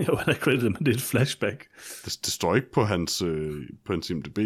Jo, 0.07 0.15
han 0.15 0.35
er 0.35 0.39
credited, 0.39 0.69
men 0.69 0.79
det 0.79 0.87
er 0.87 0.93
et 0.95 1.01
flashback. 1.01 1.67
Det, 2.05 2.19
det 2.25 2.33
står 2.33 2.55
ikke 2.55 2.71
på 2.71 2.83
hans, 2.83 3.21
øh, 3.21 3.69
på 3.83 3.93
hans 3.93 4.09
IMDb. 4.09 4.37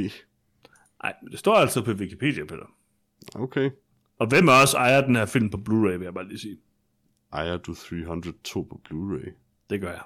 Nej, 1.04 1.13
det 1.32 1.39
står 1.39 1.54
altså 1.56 1.86
på 1.86 1.91
Wikipedia, 1.91 2.43
Peter. 2.45 2.71
Okay. 3.36 3.71
Og 4.19 4.28
hvem 4.28 4.49
af 4.49 4.63
os 4.63 4.73
ejer 4.73 5.06
den 5.06 5.15
her 5.15 5.25
film 5.25 5.49
på 5.49 5.58
Blu-ray, 5.58 5.97
vil 5.97 6.02
jeg 6.02 6.13
bare 6.13 6.28
lige 6.28 6.39
sige. 6.39 6.58
Ejer 7.34 7.58
du 7.58 7.73
302 7.73 8.63
på 8.63 8.82
Blu-ray? 8.89 9.32
Det 9.69 9.82
gør 9.82 9.91
jeg. 9.91 10.02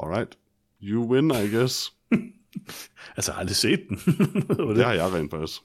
Alright. 0.00 0.38
You 0.82 1.12
win, 1.12 1.30
I 1.30 1.48
guess. 1.56 1.92
Altså, 3.16 3.30
jeg 3.30 3.34
har 3.34 3.40
aldrig 3.40 3.56
set 3.56 3.80
den. 3.88 3.96
Det 4.66 4.76
det? 4.76 4.84
har 4.84 4.92
jeg 4.92 5.12
rent 5.12 5.30
faktisk. 5.30 5.60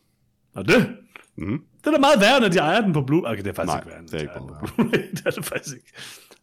Og 0.56 0.68
det? 0.68 0.98
Mhm. 1.36 1.64
Det 1.78 1.88
er 1.88 1.92
da 1.92 1.98
meget 1.98 2.20
værre, 2.20 2.40
når 2.40 2.48
de 2.48 2.58
ejer 2.58 2.82
den 2.82 2.94
på 2.94 3.00
Blu-ray. 3.00 3.32
Okay, 3.32 3.44
det 3.44 3.48
er 3.48 3.54
faktisk 3.54 3.66
Nej, 3.68 3.80
ikke 3.80 3.90
værre, 3.90 4.04
det 4.04 4.14
er 4.14 4.20
ikke 4.20 4.34
Blu-ray. 4.34 5.12
det 5.16 5.26
er 5.26 5.32
det 5.32 5.46
faktisk 5.46 5.76
ikke. 5.76 5.92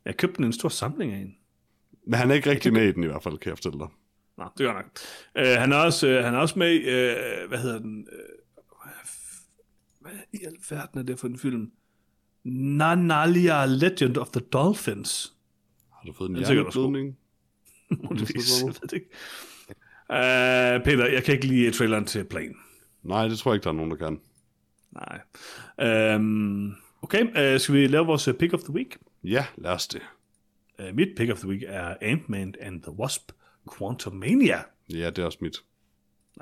Jeg 0.05 0.16
købte 0.16 0.37
den 0.37 0.44
en 0.44 0.53
stor 0.53 0.68
samling 0.68 1.12
af 1.12 1.18
en. 1.18 1.35
Men 2.07 2.14
han 2.14 2.31
er 2.31 2.35
ikke 2.35 2.51
rigtig 2.51 2.72
med 2.72 2.88
i 2.88 2.92
den 2.92 3.05
i 3.05 3.07
hvert 3.07 3.22
fald, 3.22 3.38
kan 3.38 3.51
jeg 3.51 3.59
fortælle 3.59 3.79
dig. 3.79 3.88
Nå, 4.38 4.44
det 4.44 4.66
gør 4.66 4.72
nok. 4.72 4.87
Uh, 5.40 5.61
han, 5.61 5.72
er 5.72 5.77
også, 5.77 6.18
uh, 6.18 6.25
han 6.25 6.35
er 6.35 6.38
også 6.38 6.59
med 6.59 6.72
i, 6.75 6.79
uh, 6.79 7.49
hvad 7.49 7.59
hedder 7.59 7.79
den, 7.79 8.07
uh, 8.12 8.90
hvad 10.01 10.12
i 10.33 10.38
alverden 10.44 10.99
er 11.01 11.03
det 11.03 11.18
for 11.18 11.27
en 11.27 11.38
film? 11.38 11.70
Nanalia 12.44 13.64
Legend 13.64 14.16
of 14.16 14.29
the 14.31 14.40
Dolphins. 14.40 15.33
Har 15.92 16.07
du 16.07 16.12
fået 16.12 16.31
en 16.31 16.37
er 16.37 16.53
hjerneblødning? 16.53 17.16
Muligvis, 18.09 18.62
jeg 18.62 18.68
ved 18.68 18.75
det 18.83 18.92
ikke. 18.92 19.11
Uh, 20.11 20.85
Peter, 20.85 21.07
jeg 21.12 21.25
kan 21.25 21.35
ikke 21.35 21.46
lide 21.46 21.70
traileren 21.70 22.05
til 22.05 22.25
Plane. 22.25 22.55
Nej, 23.03 23.29
det 23.29 23.38
tror 23.38 23.51
jeg 23.51 23.57
ikke, 23.57 23.64
der 23.64 23.70
er 23.70 23.75
nogen, 23.75 23.90
der 23.90 23.96
kan. 23.96 24.20
Nej. 24.92 26.14
Um, 26.14 26.75
okay, 27.03 27.55
uh, 27.55 27.61
skal 27.61 27.75
vi 27.75 27.87
lave 27.87 28.07
vores 28.07 28.29
uh, 28.29 28.35
pick 28.35 28.53
of 28.55 28.61
the 28.61 28.72
week? 28.72 28.96
Ja, 29.25 29.46
lad 29.57 29.70
os 29.70 29.88
det. 29.88 30.03
Uh, 30.79 30.94
mit 30.94 31.09
pick 31.16 31.33
of 31.33 31.38
the 31.38 31.49
week 31.49 31.62
er 31.66 31.94
Ant-Man 32.01 32.55
and 32.61 32.83
the 32.83 32.92
Wasp 32.92 33.33
Quantumania. 33.79 34.62
Ja, 34.90 35.11
det 35.11 35.18
er 35.18 35.27
også 35.27 35.38
mit. 35.40 35.57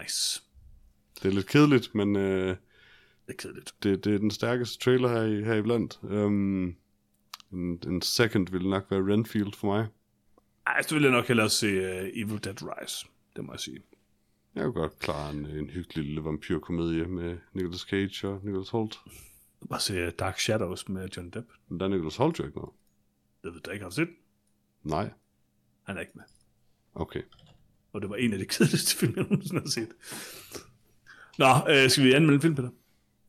Nice. 0.00 0.42
Det 1.22 1.28
er 1.28 1.32
lidt 1.34 1.46
kedeligt, 1.46 1.94
men 1.94 2.16
øh, 2.16 2.48
Det 2.48 2.56
er 3.28 3.32
kedeligt. 3.38 3.74
Det, 3.82 4.04
det 4.04 4.14
er 4.14 4.18
den 4.18 4.30
stærkeste 4.30 4.78
trailer 4.84 5.08
her, 5.08 5.22
i, 5.22 5.44
her 5.44 5.54
iblandt. 5.54 5.98
Um, 6.02 6.76
en, 7.52 7.78
en 7.86 8.02
second 8.02 8.48
ville 8.50 8.70
nok 8.70 8.86
være 8.90 9.12
Renfield 9.12 9.52
for 9.52 9.66
mig. 9.66 9.86
Ej, 10.66 10.82
så 10.82 10.94
vil 10.94 11.02
jeg 11.02 11.12
nok 11.12 11.26
hellere 11.28 11.50
se 11.50 11.66
uh, 11.66 12.08
Evil 12.14 12.44
Dead 12.44 12.62
Rise. 12.62 13.06
Det 13.36 13.44
må 13.44 13.52
jeg 13.52 13.60
sige. 13.60 13.82
Jeg 14.54 14.64
kunne 14.64 14.72
godt 14.72 14.98
klare 14.98 15.30
en, 15.30 15.46
en 15.46 15.70
hyggelig 15.70 16.04
lille 16.04 16.24
vampyrkomedie 16.24 17.06
med 17.06 17.38
Nicolas 17.52 17.80
Cage 17.80 18.28
og 18.28 18.40
Nicolas 18.44 18.68
Holt. 18.68 18.98
Bare 19.70 19.80
se 19.80 20.10
Dark 20.10 20.38
Shadows 20.38 20.88
med 20.88 21.08
John 21.16 21.30
Depp. 21.30 21.50
Men 21.68 21.80
der 21.80 21.86
er 21.86 21.90
Nicolas 21.90 22.16
Holt 22.16 22.38
jo 22.38 22.44
ikke 22.44 22.58
noget. 22.58 22.72
Det 23.44 23.54
ved 23.54 23.60
jeg 23.66 23.72
ikke, 23.74 23.82
har 23.82 23.90
du 23.90 23.94
set? 23.94 24.08
Nej. 24.82 25.10
Han 25.82 25.96
er 25.96 26.00
ikke 26.00 26.12
med. 26.14 26.24
Okay. 26.94 27.22
Og 27.92 28.00
det 28.00 28.10
var 28.10 28.16
en 28.16 28.32
af 28.32 28.38
de 28.38 28.44
kedeligste 28.54 28.96
film, 28.96 29.12
jeg 29.16 29.22
nogensinde 29.24 29.60
har 29.60 29.68
set. 29.68 29.88
Nå, 31.38 31.46
øh, 31.74 31.90
skal 31.90 32.04
vi 32.04 32.12
anmelde 32.12 32.34
en 32.34 32.40
film, 32.40 32.54
Peter? 32.54 32.70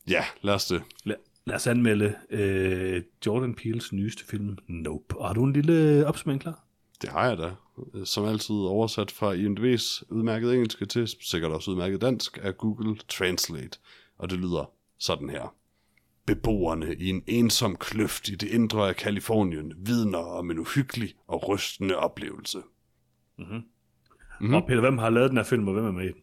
Ja, 0.10 0.26
lad 0.42 0.54
os 0.54 0.66
det. 0.66 0.84
Lad, 1.04 1.16
lad 1.46 1.56
os 1.56 1.68
anmelde 1.68 2.16
øh, 2.30 3.04
Jordan 3.26 3.56
Peels 3.56 3.94
nyeste 3.94 4.26
film, 4.26 4.58
Nope. 4.68 5.18
Og 5.18 5.28
har 5.28 5.34
du 5.34 5.44
en 5.44 5.54
lille 5.54 6.08
opsummering 6.08 6.42
klar? 6.42 6.65
Det 7.02 7.10
har 7.10 7.28
jeg 7.28 7.38
da. 7.38 7.52
Som 8.06 8.26
altid 8.26 8.56
oversat 8.56 9.12
fra 9.12 9.34
IMDb's 9.34 10.04
udmærket 10.10 10.54
engelske 10.54 10.86
til 10.86 11.08
sikkert 11.22 11.52
også 11.52 11.72
udmærket 11.72 12.02
dansk 12.02 12.40
af 12.42 12.58
Google 12.58 12.98
Translate. 13.10 13.80
Og 14.18 14.30
det 14.30 14.40
lyder 14.40 14.72
sådan 14.98 15.30
her. 15.30 15.56
Beboerne 16.26 16.96
i 16.96 17.10
en 17.10 17.24
ensom 17.28 17.76
kløft 17.76 18.30
i 18.30 18.36
det 18.36 18.50
indre 18.50 18.90
af 18.90 18.96
Kalifornien 18.96 19.74
vidner 19.78 20.20
om 20.20 20.52
en 20.52 20.60
uhyggelig 20.60 21.14
og 21.28 21.50
rystende 21.50 21.96
oplevelse. 21.96 22.62
Mm-hmm. 23.38 24.54
Og 24.54 24.68
Peter, 24.68 24.80
hvem 24.80 24.98
har 24.98 25.10
lavet 25.10 25.30
den 25.30 25.38
her 25.38 25.44
film, 25.44 25.68
og 25.68 25.74
hvem 25.74 25.86
er 25.86 25.92
med 25.92 26.04
i 26.04 26.08
den? 26.08 26.22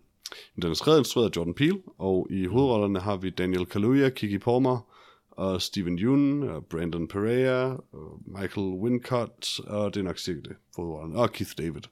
Den 0.63 0.71
er 0.71 0.75
skrevet 0.75 0.97
og 0.97 1.01
instrueret 1.01 1.31
af 1.31 1.37
Jordan 1.37 1.55
Peele, 1.55 1.83
og 1.99 2.27
i 2.31 2.47
hovedrollerne 2.47 3.01
har 3.01 3.17
vi 3.17 3.31
Daniel 3.31 3.67
Kaluuya, 3.67 4.09
Kiki 4.09 4.39
Palmer, 4.39 4.93
og 5.37 5.63
Steven 5.63 5.99
Yeun, 5.99 6.43
og 6.43 6.67
Brandon 6.67 7.09
Pereira, 7.09 7.85
og 7.93 8.21
Michael 8.27 8.67
Wincott, 8.67 9.61
og 9.61 9.95
det 9.95 10.01
er 10.01 10.05
nok 10.05 10.19
cirka 10.19 10.41
det, 10.41 10.57
hovedrollerne, 10.77 11.19
og 11.19 11.33
Keith 11.33 11.53
David. 11.59 11.83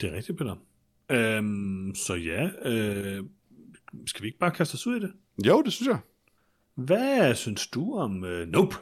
Det 0.00 0.12
er 0.12 0.16
rigtigt, 0.16 0.38
Peter. 0.38 0.56
Øhm, 1.10 1.94
så 1.94 2.14
ja, 2.14 2.50
øh, 2.64 3.24
skal 4.06 4.22
vi 4.22 4.26
ikke 4.26 4.38
bare 4.38 4.50
kaste 4.50 4.74
os 4.74 4.86
ud 4.86 4.96
i 4.96 5.00
det? 5.00 5.12
Jo, 5.46 5.62
det 5.62 5.72
synes 5.72 5.88
jeg. 5.88 5.98
Hvad 6.74 7.34
synes 7.34 7.66
du 7.66 7.98
om 7.98 8.24
øh, 8.24 8.48
Nope? 8.48 8.76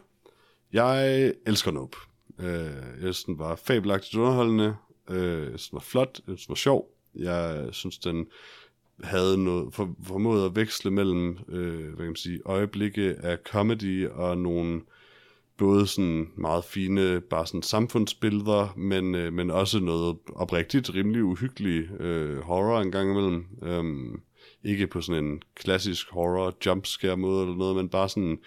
Jeg 0.73 1.25
elsker 1.47 1.71
Nope. 1.71 1.97
Øh, 2.39 2.47
jeg 2.75 3.01
synes, 3.01 3.25
den 3.25 3.39
var 3.39 3.57
fabelagtigt 3.57 4.15
underholdende. 4.15 4.77
Øh, 5.11 5.43
jeg 5.43 5.49
synes, 5.49 5.69
den 5.69 5.77
var 5.77 5.81
flot. 5.81 6.21
Jeg 6.27 6.39
synes, 6.39 6.47
den 6.47 6.53
var 6.53 6.57
sjov. 6.57 6.97
Jeg 7.15 7.69
synes, 7.73 7.99
den 7.99 8.27
havde 9.05 9.45
noget, 9.45 9.75
for, 9.75 9.95
formået 10.03 10.47
at 10.47 10.57
veksle 10.57 10.91
mellem 10.91 11.39
øh, 11.49 11.85
hvad 11.85 11.97
kan 11.97 12.07
man 12.07 12.17
sige, 12.17 12.41
øjeblikke 12.45 13.17
af 13.23 13.39
comedy 13.51 14.09
og 14.09 14.39
nogle 14.39 14.81
både 15.57 15.87
sådan 15.87 16.31
meget 16.37 16.65
fine, 16.65 17.21
bare 17.21 17.47
sådan 17.47 17.63
samfundsbilleder, 17.63 18.75
men, 18.77 19.15
øh, 19.15 19.33
men 19.33 19.51
også 19.51 19.81
noget 19.81 20.17
oprigtigt, 20.35 20.95
rimelig 20.95 21.25
uhyggelig 21.25 22.01
øh, 22.01 22.41
horror 22.41 22.81
en 22.81 22.93
gang 22.93 23.11
imellem. 23.11 23.47
Øhm, 23.63 24.21
ikke 24.65 24.87
på 24.87 25.01
sådan 25.01 25.25
en 25.25 25.43
klassisk 25.55 26.11
horror 26.11 26.55
jumpscare 26.67 27.17
måde 27.17 27.43
eller 27.43 27.57
noget, 27.57 27.77
men 27.77 27.89
bare 27.89 28.09
sådan 28.09 28.39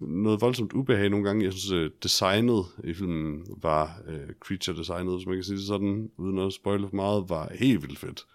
noget 0.00 0.40
voldsomt 0.40 0.72
ubehag 0.72 1.10
nogle 1.10 1.26
gange. 1.26 1.44
Jeg 1.44 1.52
synes, 1.52 1.72
øh, 1.72 1.90
designet 2.02 2.64
i 2.84 2.94
filmen 2.94 3.46
var, 3.62 4.00
øh, 4.08 4.34
creature 4.40 4.76
designet, 4.76 5.14
hvis 5.14 5.26
man 5.26 5.36
kan 5.36 5.44
sige 5.44 5.56
det 5.56 5.66
sådan, 5.66 6.10
uden 6.16 6.38
at 6.38 6.52
spoile 6.52 6.88
for 6.88 6.96
meget, 6.96 7.28
var 7.28 7.52
helt 7.54 7.82
vildt 7.82 7.98
fedt. 7.98 8.26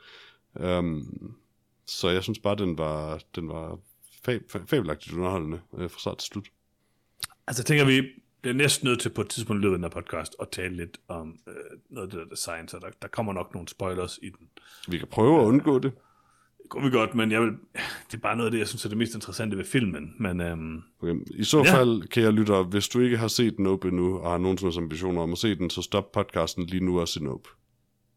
Um, 0.80 1.36
så 1.88 2.10
jeg 2.10 2.24
synes 2.24 2.39
bare, 2.39 2.56
den 2.56 2.78
var, 2.78 3.22
den 3.36 3.50
var 3.50 3.80
fab, 4.26 4.41
fab, 4.50 4.62
fabelagtigt 4.69 5.15
underholdende 5.15 5.60
øh, 5.78 5.89
fra 5.89 6.00
start 6.00 6.17
til 6.17 6.28
slut. 6.28 6.48
Altså 7.48 7.63
tænker 7.63 7.86
vi, 7.86 8.02
det 8.43 8.50
er 8.50 8.54
næsten 8.54 8.88
nødt 8.88 9.00
til 9.02 9.10
på 9.10 9.22
et 9.22 9.30
tidspunkt 9.30 9.60
i 9.60 9.63
løbet 9.63 9.74
af 9.74 9.78
den 9.78 9.84
her 9.84 10.02
podcast 10.02 10.36
at 10.41 10.50
tale 10.52 10.76
lidt 10.76 10.98
om 11.08 11.36
øh, 11.48 11.54
noget 11.89 12.08
af 12.08 12.12
det 12.12 12.19
der 12.19 12.36
design, 12.36 12.67
så 12.67 12.78
der, 12.80 12.88
der 13.02 13.08
kommer 13.08 13.34
nok 13.34 13.54
nogle 13.54 13.67
spoilers 13.67 14.19
i 14.22 14.30
den. 14.30 14.48
Vi 14.88 14.98
kan 14.98 15.08
prøve 15.08 15.41
at 15.41 15.46
undgå 15.46 15.80
det. 15.80 15.91
Det 16.62 16.69
kunne 16.69 16.84
vi 16.84 16.98
godt, 16.98 17.15
men 17.15 17.32
jeg 17.32 17.41
vil, 17.41 17.50
det 18.12 18.13
er 18.13 18.22
bare 18.22 18.36
noget 18.36 18.48
af 18.48 18.52
det, 18.52 18.60
jeg 18.60 18.67
synes 18.67 18.86
er 18.86 18.89
det 18.89 18.98
mest 18.98 19.15
interessante 19.15 19.58
ved 19.58 19.65
filmen. 19.65 20.15
Men 20.19 20.41
øhm, 20.41 20.82
Okay. 21.02 21.15
I 21.36 21.43
så 21.43 21.58
Ja. 21.63 21.80
fald, 21.80 22.02
kan 22.08 22.24
jeg 22.24 22.34
lytte, 22.34 22.63
hvis 22.63 22.88
du 22.89 23.00
ikke 23.00 23.17
har 23.17 23.28
set 23.28 23.60
Nope 23.60 23.88
endnu, 23.88 24.17
og 24.19 24.32
har 24.32 24.38
nogen 24.38 24.58
som 24.58 24.72
ambitioner 24.78 25.22
om 25.22 25.32
at 25.32 25.38
se 25.38 25.56
den, 25.56 25.69
så 25.69 25.82
stop 25.82 26.12
podcasten 26.12 26.65
lige 26.65 26.86
nu 26.86 27.00
og 27.00 27.08
se 27.08 27.24
Nope. 27.24 27.50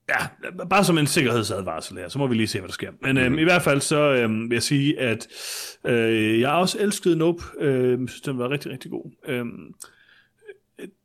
Ja, 0.09 0.51
bare 0.71 0.85
som 0.85 0.99
en 0.99 1.07
sikkerhedsadvarsel 1.07 1.97
her, 1.97 2.09
så 2.09 2.19
må 2.19 2.27
vi 2.27 2.35
lige 2.35 2.47
se, 2.47 2.59
hvad 2.59 2.69
der 2.69 2.73
sker. 2.73 2.91
Men 3.03 3.17
øhm, 3.17 3.39
i 3.39 3.43
hvert 3.43 3.63
fald 3.63 3.81
så 3.81 3.99
øhm, 3.99 4.51
vil 4.51 4.57
jeg 4.57 4.63
sige, 4.63 5.01
at 5.01 5.27
øh, 5.87 6.41
jeg 6.41 6.49
har 6.49 6.57
også 6.57 6.79
elsket 6.81 7.19
Nope. 7.19 7.43
Øh, 7.61 8.09
synes, 8.09 8.21
den 8.21 8.39
var 8.39 8.51
rigtig, 8.51 8.73
rigtig 8.73 8.91
god. 8.91 9.11
Øhm, 9.29 9.75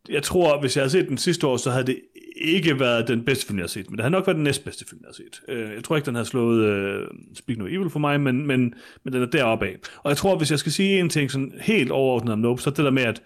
jeg 0.09 0.23
tror, 0.23 0.59
hvis 0.59 0.75
jeg 0.75 0.81
havde 0.81 0.91
set 0.91 1.09
den 1.09 1.17
sidste 1.17 1.47
år, 1.47 1.57
så 1.57 1.71
havde 1.71 1.85
det 1.85 2.01
ikke 2.41 2.79
været 2.79 3.07
den 3.07 3.25
bedste 3.25 3.45
film, 3.45 3.59
jeg 3.59 3.63
har 3.63 3.67
set, 3.67 3.89
men 3.89 3.97
det 3.97 4.03
havde 4.03 4.11
nok 4.11 4.27
været 4.27 4.35
den 4.35 4.43
næstbedste 4.43 4.85
film, 4.89 5.01
jeg 5.01 5.07
har 5.07 5.13
set. 5.13 5.41
Øh, 5.47 5.75
jeg 5.75 5.83
tror 5.83 5.95
ikke, 5.95 6.05
den 6.05 6.15
har 6.15 6.23
slået 6.23 6.65
øh, 6.65 7.07
Speak 7.35 7.57
No 7.57 7.65
Evil 7.65 7.89
for 7.89 7.99
mig, 7.99 8.21
men, 8.21 8.47
men, 8.47 8.73
men 9.03 9.13
den 9.13 9.21
er 9.21 9.25
deroppe 9.25 9.65
af. 9.65 9.77
Og 10.03 10.09
jeg 10.09 10.17
tror, 10.17 10.37
hvis 10.37 10.51
jeg 10.51 10.59
skal 10.59 10.71
sige 10.71 10.99
en 10.99 11.09
ting 11.09 11.31
sådan 11.31 11.53
helt 11.61 11.91
overordnet 11.91 12.33
om 12.33 12.39
Nope, 12.39 12.61
så 12.61 12.69
er 12.69 12.73
det 12.73 12.85
der 12.85 12.91
med, 12.91 13.03
at 13.03 13.21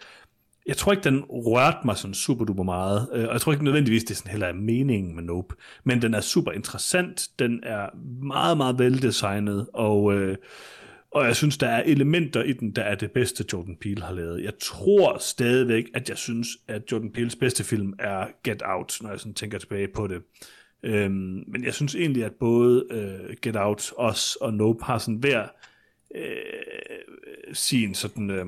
jeg 0.66 0.78
tror 0.78 0.92
ikke, 0.92 1.04
den 1.04 1.24
rørte 1.30 1.78
mig 1.86 1.98
sådan 1.98 2.14
super 2.14 2.46
duper 2.46 2.64
meget, 2.64 3.10
øh, 3.14 3.28
og 3.28 3.34
jeg 3.34 3.42
tror 3.42 3.52
ikke 3.52 3.66
nødvendigvis, 3.66 4.04
det 4.04 4.18
sådan 4.18 4.32
heller 4.32 4.48
er 4.48 4.54
meningen 4.54 5.16
med 5.16 5.24
Nope, 5.24 5.56
men 5.84 6.02
den 6.02 6.14
er 6.14 6.22
super 6.22 6.52
interessant, 6.52 7.28
den 7.40 7.60
er 7.64 7.90
meget, 8.24 8.58
meget 8.58 8.80
veldesignet, 8.80 9.68
og, 9.74 10.14
øh, 10.14 10.38
og 11.12 11.26
jeg 11.26 11.36
synes, 11.36 11.58
der 11.58 11.68
er 11.68 11.84
elementer 11.84 12.44
i 12.44 12.54
den, 12.54 12.72
der 12.72 12.82
er 12.82 12.96
det 12.96 13.12
bedste, 13.12 13.46
Jordan 13.54 13.78
Peele 13.82 14.02
har 14.02 14.14
lavet. 14.14 14.44
Jeg 14.44 14.54
tror 14.60 15.18
stadigvæk, 15.18 15.86
at 15.94 16.10
jeg 16.10 16.18
synes, 16.18 16.48
at 16.68 16.92
Jordan 16.92 17.12
Peeles 17.12 17.36
bedste 17.36 17.64
film 17.64 17.94
er 18.00 18.28
Get 18.44 18.62
Out, 18.66 18.98
når 19.02 19.10
jeg 19.10 19.20
sådan 19.20 19.34
tænker 19.34 19.58
tilbage 19.58 19.88
på 19.88 20.08
det. 20.08 20.22
Øhm, 20.84 21.44
men 21.48 21.64
jeg 21.64 21.74
synes 21.74 21.96
egentlig, 21.96 22.26
at 22.26 22.34
både 22.40 22.86
øh, 22.92 23.36
Get 23.42 23.56
Out, 23.56 23.92
Us 24.10 24.36
og 24.36 24.54
Nope 24.54 24.84
har 24.84 24.98
sådan 24.98 25.16
hver 25.16 25.48
øh, 26.16 26.26
sin 27.54 27.94
sådan... 27.94 28.30
Øh, 28.30 28.46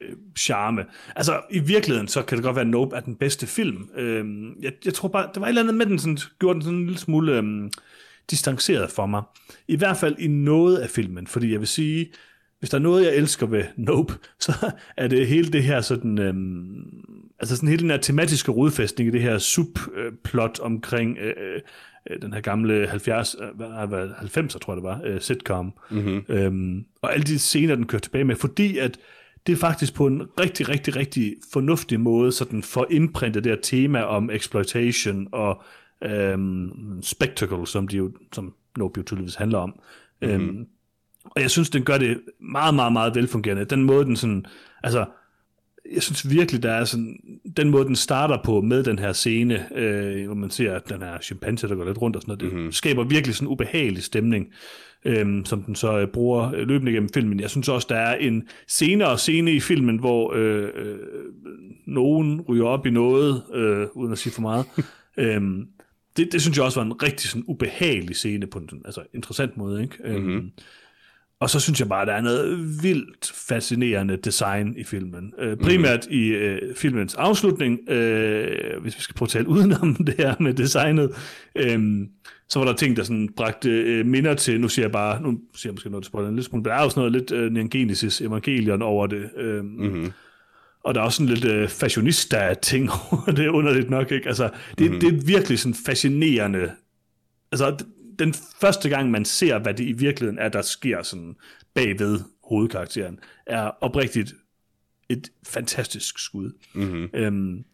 øh, 0.00 0.12
charme. 0.38 0.84
Altså, 1.16 1.40
i 1.50 1.58
virkeligheden, 1.58 2.08
så 2.08 2.22
kan 2.22 2.38
det 2.38 2.44
godt 2.44 2.56
være, 2.56 2.64
at 2.64 2.70
Nope 2.70 2.96
er 2.96 3.00
den 3.00 3.14
bedste 3.16 3.46
film. 3.46 3.88
Øhm, 3.96 4.62
jeg, 4.62 4.72
jeg 4.84 4.94
tror 4.94 5.08
bare, 5.08 5.28
der 5.34 5.40
var 5.40 5.46
et 5.46 5.48
eller 5.48 5.62
andet 5.62 5.74
med 5.74 5.86
den, 5.86 5.98
sådan, 5.98 6.18
gjorde 6.38 6.54
den 6.54 6.62
sådan 6.62 6.78
en 6.78 6.86
lille 6.86 6.98
smule 6.98 7.36
øhm, 7.36 7.70
distanceret 8.30 8.90
for 8.90 9.06
mig. 9.06 9.22
I 9.68 9.76
hvert 9.76 9.96
fald 9.96 10.16
i 10.18 10.26
noget 10.26 10.76
af 10.76 10.90
filmen, 10.90 11.26
fordi 11.26 11.52
jeg 11.52 11.60
vil 11.60 11.68
sige, 11.68 12.12
hvis 12.58 12.70
der 12.70 12.78
er 12.78 12.82
noget, 12.82 13.04
jeg 13.04 13.16
elsker 13.16 13.46
ved 13.46 13.64
Nope, 13.76 14.14
så 14.40 14.52
er 14.96 15.08
det 15.08 15.26
hele 15.26 15.52
det 15.52 15.62
her 15.62 15.80
sådan, 15.80 16.18
øhm, 16.18 16.84
altså 17.38 17.56
sådan 17.56 17.68
hele 17.68 17.82
den 17.82 17.90
her 17.90 17.96
tematiske 17.96 18.52
rodfæstning 18.52 19.08
i 19.08 19.12
det 19.12 19.22
her 19.22 19.38
subplot 19.38 20.60
omkring 20.60 21.18
øh, 21.18 21.60
øh, 22.10 22.22
den 22.22 22.32
her 22.32 22.40
gamle 22.40 22.86
70, 22.86 23.36
øh, 23.40 23.56
hvad, 23.56 23.66
det 23.66 23.90
været, 23.90 24.10
90'er, 24.10 24.58
tror 24.58 24.72
jeg 24.72 24.76
det 24.76 24.82
var, 24.82 25.00
øh, 25.04 25.20
sitcom. 25.20 25.72
Mm-hmm. 25.90 26.24
Øhm, 26.28 26.84
og 27.02 27.14
alle 27.14 27.24
de 27.24 27.38
scener, 27.38 27.74
den 27.74 27.86
kører 27.86 28.00
tilbage 28.00 28.24
med, 28.24 28.36
fordi 28.36 28.78
at 28.78 28.98
det 29.46 29.52
er 29.52 29.56
faktisk 29.56 29.94
på 29.94 30.06
en 30.06 30.22
rigtig, 30.40 30.68
rigtig, 30.68 30.96
rigtig 30.96 31.36
fornuftig 31.52 32.00
måde, 32.00 32.32
så 32.32 32.44
den 32.44 32.62
får 32.62 32.86
indprintet 32.90 33.44
det 33.44 33.52
her 33.52 33.60
tema 33.62 34.02
om 34.02 34.30
exploitation 34.30 35.28
og 35.32 35.62
øhm, 36.04 37.02
spectacle, 37.02 37.66
som, 37.66 37.88
de 37.88 37.96
jo, 37.96 38.12
som 38.32 38.54
Nope 38.76 39.00
jo 39.00 39.04
tydeligvis 39.04 39.34
handler 39.34 39.58
om. 39.58 39.80
Mm-hmm. 40.22 40.48
Øhm, 40.48 40.66
og 41.24 41.42
jeg 41.42 41.50
synes, 41.50 41.70
den 41.70 41.82
gør 41.82 41.98
det 41.98 42.20
meget, 42.40 42.74
meget, 42.74 42.92
meget 42.92 43.14
velfungerende. 43.14 43.64
Den 43.64 43.82
måde, 43.82 44.04
den 44.04 44.16
sådan, 44.16 44.46
altså, 44.82 45.04
jeg 45.92 46.02
synes 46.02 46.30
virkelig, 46.30 46.62
der 46.62 46.72
er 46.72 46.84
sådan, 46.84 47.16
den 47.56 47.70
måde, 47.70 47.84
den 47.84 47.96
starter 47.96 48.38
på 48.44 48.60
med 48.60 48.82
den 48.82 48.98
her 48.98 49.12
scene, 49.12 49.78
øh, 49.78 50.26
hvor 50.26 50.34
man 50.34 50.50
ser, 50.50 50.74
at 50.74 50.88
den 50.88 51.02
her 51.02 51.18
chimpanse, 51.20 51.68
der 51.68 51.74
går 51.74 51.84
lidt 51.84 52.02
rundt 52.02 52.16
og 52.16 52.22
sådan 52.22 52.30
noget, 52.30 52.40
det 52.40 52.52
mm-hmm. 52.52 52.72
skaber 52.72 53.04
virkelig 53.04 53.34
sådan 53.34 53.48
en 53.48 53.52
ubehagelig 53.52 54.02
stemning, 54.02 54.46
øh, 55.06 55.44
som 55.44 55.62
den 55.62 55.74
så 55.74 55.98
øh, 55.98 56.08
bruger 56.08 56.52
øh, 56.54 56.68
løbende 56.68 56.92
gennem 56.92 57.12
filmen. 57.14 57.40
Jeg 57.40 57.50
synes 57.50 57.68
også, 57.68 57.86
der 57.90 57.96
er 57.96 58.14
en 58.16 58.48
senere 58.68 59.18
scene 59.18 59.52
i 59.52 59.60
filmen, 59.60 59.98
hvor 59.98 60.32
øh, 60.34 60.68
øh, 60.74 60.98
nogen 61.86 62.40
ryger 62.40 62.66
op 62.66 62.86
i 62.86 62.90
noget, 62.90 63.42
øh, 63.54 63.86
uden 63.94 64.12
at 64.12 64.18
sige 64.18 64.32
for 64.32 64.42
meget. 64.42 64.64
øhm, 65.18 65.66
det, 66.16 66.32
det 66.32 66.42
synes 66.42 66.56
jeg 66.56 66.64
også 66.64 66.80
var 66.80 66.86
en 66.86 67.02
rigtig 67.02 67.30
sådan 67.30 67.44
ubehagelig 67.46 68.16
scene 68.16 68.46
på 68.46 68.58
en 68.58 68.68
altså, 68.84 69.02
interessant 69.14 69.56
måde, 69.56 69.82
ikke? 69.82 69.96
Mm-hmm. 70.04 70.36
Øhm, 70.36 70.50
og 71.40 71.50
så 71.50 71.60
synes 71.60 71.80
jeg 71.80 71.88
bare, 71.88 72.02
at 72.02 72.08
der 72.08 72.14
er 72.14 72.20
noget 72.20 72.58
vildt 72.82 73.32
fascinerende 73.48 74.16
design 74.16 74.74
i 74.76 74.84
filmen. 74.84 75.32
Øh, 75.38 75.56
primært 75.56 76.06
mm. 76.10 76.16
i 76.16 76.26
øh, 76.26 76.74
filmens 76.76 77.14
afslutning, 77.14 77.90
øh, 77.90 78.82
hvis 78.82 78.96
vi 78.96 79.02
skal 79.02 79.14
prøve 79.14 79.26
at 79.26 79.30
tale 79.30 79.48
udenom 79.54 79.94
det 79.94 80.14
her 80.18 80.34
med 80.40 80.54
designet, 80.54 81.10
øh, 81.54 82.06
så 82.48 82.58
var 82.58 82.66
der 82.66 82.72
ting, 82.72 82.96
der 82.96 83.02
sådan 83.02 83.28
bragte 83.36 83.70
øh, 83.70 84.06
minder 84.06 84.34
til, 84.34 84.60
nu 84.60 84.68
siger 84.68 84.84
jeg 84.86 84.92
bare, 84.92 85.22
nu 85.22 85.38
siger 85.54 85.70
jeg 85.70 85.74
måske 85.74 85.90
noget 85.90 86.04
til 86.04 86.08
spoileren, 86.08 86.32
en 86.32 86.36
lille 86.36 86.46
smule, 86.46 86.60
men 86.60 86.64
der 86.64 86.74
er 86.74 86.82
også 86.82 87.00
noget 87.00 87.12
lidt 87.12 87.32
øh, 87.32 87.52
Neon 87.52 87.70
Genesis 87.70 88.20
evangelion 88.20 88.82
over 88.82 89.06
det. 89.06 89.30
Øh, 89.36 89.64
mm-hmm. 89.64 90.12
Og 90.84 90.94
der 90.94 91.00
er 91.00 91.04
også 91.04 91.16
sådan 91.16 91.34
lidt 91.34 91.44
øh, 91.44 91.68
fashionista-ting 91.68 92.90
over 93.12 93.32
det, 93.36 93.48
underligt 93.48 93.90
nok, 93.90 94.12
ikke? 94.12 94.28
Altså, 94.28 94.50
det, 94.78 94.86
mm-hmm. 94.86 95.00
det 95.00 95.08
er 95.08 95.26
virkelig 95.26 95.58
sådan 95.58 95.74
fascinerende, 95.86 96.70
altså, 97.52 97.76
den 98.18 98.34
første 98.60 98.88
gang, 98.88 99.10
man 99.10 99.24
ser, 99.24 99.58
hvad 99.58 99.74
det 99.74 99.84
i 99.84 99.92
virkeligheden 99.92 100.38
er, 100.38 100.48
der 100.48 100.62
sker 100.62 101.02
sådan 101.02 101.36
bagved 101.74 102.20
hovedkarakteren, 102.44 103.18
er 103.46 103.70
oprigtigt 103.80 104.34
et 105.08 105.28
fantastisk 105.46 106.18
skud. 106.18 106.52
Mm-hmm. 106.74 107.08
Øhm, 107.14 107.64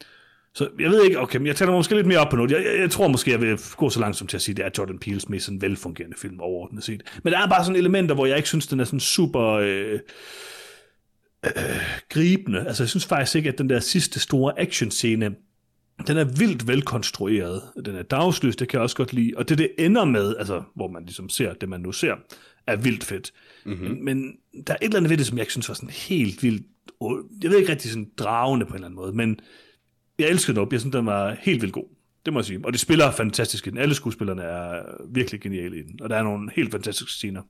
så 0.55 0.69
jeg 0.79 0.91
ved 0.91 1.05
ikke, 1.05 1.21
okay, 1.21 1.39
men 1.39 1.47
jeg 1.47 1.57
tager 1.57 1.73
måske 1.73 1.95
lidt 1.95 2.07
mere 2.07 2.19
op 2.19 2.31
på 2.31 2.37
noget. 2.37 2.51
Jeg, 2.51 2.65
jeg, 2.65 2.81
jeg 2.81 2.91
tror 2.91 3.09
måske, 3.09 3.31
jeg 3.31 3.41
vil 3.41 3.59
gå 3.77 3.91
så 3.91 4.01
langt 4.01 4.17
som 4.17 4.27
til 4.27 4.37
at 4.37 4.43
sige, 4.43 4.53
at 4.53 4.57
det 4.57 4.65
er 4.65 4.71
Jordan 4.79 4.99
Peele's 5.07 5.25
mest 5.29 5.45
sådan 5.45 5.63
velfungerende 5.63 6.17
film 6.19 6.41
overordnet 6.41 6.85
set. 6.85 7.21
Men 7.23 7.33
der 7.33 7.39
er 7.39 7.49
bare 7.49 7.65
sådan 7.65 7.77
elementer, 7.77 8.15
hvor 8.15 8.27
jeg 8.27 8.37
ikke 8.37 8.49
synes, 8.49 8.67
den 8.67 8.81
er 8.81 8.85
sådan 8.85 9.01
super 9.01 9.43
øh, 9.43 10.01
øh, 11.47 11.53
gribende. 12.09 12.67
Altså 12.67 12.83
jeg 12.83 12.89
synes 12.89 13.07
faktisk 13.07 13.37
ikke, 13.37 13.49
at 13.49 13.59
den 13.59 13.71
der 13.71 13.81
sidste 13.81 14.21
store 14.21 14.61
actionscene, 14.61 15.31
den 16.07 16.17
er 16.17 16.25
vildt 16.25 16.69
velkonstrueret. 16.69 17.63
Den 17.85 17.95
er 17.95 18.03
dagsløs, 18.03 18.57
det 18.57 18.69
kan 18.69 18.77
jeg 18.77 18.83
også 18.83 18.97
godt 18.97 19.13
lide. 19.13 19.33
Og 19.37 19.49
det, 19.49 19.59
det 19.59 19.71
ender 19.79 20.05
med, 20.05 20.37
altså 20.37 20.63
hvor 20.75 20.89
man 20.89 21.03
ligesom 21.03 21.29
ser 21.29 21.55
det, 21.55 21.69
man 21.69 21.81
nu 21.81 21.93
ser, 21.93 22.15
er 22.67 22.77
vildt 22.77 23.05
fedt. 23.05 23.33
Mm-hmm. 23.65 23.89
Men, 23.89 24.05
men 24.05 24.33
der 24.67 24.73
er 24.73 24.77
et 24.77 24.85
eller 24.85 24.97
andet 24.97 25.11
ved 25.11 25.17
det, 25.17 25.27
som 25.27 25.39
jeg 25.39 25.47
synes 25.49 25.69
var 25.69 25.75
sådan 25.75 25.91
helt 25.91 26.43
vildt, 26.43 26.67
jeg 27.43 27.51
ved 27.51 27.59
ikke 27.59 27.73
rigtig 27.73 27.91
sådan 27.91 28.11
dragende 28.19 28.67
på 28.67 28.71
en 28.71 28.75
eller 28.75 28.87
anden 28.87 28.97
måde, 28.97 29.13
men 29.13 29.41
jeg 30.19 30.29
elskede 30.29 30.55
den 30.55 30.63
op. 30.63 30.73
Jeg 30.73 30.81
synes, 30.81 30.93
den 30.93 31.07
var 31.07 31.37
helt 31.41 31.63
vildt 31.63 31.75
god. 31.75 31.85
Det 32.25 32.33
må 32.33 32.39
jeg 32.39 32.45
sige. 32.45 32.61
Og 32.65 32.73
de 32.73 32.79
spiller 32.79 33.11
fantastisk 33.11 33.67
i 33.67 33.71
den. 33.71 33.79
Alle 33.79 33.95
skuespillerne 33.95 34.43
er 34.43 34.83
virkelig 35.09 35.41
geniale 35.41 35.79
i 35.79 35.83
den. 35.83 36.03
Og 36.03 36.11
der 36.11 36.17
er 36.17 36.23
nogle 36.23 36.51
helt 36.57 36.71
fantastiske 36.71 37.13
scener. 37.13 37.43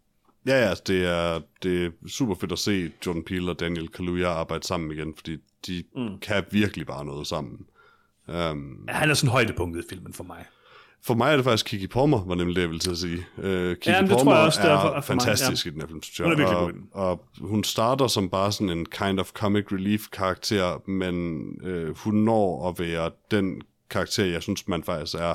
Ja, 0.46 0.60
ja, 0.60 0.68
altså, 0.68 0.84
det 0.86 1.04
er, 1.04 1.40
det 1.62 1.84
er 1.84 1.90
super 2.08 2.34
fedt 2.34 2.52
at 2.52 2.58
se 2.58 2.90
Jordan 3.06 3.24
Peele 3.24 3.50
og 3.50 3.60
Daniel 3.60 3.88
Kaluuya 3.88 4.28
arbejde 4.28 4.66
sammen 4.66 4.92
igen, 4.92 5.14
fordi 5.16 5.36
de 5.66 5.84
mm. 5.96 6.18
kan 6.18 6.44
virkelig 6.50 6.86
bare 6.86 7.04
noget 7.04 7.26
sammen. 7.26 7.58
Um, 8.32 8.78
han 8.88 9.10
er 9.10 9.14
sådan 9.14 9.30
højdepunktet 9.30 9.84
i 9.84 9.88
filmen 9.88 10.12
for 10.12 10.24
mig. 10.24 10.44
For 11.04 11.14
mig 11.14 11.32
er 11.32 11.36
det 11.36 11.44
faktisk 11.44 11.66
Kiki 11.66 11.86
Palmer, 11.86 12.24
var 12.24 12.34
nemlig 12.34 12.56
det, 12.56 12.62
jeg 12.62 12.68
ville 12.68 12.80
til 12.80 12.90
at 12.90 12.98
sige. 12.98 13.26
Uh, 13.36 13.44
Kiki 13.44 13.90
ja, 13.90 14.06
Palmer 14.06 14.34
også, 14.34 14.60
er, 14.60 14.96
er 14.96 15.00
fantastisk 15.00 15.66
ja. 15.66 15.70
i 15.70 15.72
den 15.72 15.80
her 15.80 15.88
film, 15.88 16.02
synes 16.02 16.18
jeg. 16.18 16.24
Hun 16.24 16.32
er 16.32 16.36
virkelig 16.36 16.58
og, 16.58 16.66
god 16.66 16.74
og 16.92 17.48
hun 17.48 17.64
starter 17.64 18.06
som 18.06 18.30
bare 18.30 18.52
sådan 18.52 18.70
en 18.70 18.86
kind 18.86 19.20
of 19.20 19.30
comic 19.32 19.64
relief 19.72 20.02
karakter, 20.12 20.90
men 20.90 21.44
uh, 21.62 21.96
hun 21.98 22.14
når 22.14 22.68
at 22.68 22.78
være 22.78 23.10
den 23.30 23.62
karakter, 23.90 24.24
jeg 24.24 24.42
synes, 24.42 24.68
man 24.68 24.84
faktisk 24.84 25.14
er 25.14 25.34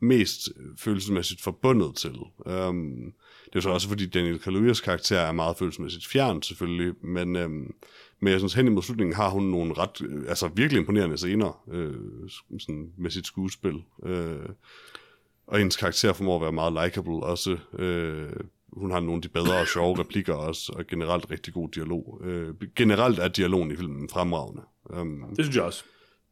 mest 0.00 0.48
følelsesmæssigt 0.78 1.42
forbundet 1.42 1.96
til. 1.96 2.16
Um, 2.36 3.12
det 3.52 3.56
er 3.56 3.60
så 3.60 3.70
også 3.70 3.88
fordi 3.88 4.06
Daniel 4.06 4.38
Kaluuyas 4.38 4.80
karakter 4.80 5.18
er 5.18 5.32
meget 5.32 5.56
følelsesmæssigt 5.56 6.06
fjern 6.06 6.42
selvfølgelig, 6.42 6.94
men, 7.04 7.36
um, 7.36 7.74
men 8.20 8.32
jeg 8.32 8.40
synes 8.40 8.54
hen 8.54 8.66
imod 8.66 8.82
slutningen 8.82 9.16
har 9.16 9.28
hun 9.28 9.42
nogle 9.42 9.74
ret, 9.74 10.24
altså 10.28 10.48
virkelig 10.54 10.80
imponerende 10.80 11.16
scener 11.16 11.64
øh, 11.70 11.94
sådan 12.58 12.92
med 12.96 13.10
sit 13.10 13.26
skuespil. 13.26 13.82
Øh, 14.06 14.48
og 15.46 15.58
hendes 15.58 15.76
karakter 15.76 16.12
formår 16.12 16.36
at 16.36 16.42
være 16.42 16.52
meget 16.52 16.72
likable 16.72 17.22
også. 17.22 17.56
Øh, 17.78 18.32
hun 18.72 18.90
har 18.90 19.00
nogle 19.00 19.14
af 19.14 19.22
de 19.22 19.28
bedre 19.28 19.60
og 19.60 19.66
sjove 19.66 19.98
replikker 19.98 20.34
også, 20.34 20.72
og 20.76 20.86
generelt 20.86 21.30
rigtig 21.30 21.54
god 21.54 21.68
dialog. 21.68 22.20
Øh, 22.24 22.54
generelt 22.76 23.18
er 23.18 23.28
dialogen 23.28 23.70
i 23.70 23.76
filmen 23.76 24.08
fremragende. 24.08 24.62
Um, 24.84 25.24
det 25.36 25.44
synes 25.44 25.56
jeg 25.56 25.64
også. 25.64 25.84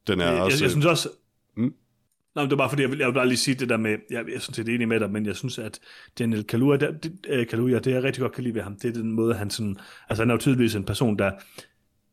Den 0.07 0.21
er 0.21 0.33
jeg, 0.33 0.43
også... 0.43 0.57
Jeg, 0.57 0.63
jeg 0.63 0.71
synes 0.71 0.87
også... 0.87 1.09
Mm? 1.57 1.75
Nej, 2.35 2.45
det 2.45 2.51
var 2.51 2.57
bare 2.57 2.69
fordi, 2.69 2.83
jeg 2.83 2.91
vil, 2.91 2.99
jeg 2.99 3.07
vil 3.07 3.15
bare 3.15 3.29
lige 3.29 3.39
sige 3.39 3.55
det 3.55 3.69
der 3.69 3.77
med, 3.77 3.91
jeg, 3.91 4.25
jeg 4.29 4.35
er 4.35 4.39
sådan 4.39 4.55
set 4.55 4.69
enig 4.69 4.89
med 4.89 5.01
dig, 5.01 5.11
men 5.11 5.27
jeg 5.27 5.37
synes, 5.37 5.59
at 5.59 5.81
Daniel 6.19 6.45
Kaluuya, 6.45 6.77
det, 6.77 7.03
det, 7.03 7.41
uh, 7.41 7.47
Kaluuya, 7.47 7.79
det 7.79 7.93
jeg 7.93 8.03
rigtig 8.03 8.21
godt 8.21 8.33
kan 8.33 8.45
lide 8.45 8.55
ved 8.55 8.63
ham, 8.63 8.77
det 8.77 8.89
er 8.89 8.93
den 8.93 9.13
måde, 9.13 9.35
han 9.35 9.51
sådan, 9.51 9.77
altså 10.09 10.23
han 10.23 10.31
er 10.31 10.35
jo 10.35 10.39
tydeligvis 10.39 10.75
en 10.75 10.85
person, 10.85 11.19
der 11.19 11.33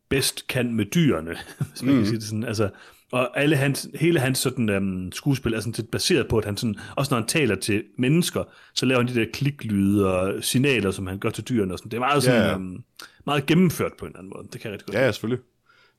bedst 0.09 0.47
kan 0.47 0.73
med 0.73 0.85
dyrene, 0.85 1.37
hvis 1.71 1.83
man 1.83 1.93
mm. 1.93 1.99
kan 1.99 2.07
sige 2.07 2.19
det 2.19 2.27
sådan, 2.27 2.43
altså, 2.43 2.69
og 3.13 3.39
alle 3.39 3.55
hans, 3.55 3.89
hele 3.95 4.19
hans 4.19 4.39
sådan, 4.39 4.69
um, 4.69 5.11
skuespil 5.11 5.53
er 5.53 5.59
sådan 5.59 5.85
baseret 5.91 6.27
på, 6.27 6.37
at 6.37 6.45
han 6.45 6.57
sådan, 6.57 6.75
også 6.95 7.13
når 7.13 7.19
han 7.19 7.27
taler 7.27 7.55
til 7.55 7.83
mennesker, 7.97 8.43
så 8.73 8.85
laver 8.85 9.01
han 9.01 9.07
de 9.07 9.19
der 9.19 9.25
kliklyde 9.33 10.13
og 10.13 10.43
signaler, 10.43 10.91
som 10.91 11.07
han 11.07 11.17
gør 11.17 11.29
til 11.29 11.43
dyrene. 11.43 11.73
Og 11.73 11.79
sådan. 11.79 11.91
Det 11.91 11.97
er 11.97 11.99
meget, 11.99 12.23
sådan, 12.23 12.41
ja, 12.41 12.47
ja. 12.47 12.55
Um, 12.55 12.83
meget 13.25 13.45
gennemført 13.45 13.91
på 13.99 14.05
en 14.05 14.09
eller 14.09 14.19
anden 14.19 14.33
måde. 14.35 14.47
Det 14.53 14.61
kan 14.61 14.71
jeg 14.71 14.73
rigtig 14.73 14.85
godt 14.85 14.97
Ja, 14.97 15.05
ja 15.05 15.11
selvfølgelig. 15.11 15.43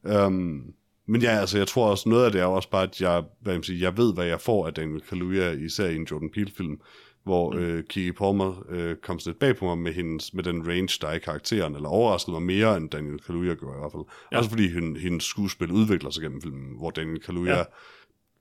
Um, 0.02 0.62
men 1.06 1.22
ja, 1.22 1.30
altså, 1.30 1.58
jeg 1.58 1.68
tror 1.68 1.90
også, 1.90 2.08
noget 2.08 2.24
af 2.24 2.32
det 2.32 2.40
er 2.40 2.44
også 2.44 2.70
bare, 2.70 2.82
at 2.82 3.00
jeg, 3.00 3.22
hvad 3.40 3.54
jeg, 3.54 3.64
sige, 3.64 3.82
jeg 3.82 3.96
ved, 3.96 4.14
hvad 4.14 4.26
jeg 4.26 4.40
får 4.40 4.66
af 4.66 4.74
Daniel 4.74 5.00
Kaluuya, 5.00 5.50
især 5.50 5.86
i 5.86 5.96
en 5.96 6.06
Jordan 6.10 6.30
Peele-film 6.34 6.80
hvor 7.24 7.50
mm. 7.50 7.58
øh, 7.58 7.84
Kiki 7.84 8.12
Palmer 8.12 8.64
øh, 8.68 8.96
kom 8.96 9.20
lidt 9.26 9.38
bag 9.38 9.56
på 9.56 9.64
mig 9.64 9.78
med, 9.78 9.92
hendes, 9.92 10.34
med 10.34 10.44
den 10.44 10.68
range, 10.68 10.98
der 11.00 11.08
er 11.08 11.12
i 11.12 11.18
karakteren, 11.18 11.74
eller 11.74 11.88
overraskede 11.88 12.32
mig 12.32 12.42
mere, 12.42 12.76
end 12.76 12.90
Daniel 12.90 13.18
Kaluuya 13.18 13.54
gjorde 13.54 13.76
i 13.76 13.78
hvert 13.78 13.92
fald. 13.92 14.02
Ja. 14.32 14.38
Også 14.38 14.50
fordi 14.50 14.74
hun, 14.74 14.96
hendes 14.96 15.24
skuespil 15.24 15.70
udvikler 15.70 16.10
sig 16.10 16.22
gennem 16.22 16.42
filmen, 16.42 16.76
hvor 16.78 16.90
Daniel 16.90 17.20
Kaluuya 17.20 17.58
ja. 17.58 17.64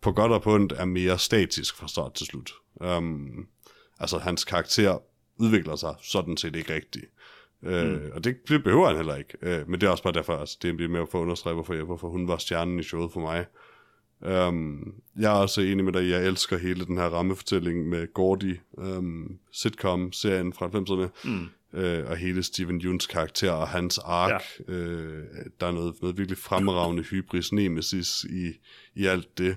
på 0.02 0.12
godt 0.12 0.32
og 0.32 0.42
på 0.42 0.54
ondt 0.54 0.72
er 0.72 0.86
mere 0.86 1.20
statisk 1.20 1.76
fra 1.76 1.88
start 1.88 2.14
til 2.14 2.26
slut. 2.26 2.54
Um, 2.76 3.48
altså, 4.00 4.18
hans 4.18 4.44
karakter 4.44 4.98
udvikler 5.38 5.76
sig 5.76 5.96
sådan 6.02 6.38
set 6.38 6.56
ikke 6.56 6.74
rigtigt. 6.74 7.06
Øh, 7.64 7.92
mm. 7.92 8.12
og 8.14 8.24
det, 8.24 8.36
det 8.48 8.64
behøver 8.64 8.88
han 8.88 8.96
heller 8.96 9.16
ikke. 9.16 9.38
Uh, 9.42 9.70
men 9.70 9.82
det 9.82 9.88
er 9.88 9.92
også 9.92 10.04
bare 10.04 10.14
derfor, 10.14 10.38
altså, 10.38 10.58
det 10.62 10.82
er 10.82 10.88
mere 10.88 11.08
for 11.12 11.18
at 11.18 11.22
understrege, 11.24 11.54
hvorfor, 11.54 11.74
jeg, 11.74 11.84
hvorfor 11.84 12.10
hun 12.10 12.28
var 12.28 12.38
stjernen 12.38 12.80
i 12.80 12.84
showet 12.84 13.12
for 13.12 13.20
mig. 13.20 13.46
Um, 14.28 14.94
jeg 15.20 15.32
er 15.32 15.38
også 15.38 15.62
enig 15.62 15.86
med 15.86 15.94
dig, 15.94 16.10
jeg 16.10 16.26
elsker 16.26 16.58
hele 16.58 16.86
den 16.86 16.98
her 16.98 17.06
rammefortælling 17.06 17.90
med 17.90 18.14
Gordy, 18.14 18.60
um, 18.72 19.40
sitcom-serien 19.52 20.54
fra 20.54 20.68
90'erne, 20.68 21.30
mm. 21.30 21.50
uh, 21.74 22.10
og 22.12 22.18
hele 22.18 22.44
Steven 22.44 22.78
Juns 22.78 23.08
karakter 23.08 23.52
og 23.52 23.68
hans 23.68 23.98
ark. 23.98 24.42
Ja. 24.68 24.74
Uh, 24.74 25.24
der 25.60 25.68
er 25.68 25.72
noget, 25.72 26.02
noget 26.02 26.18
virkelig 26.18 26.38
fremragende 26.38 27.04
hybris 27.04 27.52
nemesis 27.52 28.24
i, 28.24 28.52
i 28.96 29.06
alt 29.06 29.38
det. 29.38 29.56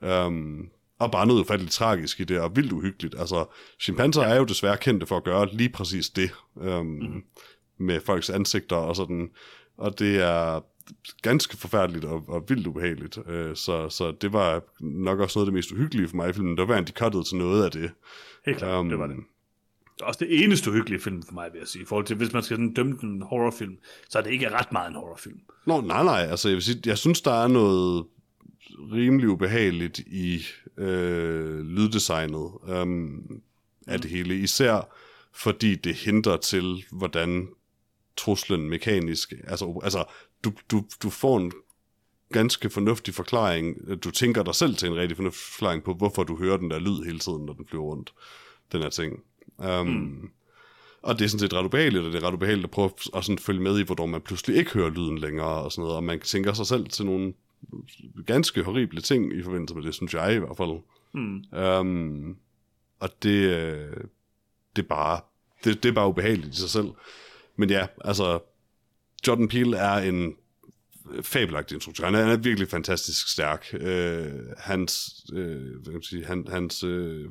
Um, 0.00 0.70
og 0.98 1.10
bare 1.12 1.26
noget 1.26 1.40
ufatteligt 1.40 1.74
tragisk 1.74 2.20
i 2.20 2.24
det, 2.24 2.40
og 2.40 2.56
vildt 2.56 2.72
uhyggeligt. 2.72 3.14
Altså, 3.18 3.44
chimpanser 3.80 4.22
ja. 4.22 4.28
er 4.28 4.36
jo 4.36 4.44
desværre 4.44 4.76
kendte 4.76 5.06
for 5.06 5.16
at 5.16 5.24
gøre 5.24 5.48
lige 5.52 5.68
præcis 5.68 6.10
det, 6.10 6.30
um, 6.54 6.86
mm. 6.86 7.24
med 7.78 8.00
folks 8.00 8.30
ansigter 8.30 8.76
og 8.76 8.96
sådan. 8.96 9.30
Og 9.76 9.98
det 9.98 10.22
er, 10.22 10.60
ganske 11.22 11.56
forfærdeligt 11.56 12.04
og, 12.04 12.24
og 12.28 12.44
vildt 12.48 12.66
ubehageligt. 12.66 13.18
Øh, 13.28 13.56
så, 13.56 13.88
så 13.88 14.10
det 14.10 14.32
var 14.32 14.62
nok 14.80 15.20
også 15.20 15.38
noget 15.38 15.46
af 15.46 15.50
det 15.50 15.54
mest 15.54 15.72
uhyggelige 15.72 16.08
for 16.08 16.16
mig 16.16 16.30
i 16.30 16.32
filmen. 16.32 16.56
Der 16.56 16.66
var 16.66 16.80
de 16.80 16.92
cuttet 16.92 17.26
til 17.26 17.36
noget 17.36 17.64
af 17.64 17.70
det. 17.70 17.90
Helt 18.46 18.58
klart, 18.58 18.80
um, 18.80 18.88
det 18.88 18.98
var 18.98 19.06
det. 19.06 19.16
Det 19.96 20.02
er 20.02 20.06
også 20.06 20.24
det 20.24 20.44
eneste 20.44 20.70
uhyggelige 20.70 21.00
film 21.00 21.22
for 21.22 21.34
mig, 21.34 21.48
vil 21.52 21.58
jeg 21.58 21.68
sige. 21.68 21.82
I 21.82 21.86
forhold 21.86 22.06
til, 22.06 22.16
hvis 22.16 22.32
man 22.32 22.42
skal 22.42 22.56
sådan 22.56 22.74
dømme 22.74 22.98
en 23.02 23.22
horrorfilm, 23.22 23.78
så 24.08 24.18
er 24.18 24.22
det 24.22 24.30
ikke 24.30 24.50
ret 24.50 24.72
meget 24.72 24.88
en 24.88 24.94
horrorfilm. 24.94 25.40
Nå, 25.66 25.80
nej, 25.80 26.04
nej. 26.04 26.26
Altså, 26.30 26.48
jeg, 26.48 26.54
vil 26.54 26.62
sige, 26.62 26.80
jeg 26.86 26.98
synes, 26.98 27.20
der 27.20 27.44
er 27.44 27.48
noget 27.48 28.04
rimelig 28.92 29.28
ubehageligt 29.28 29.98
i 29.98 30.42
øh, 30.78 31.60
lyddesignet 31.60 32.50
um, 32.82 33.40
af 33.86 34.00
det 34.00 34.10
hele. 34.10 34.38
Især 34.38 34.88
fordi 35.32 35.74
det 35.74 35.94
hindrer 35.94 36.36
til, 36.36 36.84
hvordan 36.92 37.48
truslen 38.16 38.68
mekanisk, 38.68 39.32
altså, 39.44 39.80
altså 39.84 40.04
du, 40.44 40.52
du, 40.70 40.84
du 41.02 41.10
får 41.10 41.38
en 41.38 41.52
ganske 42.32 42.70
fornuftig 42.70 43.14
forklaring. 43.14 43.76
Du 44.04 44.10
tænker 44.10 44.42
dig 44.42 44.54
selv 44.54 44.76
til 44.76 44.88
en 44.88 44.96
rigtig 44.96 45.16
fornuftig 45.16 45.42
forklaring 45.42 45.82
på, 45.82 45.94
hvorfor 45.94 46.24
du 46.24 46.36
hører 46.36 46.56
den 46.56 46.70
der 46.70 46.78
lyd 46.78 47.04
hele 47.04 47.18
tiden, 47.18 47.46
når 47.46 47.52
den 47.52 47.66
flyver 47.66 47.84
rundt. 47.84 48.12
Den 48.72 48.82
her 48.82 48.90
ting. 48.90 49.22
Um, 49.56 49.86
mm. 49.86 50.30
Og 51.02 51.18
det 51.18 51.24
er 51.24 51.28
sådan 51.28 51.40
set 51.40 51.54
ret 51.54 51.64
ubehageligt, 51.64 52.04
og 52.04 52.12
det 52.12 52.22
er 52.22 52.26
ret 52.26 52.34
ubehageligt 52.34 52.64
at 52.64 52.70
prøve 52.70 52.90
at 53.16 53.24
sådan 53.24 53.38
følge 53.38 53.60
med 53.60 53.78
i, 53.78 53.82
hvor 53.82 54.06
man 54.06 54.20
pludselig 54.20 54.56
ikke 54.56 54.70
hører 54.70 54.90
lyden 54.90 55.18
længere 55.18 55.62
og 55.62 55.72
sådan 55.72 55.82
noget, 55.82 55.96
og 55.96 56.04
man 56.04 56.20
tænker 56.20 56.52
sig 56.52 56.66
selv 56.66 56.86
til 56.86 57.06
nogle 57.06 57.34
ganske 58.26 58.62
horrible 58.62 59.00
ting 59.00 59.38
i 59.38 59.42
forbindelse 59.42 59.74
med 59.74 59.82
det, 59.82 59.94
synes 59.94 60.14
jeg 60.14 60.34
i 60.34 60.38
hvert 60.38 60.56
fald. 60.56 60.80
Mm. 61.14 61.44
Um, 61.58 62.36
og 63.00 63.22
det, 63.22 63.56
øh, 63.56 63.96
det 64.76 64.82
er 64.82 64.88
bare 64.88 65.20
det, 65.64 65.82
det 65.82 65.88
er 65.88 65.92
bare 65.92 66.08
ubehageligt 66.08 66.54
i 66.54 66.60
sig 66.60 66.70
selv. 66.70 66.88
Men 67.56 67.70
ja, 67.70 67.86
altså 68.04 68.40
Jordan 69.26 69.48
Peele 69.48 69.76
er 69.76 69.98
en 69.98 70.36
fabelagtig 71.22 71.74
instruktør. 71.74 72.04
Han 72.04 72.14
er, 72.14 72.22
han 72.22 72.32
er 72.32 72.36
virkelig 72.36 72.68
fantastisk 72.68 73.32
stærk. 73.32 73.74
Øh, 73.80 74.26
hans, 74.58 75.24
øh, 75.32 75.72
hvad 75.72 75.84
kan 75.84 75.92
man 75.92 76.02
sige, 76.02 76.24
han, 76.24 76.46
hans 76.48 76.84
øh, 76.84 77.28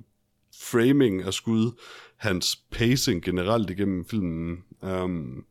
framing 0.61 1.23
af 1.23 1.33
skud, 1.33 1.71
hans 2.17 2.55
pacing 2.55 3.23
generelt 3.23 3.69
igennem 3.69 4.05
filmen, 4.05 4.63
um, 4.81 5.45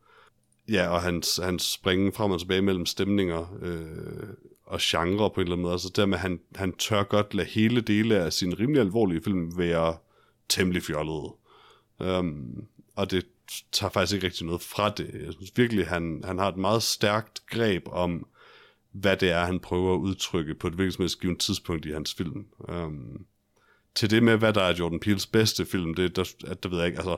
ja, 0.68 0.88
og 0.88 1.02
hans, 1.02 1.40
hans 1.42 1.62
springen 1.62 2.12
frem 2.12 2.30
og 2.30 2.40
tilbage 2.40 2.62
mellem 2.62 2.86
stemninger 2.86 3.58
øh, 3.62 4.28
og 4.66 4.78
genre 4.82 5.30
på 5.30 5.40
en 5.40 5.40
eller 5.40 5.52
anden 5.52 5.62
måde. 5.62 5.72
Altså 5.72 5.92
dermed, 5.96 6.18
han, 6.18 6.40
han 6.54 6.72
tør 6.72 7.02
godt 7.02 7.34
lade 7.34 7.48
hele 7.48 7.80
dele 7.80 8.16
af 8.16 8.32
sin 8.32 8.60
rimelig 8.60 8.80
alvorlige 8.80 9.22
film 9.22 9.58
være 9.58 9.96
temmelig 10.48 10.82
fjollede. 10.82 11.32
Um, 11.98 12.06
øhm, 12.06 12.64
og 12.96 13.10
det 13.10 13.26
tager 13.72 13.90
faktisk 13.90 14.14
ikke 14.14 14.26
rigtig 14.26 14.46
noget 14.46 14.62
fra 14.62 14.88
det. 14.88 15.10
Jeg 15.14 15.32
synes 15.32 15.52
virkelig, 15.56 15.86
han, 15.86 16.22
han 16.24 16.38
har 16.38 16.48
et 16.48 16.56
meget 16.56 16.82
stærkt 16.82 17.46
greb 17.50 17.82
om, 17.86 18.26
hvad 18.92 19.16
det 19.16 19.30
er, 19.30 19.44
han 19.44 19.60
prøver 19.60 19.94
at 19.94 19.98
udtrykke 19.98 20.54
på 20.54 20.66
et 20.66 20.74
hvilket 20.74 20.94
som 20.94 21.02
helst 21.02 21.20
givet 21.20 21.38
tidspunkt 21.38 21.86
i 21.86 21.92
hans 21.92 22.14
film. 22.14 22.46
Um, 22.58 23.26
til 23.94 24.10
det 24.10 24.22
med, 24.22 24.36
hvad 24.36 24.52
der 24.52 24.62
er 24.62 24.74
Jordan 24.74 25.00
Peels 25.00 25.26
bedste 25.26 25.66
film, 25.66 25.94
det, 25.94 26.16
der, 26.16 26.54
der 26.62 26.68
ved 26.68 26.78
jeg 26.78 26.86
ikke, 26.86 26.98
altså, 26.98 27.16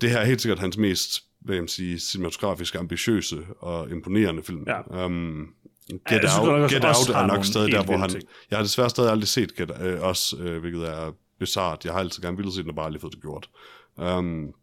det 0.00 0.10
her 0.10 0.18
er 0.18 0.24
helt 0.24 0.40
sikkert 0.40 0.58
hans 0.58 0.76
mest, 0.76 1.24
hvad 1.40 1.54
jeg 1.54 1.68
sige, 1.68 1.98
cinematografisk 1.98 2.74
ambitiøse 2.74 3.46
og 3.58 3.90
imponerende 3.90 4.42
film. 4.42 4.64
Ja. 4.66 5.04
Um, 5.06 5.54
Get 5.88 6.22
ja, 6.22 6.40
Out, 6.40 6.48
synes, 6.48 6.72
Get 6.72 6.84
Out 6.84 7.08
er 7.08 7.26
nok 7.26 7.44
stadig 7.44 7.72
der, 7.72 7.84
hvor 7.84 7.96
han... 7.96 8.10
Ting. 8.10 8.22
Jeg 8.50 8.58
har 8.58 8.62
desværre 8.62 8.90
stadig 8.90 9.10
aldrig 9.10 9.28
set 9.28 9.56
Get, 9.56 9.70
uh, 9.70 10.08
os, 10.08 10.34
uh, 10.34 10.56
hvilket 10.56 10.88
er 10.88 11.12
bizart. 11.38 11.84
Jeg 11.84 11.92
har 11.92 12.00
altid 12.00 12.22
gerne 12.22 12.36
ville 12.36 12.52
se 12.52 12.60
den, 12.60 12.68
og 12.68 12.74
bare 12.74 12.86
aldrig 12.86 13.00
fået 13.00 13.12
det 13.12 13.22
gjort. 13.22 13.50
Um, 13.96 14.54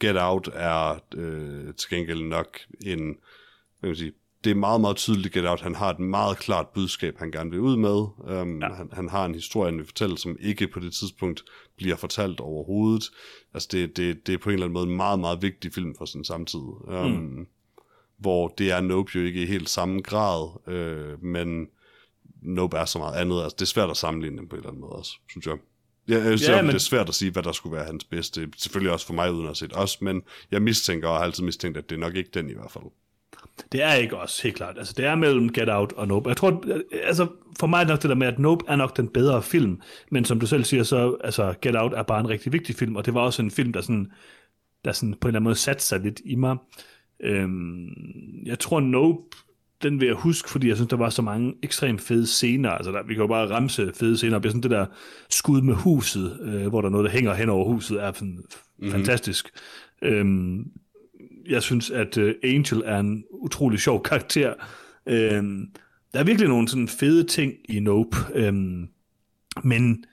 Get 0.00 0.16
Out 0.16 0.48
er 0.52 1.02
øh, 1.14 1.74
til 1.74 1.90
gengæld 1.90 2.22
nok 2.22 2.58
en, 2.86 2.98
hvad 3.80 3.82
kan 3.82 3.88
man 3.88 3.96
sige, 3.96 4.12
det 4.44 4.50
er 4.50 4.54
meget, 4.54 4.80
meget 4.80 4.96
tydeligt 4.96 5.34
Get 5.34 5.46
Out. 5.46 5.60
Han 5.60 5.74
har 5.74 5.90
et 5.90 5.98
meget 5.98 6.38
klart 6.38 6.68
budskab, 6.68 7.18
han 7.18 7.30
gerne 7.30 7.50
vil 7.50 7.60
ud 7.60 7.76
med. 7.76 8.06
Um, 8.40 8.60
ja. 8.60 8.68
han, 8.68 8.88
han 8.92 9.08
har 9.08 9.24
en 9.24 9.34
historie, 9.34 9.70
han 9.70 9.78
vil 9.78 9.86
fortælle, 9.86 10.18
som 10.18 10.36
ikke 10.40 10.68
på 10.68 10.80
det 10.80 10.92
tidspunkt 10.92 11.44
bliver 11.76 11.96
fortalt 11.96 12.40
overhovedet. 12.40 13.04
Altså 13.54 13.68
det, 13.72 13.96
det, 13.96 14.26
det 14.26 14.34
er 14.34 14.38
på 14.38 14.48
en 14.48 14.52
eller 14.52 14.66
anden 14.66 14.74
måde 14.74 14.86
en 14.86 14.96
meget, 14.96 15.20
meget 15.20 15.42
vigtig 15.42 15.72
film 15.72 15.94
for 15.98 16.04
sin 16.04 16.24
samtid. 16.24 16.60
Um, 16.60 17.10
mm. 17.10 17.46
Hvor 18.18 18.48
det 18.48 18.70
er 18.70 18.80
Nope 18.80 19.10
jo 19.14 19.20
ikke 19.24 19.42
i 19.42 19.46
helt 19.46 19.68
samme 19.68 20.00
grad, 20.00 20.68
øh, 20.68 21.24
men 21.24 21.68
Nope 22.42 22.76
er 22.76 22.84
så 22.84 22.98
meget 22.98 23.20
andet. 23.20 23.42
Altså 23.42 23.56
det 23.56 23.62
er 23.62 23.66
svært 23.66 23.90
at 23.90 23.96
sammenligne 23.96 24.38
dem 24.38 24.48
på 24.48 24.56
en 24.56 24.60
eller 24.60 24.68
anden 24.68 24.80
måde 24.80 24.92
også, 24.92 25.12
synes 25.28 25.46
jeg. 25.46 25.56
Ja, 26.08 26.14
jeg 26.14 26.38
synes, 26.38 26.48
ja, 26.48 26.62
men... 26.62 26.68
det 26.68 26.74
er 26.74 26.78
svært 26.78 27.08
at 27.08 27.14
sige, 27.14 27.30
hvad 27.30 27.42
der 27.42 27.52
skulle 27.52 27.76
være 27.76 27.84
hans 27.84 28.04
bedste. 28.04 28.48
Selvfølgelig 28.56 28.92
også 28.92 29.06
for 29.06 29.14
mig, 29.14 29.32
uden 29.32 29.42
at 29.42 29.48
have 29.48 29.54
set 29.54 29.76
os, 29.76 30.00
men 30.00 30.22
jeg 30.50 30.62
mistænker 30.62 31.08
og 31.08 31.16
har 31.16 31.24
altid 31.24 31.44
mistænkt, 31.44 31.78
at 31.78 31.90
det 31.90 31.96
er 31.96 32.00
nok 32.00 32.16
ikke 32.16 32.30
den 32.34 32.50
i 32.50 32.54
hvert 32.54 32.70
fald. 32.70 32.84
Det 33.72 33.82
er 33.82 33.94
ikke 33.94 34.16
også, 34.16 34.42
helt 34.42 34.56
klart. 34.56 34.78
Altså, 34.78 34.94
det 34.96 35.04
er 35.04 35.14
mellem 35.14 35.52
Get 35.52 35.68
Out 35.68 35.92
og 35.92 36.08
Nope. 36.08 36.28
Jeg 36.28 36.36
tror, 36.36 36.64
altså, 37.04 37.26
for 37.60 37.66
mig 37.66 37.82
er 37.82 37.86
nok 37.86 38.02
det 38.02 38.08
der 38.10 38.16
med, 38.16 38.26
at 38.26 38.38
Nope 38.38 38.64
er 38.68 38.76
nok 38.76 38.96
den 38.96 39.08
bedre 39.08 39.42
film, 39.42 39.80
men 40.10 40.24
som 40.24 40.40
du 40.40 40.46
selv 40.46 40.64
siger, 40.64 40.82
så 40.82 41.16
altså, 41.24 41.54
Get 41.62 41.76
Out 41.76 41.92
er 41.92 42.02
bare 42.02 42.20
en 42.20 42.28
rigtig 42.28 42.52
vigtig 42.52 42.74
film, 42.74 42.96
og 42.96 43.06
det 43.06 43.14
var 43.14 43.20
også 43.20 43.42
en 43.42 43.50
film, 43.50 43.72
der 43.72 43.80
sådan, 43.80 44.12
der 44.84 44.92
sådan 44.92 45.14
på 45.20 45.28
en 45.28 45.30
eller 45.30 45.38
anden 45.38 45.44
måde 45.44 45.54
satte 45.54 45.82
sig 45.82 46.00
lidt 46.00 46.20
i 46.24 46.34
mig. 46.34 46.56
Øhm, 47.20 47.88
jeg 48.46 48.58
tror, 48.58 48.80
Nope 48.80 49.36
den 49.82 50.00
vil 50.00 50.06
jeg 50.06 50.14
huske, 50.14 50.50
fordi 50.50 50.68
jeg 50.68 50.76
synes, 50.76 50.88
der 50.88 50.96
var 50.96 51.10
så 51.10 51.22
mange 51.22 51.54
ekstremt 51.62 52.00
fede 52.00 52.26
scener. 52.26 52.70
Altså, 52.70 52.92
der, 52.92 53.02
vi 53.02 53.14
kan 53.14 53.20
jo 53.20 53.26
bare 53.26 53.50
ramse 53.50 53.92
fede 53.94 54.16
scener. 54.16 54.38
Det 54.38 54.50
sådan 54.50 54.62
det 54.62 54.70
der 54.70 54.86
skud 55.30 55.60
med 55.60 55.74
huset, 55.74 56.38
øh, 56.42 56.66
hvor 56.66 56.80
der 56.80 56.88
er 56.88 56.92
noget, 56.92 57.04
der 57.04 57.10
hænger 57.10 57.34
hen 57.34 57.48
over 57.48 57.64
huset, 57.72 58.02
er 58.02 58.12
sådan 58.12 58.28
mm-hmm. 58.28 58.90
fantastisk. 58.90 59.48
Øhm, 60.02 60.64
jeg 61.48 61.62
synes, 61.62 61.90
at 61.90 62.18
uh, 62.18 62.30
Angel 62.42 62.82
er 62.84 62.98
en 62.98 63.24
utrolig 63.30 63.80
sjov 63.80 64.02
karakter. 64.02 64.54
Øhm, 65.06 65.66
der 66.12 66.20
er 66.20 66.24
virkelig 66.24 66.48
nogle 66.48 66.68
sådan 66.68 66.88
fede 66.88 67.24
ting 67.24 67.52
i 67.68 67.80
Nope. 67.80 68.16
Øhm, 68.34 68.88
men 69.64 70.04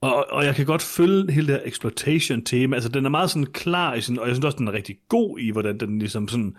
og, 0.00 0.26
og 0.30 0.44
jeg 0.44 0.54
kan 0.54 0.66
godt 0.66 0.82
følge 0.82 1.32
hele 1.32 1.46
det 1.46 1.54
her 1.54 1.68
exploitation-tema. 1.68 2.76
Altså, 2.76 2.88
den 2.88 3.04
er 3.04 3.10
meget 3.10 3.30
sådan 3.30 3.46
klar 3.46 3.94
i 3.94 4.00
sin, 4.00 4.18
og 4.18 4.26
jeg 4.26 4.36
synes 4.36 4.44
også, 4.44 4.58
den 4.58 4.68
er 4.68 4.72
rigtig 4.72 4.96
god 5.08 5.38
i, 5.38 5.50
hvordan 5.50 5.80
den 5.80 5.98
ligesom 5.98 6.28
sådan 6.28 6.56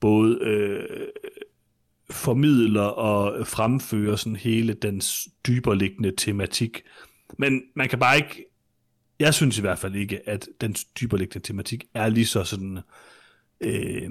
både 0.00 0.38
øh, 0.42 0.84
formidler 2.12 2.82
og 2.82 3.46
fremfører 3.46 4.16
sådan 4.16 4.36
hele 4.36 4.72
dens 4.72 5.28
dyberliggende 5.46 6.12
tematik. 6.16 6.82
Men 7.38 7.62
man 7.74 7.88
kan 7.88 7.98
bare 7.98 8.16
ikke, 8.16 8.44
jeg 9.18 9.34
synes 9.34 9.58
i 9.58 9.60
hvert 9.60 9.78
fald 9.78 9.94
ikke, 9.94 10.28
at 10.28 10.48
den 10.60 10.76
dyberliggende 11.00 11.46
tematik 11.46 11.84
er 11.94 12.08
lige 12.08 12.26
så 12.26 12.44
sådan 12.44 12.78
øh, 13.60 14.10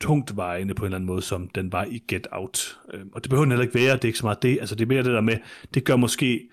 tungt 0.00 0.36
vejende 0.36 0.74
på 0.74 0.82
en 0.82 0.86
eller 0.86 0.96
anden 0.96 1.06
måde, 1.06 1.22
som 1.22 1.48
den 1.48 1.72
var 1.72 1.84
i 1.84 2.02
Get 2.08 2.26
Out. 2.32 2.78
Øh, 2.94 3.04
og 3.12 3.24
det 3.24 3.30
behøver 3.30 3.44
den 3.44 3.52
heller 3.52 3.64
ikke 3.64 3.74
være, 3.74 3.96
det 3.96 4.04
er 4.04 4.08
ikke 4.08 4.18
så 4.18 4.26
meget 4.26 4.42
det. 4.42 4.58
Altså 4.60 4.74
det 4.74 4.84
er 4.84 4.88
mere 4.88 5.02
det 5.02 5.12
der 5.12 5.20
med, 5.20 5.36
det 5.74 5.84
gør 5.84 5.96
måske 5.96 6.48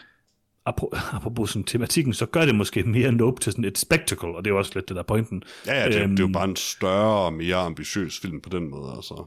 apropos 1.16 1.50
sådan 1.50 1.64
tematikken, 1.64 2.14
så 2.14 2.26
gør 2.26 2.46
det 2.46 2.56
måske 2.56 2.84
mere 2.84 3.12
Nope 3.12 3.42
til 3.42 3.52
sådan 3.52 3.66
et 3.66 3.78
spectacle, 3.78 4.30
og 4.30 4.46
det 4.46 4.52
er 4.52 4.54
jo 4.54 4.58
også 4.58 4.72
lidt 4.76 4.90
det 4.90 4.96
der 4.96 5.04
pointen. 5.04 5.44
Ja, 5.68 5.80
ja 5.80 5.88
det, 5.88 6.02
øhm, 6.02 6.10
det 6.10 6.24
er 6.24 6.28
jo 6.28 6.34
bare 6.34 6.50
en 6.50 6.56
større 6.56 7.26
og 7.26 7.34
mere 7.34 7.56
ambitiøs 7.56 8.20
film 8.20 8.42
på 8.42 8.50
den 8.50 8.70
måde, 8.70 8.94
altså. 8.96 9.26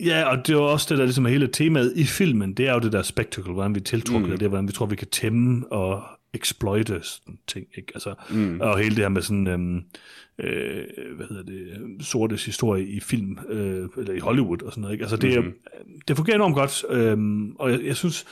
Ja, 0.00 0.24
og 0.24 0.46
det 0.46 0.48
er 0.54 0.58
jo 0.58 0.64
også 0.64 0.86
det, 0.90 0.98
der 0.98 1.04
ligesom 1.04 1.26
er 1.26 1.30
hele 1.30 1.48
temaet 1.48 1.92
i 1.96 2.04
filmen, 2.04 2.52
det 2.52 2.68
er 2.68 2.72
jo 2.72 2.80
det 2.80 2.92
der 2.92 3.02
spectacle, 3.02 3.52
hvordan 3.52 3.74
vi 3.74 3.80
tiltrukker 3.80 4.26
mm. 4.26 4.30
det, 4.30 4.40
det, 4.40 4.48
hvordan 4.48 4.68
vi 4.68 4.72
tror, 4.72 4.86
vi 4.86 4.96
kan 4.96 5.08
tæmme 5.08 5.72
og 5.72 6.02
exploite 6.34 7.00
sådan 7.02 7.38
ting, 7.46 7.66
ikke? 7.76 7.92
Altså, 7.94 8.14
mm. 8.30 8.60
og 8.60 8.78
hele 8.78 8.96
det 8.96 9.04
her 9.04 9.08
med 9.08 9.22
sådan, 9.22 9.46
øhm, 9.46 9.76
øh, 10.38 10.84
hvad 11.16 11.26
hedder 11.26 11.42
det, 11.42 12.06
sortes 12.06 12.44
historie 12.44 12.86
i 12.86 13.00
film, 13.00 13.38
øh, 13.48 13.88
eller 13.98 14.14
i 14.14 14.18
Hollywood 14.18 14.62
og 14.62 14.72
sådan 14.72 14.80
noget, 14.80 14.94
ikke? 14.94 15.02
Altså, 15.02 15.16
det, 15.16 15.38
mm-hmm. 15.38 16.00
det 16.08 16.16
fungerer 16.16 16.36
enormt 16.36 16.54
godt, 16.54 16.84
øhm, 16.90 17.52
og 17.58 17.70
jeg, 17.70 17.80
jeg 17.84 17.96
synes, 17.96 18.24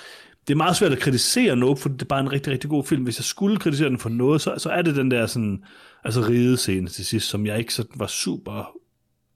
det 0.46 0.52
er 0.52 0.56
meget 0.56 0.76
svært 0.76 0.92
at 0.92 0.98
kritisere 0.98 1.56
Nope, 1.56 1.80
for 1.80 1.88
det 1.88 2.02
er 2.02 2.06
bare 2.06 2.20
en 2.20 2.32
rigtig, 2.32 2.52
rigtig 2.52 2.70
god 2.70 2.84
film. 2.84 3.02
Hvis 3.02 3.18
jeg 3.18 3.24
skulle 3.24 3.56
kritisere 3.56 3.88
den 3.88 3.98
for 3.98 4.08
noget, 4.08 4.40
så, 4.40 4.54
så 4.58 4.70
er 4.70 4.82
det 4.82 4.96
den 4.96 5.10
der 5.10 5.26
sådan, 5.26 5.64
altså 6.04 6.20
ridescene 6.20 6.88
til 6.88 7.06
sidst, 7.06 7.28
som 7.28 7.46
jeg 7.46 7.58
ikke 7.58 7.74
sådan 7.74 7.92
var 7.94 8.06
super 8.06 8.76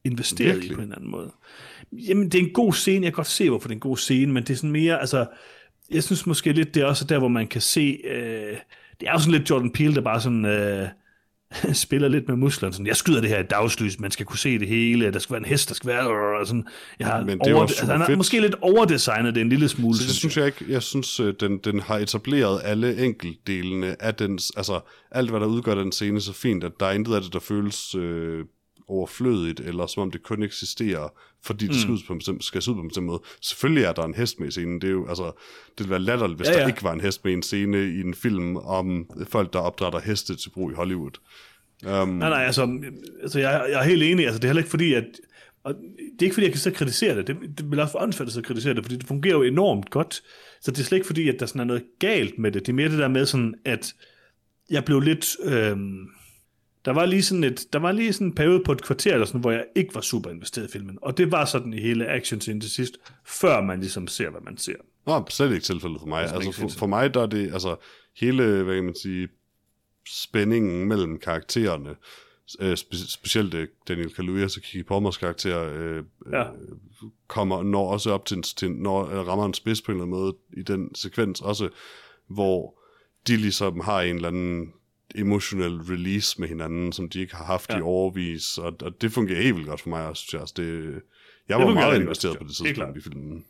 investeret 0.05 0.55
Virkelig? 0.55 0.73
i 0.73 0.75
på 0.75 0.83
en 0.83 0.93
anden 0.93 1.11
måde. 1.11 1.33
Jamen, 1.93 2.29
det 2.29 2.35
er 2.41 2.45
en 2.47 2.53
god 2.53 2.73
scene. 2.73 3.05
Jeg 3.05 3.13
kan 3.13 3.17
godt 3.17 3.27
se, 3.27 3.51
hvorfor 3.51 3.69
det 3.69 3.73
er 3.73 3.77
en 3.77 3.81
god 3.81 3.97
scene, 3.97 4.33
men 4.33 4.43
det 4.43 4.51
er 4.51 4.57
sådan 4.57 4.71
mere, 4.71 5.01
altså, 5.01 5.27
jeg 5.91 6.03
synes 6.03 6.27
måske 6.27 6.53
lidt, 6.53 6.75
det 6.75 6.81
er 6.81 6.87
også 6.87 7.05
der, 7.05 7.19
hvor 7.19 7.29
man 7.29 7.47
kan 7.47 7.61
se, 7.61 8.01
øh, 8.05 8.57
det 9.01 9.09
er 9.09 9.13
jo 9.13 9.19
sådan 9.19 9.33
lidt 9.33 9.51
Jordan 9.51 9.71
Peele, 9.71 9.95
der 9.95 10.01
bare 10.01 10.21
sådan, 10.21 10.45
øh, 10.45 10.89
spiller 11.73 12.09
lidt 12.09 12.29
med 12.29 12.37
musklerne. 12.37 12.73
Sådan, 12.73 12.87
jeg 12.87 12.97
skyder 12.97 13.21
det 13.21 13.31
her 13.31 13.39
i 13.39 13.47
dagslys, 13.47 13.99
man 13.99 14.11
skal 14.11 14.27
kunne 14.27 14.39
se 14.39 14.59
det 14.59 14.69
hele, 14.69 15.13
der 15.13 15.19
skal 15.19 15.33
være 15.33 15.41
en 15.41 15.45
hest, 15.45 15.69
der 15.69 15.75
skal 15.75 15.89
være... 15.89 16.39
Og 16.41 16.47
sådan, 16.47 16.67
jeg 16.99 17.07
har 17.07 17.25
Men 17.25 17.39
det 17.39 17.55
over, 17.55 17.63
altså, 17.63 17.87
han 17.87 18.01
har 18.01 18.17
måske 18.17 18.41
lidt 18.41 18.55
overdesignet 18.61 19.35
det 19.35 19.41
en 19.41 19.49
lille 19.49 19.69
smule. 19.69 19.97
Så 19.97 20.03
det 20.03 20.15
synes 20.15 20.37
jeg 20.37 20.47
ikke. 20.47 20.65
Jeg 20.69 20.83
synes, 20.83 21.21
øh, 21.21 21.35
den, 21.41 21.59
den 21.59 21.81
har 21.81 21.99
etableret 21.99 22.61
alle 22.65 23.05
enkeltdelene 23.05 24.03
af 24.03 24.15
den... 24.15 24.39
Altså, 24.57 24.81
alt 25.11 25.31
hvad 25.31 25.41
der 25.41 25.47
udgør 25.47 25.75
den 25.75 25.93
scene 25.93 26.21
så 26.21 26.33
fint, 26.33 26.65
at 26.65 26.73
der 26.81 26.87
er 26.87 26.93
intet 26.93 27.15
af 27.15 27.23
det, 27.23 27.33
der 27.33 27.41
føles 27.41 27.95
øh, 27.95 28.45
overflødigt, 28.89 29.61
eller 29.61 29.87
som 29.87 30.03
om 30.03 30.11
det 30.11 30.23
kun 30.23 30.43
eksisterer, 30.43 31.09
fordi 31.43 31.67
det 31.67 31.89
mm. 31.89 31.97
skal, 31.97 32.07
på 32.07 32.13
en 32.13 32.19
bestemt, 32.19 32.45
skal 32.45 32.63
se 32.63 32.71
ud 32.71 32.75
på 32.77 32.81
en 32.81 32.89
bestemt 32.89 33.07
måde. 33.07 33.23
Selvfølgelig 33.41 33.85
er 33.85 33.93
der 33.93 34.03
en 34.03 34.15
hest 34.15 34.41
med 34.41 34.49
i 34.49 34.51
scenen. 34.51 34.81
Det, 34.81 34.89
er 34.89 34.93
jo, 34.93 35.09
altså, 35.09 35.25
det 35.25 35.79
ville 35.79 35.91
være 35.91 36.01
latterligt, 36.01 36.39
hvis 36.39 36.49
ja, 36.49 36.53
ja. 36.53 36.61
der 36.61 36.67
ikke 36.67 36.83
var 36.83 36.93
en 36.93 37.01
hest 37.01 37.25
med 37.25 37.33
i 37.33 37.37
en 37.37 37.43
scene 37.43 37.79
i 37.79 38.01
en 38.01 38.15
film 38.15 38.57
om 38.57 39.11
folk, 39.29 39.53
der 39.53 39.59
opdrætter 39.59 40.01
heste 40.01 40.37
til 40.37 40.51
brug 40.51 40.71
i 40.71 40.75
Hollywood. 40.75 41.13
Um, 41.87 42.09
nej, 42.09 42.29
nej, 42.29 42.45
altså, 42.45 42.81
altså 43.23 43.39
jeg, 43.39 43.67
jeg 43.71 43.81
er 43.81 43.85
helt 43.85 44.03
enig. 44.03 44.25
Altså, 44.25 44.39
det 44.39 44.45
er 44.45 44.49
heller 44.49 44.61
ikke 44.61 44.71
fordi, 44.71 44.95
at 44.95 45.05
og 45.65 45.75
det 45.75 46.23
er 46.23 46.25
ikke 46.25 46.35
fordi, 46.35 46.45
jeg 46.45 46.53
kan 46.53 46.61
så 46.61 46.71
kritisere 46.71 47.17
det. 47.17 47.27
Det, 47.27 47.37
det 47.59 47.81
også 47.81 47.93
være 47.93 48.03
åndssvagt 48.03 48.37
at 48.37 48.45
kritisere 48.45 48.75
det, 48.75 48.85
fordi 48.85 48.97
det 48.97 49.07
fungerer 49.07 49.35
jo 49.35 49.43
enormt 49.43 49.91
godt. 49.91 50.23
Så 50.61 50.71
det 50.71 50.79
er 50.79 50.83
slet 50.83 50.97
ikke 50.97 51.07
fordi, 51.07 51.29
at 51.29 51.41
der 51.41 51.47
sådan 51.47 51.61
er 51.61 51.65
noget 51.65 51.83
galt 51.99 52.39
med 52.39 52.53
det. 52.53 52.67
Det 52.67 52.73
er 52.73 52.77
mere 52.77 52.89
det 52.89 52.99
der 52.99 53.09
med 53.09 53.27
sådan, 53.27 53.55
at 53.65 53.95
jeg 54.71 54.85
blev 54.85 55.01
lidt... 55.01 55.37
Øhm, 55.45 56.09
der 56.85 56.93
var 56.93 57.07
lige 57.07 57.23
sådan 57.23 57.45
et, 57.45 57.67
der 57.73 57.79
var 57.79 57.93
lige 57.93 58.13
sådan 58.13 58.27
en 58.27 58.35
periode 58.35 58.63
på 58.65 58.73
et 58.73 58.83
kvarter, 58.83 59.13
eller 59.13 59.27
sådan, 59.27 59.41
hvor 59.41 59.51
jeg 59.51 59.65
ikke 59.77 59.95
var 59.95 60.01
super 60.01 60.31
investeret 60.31 60.69
i 60.69 60.73
filmen. 60.73 60.99
Og 61.03 61.19
det 61.19 61.33
var 61.33 61.45
sådan 61.45 61.73
i 61.73 61.81
hele 61.81 62.07
action 62.07 62.41
til 62.41 62.71
sidst, 62.71 62.99
før 63.27 63.61
man 63.61 63.81
ligesom 63.81 64.07
ser, 64.07 64.31
hvad 64.31 64.41
man 64.41 64.57
ser. 64.57 64.77
Nå, 65.07 65.25
slet 65.29 65.53
ikke 65.53 65.65
tilfældet 65.65 66.01
for 66.01 66.07
mig. 66.07 66.23
Altså, 66.33 66.53
for, 66.53 66.69
for, 66.69 66.87
mig, 66.87 67.15
der 67.15 67.23
er 67.23 67.27
det, 67.27 67.53
altså, 67.53 67.77
hele, 68.17 68.63
hvad 68.63 68.75
kan 68.75 68.85
man 68.85 68.95
sige, 68.95 69.29
spændingen 70.09 70.89
mellem 70.89 71.19
karaktererne, 71.19 71.97
øh, 72.61 72.73
spe- 72.73 73.11
specielt 73.11 73.55
øh, 73.55 73.69
Daniel 73.89 74.15
Kaluuya 74.15 74.45
og 74.45 74.51
Kiki 74.51 74.83
Palmers 74.83 75.17
karakter, 75.17 75.65
øh, 75.65 76.05
ja. 76.33 76.43
øh, 76.43 76.49
kommer, 77.27 77.63
når 77.63 77.93
også 77.93 78.11
op 78.11 78.27
til, 78.27 78.43
til 78.43 78.71
når 78.71 79.07
øh, 79.07 79.27
rammer 79.27 79.47
en 79.47 79.55
spids 79.55 79.83
på 79.83 79.93
en 79.93 79.97
eller 79.97 80.05
anden 80.05 80.21
måde 80.21 80.37
i 80.57 80.63
den 80.63 80.95
sekvens 80.95 81.41
også, 81.41 81.69
hvor 82.29 82.81
de 83.27 83.37
ligesom 83.37 83.81
har 83.81 84.01
en 84.01 84.17
eller 84.17 84.29
anden 84.29 84.73
emotional 85.15 85.73
release 85.73 86.41
med 86.41 86.49
hinanden, 86.49 86.93
som 86.93 87.09
de 87.09 87.21
ikke 87.21 87.35
har 87.35 87.45
haft 87.45 87.71
ja. 87.71 87.79
i 87.79 87.81
overvis, 87.81 88.59
og, 88.59 88.77
og 88.83 89.03
det 89.03 89.13
fungerer 89.13 89.43
helt 89.43 89.57
vildt 89.57 89.69
godt 89.69 89.81
for 89.81 89.89
mig 89.89 90.07
også, 90.07 90.23
synes 90.23 90.33
jeg. 90.33 90.41
Altså, 90.41 90.55
det, 90.57 91.03
jeg 91.49 91.59
var 91.59 91.65
det 91.65 91.75
meget 91.75 92.01
investeret 92.01 92.39
på 92.39 92.45
det 92.45 92.57
tidspunkt 92.57 92.97
i 92.97 93.01
filmen. 93.01 93.45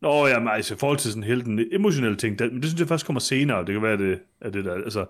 Nå, 0.00 0.26
ja, 0.26 0.38
men 0.38 0.48
altså, 0.48 0.74
i 0.74 0.76
forhold 0.76 0.98
til 0.98 1.10
sådan 1.10 1.24
hele 1.24 1.44
den 1.44 1.60
emotionelle 1.72 2.16
ting, 2.16 2.38
det, 2.38 2.52
men 2.52 2.62
det 2.62 2.70
synes 2.70 2.80
jeg 2.80 2.88
først 2.88 3.06
kommer 3.06 3.20
senere, 3.20 3.58
det 3.58 3.72
kan 3.72 3.82
være, 3.82 3.96
det 3.96 4.18
er 4.40 4.50
det 4.50 4.64
der, 4.64 4.74
altså, 4.74 5.06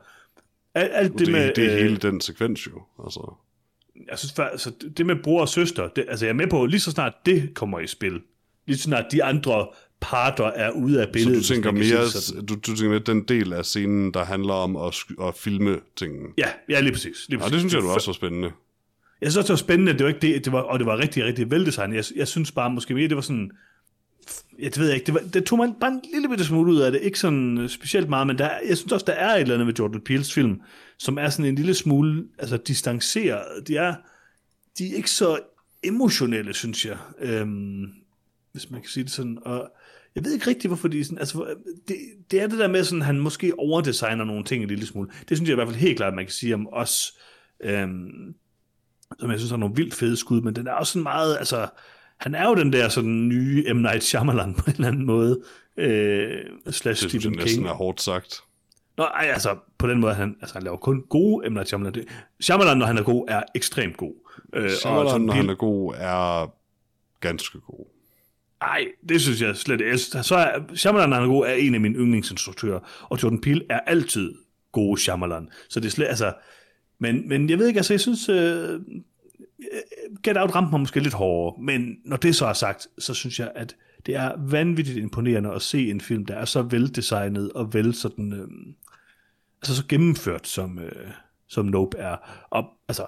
alt, 0.75 0.91
alt 0.95 1.13
det, 1.13 1.19
det, 1.19 1.33
med... 1.33 1.53
Det 1.55 1.65
er 1.65 1.73
øh, 1.73 1.83
hele 1.83 1.97
den 1.97 2.21
sekvens 2.21 2.67
jo, 2.67 2.83
altså. 3.05 3.35
Jeg 4.09 4.19
synes, 4.19 4.39
altså, 4.39 4.73
det 4.97 5.07
med 5.07 5.17
bror 5.23 5.41
og 5.41 5.49
søster, 5.49 5.89
det, 5.89 6.05
altså 6.09 6.25
jeg 6.27 6.31
er 6.31 6.37
med 6.37 6.47
på, 6.47 6.67
lige 6.67 6.81
så 6.81 6.91
snart 6.91 7.13
det 7.27 7.55
kommer 7.55 7.81
i 7.81 7.87
spil, 7.87 8.21
lige 8.67 8.77
så 8.77 8.83
snart 8.83 9.05
de 9.13 9.25
andre 9.25 9.69
parter 10.01 10.45
er 10.45 10.71
ude 10.71 11.03
af 11.03 11.13
billedet. 11.13 11.45
Så 11.45 11.55
du 11.55 11.55
tænker 11.55 11.73
mere, 11.73 12.43
du, 12.49 12.55
du 12.55 12.77
tænker 12.77 12.89
mere 12.89 12.99
den 12.99 13.23
del 13.23 13.53
af 13.53 13.65
scenen, 13.65 14.15
der 14.15 14.25
handler 14.25 14.55
om 14.55 14.77
at, 14.77 15.05
at 15.23 15.35
filme 15.35 15.81
tingene? 15.97 16.29
Ja, 16.39 16.49
ja 16.69 16.81
lige 16.81 16.93
præcis. 16.93 17.27
Lige 17.29 17.39
præcis. 17.39 17.51
Ja, 17.51 17.55
det 17.55 17.61
synes 17.61 17.75
jeg, 17.75 17.83
du 17.83 17.89
også 17.89 18.09
var 18.09 18.15
spændende. 18.15 18.51
Jeg 19.21 19.31
synes 19.33 19.37
også, 19.37 19.47
det 19.47 19.61
var 19.61 19.67
spændende, 19.67 19.93
det 19.93 20.03
var 20.03 20.09
ikke 20.09 20.21
det, 20.21 20.45
det 20.45 20.53
var, 20.53 20.61
og 20.61 20.79
det 20.79 20.87
var 20.87 20.99
rigtig, 20.99 21.25
rigtig 21.25 21.51
veldesignet. 21.51 21.97
Jeg, 21.97 22.05
jeg 22.17 22.29
synes 22.29 22.53
bare 22.53 22.71
måske 22.71 22.95
mere, 22.95 23.09
det 23.09 23.17
var 23.17 23.23
sådan, 23.23 23.51
jeg 24.59 24.73
ved 24.77 24.93
ikke, 24.93 25.07
det, 25.07 25.15
var, 25.15 25.21
det 25.21 25.45
tog 25.45 25.59
man 25.59 25.75
bare 25.81 25.91
en 25.91 26.01
lille 26.15 26.29
bitte 26.29 26.45
smule 26.45 26.73
ud 26.73 26.81
af 26.81 26.93
det, 26.93 27.01
ikke 27.03 27.19
sådan 27.19 27.59
øh, 27.59 27.69
specielt 27.69 28.09
meget, 28.09 28.27
men 28.27 28.39
der, 28.39 28.51
jeg 28.69 28.77
synes 28.77 28.93
også, 28.93 29.07
der 29.07 29.13
er 29.13 29.35
et 29.35 29.41
eller 29.41 29.55
andet 29.55 29.67
med 29.67 29.75
Jordan 29.75 30.03
Peele's 30.11 30.33
film, 30.35 30.61
som 30.99 31.19
er 31.19 31.29
sådan 31.29 31.45
en 31.45 31.55
lille 31.55 31.75
smule 31.75 32.25
altså, 32.39 32.57
distanceret. 32.57 33.69
De 33.69 33.77
er, 33.77 33.95
de 34.79 34.91
er 34.91 34.97
ikke 34.97 35.11
så 35.11 35.39
emotionelle, 35.83 36.55
synes 36.55 36.87
jeg, 36.87 36.97
øhm, 37.21 37.85
hvis 38.53 38.71
man 38.71 38.81
kan 38.81 38.91
sige 38.91 39.05
det 39.05 39.13
sådan, 39.13 39.39
og 39.43 39.71
jeg 40.17 40.25
ved 40.25 40.33
ikke 40.33 40.47
rigtigt, 40.47 40.69
hvorfor 40.69 40.89
de 40.89 41.05
sådan, 41.05 41.19
altså, 41.19 41.55
det, 41.89 41.97
det 42.31 42.43
er 42.43 42.47
det 42.47 42.59
der 42.59 42.69
med, 42.69 42.85
sådan, 42.85 43.03
han 43.03 43.19
måske 43.21 43.53
overdesigner 43.59 44.25
nogle 44.25 44.45
ting 44.45 44.63
en 44.63 44.69
lille 44.69 44.87
smule. 44.87 45.11
Det 45.29 45.37
synes 45.37 45.49
jeg 45.49 45.55
i 45.55 45.57
hvert 45.57 45.69
fald 45.69 45.77
helt 45.81 45.97
klart, 45.97 46.15
man 46.15 46.25
kan 46.25 46.33
sige 46.33 46.55
om 46.55 46.69
os, 46.73 47.13
øhm, 47.65 48.35
som 49.21 49.31
jeg 49.31 49.39
synes 49.39 49.51
har 49.51 49.57
nogle 49.59 49.75
vildt 49.77 49.95
fede 49.95 50.17
skud, 50.17 50.41
men 50.41 50.57
den 50.57 50.67
er 50.67 50.73
også 50.73 50.93
sådan 50.93 51.03
meget, 51.03 51.37
altså, 51.39 51.69
han 52.21 52.35
er 52.35 52.49
jo 52.49 52.55
den 52.55 52.73
der 52.73 52.89
sådan 52.89 53.29
nye 53.29 53.75
M. 53.75 53.77
Night 53.77 54.05
Shyamalan 54.05 54.55
på 54.55 54.65
en 54.67 54.73
eller 54.73 54.89
anden 54.89 55.07
måde, 55.07 55.41
øh, 55.77 56.31
slash 56.71 57.03
Det 57.03 57.11
Stephen 57.11 57.33
næsten 57.33 57.47
King. 57.63 57.67
er 57.69 57.73
hårdt 57.75 58.01
sagt. 58.03 58.41
Nå, 58.99 59.05
ej, 59.05 59.27
altså, 59.33 59.57
på 59.79 59.89
den 59.89 60.01
måde, 60.01 60.15
han, 60.15 60.37
altså, 60.41 60.55
han 60.55 60.63
laver 60.63 60.77
kun 60.77 61.03
gode 61.09 61.51
M. 61.51 61.53
Night 61.53 61.69
Shyamalan. 61.69 61.95
Det- 61.95 62.07
Shyamalan, 62.41 62.79
når 62.79 62.87
han 62.87 62.99
er 62.99 63.03
god, 63.03 63.25
er 63.29 63.43
ekstremt 63.55 63.97
god. 63.97 64.15
Øh, 64.55 64.71
Shyamalan, 64.71 65.07
Jordan 65.07 65.21
når 65.21 65.33
han 65.35 65.49
er 65.51 65.55
god, 65.55 65.95
er 65.97 66.55
ganske 67.21 67.61
god. 67.61 67.87
Ej, 68.63 68.85
det 69.09 69.21
synes 69.21 69.43
jeg 69.43 69.57
slet 69.57 69.81
ikke. 69.81 69.99
Så 69.99 70.37
er 70.37 70.75
Shyamalan, 70.75 71.13
han 71.13 71.23
er 71.23 71.27
god, 71.27 71.47
er 71.47 71.53
en 71.53 71.75
af 71.75 71.81
mine 71.81 71.99
yndlingsinstruktører, 71.99 72.81
og 73.03 73.23
Jordan 73.23 73.41
Peele 73.41 73.65
er 73.71 73.81
altid 73.81 74.35
gode 74.73 75.01
Shyamalan. 75.01 75.49
Så 75.69 75.81
det 75.81 75.87
er 75.87 75.91
slet, 75.91 76.07
altså... 76.07 76.33
Men, 76.99 77.29
men 77.29 77.51
jeg 77.51 77.59
ved 77.59 77.67
ikke, 77.67 77.79
altså 77.79 77.93
jeg 77.93 78.01
synes, 78.01 78.29
uh, 78.29 78.81
Get 80.23 80.37
Out 80.37 80.55
ramte 80.55 80.71
mig 80.71 80.81
måske 80.81 81.01
lidt 81.01 81.15
hårdere, 81.15 81.63
men 81.63 81.97
når 82.05 82.17
det 82.17 82.37
så 82.37 82.47
er 82.47 82.53
sagt, 82.53 82.89
så 82.99 83.15
synes 83.15 83.41
jeg, 83.41 83.53
at 83.55 83.77
det 84.07 84.15
er 84.15 84.33
vanvittigt 84.39 84.99
imponerende 84.99 85.53
at 85.53 85.63
se 85.63 85.91
en 85.91 86.01
film, 86.01 86.25
der 86.27 86.35
er 86.35 86.45
så 86.45 86.63
veldesignet 86.63 87.53
og 87.53 87.75
vel 87.75 87.95
sådan, 87.95 88.33
øh, 88.33 88.49
altså 89.63 89.77
så 89.77 89.85
gennemført, 89.89 90.47
som, 90.47 90.79
øh, 90.79 91.11
som 91.49 91.65
Nope 91.65 91.99
er. 91.99 92.17
Og 92.51 92.65
altså, 92.89 93.07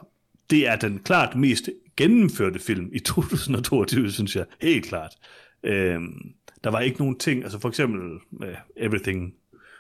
det 0.51 0.69
er 0.69 0.77
den 0.77 0.99
klart 0.99 1.37
mest 1.37 1.71
gennemførte 1.97 2.59
film 2.59 2.91
i 2.93 2.99
2022, 3.15 4.11
synes 4.11 4.37
jeg, 4.37 4.45
helt 4.61 4.85
klart. 4.85 5.15
Øhm, 5.63 6.33
der 6.65 6.71
var 6.71 6.81
ikke 6.81 6.99
nogen 6.99 7.19
ting, 7.19 7.43
altså 7.43 7.59
for 7.59 7.69
eksempel 7.69 8.19
med 8.31 8.55
Everything, 8.77 9.35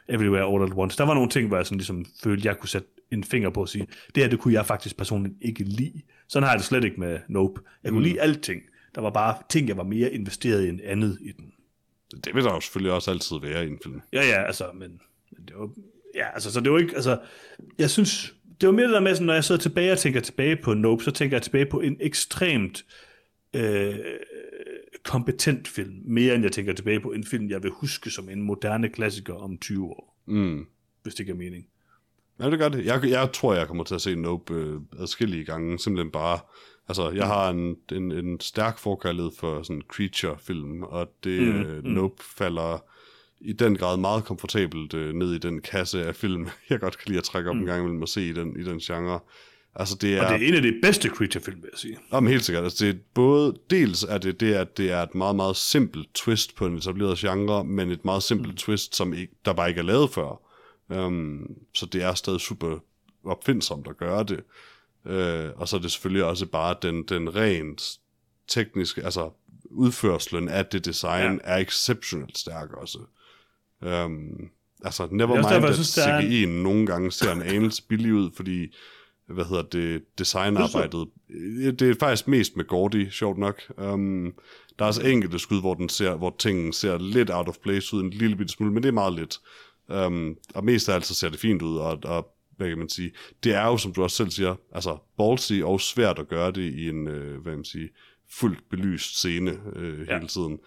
Everywhere 0.08 0.54
All 0.54 0.72
at 0.72 0.78
Once, 0.78 0.98
der 0.98 1.04
var 1.04 1.14
nogle 1.14 1.30
ting, 1.30 1.48
hvor 1.48 1.56
jeg 1.56 1.66
sådan 1.66 1.78
ligesom 1.78 2.04
følte, 2.22 2.48
jeg 2.48 2.58
kunne 2.58 2.68
sætte 2.68 2.88
en 3.10 3.24
finger 3.24 3.50
på 3.50 3.62
at 3.62 3.68
sige, 3.68 3.86
det 4.14 4.22
her, 4.22 4.30
det 4.30 4.38
kunne 4.38 4.54
jeg 4.54 4.66
faktisk 4.66 4.96
personligt 4.96 5.34
ikke 5.40 5.64
lide. 5.64 6.02
Sådan 6.28 6.44
har 6.44 6.52
jeg 6.52 6.58
det 6.58 6.66
slet 6.66 6.84
ikke 6.84 7.00
med 7.00 7.18
Nope. 7.28 7.60
Jeg 7.84 7.90
kunne 7.90 8.00
mm. 8.00 8.04
lide 8.04 8.20
alting. 8.20 8.62
Der 8.94 9.00
var 9.00 9.10
bare 9.10 9.36
ting, 9.48 9.68
jeg 9.68 9.76
var 9.76 9.82
mere 9.82 10.12
investeret 10.12 10.64
i 10.64 10.68
end 10.68 10.80
andet 10.84 11.18
i 11.20 11.32
den. 11.32 11.52
Det 12.24 12.34
vil 12.34 12.44
der 12.44 12.52
jo 12.52 12.60
selvfølgelig 12.60 12.92
også 12.92 13.10
altid 13.10 13.36
være 13.42 13.66
i 13.66 13.68
en 13.68 13.78
film. 13.82 14.00
Ja, 14.12 14.26
ja, 14.26 14.42
altså, 14.42 14.64
men, 14.74 15.00
men 15.30 15.46
det 15.48 15.56
var, 15.56 15.70
ja, 16.14 16.26
altså, 16.34 16.52
så 16.52 16.60
det 16.60 16.72
var 16.72 16.78
ikke, 16.78 16.94
altså, 16.94 17.18
jeg 17.78 17.90
synes, 17.90 18.34
det 18.60 18.66
var 18.66 18.72
mere 18.72 18.86
det 18.86 18.94
der 18.94 19.00
med, 19.00 19.14
sådan, 19.14 19.26
når 19.26 19.34
jeg 19.34 19.44
sidder 19.44 19.60
tilbage 19.60 19.92
og 19.92 19.98
tænker 19.98 20.20
tilbage 20.20 20.56
på 20.56 20.74
Nope, 20.74 21.04
så 21.04 21.10
tænker 21.10 21.36
jeg 21.36 21.42
tilbage 21.42 21.66
på 21.66 21.80
en 21.80 21.96
ekstremt 22.00 22.84
øh, 23.56 23.94
kompetent 25.02 25.68
film, 25.68 25.94
mere 26.04 26.34
end 26.34 26.42
jeg 26.42 26.52
tænker 26.52 26.72
tilbage 26.72 27.00
på 27.00 27.12
en 27.12 27.24
film, 27.24 27.50
jeg 27.50 27.62
vil 27.62 27.70
huske 27.70 28.10
som 28.10 28.28
en 28.28 28.42
moderne 28.42 28.88
klassiker 28.88 29.34
om 29.34 29.58
20 29.58 29.86
år, 29.86 30.14
Mm. 30.26 30.66
hvis 31.02 31.14
det 31.14 31.26
giver 31.26 31.38
mening. 31.38 31.66
Ja, 32.40 32.50
det 32.50 32.58
gør 32.58 32.68
det. 32.68 32.84
Jeg, 32.86 33.04
jeg 33.04 33.32
tror, 33.32 33.54
jeg 33.54 33.66
kommer 33.66 33.84
til 33.84 33.94
at 33.94 34.00
se 34.00 34.16
Nope 34.16 34.54
øh, 34.54 34.80
adskillige 34.98 35.44
gange. 35.44 35.78
Simpelthen 35.78 36.12
bare... 36.12 36.38
Altså, 36.88 37.10
jeg 37.10 37.26
har 37.26 37.50
en, 37.50 37.76
en, 37.92 38.12
en 38.12 38.40
stærk 38.40 38.78
forkærlighed 38.78 39.30
for 39.38 39.62
sådan 39.62 39.82
creature-film, 39.92 40.82
og 40.82 41.12
det 41.24 41.42
mm, 41.42 41.60
øh, 41.62 41.84
Nope 41.84 42.22
falder 42.24 42.84
i 43.40 43.52
den 43.52 43.76
grad 43.76 43.96
meget 43.96 44.24
komfortabelt 44.24 44.94
øh, 44.94 45.14
ned 45.14 45.34
i 45.34 45.38
den 45.38 45.60
kasse 45.60 46.04
af 46.06 46.16
film, 46.16 46.48
jeg 46.70 46.80
godt 46.80 46.98
kan 46.98 47.08
lide 47.08 47.18
at 47.18 47.24
trække 47.24 47.50
op 47.50 47.56
mm. 47.56 47.60
en 47.60 47.66
gang 47.66 47.80
imellem 47.80 48.02
og 48.02 48.08
se 48.08 48.28
i 48.28 48.32
den, 48.32 48.60
i 48.60 48.64
den 48.64 48.78
genre. 48.78 49.20
Altså, 49.74 49.96
det 50.00 50.16
er... 50.16 50.22
Og 50.22 50.32
det 50.32 50.42
er 50.42 50.48
en 50.48 50.54
af 50.54 50.62
de 50.62 50.78
bedste 50.82 51.08
creature-film, 51.08 51.62
vil 51.62 51.68
jeg 51.72 51.78
sige. 51.78 51.98
Jamen, 52.12 52.30
helt 52.30 52.44
sikkert. 52.44 52.64
Altså, 52.64 52.84
det 52.84 52.94
er 52.94 52.98
både, 53.14 53.56
dels 53.70 54.02
er 54.02 54.18
det 54.18 54.40
det, 54.40 54.54
at 54.54 54.76
det 54.76 54.90
er 54.90 55.02
et 55.02 55.14
meget, 55.14 55.36
meget 55.36 55.56
simpelt 55.56 56.14
twist 56.14 56.54
på 56.54 56.66
en 56.66 56.76
etableret 56.76 57.18
genre, 57.18 57.64
men 57.64 57.90
et 57.90 58.04
meget 58.04 58.22
simpelt 58.22 58.52
mm. 58.52 58.56
twist, 58.56 58.96
som 58.96 59.14
ikke, 59.14 59.32
der 59.44 59.52
bare 59.52 59.68
ikke 59.68 59.78
er 59.78 59.84
lavet 59.84 60.10
før. 60.10 60.40
Um, 60.88 61.46
så 61.74 61.86
det 61.86 62.02
er 62.02 62.14
stadig 62.14 62.40
super 62.40 62.78
opfindsomt 63.24 63.88
at 63.88 63.96
gøre 63.96 64.24
det. 64.24 64.40
Uh, 65.04 65.60
og 65.60 65.68
så 65.68 65.76
er 65.76 65.80
det 65.80 65.92
selvfølgelig 65.92 66.24
også 66.24 66.46
bare 66.46 66.76
den, 66.82 67.02
den 67.02 67.36
rent 67.36 67.98
tekniske, 68.48 69.04
altså 69.04 69.30
udførslen 69.70 70.48
af 70.48 70.66
det 70.66 70.84
design 70.84 71.32
ja. 71.32 71.38
er 71.44 71.56
exceptionelt 71.56 72.38
stærk 72.38 72.72
også. 72.72 72.98
Um, 73.82 74.50
altså, 74.84 75.08
never 75.10 75.34
Det 75.34 75.34
er 75.34 75.38
også 75.38 75.48
mind, 75.48 75.54
derfor, 75.54 75.60
jeg 75.60 75.68
at 75.68 75.74
synes, 75.74 75.94
der 75.94 76.06
er 76.06 76.18
en- 76.18 76.44
CGI'en 76.44 76.62
nogle 76.62 76.86
gange 76.86 77.12
ser 77.12 77.32
en 77.32 77.42
anelse 77.42 77.82
billig 77.88 78.14
ud, 78.14 78.30
fordi 78.36 78.74
hvad 79.28 79.44
hedder 79.44 79.62
det, 79.62 80.02
designarbejdet. 80.18 81.08
Det 81.80 81.82
er 81.82 81.94
faktisk 82.00 82.28
mest 82.28 82.56
med 82.56 82.64
Gordy, 82.64 83.10
sjovt 83.10 83.38
nok. 83.38 83.62
Um, 83.76 84.32
der 84.78 84.84
er 84.84 84.88
også 84.88 85.02
enkelte 85.02 85.38
skud, 85.38 85.60
hvor, 85.60 85.74
den 85.74 85.88
ser, 85.88 86.14
hvor 86.16 86.36
tingene 86.38 86.74
ser 86.74 86.98
lidt 86.98 87.30
out 87.30 87.48
of 87.48 87.56
place 87.62 87.96
ud, 87.96 88.02
en 88.02 88.10
lille 88.10 88.36
bitte 88.36 88.52
smule, 88.52 88.72
men 88.72 88.82
det 88.82 88.88
er 88.88 88.92
meget 88.92 89.12
lidt. 89.14 89.38
Um, 90.06 90.36
og 90.54 90.64
mest 90.64 90.88
af 90.88 90.94
alt 90.94 91.06
så 91.06 91.14
ser 91.14 91.28
det 91.28 91.40
fint 91.40 91.62
ud, 91.62 91.76
og, 91.76 91.98
og 92.04 92.34
hvad 92.56 92.68
kan 92.68 92.78
man 92.78 92.88
sige, 92.88 93.10
det 93.44 93.54
er 93.54 93.66
jo, 93.66 93.76
som 93.76 93.92
du 93.92 94.02
også 94.02 94.16
selv 94.16 94.30
siger, 94.30 94.54
altså 94.72 94.98
ballsy 95.18 95.52
og 95.62 95.80
svært 95.80 96.18
at 96.18 96.28
gøre 96.28 96.50
det 96.50 96.62
i 96.74 96.88
en, 96.88 97.08
øh, 97.08 97.32
hvad 97.42 97.52
kan 97.52 97.58
man 97.58 97.64
sige, 97.64 97.88
fuldt 98.38 98.58
belyst 98.70 99.18
scene 99.18 99.58
øh, 99.76 99.98
Ja. 100.08 100.14
hele 100.16 100.28
tiden. 100.28 100.58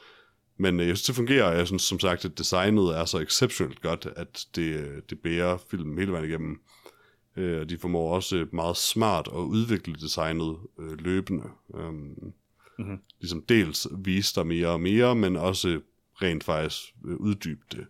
Men 0.62 0.80
øh, 0.80 0.88
jeg 0.88 0.97
synes, 0.97 1.05
det 1.05 1.16
fungerer, 1.16 1.43
og 1.43 1.57
jeg 1.57 1.68
synes 1.68 1.82
som 1.82 1.99
sagt, 1.99 2.26
at 2.26 2.38
designet 2.38 2.97
er 2.97 3.05
så 3.05 3.20
exceptionelt 3.20 3.82
godt, 3.82 4.07
at 4.16 4.45
det, 4.55 4.62
øh, 4.62 5.01
det 5.09 5.20
bærer 5.20 5.57
filmen 5.72 5.97
hele 5.97 6.12
vejen 6.12 6.26
igennem. 6.26 6.62
Øh, 7.38 7.59
og 7.62 7.70
de 7.70 7.78
formår 7.78 8.16
også 8.16 8.36
øh, 8.38 8.47
meget 8.53 8.78
smart 8.78 9.28
at 9.28 9.39
udvikle 9.39 9.95
designet 9.95 10.57
øh, 10.80 10.99
løbende. 10.99 11.43
Um, 11.68 11.93
mm-hmm. 12.80 12.99
Ligesom 13.20 13.43
dels 13.49 13.88
vise 13.91 14.36
dig 14.36 14.47
mere 14.47 14.68
og 14.68 14.82
mere, 14.82 15.16
men 15.16 15.38
også 15.38 15.80
rent 16.22 16.43
faktisk 16.43 16.82
øh, 17.05 17.16
uddybe 17.16 17.62
det 17.72 17.86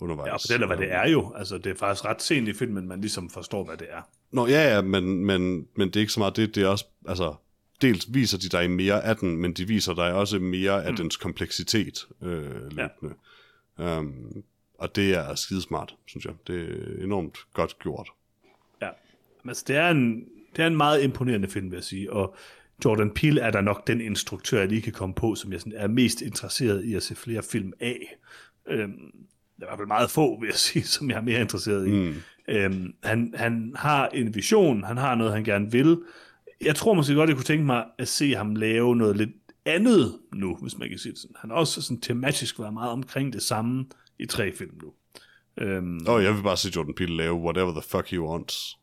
undervejs. 0.00 0.28
Ja, 0.28 0.34
og 0.34 0.40
fortæller, 0.40 0.66
hvad 0.66 0.76
det 0.76 0.92
er 0.92 1.08
jo. 1.08 1.32
Altså, 1.36 1.58
det 1.58 1.66
er 1.66 1.76
faktisk 1.76 2.04
ret 2.04 2.22
sent 2.22 2.48
i 2.48 2.52
filmen, 2.52 2.88
man 2.88 3.00
ligesom 3.00 3.30
forstår, 3.30 3.64
hvad 3.64 3.76
det 3.76 3.86
er. 3.90 4.02
Nå, 4.32 4.46
ja, 4.46 4.74
ja, 4.74 4.82
men, 4.82 5.24
men, 5.24 5.68
men 5.76 5.88
det 5.88 5.96
er 5.96 6.00
ikke 6.00 6.12
så 6.12 6.20
meget 6.20 6.36
det. 6.36 6.54
Det 6.54 6.62
er 6.62 6.68
også, 6.68 6.84
altså, 7.08 7.34
dels 7.84 8.14
viser 8.14 8.38
de 8.38 8.48
dig 8.48 8.70
mere 8.70 9.04
af 9.04 9.16
den, 9.16 9.36
men 9.36 9.52
de 9.52 9.68
viser 9.68 9.94
dig 9.94 10.12
også 10.12 10.38
mere 10.38 10.84
af 10.84 10.90
mm. 10.90 10.96
dens 10.96 11.16
kompleksitet 11.16 12.06
øh, 12.22 12.76
løbende. 12.76 13.14
Ja. 13.78 13.98
Um, 13.98 14.44
og 14.78 14.96
det 14.96 15.14
er 15.14 15.34
skidesmart, 15.34 15.94
synes 16.06 16.24
jeg. 16.24 16.34
Det 16.46 16.60
er 16.60 17.04
enormt 17.04 17.38
godt 17.52 17.78
gjort. 17.78 18.08
Ja. 18.82 18.88
Men 19.42 19.50
Altså, 19.50 19.64
det 19.68 19.76
er 19.76 19.90
en, 19.90 20.24
det 20.56 20.62
er 20.62 20.66
en 20.66 20.76
meget 20.76 21.02
imponerende 21.02 21.48
film, 21.48 21.70
vil 21.70 21.76
jeg 21.76 21.84
sige. 21.84 22.12
Og 22.12 22.36
Jordan 22.84 23.10
Peele 23.10 23.40
er 23.40 23.50
der 23.50 23.60
nok 23.60 23.86
den 23.86 24.00
instruktør, 24.00 24.58
jeg 24.58 24.68
lige 24.68 24.82
kan 24.82 24.92
komme 24.92 25.14
på, 25.14 25.34
som 25.34 25.52
jeg 25.52 25.60
sådan 25.60 25.72
er 25.76 25.88
mest 25.88 26.22
interesseret 26.22 26.84
i 26.84 26.94
at 26.94 27.02
se 27.02 27.14
flere 27.14 27.42
film 27.42 27.72
af. 27.80 28.16
Øhm, 28.68 28.90
der 29.60 29.66
er 29.66 29.66
i 29.66 29.70
hvert 29.70 29.78
fald 29.78 29.88
meget 29.88 30.10
få, 30.10 30.40
vil 30.40 30.46
jeg 30.46 30.56
sige, 30.68 30.84
som 30.84 31.10
jeg 31.10 31.16
er 31.16 31.22
mere 31.22 31.40
interesseret 31.40 31.86
i. 31.88 31.90
Mm. 31.90 32.14
Øhm, 32.48 32.94
han, 33.02 33.34
han 33.36 33.72
har 33.76 34.08
en 34.08 34.34
vision, 34.34 34.84
han 34.84 34.96
har 34.96 35.14
noget, 35.14 35.32
han 35.32 35.44
gerne 35.44 35.72
vil. 35.72 35.98
Jeg 36.64 36.76
tror 36.76 36.94
måske 36.94 37.14
godt, 37.14 37.28
jeg 37.28 37.36
kunne 37.36 37.44
tænke 37.44 37.66
mig 37.66 37.84
at 37.98 38.08
se 38.08 38.34
ham 38.34 38.54
lave 38.54 38.96
noget 38.96 39.16
lidt 39.16 39.30
andet 39.64 40.18
nu, 40.32 40.56
hvis 40.62 40.78
man 40.78 40.88
kan 40.88 40.98
sige 40.98 41.12
det 41.12 41.20
sådan. 41.20 41.36
Han 41.38 41.50
har 41.50 41.56
også 41.56 41.82
sådan 41.82 42.00
tematisk 42.00 42.58
været 42.58 42.72
meget 42.72 42.90
omkring 42.90 43.32
det 43.32 43.42
samme 43.42 43.86
i 44.18 44.26
tre 44.26 44.52
film 44.52 44.78
nu. 44.82 44.92
Øhm, 45.58 46.06
Og 46.06 46.24
jeg 46.24 46.34
vil 46.34 46.42
bare 46.42 46.56
se 46.56 46.72
Jordan 46.76 46.94
Peele 46.94 47.16
lave 47.16 47.34
whatever 47.34 47.72
the 47.72 47.82
fuck 47.82 48.10
he 48.10 48.20
wants. 48.20 48.76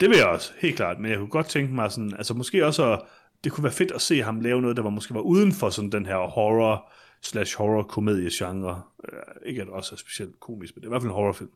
Det 0.00 0.08
vil 0.08 0.16
jeg 0.18 0.26
også, 0.26 0.52
helt 0.58 0.76
klart. 0.76 1.00
Men 1.00 1.10
jeg 1.10 1.18
kunne 1.18 1.28
godt 1.28 1.46
tænke 1.46 1.74
mig 1.74 1.92
sådan, 1.92 2.14
altså 2.18 2.34
måske 2.34 2.66
også, 2.66 2.92
at, 2.92 3.00
det 3.44 3.52
kunne 3.52 3.64
være 3.64 3.72
fedt 3.72 3.90
at 3.90 4.00
se 4.00 4.22
ham 4.22 4.40
lave 4.40 4.62
noget, 4.62 4.76
der 4.76 4.82
var 4.82 4.90
måske 4.90 5.14
var 5.14 5.20
uden 5.20 5.52
for 5.52 5.70
sådan 5.70 5.92
den 5.92 6.06
her 6.06 6.16
horror 6.16 6.92
slash 7.22 7.56
horror 7.56 7.82
komedie 7.82 8.30
genre. 8.32 8.82
Øh, 9.12 9.18
ikke 9.46 9.60
at 9.60 9.66
det 9.66 9.74
også 9.74 9.94
er 9.94 9.96
specielt 9.96 10.40
komisk, 10.40 10.76
men 10.76 10.80
det 10.80 10.86
er 10.86 10.88
i 10.88 10.92
hvert 10.92 11.02
fald 11.02 11.10
en 11.10 11.14
horrorfilm. 11.14 11.50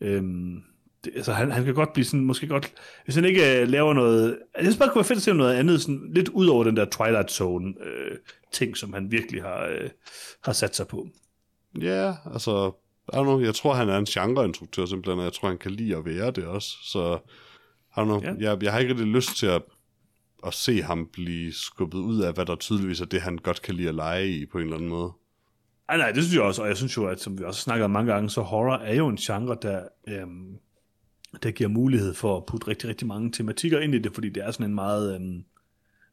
Øhm, 0.00 0.62
det, 1.04 1.12
altså 1.16 1.32
han, 1.32 1.50
han 1.50 1.64
kan 1.64 1.74
godt 1.74 1.92
blive 1.92 2.04
sådan, 2.04 2.24
måske 2.24 2.46
godt, 2.46 2.72
hvis 3.04 3.14
han 3.14 3.24
ikke 3.24 3.60
øh, 3.60 3.68
laver 3.68 3.92
noget, 3.92 4.38
jeg 4.56 4.64
synes 4.64 4.76
bare, 4.76 4.86
det 4.86 4.92
kunne 4.92 5.00
være 5.00 5.08
fedt 5.08 5.16
at 5.16 5.22
se 5.22 5.34
noget 5.34 5.54
andet, 5.54 5.80
sådan 5.82 6.10
lidt 6.14 6.28
ud 6.28 6.46
over 6.46 6.64
den 6.64 6.76
der 6.76 6.84
Twilight 6.84 7.30
Zone 7.30 7.74
øh, 7.84 8.16
ting, 8.52 8.76
som 8.76 8.92
han 8.92 9.10
virkelig 9.12 9.42
har, 9.42 9.66
øh, 9.66 9.90
har 10.44 10.52
sat 10.52 10.76
sig 10.76 10.86
på. 10.88 11.08
Ja, 11.80 11.86
yeah, 11.86 12.14
altså, 12.32 12.72
I 13.12 13.16
don't 13.16 13.22
know, 13.22 13.40
jeg 13.40 13.54
tror, 13.54 13.74
han 13.74 13.88
er 13.88 13.98
en 13.98 14.04
genreinstruktør 14.04 14.86
simpelthen, 14.86 15.18
og 15.18 15.24
jeg 15.24 15.32
tror, 15.32 15.48
han 15.48 15.58
kan 15.58 15.70
lide 15.70 15.96
at 15.96 16.04
være 16.04 16.30
det 16.30 16.44
også. 16.44 16.68
Så, 16.82 17.18
I 17.96 18.00
don't 18.00 18.04
know, 18.04 18.22
Ja. 18.22 18.34
jeg, 18.38 18.62
jeg 18.62 18.72
har 18.72 18.78
ikke 18.78 18.92
rigtig 18.92 19.06
lyst 19.06 19.36
til 19.36 19.46
at, 19.46 19.62
at 20.46 20.54
se 20.54 20.82
ham 20.82 21.08
blive 21.12 21.52
skubbet 21.52 21.98
ud 21.98 22.20
af, 22.20 22.34
hvad 22.34 22.46
der 22.46 22.54
tydeligvis 22.56 23.00
er 23.00 23.04
det, 23.04 23.20
han 23.20 23.36
godt 23.38 23.62
kan 23.62 23.74
lide 23.74 23.88
at 23.88 23.94
lege 23.94 24.28
i 24.28 24.46
på 24.46 24.58
en 24.58 24.64
eller 24.64 24.76
anden 24.76 24.90
måde. 24.90 25.12
Ej, 25.88 25.96
nej, 25.96 26.12
det 26.12 26.22
synes 26.22 26.34
jeg 26.34 26.42
også, 26.42 26.62
og 26.62 26.68
jeg 26.68 26.76
synes 26.76 26.96
jo, 26.96 27.06
at 27.06 27.20
som 27.20 27.38
vi 27.38 27.44
også 27.44 27.60
snakker 27.60 27.84
om 27.84 27.90
mange 27.90 28.12
gange, 28.12 28.30
så 28.30 28.40
horror 28.40 28.76
er 28.76 28.94
jo 28.94 29.08
en 29.08 29.16
genre, 29.16 29.56
der, 29.62 29.82
øhm, 30.08 30.56
der 31.42 31.50
giver 31.50 31.68
mulighed 31.68 32.14
for 32.14 32.36
at 32.36 32.46
putte 32.46 32.68
rigtig, 32.68 32.88
rigtig 32.88 33.06
mange 33.06 33.32
tematikker 33.32 33.80
ind 33.80 33.94
i 33.94 33.98
det, 33.98 34.14
fordi 34.14 34.28
det 34.28 34.44
er 34.44 34.50
sådan 34.50 34.66
en 34.66 34.74
meget 34.74 35.14
øhm, 35.14 35.44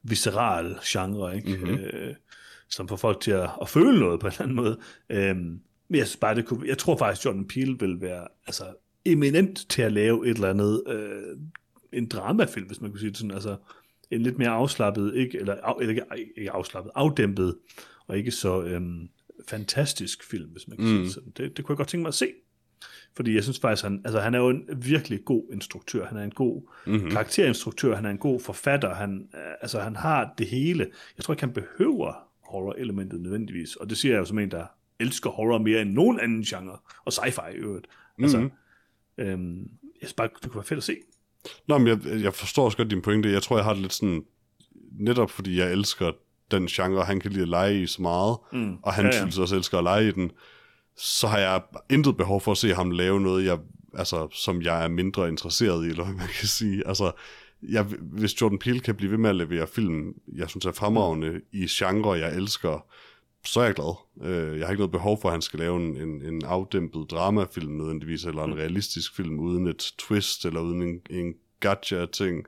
visceral 0.02 0.76
genre, 0.84 1.36
ikke? 1.36 1.56
Mm-hmm. 1.56 1.78
Øh, 1.78 2.14
som 2.68 2.88
får 2.88 2.96
folk 2.96 3.20
til 3.20 3.30
at, 3.30 3.50
at 3.62 3.68
føle 3.68 4.00
noget 4.00 4.20
på 4.20 4.26
en 4.26 4.32
eller 4.32 4.42
anden 4.42 4.56
måde. 4.56 4.78
Øhm, 5.10 5.60
men 5.88 5.98
jeg 5.98 6.06
synes 6.06 6.16
bare, 6.16 6.34
det 6.34 6.46
kunne, 6.46 6.68
jeg 6.68 6.78
tror 6.78 6.96
faktisk, 6.96 7.24
Jordan 7.24 7.48
Peele 7.48 7.78
vil 7.78 8.00
være 8.00 8.26
altså, 8.46 8.64
eminent 9.04 9.66
til 9.68 9.82
at 9.82 9.92
lave 9.92 10.28
et 10.28 10.34
eller 10.34 10.50
andet, 10.50 10.82
øh, 10.86 11.36
en 11.92 12.08
dramafilm, 12.08 12.66
hvis 12.66 12.80
man 12.80 12.90
kunne 12.90 13.00
sige 13.00 13.10
det 13.10 13.18
sådan, 13.18 13.30
altså 13.30 13.56
en 14.10 14.22
lidt 14.22 14.38
mere 14.38 14.48
afslappet, 14.48 15.14
ikke, 15.14 15.38
eller, 15.38 15.54
af, 15.54 15.74
eller 15.80 15.90
ikke, 15.90 16.32
ikke 16.36 16.50
afslappet, 16.50 16.92
afdæmpet, 16.94 17.56
og 18.06 18.18
ikke 18.18 18.30
så 18.30 18.62
øhm, 18.62 19.08
fantastisk 19.48 20.24
film, 20.24 20.50
hvis 20.50 20.68
man 20.68 20.76
kan 20.76 20.86
mm. 20.86 20.92
sige 20.92 21.04
det 21.04 21.12
sådan. 21.12 21.32
Det, 21.36 21.56
det 21.56 21.64
kunne 21.64 21.72
jeg 21.72 21.76
godt 21.76 21.88
tænke 21.88 22.02
mig 22.02 22.08
at 22.08 22.14
se. 22.14 22.32
Fordi 23.16 23.34
jeg 23.34 23.42
synes 23.42 23.58
faktisk, 23.60 23.82
han, 23.84 24.00
altså, 24.04 24.20
han 24.20 24.34
er 24.34 24.38
jo 24.38 24.48
en 24.48 24.62
virkelig 24.76 25.24
god 25.24 25.42
instruktør. 25.52 26.06
Han 26.06 26.18
er 26.18 26.22
en 26.24 26.30
god 26.30 26.62
mm-hmm. 26.86 27.10
karakterinstruktør. 27.10 27.94
Han 27.96 28.04
er 28.04 28.10
en 28.10 28.18
god 28.18 28.40
forfatter. 28.40 28.94
Han, 28.94 29.28
øh, 29.34 29.40
altså, 29.60 29.80
han 29.80 29.96
har 29.96 30.34
det 30.38 30.46
hele. 30.46 30.86
Jeg 31.16 31.24
tror 31.24 31.34
ikke, 31.34 31.42
han 31.42 31.52
behøver 31.52 32.12
horror-elementet 32.50 33.20
nødvendigvis. 33.20 33.76
Og 33.76 33.90
det 33.90 33.98
siger 33.98 34.12
jeg 34.12 34.20
jo 34.20 34.24
som 34.24 34.38
en, 34.38 34.50
der 34.50 34.66
elsker 35.00 35.30
horror 35.30 35.58
mere 35.58 35.82
end 35.82 35.90
nogen 35.90 36.20
anden 36.20 36.42
genre, 36.42 36.78
og 37.04 37.12
sci-fi 37.12 37.50
i 37.54 37.56
øvrigt. 37.56 37.86
Altså, 38.22 38.38
Mhm. 38.38 38.50
øhm, 39.18 39.58
jeg 39.82 40.08
synes 40.08 40.12
bare, 40.12 40.28
det 40.42 40.50
kunne 40.50 40.54
være 40.58 40.64
fedt 40.64 40.78
at 40.78 40.84
se. 40.84 40.96
Nå, 41.68 41.78
men 41.78 41.86
jeg, 41.86 41.98
jeg 42.22 42.34
forstår 42.34 42.64
også 42.64 42.76
godt 42.76 42.90
din 42.90 43.02
pointe. 43.02 43.32
Jeg 43.32 43.42
tror, 43.42 43.56
jeg 43.56 43.64
har 43.64 43.72
det 43.72 43.82
lidt 43.82 43.92
sådan, 43.92 44.22
netop 45.00 45.30
fordi 45.30 45.58
jeg 45.58 45.72
elsker 45.72 46.12
den 46.50 46.66
genre, 46.66 47.04
han 47.04 47.20
kan 47.20 47.30
lide 47.30 47.42
at 47.42 47.48
lege 47.48 47.82
i 47.82 47.86
så 47.86 48.02
meget, 48.02 48.36
Mm. 48.52 48.76
og 48.82 48.92
han 48.92 49.04
ja. 49.04 49.10
ja. 49.10 49.18
synes 49.20 49.38
også 49.38 49.56
elsker 49.56 49.78
at 49.78 49.84
lege 49.84 50.08
i 50.08 50.10
den, 50.12 50.30
så 50.98 51.26
har 51.26 51.38
jeg 51.38 51.62
intet 51.90 52.16
behov 52.16 52.40
for 52.40 52.52
at 52.52 52.58
se 52.58 52.74
ham 52.74 52.90
lave 52.90 53.20
noget, 53.20 53.44
jeg, 53.44 53.58
altså, 53.94 54.28
som 54.32 54.62
jeg 54.62 54.84
er 54.84 54.88
mindre 54.88 55.28
interesseret 55.28 55.86
i, 55.86 55.88
eller 55.88 56.04
hvad 56.04 56.14
man 56.14 56.28
kan 56.38 56.48
sige. 56.48 56.88
Altså, 56.88 57.12
jeg, 57.62 57.82
hvis 58.00 58.40
Jordan 58.40 58.58
Peele 58.58 58.80
kan 58.80 58.94
blive 58.94 59.10
ved 59.10 59.18
med 59.18 59.30
at 59.30 59.36
levere 59.36 59.66
film, 59.66 60.14
jeg 60.36 60.48
synes 60.48 60.66
er 60.66 60.72
fremragende 60.72 61.40
i 61.52 61.66
genre, 61.70 62.12
jeg 62.12 62.36
elsker, 62.36 62.86
så 63.44 63.60
er 63.60 63.64
jeg 63.64 63.74
glad. 63.74 63.94
Øh, 64.22 64.58
Jeg 64.58 64.66
har 64.66 64.72
ikke 64.72 64.80
noget 64.80 64.92
behov 64.92 65.20
for, 65.20 65.28
at 65.28 65.32
han 65.32 65.42
skal 65.42 65.58
lave 65.58 65.76
en, 65.76 65.96
en, 65.96 66.22
en 66.22 66.44
afdæmpet 66.44 67.10
dramafilm 67.10 67.72
nødvendigvis, 67.72 68.24
eller 68.24 68.44
en 68.44 68.56
realistisk 68.56 69.16
film 69.16 69.38
uden 69.38 69.66
et 69.66 69.92
twist, 69.98 70.44
eller 70.44 70.60
uden 70.60 70.82
en, 70.82 71.00
en 71.10 71.34
gotcha-ting. 71.60 72.44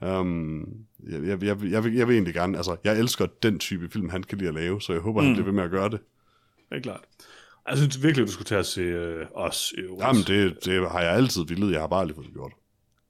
Um, 0.00 0.66
jeg, 1.10 1.22
jeg, 1.22 1.42
jeg, 1.42 1.64
jeg, 1.70 1.84
vil, 1.84 1.94
jeg 1.94 2.08
vil 2.08 2.14
egentlig 2.14 2.34
gerne, 2.34 2.56
altså, 2.56 2.76
jeg 2.84 2.98
elsker 2.98 3.26
den 3.42 3.58
type 3.58 3.90
film, 3.90 4.08
han 4.10 4.22
kan 4.22 4.38
lide 4.38 4.48
at 4.48 4.54
lave, 4.54 4.80
så 4.80 4.92
jeg 4.92 5.02
håber, 5.02 5.20
mm. 5.20 5.26
han 5.26 5.34
bliver 5.34 5.44
ved 5.44 5.52
med 5.52 5.64
at 5.64 5.70
gøre 5.70 5.88
det. 5.88 6.00
Det 6.70 6.76
er 6.76 6.80
klart. 6.80 7.04
Jeg 7.68 7.78
synes 7.78 8.02
virkelig, 8.02 8.26
du 8.26 8.32
skulle 8.32 8.46
tage 8.46 8.58
at 8.58 8.66
se 8.66 8.80
øh, 8.80 9.26
os. 9.34 9.74
Øh, 9.78 9.84
Jamen, 10.00 10.22
det, 10.26 10.64
det 10.64 10.90
har 10.90 11.00
jeg 11.00 11.12
altid 11.14 11.42
villet, 11.48 11.72
jeg 11.72 11.80
har 11.80 11.86
bare 11.86 12.00
aldrig 12.00 12.14
fået 12.16 12.26
det 12.26 12.34
gjort. 12.34 12.52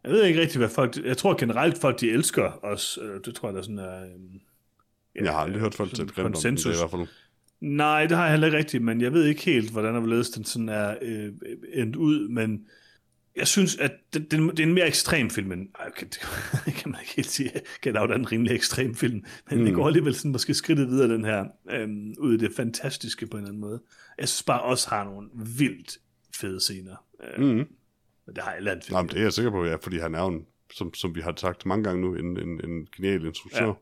Jeg 0.05 0.12
ved 0.12 0.24
ikke 0.24 0.40
rigtig, 0.40 0.59
hvad 0.59 0.68
folk... 0.68 1.05
Jeg 1.05 1.16
tror 1.16 1.36
generelt, 1.40 1.78
folk 1.80 2.01
de 2.01 2.11
elsker 2.11 2.64
os. 2.64 2.98
Øh, 3.03 3.20
Det 3.24 3.34
tror 3.34 3.48
jeg, 3.48 3.55
der 3.55 3.61
er 3.61 3.64
sådan 3.64 3.78
er... 3.78 4.03
øhm, 4.03 4.40
Jeg 5.14 5.32
har 5.32 5.38
aldrig 5.40 5.61
hørt 5.61 5.74
folk 5.74 5.94
til 5.94 6.07
grimt 6.09 6.36
om 6.46 6.57
det, 6.57 6.66
i 6.66 6.68
hvert 6.68 6.90
fald. 6.90 7.07
Nej, 7.61 8.07
det 8.07 8.16
har 8.16 8.24
jeg 8.24 8.30
heller 8.32 8.46
ikke 8.46 8.59
rigtigt, 8.59 8.82
men 8.84 9.01
jeg 9.01 9.12
ved 9.12 9.24
ikke 9.24 9.42
helt, 9.44 9.70
hvordan 9.70 9.94
og 9.94 10.01
hvorledes 10.01 10.30
den 10.30 10.44
sådan 10.44 10.68
er 10.68 10.94
øh, 11.03 11.32
endt 11.72 11.96
ud, 11.96 12.28
men 12.28 12.64
jeg 13.41 13.49
synes, 13.49 13.76
at 13.76 13.93
det, 14.14 14.30
det, 14.30 14.41
det 14.51 14.61
er 14.61 14.66
en 14.66 14.74
mere 14.74 14.86
ekstrem 14.86 15.30
film, 15.30 15.53
end, 15.53 15.68
okay, 15.86 16.07
det 16.66 16.74
kan 16.74 16.91
man 16.91 17.01
ikke 17.01 17.12
helt 17.16 17.30
sige, 17.30 17.51
Get 17.82 17.97
Out 17.97 18.11
er 18.11 18.14
en 18.14 18.32
rimelig 18.32 18.55
ekstrem 18.55 18.95
film, 18.95 19.24
men 19.51 19.59
mm. 19.59 19.64
det 19.64 19.74
går 19.74 19.86
alligevel 19.86 20.14
sådan 20.14 20.32
måske 20.32 20.55
skridtet 20.55 20.88
videre, 20.88 21.09
den 21.09 21.24
her, 21.24 21.45
øhm, 21.70 22.14
ud 22.18 22.34
i 22.34 22.36
det 22.36 22.53
fantastiske 22.57 23.26
på 23.26 23.36
en 23.36 23.43
eller 23.43 23.49
anden 23.49 23.61
måde. 23.61 23.80
Jeg 24.18 24.28
synes 24.28 24.43
bare 24.43 24.62
også 24.62 24.88
har 24.88 25.05
nogle 25.05 25.28
vildt 25.59 25.99
fede 26.36 26.61
scener. 26.61 26.97
Øh, 27.24 27.45
Mm. 27.45 27.47
men 28.26 28.34
det 28.34 28.38
har 28.45 28.51
alle 28.51 28.70
andet 28.70 28.84
film. 28.84 28.97
Jamen, 28.97 29.09
det 29.11 29.18
er 29.18 29.22
jeg 29.22 29.32
sikker 29.32 29.51
på, 29.51 29.64
ja, 29.64 29.74
fordi 29.74 29.99
han 29.99 30.14
er 30.14 30.20
jo 30.22 30.28
en, 30.28 30.47
som, 30.72 30.95
som 30.95 31.14
vi 31.14 31.20
har 31.20 31.34
sagt 31.36 31.66
mange 31.66 31.84
gange 31.84 32.03
nu, 32.03 32.14
en, 32.14 32.38
en, 32.38 32.61
en 32.64 32.86
genial 32.97 33.24
instruktør. 33.24 33.66
Ja. 33.66 33.72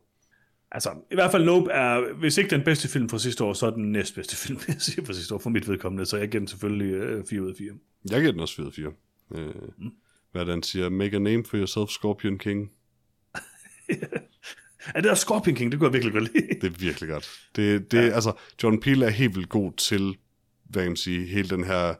Altså, 0.73 0.91
i 1.11 1.15
hvert 1.15 1.31
fald 1.31 1.45
Nope 1.45 1.71
er, 1.71 2.15
hvis 2.15 2.39
ikke 2.39 2.51
den 2.51 2.65
bedste 2.65 2.89
film 2.89 3.09
fra 3.09 3.19
sidste 3.19 3.45
år, 3.45 3.53
så 3.53 3.67
er 3.67 3.71
den 3.71 3.93
næstbedste 3.93 4.37
film, 4.47 4.59
jeg 4.69 4.77
siger 4.79 5.05
fra 5.07 5.13
sidste 5.13 5.35
år, 5.35 5.39
for 5.39 5.51
mit 5.51 5.69
vedkommende, 5.69 6.07
så 6.07 6.17
jeg 6.17 6.29
giver 6.29 6.41
den 6.41 6.49
selvfølgelig 6.49 6.95
øh, 6.95 7.25
4 7.31 7.43
ud 7.43 7.49
af 7.51 7.55
4. 7.59 7.73
Jeg 8.11 8.21
giver 8.21 8.33
den 8.33 8.41
også 8.41 8.57
4 8.57 8.73
4. 8.73 8.93
Øh, 9.35 9.55
mm. 9.79 9.91
Hvad 10.33 10.43
er 10.43 10.51
han 10.51 10.63
siger? 10.63 10.89
Make 10.89 11.17
a 11.17 11.19
name 11.19 11.45
for 11.45 11.57
yourself, 11.57 11.89
Scorpion 11.91 12.39
King. 12.39 12.71
Er 14.95 15.01
det 15.01 15.11
også 15.11 15.21
Scorpion 15.21 15.57
King? 15.57 15.73
Det 15.73 15.81
kunne 15.81 15.87
jeg 15.87 15.93
virkelig 15.93 16.13
godt 16.13 16.33
lide. 16.35 16.61
Det 16.61 16.65
er 16.65 16.79
virkelig 16.79 17.09
godt. 17.09 17.31
Det, 17.57 17.93
det, 17.93 17.99
ja. 17.99 18.15
altså, 18.15 18.33
John 18.63 18.81
Peele 18.81 19.07
er 19.07 19.11
helt 19.11 19.37
vildt 19.37 19.49
god 19.49 19.73
til, 19.73 20.17
hvad 20.65 20.83
kan 20.83 20.91
man 20.91 20.97
sige, 20.97 21.27
hele 21.27 21.49
den 21.49 21.65
her 21.65 21.95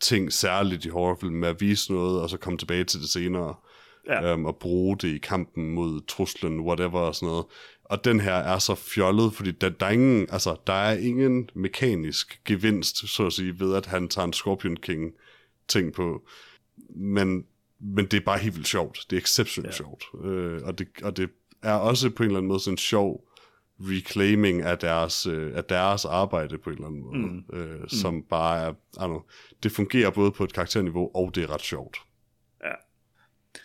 ting, 0.00 0.32
særligt 0.32 0.84
i 0.84 0.88
horrorfilm, 0.88 1.34
med 1.34 1.48
at 1.48 1.60
vise 1.60 1.92
noget, 1.92 2.20
og 2.22 2.30
så 2.30 2.36
komme 2.36 2.58
tilbage 2.58 2.84
til 2.84 3.00
det 3.00 3.08
senere, 3.08 3.54
ja. 4.08 4.32
øhm, 4.32 4.44
og 4.44 4.56
bruge 4.56 4.96
det 4.96 5.08
i 5.08 5.18
kampen 5.18 5.70
mod 5.70 6.00
truslen, 6.08 6.60
whatever 6.60 7.00
og 7.00 7.14
sådan 7.14 7.28
noget. 7.28 7.44
Og 7.84 8.04
den 8.04 8.20
her 8.20 8.34
er 8.34 8.58
så 8.58 8.74
fjollet, 8.74 9.34
fordi 9.34 9.50
der, 9.50 9.68
der, 9.68 9.86
er 9.86 9.90
ingen, 9.90 10.26
altså, 10.32 10.56
der 10.66 10.72
er 10.72 10.98
ingen 10.98 11.50
mekanisk 11.54 12.40
gevinst, 12.44 13.08
så 13.08 13.26
at 13.26 13.32
sige, 13.32 13.60
ved 13.60 13.74
at 13.74 13.86
han 13.86 14.08
tager 14.08 14.26
en 14.26 14.32
Scorpion 14.32 14.76
King 14.76 15.12
ting 15.68 15.92
på. 15.92 16.22
Men, 16.96 17.44
men 17.80 18.04
det 18.04 18.14
er 18.14 18.24
bare 18.24 18.38
helt 18.38 18.54
vildt 18.54 18.68
sjovt. 18.68 19.06
Det 19.10 19.16
er 19.16 19.20
exceptionelt 19.20 19.80
Ja. 19.80 19.84
ja. 19.84 19.88
sjovt. 20.10 20.24
Øh, 20.24 20.62
og, 20.64 20.78
det, 20.78 20.88
og 21.02 21.16
det 21.16 21.30
er 21.62 21.74
også 21.74 22.10
på 22.10 22.22
en 22.22 22.26
eller 22.26 22.38
anden 22.38 22.48
måde 22.48 22.60
sådan 22.60 22.74
en 22.74 22.78
sjov 22.78 23.26
reclaiming 23.80 24.62
af 24.62 24.78
deres, 24.78 25.26
øh, 25.26 25.56
af 25.56 25.64
deres 25.64 26.04
arbejde 26.04 26.58
på 26.58 26.70
en 26.70 26.76
eller 26.76 26.86
anden 26.86 27.02
måde, 27.02 27.18
mm. 27.18 27.44
Øh, 27.52 27.88
som 27.88 28.14
mm. 28.14 28.22
bare 28.22 28.66
er, 28.66 29.06
know, 29.06 29.20
det 29.62 29.72
fungerer 29.72 30.10
både 30.10 30.30
på 30.30 30.44
et 30.44 30.52
karakterniveau, 30.52 31.10
og 31.14 31.34
det 31.34 31.42
er 31.42 31.54
ret 31.54 31.62
sjovt. 31.62 31.96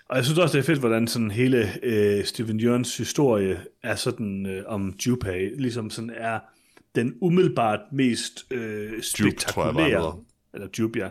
Og 0.09 0.17
jeg 0.17 0.25
synes 0.25 0.39
også, 0.39 0.57
det 0.57 0.63
er 0.63 0.65
fedt, 0.65 0.79
hvordan 0.79 1.07
sådan 1.07 1.31
hele 1.31 1.69
øh, 1.83 2.25
Steven 2.25 2.59
Jørgens 2.59 2.97
historie 2.97 3.65
er 3.83 3.95
sådan 3.95 4.45
øh, 4.45 4.63
om 4.67 4.93
Junpei, 5.05 5.49
ligesom 5.57 5.89
sådan 5.89 6.11
er 6.17 6.39
den 6.95 7.17
umiddelbart 7.21 7.79
mest 7.91 8.45
øh, 8.51 9.03
tror 9.37 9.65
jeg 9.65 10.13
eller 10.55 10.67
Jupe, 10.79 10.99
ja, 10.99 11.09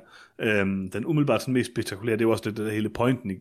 øhm, 0.61 0.91
den 0.91 1.07
umiddelbart 1.07 1.41
sådan 1.41 1.55
mest 1.55 1.71
spektakulære, 1.73 2.17
det 2.17 2.21
er 2.21 2.27
jo 2.27 2.31
også 2.31 2.45
det, 2.51 2.57
det 2.57 2.67
der 2.67 2.73
hele 2.73 2.89
pointen, 2.89 3.31
i- 3.31 3.35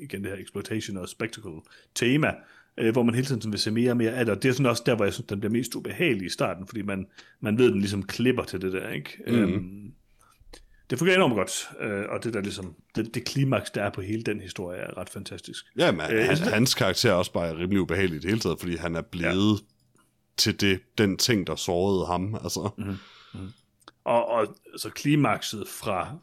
igen 0.00 0.22
det 0.24 0.30
her 0.30 0.38
exploitation 0.42 0.96
og 0.96 1.08
spectacle 1.08 1.52
tema, 1.94 2.32
øh, 2.78 2.92
hvor 2.92 3.02
man 3.02 3.14
hele 3.14 3.26
tiden 3.26 3.40
sådan 3.40 3.52
vil 3.52 3.60
se 3.60 3.70
mere 3.70 3.90
og 3.90 3.96
mere 3.96 4.10
af 4.12 4.24
det, 4.24 4.34
og 4.36 4.42
det 4.42 4.48
er 4.48 4.52
sådan 4.52 4.66
også 4.66 4.82
der, 4.86 4.94
hvor 4.96 5.04
jeg 5.04 5.12
synes, 5.14 5.26
den 5.26 5.40
bliver 5.40 5.52
mest 5.52 5.74
ubehagelig 5.74 6.26
i 6.26 6.30
starten, 6.30 6.66
fordi 6.66 6.82
man, 6.82 7.06
man 7.40 7.58
ved, 7.58 7.70
den 7.72 7.80
ligesom 7.80 8.02
klipper 8.02 8.44
til 8.44 8.60
det 8.62 8.72
der, 8.72 8.88
ikke? 8.90 9.18
Mm. 9.26 9.34
Øhm, 9.34 9.92
det 10.90 10.98
fungerer 10.98 11.16
enormt 11.16 11.34
godt, 11.34 11.68
øh, 11.80 12.04
og 12.08 12.24
det 12.24 12.34
der 12.34 12.40
ligesom, 12.40 12.74
det, 12.96 13.14
det 13.14 13.24
klimaks, 13.24 13.70
der 13.70 13.82
er 13.82 13.90
på 13.90 14.00
hele 14.00 14.22
den 14.22 14.40
historie, 14.40 14.78
er 14.78 14.98
ret 14.98 15.08
fantastisk. 15.10 15.64
Ja, 15.78 15.92
men 15.92 16.00
Øh, 16.00 16.24
han, 16.26 16.36
synes- 16.36 16.50
hans 16.52 16.74
karakter 16.74 17.10
er 17.10 17.14
også 17.14 17.32
bare 17.32 17.56
rimelig 17.58 17.80
ubehagelig 17.80 18.16
i 18.16 18.20
det 18.20 18.28
hele 18.30 18.40
taget, 18.40 18.60
fordi 18.60 18.76
han 18.76 18.94
er 18.96 19.02
blevet 19.02 19.52
ja. 19.60 20.00
til 20.36 20.60
det, 20.60 20.80
den 20.98 21.16
ting, 21.16 21.46
der 21.46 21.56
sårede 21.56 22.06
ham. 22.06 22.34
Altså. 22.34 22.70
Mm. 22.78 22.94
Og, 24.08 24.28
og 24.28 24.56
så 24.76 24.90
klimakset 24.90 25.68
fra 25.68 26.16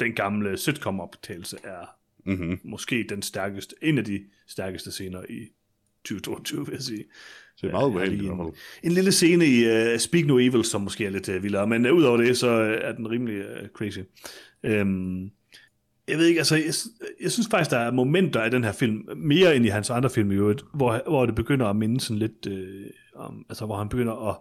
den 0.00 0.12
gamle 0.12 0.58
sitcom-optagelse 0.58 1.56
er 1.64 1.86
Mm-hmm. 2.24 2.60
måske 2.64 3.06
den 3.08 3.22
stærkeste, 3.22 3.74
en 3.82 3.98
af 3.98 4.04
de 4.04 4.20
stærkeste 4.46 4.92
scener 4.92 5.22
i 5.28 5.48
2022, 6.04 6.66
vil 6.66 6.72
jeg 6.72 6.82
sige. 6.82 7.04
Det 7.60 7.68
er 7.68 7.72
meget 7.72 7.88
ubehageligt 7.88 8.22
i 8.22 8.26
hvert 8.26 8.38
fald. 8.38 8.54
En 8.82 8.92
lille 8.92 9.12
scene 9.12 9.46
i 9.46 9.92
uh, 9.92 9.98
Speak 9.98 10.26
No 10.26 10.38
Evil, 10.38 10.64
som 10.64 10.80
måske 10.80 11.06
er 11.06 11.10
lidt 11.10 11.28
uh, 11.28 11.42
vildere, 11.42 11.66
men 11.66 11.86
uh, 11.86 11.96
udover 11.96 12.16
det, 12.16 12.38
så 12.38 12.62
uh, 12.62 12.88
er 12.88 12.92
den 12.92 13.10
rimelig 13.10 13.38
uh, 13.38 13.68
crazy. 13.68 13.98
Um, 14.62 15.30
jeg 16.08 16.18
ved 16.18 16.26
ikke, 16.26 16.40
altså, 16.40 16.56
jeg, 16.56 16.74
jeg 17.22 17.32
synes 17.32 17.48
faktisk, 17.50 17.70
der 17.70 17.78
er 17.78 17.90
momenter 17.90 18.40
af 18.40 18.50
den 18.50 18.64
her 18.64 18.72
film, 18.72 19.08
mere 19.16 19.56
end 19.56 19.66
i 19.66 19.68
hans 19.68 19.90
andre 19.90 20.10
film 20.10 20.32
i 20.32 20.34
øvrigt, 20.34 20.62
hvor, 20.74 21.02
hvor 21.06 21.26
det 21.26 21.34
begynder 21.34 21.66
at 21.66 21.76
minde 21.76 22.00
sådan 22.00 22.18
lidt, 22.18 22.46
øh, 22.46 22.86
om, 23.14 23.46
altså 23.48 23.66
hvor 23.66 23.76
han 23.76 23.88
begynder 23.88 24.28
at 24.28 24.36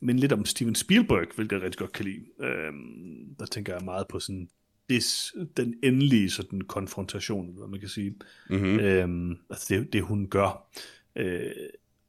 minde 0.00 0.20
lidt 0.20 0.32
om 0.32 0.44
Steven 0.44 0.74
Spielberg, 0.74 1.26
hvilket 1.36 1.56
jeg 1.56 1.62
rigtig 1.62 1.78
godt 1.78 1.92
kan 1.92 2.04
lide. 2.04 2.24
Øhm, 2.40 3.34
der 3.38 3.46
tænker 3.46 3.74
jeg 3.74 3.84
meget 3.84 4.06
på 4.08 4.20
sådan 4.20 4.48
this, 4.90 5.34
den 5.56 5.74
endelige 5.82 6.30
sådan 6.30 6.60
konfrontation, 6.60 7.54
hvad 7.58 7.68
man 7.68 7.80
kan 7.80 7.88
sige. 7.88 8.14
Mm-hmm. 8.50 8.78
Øhm, 8.80 9.36
altså 9.50 9.74
det, 9.74 9.92
det 9.92 10.02
hun 10.02 10.26
gør. 10.28 10.68
Øh, 11.16 11.50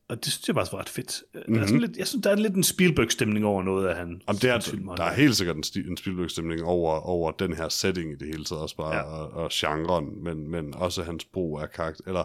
og 0.07 0.25
det 0.25 0.33
synes 0.33 0.47
jeg 0.47 0.55
faktisk 0.55 0.73
var 0.73 0.79
ret 0.79 0.89
fedt. 0.89 1.23
Mm-hmm. 1.33 1.53
Der 1.53 1.59
er 1.59 1.59
Mhm. 1.59 1.67
sådan 1.67 1.81
lidt, 1.81 1.97
jeg 1.97 2.07
synes, 2.07 2.23
der 2.23 2.29
er 2.29 2.35
lidt 2.35 2.55
en 2.55 2.63
Spielberg-stemning 2.63 3.45
over 3.45 3.63
noget 3.63 3.87
af 3.87 3.95
han. 3.95 4.21
Jamen, 4.27 4.39
det 4.41 4.49
er, 4.49 4.59
film, 4.59 4.87
der 4.97 5.03
er 5.03 5.13
helt 5.13 5.35
sikkert 5.35 5.55
en, 5.55 5.63
en 5.89 5.97
Spielberg-stemning 5.97 6.63
over, 6.63 6.91
over 6.99 7.31
den 7.31 7.53
her 7.53 7.69
setting 7.69 8.11
i 8.11 8.15
det 8.15 8.27
hele 8.27 8.43
taget, 8.45 8.61
også 8.61 8.77
bare, 8.77 8.95
ja. 8.95 9.01
og, 9.01 9.29
og 9.43 9.49
genren, 9.53 10.23
men, 10.23 10.49
men 10.49 10.73
også 10.75 11.03
hans 11.03 11.25
brug 11.25 11.59
af 11.61 11.71
karakter, 11.71 12.03
eller 12.07 12.23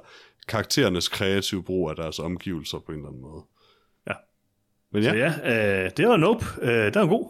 karakterernes 0.49 1.09
kreative 1.09 1.63
brug 1.63 1.91
af 1.91 1.97
deres 1.97 2.19
omgivelser 2.19 2.79
på 2.79 2.93
en 2.93 2.99
eller 2.99 3.09
anden 3.09 3.23
måde. 3.23 3.43
Ja. 4.93 4.99
Men 4.99 5.03
Så 5.05 5.11
ja, 5.15 5.33
ja, 5.45 5.85
øh, 5.85 5.91
det 5.97 6.09
var 6.09 6.17
Nope. 6.17 6.45
Øh, 6.63 6.95
den 6.95 7.01
var 7.03 7.07
god. 7.07 7.27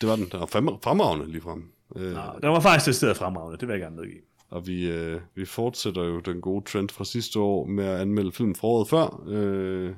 det 0.00 0.08
var 0.08 0.16
den. 0.16 0.28
Den 0.32 0.40
var 0.40 0.46
frem- 0.46 0.82
fremragende 0.84 1.30
ligefrem. 1.32 1.70
Øh, 1.96 2.12
Nå, 2.12 2.20
den 2.42 2.50
var 2.50 2.60
faktisk 2.60 2.86
det 2.86 2.94
sted 2.94 3.14
fremragende, 3.14 3.58
det 3.58 3.68
vil 3.68 3.72
jeg 3.74 3.80
gerne 3.80 3.96
medgive. 3.96 4.20
Og 4.50 4.66
vi, 4.66 4.90
øh, 4.90 5.20
vi 5.34 5.44
fortsætter 5.44 6.02
jo 6.04 6.20
den 6.20 6.40
gode 6.40 6.64
trend 6.64 6.88
fra 6.88 7.04
sidste 7.04 7.38
år 7.40 7.66
med 7.66 7.84
at 7.84 8.00
anmelde 8.00 8.32
film 8.32 8.54
fra 8.54 8.68
året 8.68 8.88
før. 8.88 9.22
Øh, 9.28 9.92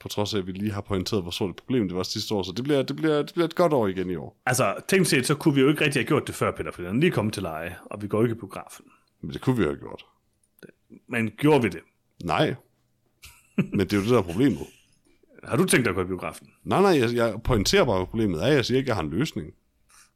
på 0.00 0.08
trods 0.08 0.34
af, 0.34 0.38
at 0.38 0.46
vi 0.46 0.52
lige 0.52 0.72
har 0.72 0.80
pointeret, 0.80 1.22
hvor 1.22 1.30
stort 1.30 1.50
et 1.50 1.56
problem 1.56 1.88
det 1.88 1.96
var 1.96 2.02
sidste 2.02 2.34
år. 2.34 2.42
Så 2.42 2.52
det 2.52 2.64
bliver, 2.64 2.82
det 2.82 2.96
bliver, 2.96 3.22
det 3.22 3.32
bliver 3.34 3.46
et 3.46 3.54
godt 3.54 3.72
år 3.72 3.86
igen 3.86 4.10
i 4.10 4.16
år. 4.16 4.36
Altså, 4.46 4.74
tænkt 4.88 5.08
set, 5.08 5.26
så 5.26 5.34
kunne 5.34 5.54
vi 5.54 5.60
jo 5.60 5.68
ikke 5.68 5.84
rigtig 5.84 6.00
have 6.02 6.06
gjort 6.06 6.26
det 6.26 6.34
før, 6.34 6.50
Peter, 6.50 6.70
for 6.72 6.82
den 6.82 7.00
lige 7.00 7.10
kommet 7.10 7.34
til 7.34 7.42
leje, 7.42 7.76
og 7.84 8.02
vi 8.02 8.08
går 8.08 8.22
ikke 8.22 8.32
i 8.34 8.38
biografen. 8.38 8.84
Men 9.20 9.32
det 9.32 9.40
kunne 9.40 9.56
vi 9.56 9.62
jo 9.62 9.68
have 9.68 9.78
gjort. 9.78 10.04
Men 11.08 11.30
gjorde 11.30 11.62
vi 11.62 11.68
det? 11.68 11.80
Nej. 12.24 12.54
Men 13.56 13.80
det 13.80 13.92
er 13.92 13.96
jo 13.96 14.02
det, 14.02 14.10
der 14.10 14.18
er 14.18 14.22
problemet. 14.22 14.58
Har 15.48 15.56
du 15.56 15.64
tænkt 15.64 15.84
dig 15.84 15.90
at 15.90 15.94
gå 15.94 16.02
i 16.02 16.06
biografen? 16.06 16.48
Nej, 16.64 16.80
nej, 16.82 17.00
jeg, 17.00 17.14
jeg 17.14 17.42
pointerer 17.44 17.84
bare, 17.84 18.06
problemet 18.06 18.42
er. 18.44 18.46
Jeg 18.46 18.64
siger 18.64 18.78
ikke, 18.78 18.86
at 18.86 18.88
jeg 18.88 18.96
har 18.96 19.02
en 19.02 19.10
løsning. 19.10 19.54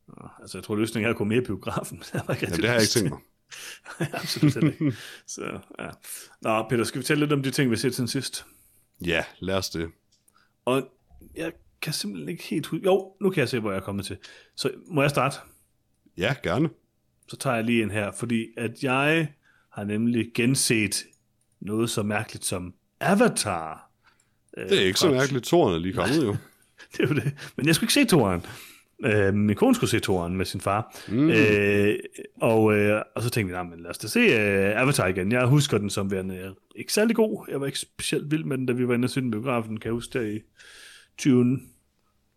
Nå, 0.08 0.28
Altså, 0.40 0.58
jeg 0.58 0.64
tror, 0.64 0.76
løsningen 0.76 1.06
er 1.06 1.10
at 1.10 1.16
gå 1.16 1.24
med 1.24 1.36
i 1.36 1.44
biografen. 1.44 1.98
det 1.98 2.22
har, 2.26 2.32
ikke 2.34 2.46
Ja, 2.50 2.56
det 2.56 2.64
har 2.64 2.72
jeg 2.72 2.82
ikke 2.82 2.90
tænkt 2.92 3.10
mig. 3.10 3.18
Absolut 4.20 4.56
ikke. 4.64 4.92
Så, 5.26 5.60
ja. 5.78 5.88
Nå, 6.42 6.68
Peter, 6.68 6.84
skal 6.84 6.98
vi 7.00 7.04
tale 7.04 7.20
lidt 7.20 7.32
om 7.32 7.42
de 7.42 7.50
ting, 7.50 7.70
vi 7.70 7.74
har 7.74 7.78
set 7.78 7.94
siden 7.94 8.08
sidst? 8.08 8.46
Ja, 9.04 9.24
lad 9.38 9.54
os 9.54 9.70
det. 9.70 9.90
Og 10.64 10.88
jeg 11.36 11.52
kan 11.82 11.92
simpelthen 11.92 12.28
ikke 12.28 12.44
helt 12.44 12.66
huske... 12.66 12.84
Jo, 12.84 13.12
nu 13.20 13.30
kan 13.30 13.40
jeg 13.40 13.48
se, 13.48 13.60
hvor 13.60 13.70
jeg 13.70 13.78
er 13.78 13.84
kommet 13.84 14.06
til. 14.06 14.16
Så 14.56 14.70
må 14.86 15.02
jeg 15.02 15.10
starte? 15.10 15.36
Ja, 16.16 16.34
gerne. 16.42 16.68
Så 17.28 17.36
tager 17.36 17.56
jeg 17.56 17.64
lige 17.64 17.82
en 17.82 17.90
her, 17.90 18.12
fordi 18.12 18.46
at 18.56 18.82
jeg 18.82 19.32
har 19.72 19.84
nemlig 19.84 20.30
genset 20.34 21.04
noget 21.60 21.90
så 21.90 22.02
mærkeligt 22.02 22.44
som 22.44 22.74
Avatar. 23.00 23.87
Øh, 24.58 24.68
Det 24.68 24.82
er 24.82 24.86
ikke 24.86 24.98
så 24.98 25.10
mærkeligt. 25.10 25.44
Toren 25.44 25.74
er 25.74 25.78
lige 25.78 25.94
kommet 25.94 26.24
jo. 26.24 26.36
det 26.96 27.04
er 27.04 27.08
jo 27.08 27.14
det. 27.14 27.32
Men 27.56 27.66
jeg 27.66 27.74
skulle 27.74 27.84
ikke 27.86 27.94
se 27.94 28.04
toren. 28.04 28.46
Øh, 29.04 29.34
min 29.34 29.56
kone 29.56 29.74
skulle 29.74 29.90
se 29.90 30.00
toren 30.00 30.36
med 30.36 30.44
sin 30.46 30.60
far. 30.60 30.96
Mm. 31.08 31.30
Øh, 31.30 31.96
og, 32.40 32.74
øh, 32.74 33.02
og 33.16 33.22
så 33.22 33.30
tænkte 33.30 33.56
jeg, 33.56 33.66
men 33.66 33.80
lad 33.80 33.90
os 33.90 33.98
da 33.98 34.06
se 34.06 34.20
øh, 34.20 34.80
Avatar 34.82 35.06
igen. 35.06 35.32
Jeg 35.32 35.46
husker 35.46 35.78
den 35.78 35.90
som 35.90 36.10
værende 36.10 36.54
ikke 36.76 36.92
særlig 36.92 37.16
god. 37.16 37.46
Jeg 37.50 37.60
var 37.60 37.66
ikke 37.66 37.78
specielt 37.78 38.30
vild 38.30 38.44
med 38.44 38.58
den, 38.58 38.66
da 38.66 38.72
vi 38.72 38.88
var 38.88 38.94
inde 38.94 39.06
og 39.06 39.10
se 39.10 39.20
den 39.20 39.30
biografen. 39.30 39.76
Kan 39.80 39.88
jeg 39.88 39.92
huske 39.92 40.18
der 40.18 40.24
i 40.24 40.40
20. 41.18 41.58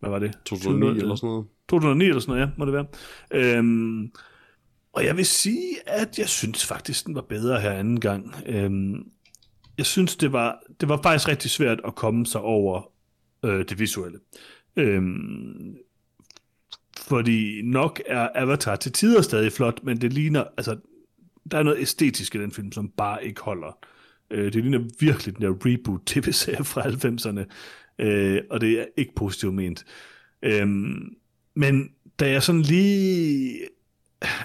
Hvad 0.00 0.10
var 0.10 0.18
det? 0.18 0.32
2009 0.44 1.00
eller 1.00 1.14
sådan 1.14 1.26
noget. 1.28 1.46
2009 1.68 2.04
eller 2.04 2.20
sådan 2.20 2.32
noget, 2.34 2.46
ja, 2.46 2.50
må 2.56 2.64
det 2.64 2.72
være. 2.74 2.86
Øhm, 3.30 4.10
og 4.92 5.04
jeg 5.04 5.16
vil 5.16 5.26
sige, 5.26 5.76
at 5.86 6.18
jeg 6.18 6.28
synes 6.28 6.66
faktisk, 6.66 7.06
den 7.06 7.14
var 7.14 7.20
bedre 7.28 7.60
her 7.60 7.70
anden 7.70 8.00
gang. 8.00 8.34
Øhm, 8.46 8.94
jeg 9.78 9.86
synes, 9.86 10.16
det 10.16 10.32
var, 10.32 10.62
det 10.80 10.88
var 10.88 11.00
faktisk 11.02 11.28
rigtig 11.28 11.50
svært 11.50 11.80
at 11.84 11.94
komme 11.94 12.26
sig 12.26 12.40
over 12.40 12.92
øh, 13.44 13.64
det 13.68 13.78
visuelle. 13.78 14.18
Øhm, 14.76 15.76
fordi 16.98 17.62
nok 17.64 18.02
er 18.06 18.28
Avatar 18.34 18.76
til 18.76 18.92
tider 18.92 19.22
stadig 19.22 19.52
flot, 19.52 19.80
men 19.82 20.00
det 20.00 20.12
ligner, 20.12 20.44
altså, 20.56 20.76
der 21.50 21.58
er 21.58 21.62
noget 21.62 21.80
æstetisk 21.80 22.34
i 22.34 22.38
den 22.38 22.52
film, 22.52 22.72
som 22.72 22.88
bare 22.88 23.26
ikke 23.26 23.40
holder. 23.40 23.78
Øh, 24.30 24.52
det 24.52 24.62
ligner 24.62 24.88
virkelig 25.00 25.36
den 25.36 25.42
der 25.42 25.66
reboot-tv-serie 25.66 26.64
fra 26.64 26.82
90'erne, 26.82 27.44
øh, 28.04 28.40
og 28.50 28.60
det 28.60 28.80
er 28.80 28.84
ikke 28.96 29.14
positivt 29.14 29.54
ment. 29.54 29.84
Øhm, 30.42 31.16
men 31.54 31.90
da 32.20 32.30
jeg 32.30 32.42
sådan 32.42 32.62
lige... 32.62 33.58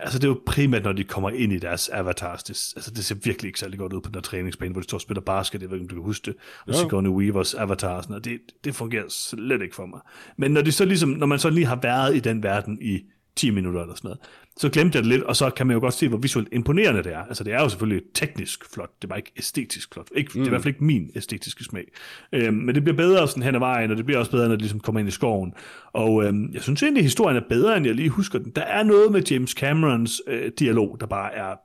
Altså 0.01 0.19
det 0.19 0.23
er 0.23 0.27
jo 0.27 0.41
primært, 0.45 0.83
når 0.83 0.91
de 0.91 1.03
kommer 1.03 1.29
ind 1.29 1.53
i 1.53 1.59
deres 1.59 1.89
avatars. 1.89 2.43
Det, 2.43 2.73
altså 2.75 2.91
det 2.91 3.05
ser 3.05 3.15
virkelig 3.15 3.49
ikke 3.49 3.59
særlig 3.59 3.79
godt 3.79 3.93
ud 3.93 4.01
på 4.01 4.07
den 4.07 4.13
der 4.13 4.21
træningsbane, 4.21 4.71
hvor 4.71 4.81
de 4.81 4.83
står 4.87 4.97
og 4.97 5.01
spiller 5.01 5.21
basket. 5.21 5.61
Jeg 5.61 5.69
ved 5.69 5.77
ikke, 5.77 5.83
om 5.85 5.89
du 5.89 5.95
kan 5.95 6.03
huske 6.03 6.25
det. 6.25 6.35
Og 6.67 6.73
Ja. 6.73 6.79
Sigourney 6.79 7.09
Weavers 7.09 7.53
avatar. 7.53 8.01
Sådan, 8.01 8.15
og 8.15 8.25
det, 8.25 8.39
det 8.63 8.75
fungerer 8.75 9.03
slet 9.09 9.61
ikke 9.61 9.75
for 9.75 9.85
mig. 9.85 9.99
Men 10.37 10.51
når, 10.51 10.61
de 10.61 10.71
så 10.71 10.85
ligesom, 10.85 11.09
når 11.09 11.25
man 11.27 11.39
så 11.39 11.49
lige 11.49 11.65
har 11.65 11.79
været 11.81 12.15
i 12.15 12.19
den 12.19 12.43
verden 12.43 12.77
i 12.81 13.01
10 13.37 13.49
minutter 13.49 13.81
eller 13.81 13.95
sådan 13.95 14.07
noget, 14.07 14.19
så 14.57 14.69
glemte 14.69 14.95
jeg 14.95 15.03
det 15.03 15.11
lidt, 15.11 15.23
og 15.23 15.35
så 15.35 15.49
kan 15.49 15.67
man 15.67 15.73
jo 15.73 15.79
godt 15.79 15.93
se, 15.93 16.07
hvor 16.07 16.17
visuelt 16.17 16.49
imponerende 16.51 17.03
det 17.03 17.13
er. 17.13 17.23
Altså 17.23 17.43
det 17.43 17.53
er 17.53 17.61
jo 17.61 17.69
selvfølgelig 17.69 18.03
teknisk 18.13 18.73
flot, 18.73 18.89
det 18.95 19.03
er 19.03 19.07
bare 19.07 19.19
ikke 19.19 19.31
æstetisk 19.37 19.93
flot. 19.93 20.07
Ikke, 20.15 20.29
mm. 20.29 20.33
Det 20.33 20.41
er 20.41 20.45
i 20.45 20.49
hvert 20.49 20.61
fald 20.61 20.73
ikke 20.73 20.83
min 20.83 21.11
æstetiske 21.15 21.63
smag. 21.63 21.85
Øhm, 22.33 22.53
men 22.53 22.75
det 22.75 22.83
bliver 22.83 22.97
bedre 22.97 23.27
sådan 23.27 23.43
hen 23.43 23.55
ad 23.55 23.59
vejen, 23.59 23.91
og 23.91 23.97
det 23.97 24.05
bliver 24.05 24.19
også 24.19 24.31
bedre, 24.31 24.47
når 24.47 24.55
det 24.55 24.61
ligesom 24.61 24.79
kommer 24.79 24.99
ind 24.99 25.09
i 25.09 25.11
skoven. 25.11 25.53
Og 25.93 26.23
øhm, 26.23 26.49
jeg 26.53 26.61
synes 26.61 26.83
egentlig, 26.83 27.01
at 27.01 27.05
historien 27.05 27.37
er 27.37 27.43
bedre, 27.49 27.77
end 27.77 27.85
jeg 27.85 27.95
lige 27.95 28.09
husker 28.09 28.39
den. 28.39 28.51
Der 28.55 28.61
er 28.61 28.83
noget 28.83 29.11
med 29.11 29.21
James 29.21 29.51
Camerons 29.51 30.21
øh, 30.27 30.51
dialog, 30.59 30.97
der 30.99 31.05
bare 31.05 31.33
er 31.33 31.55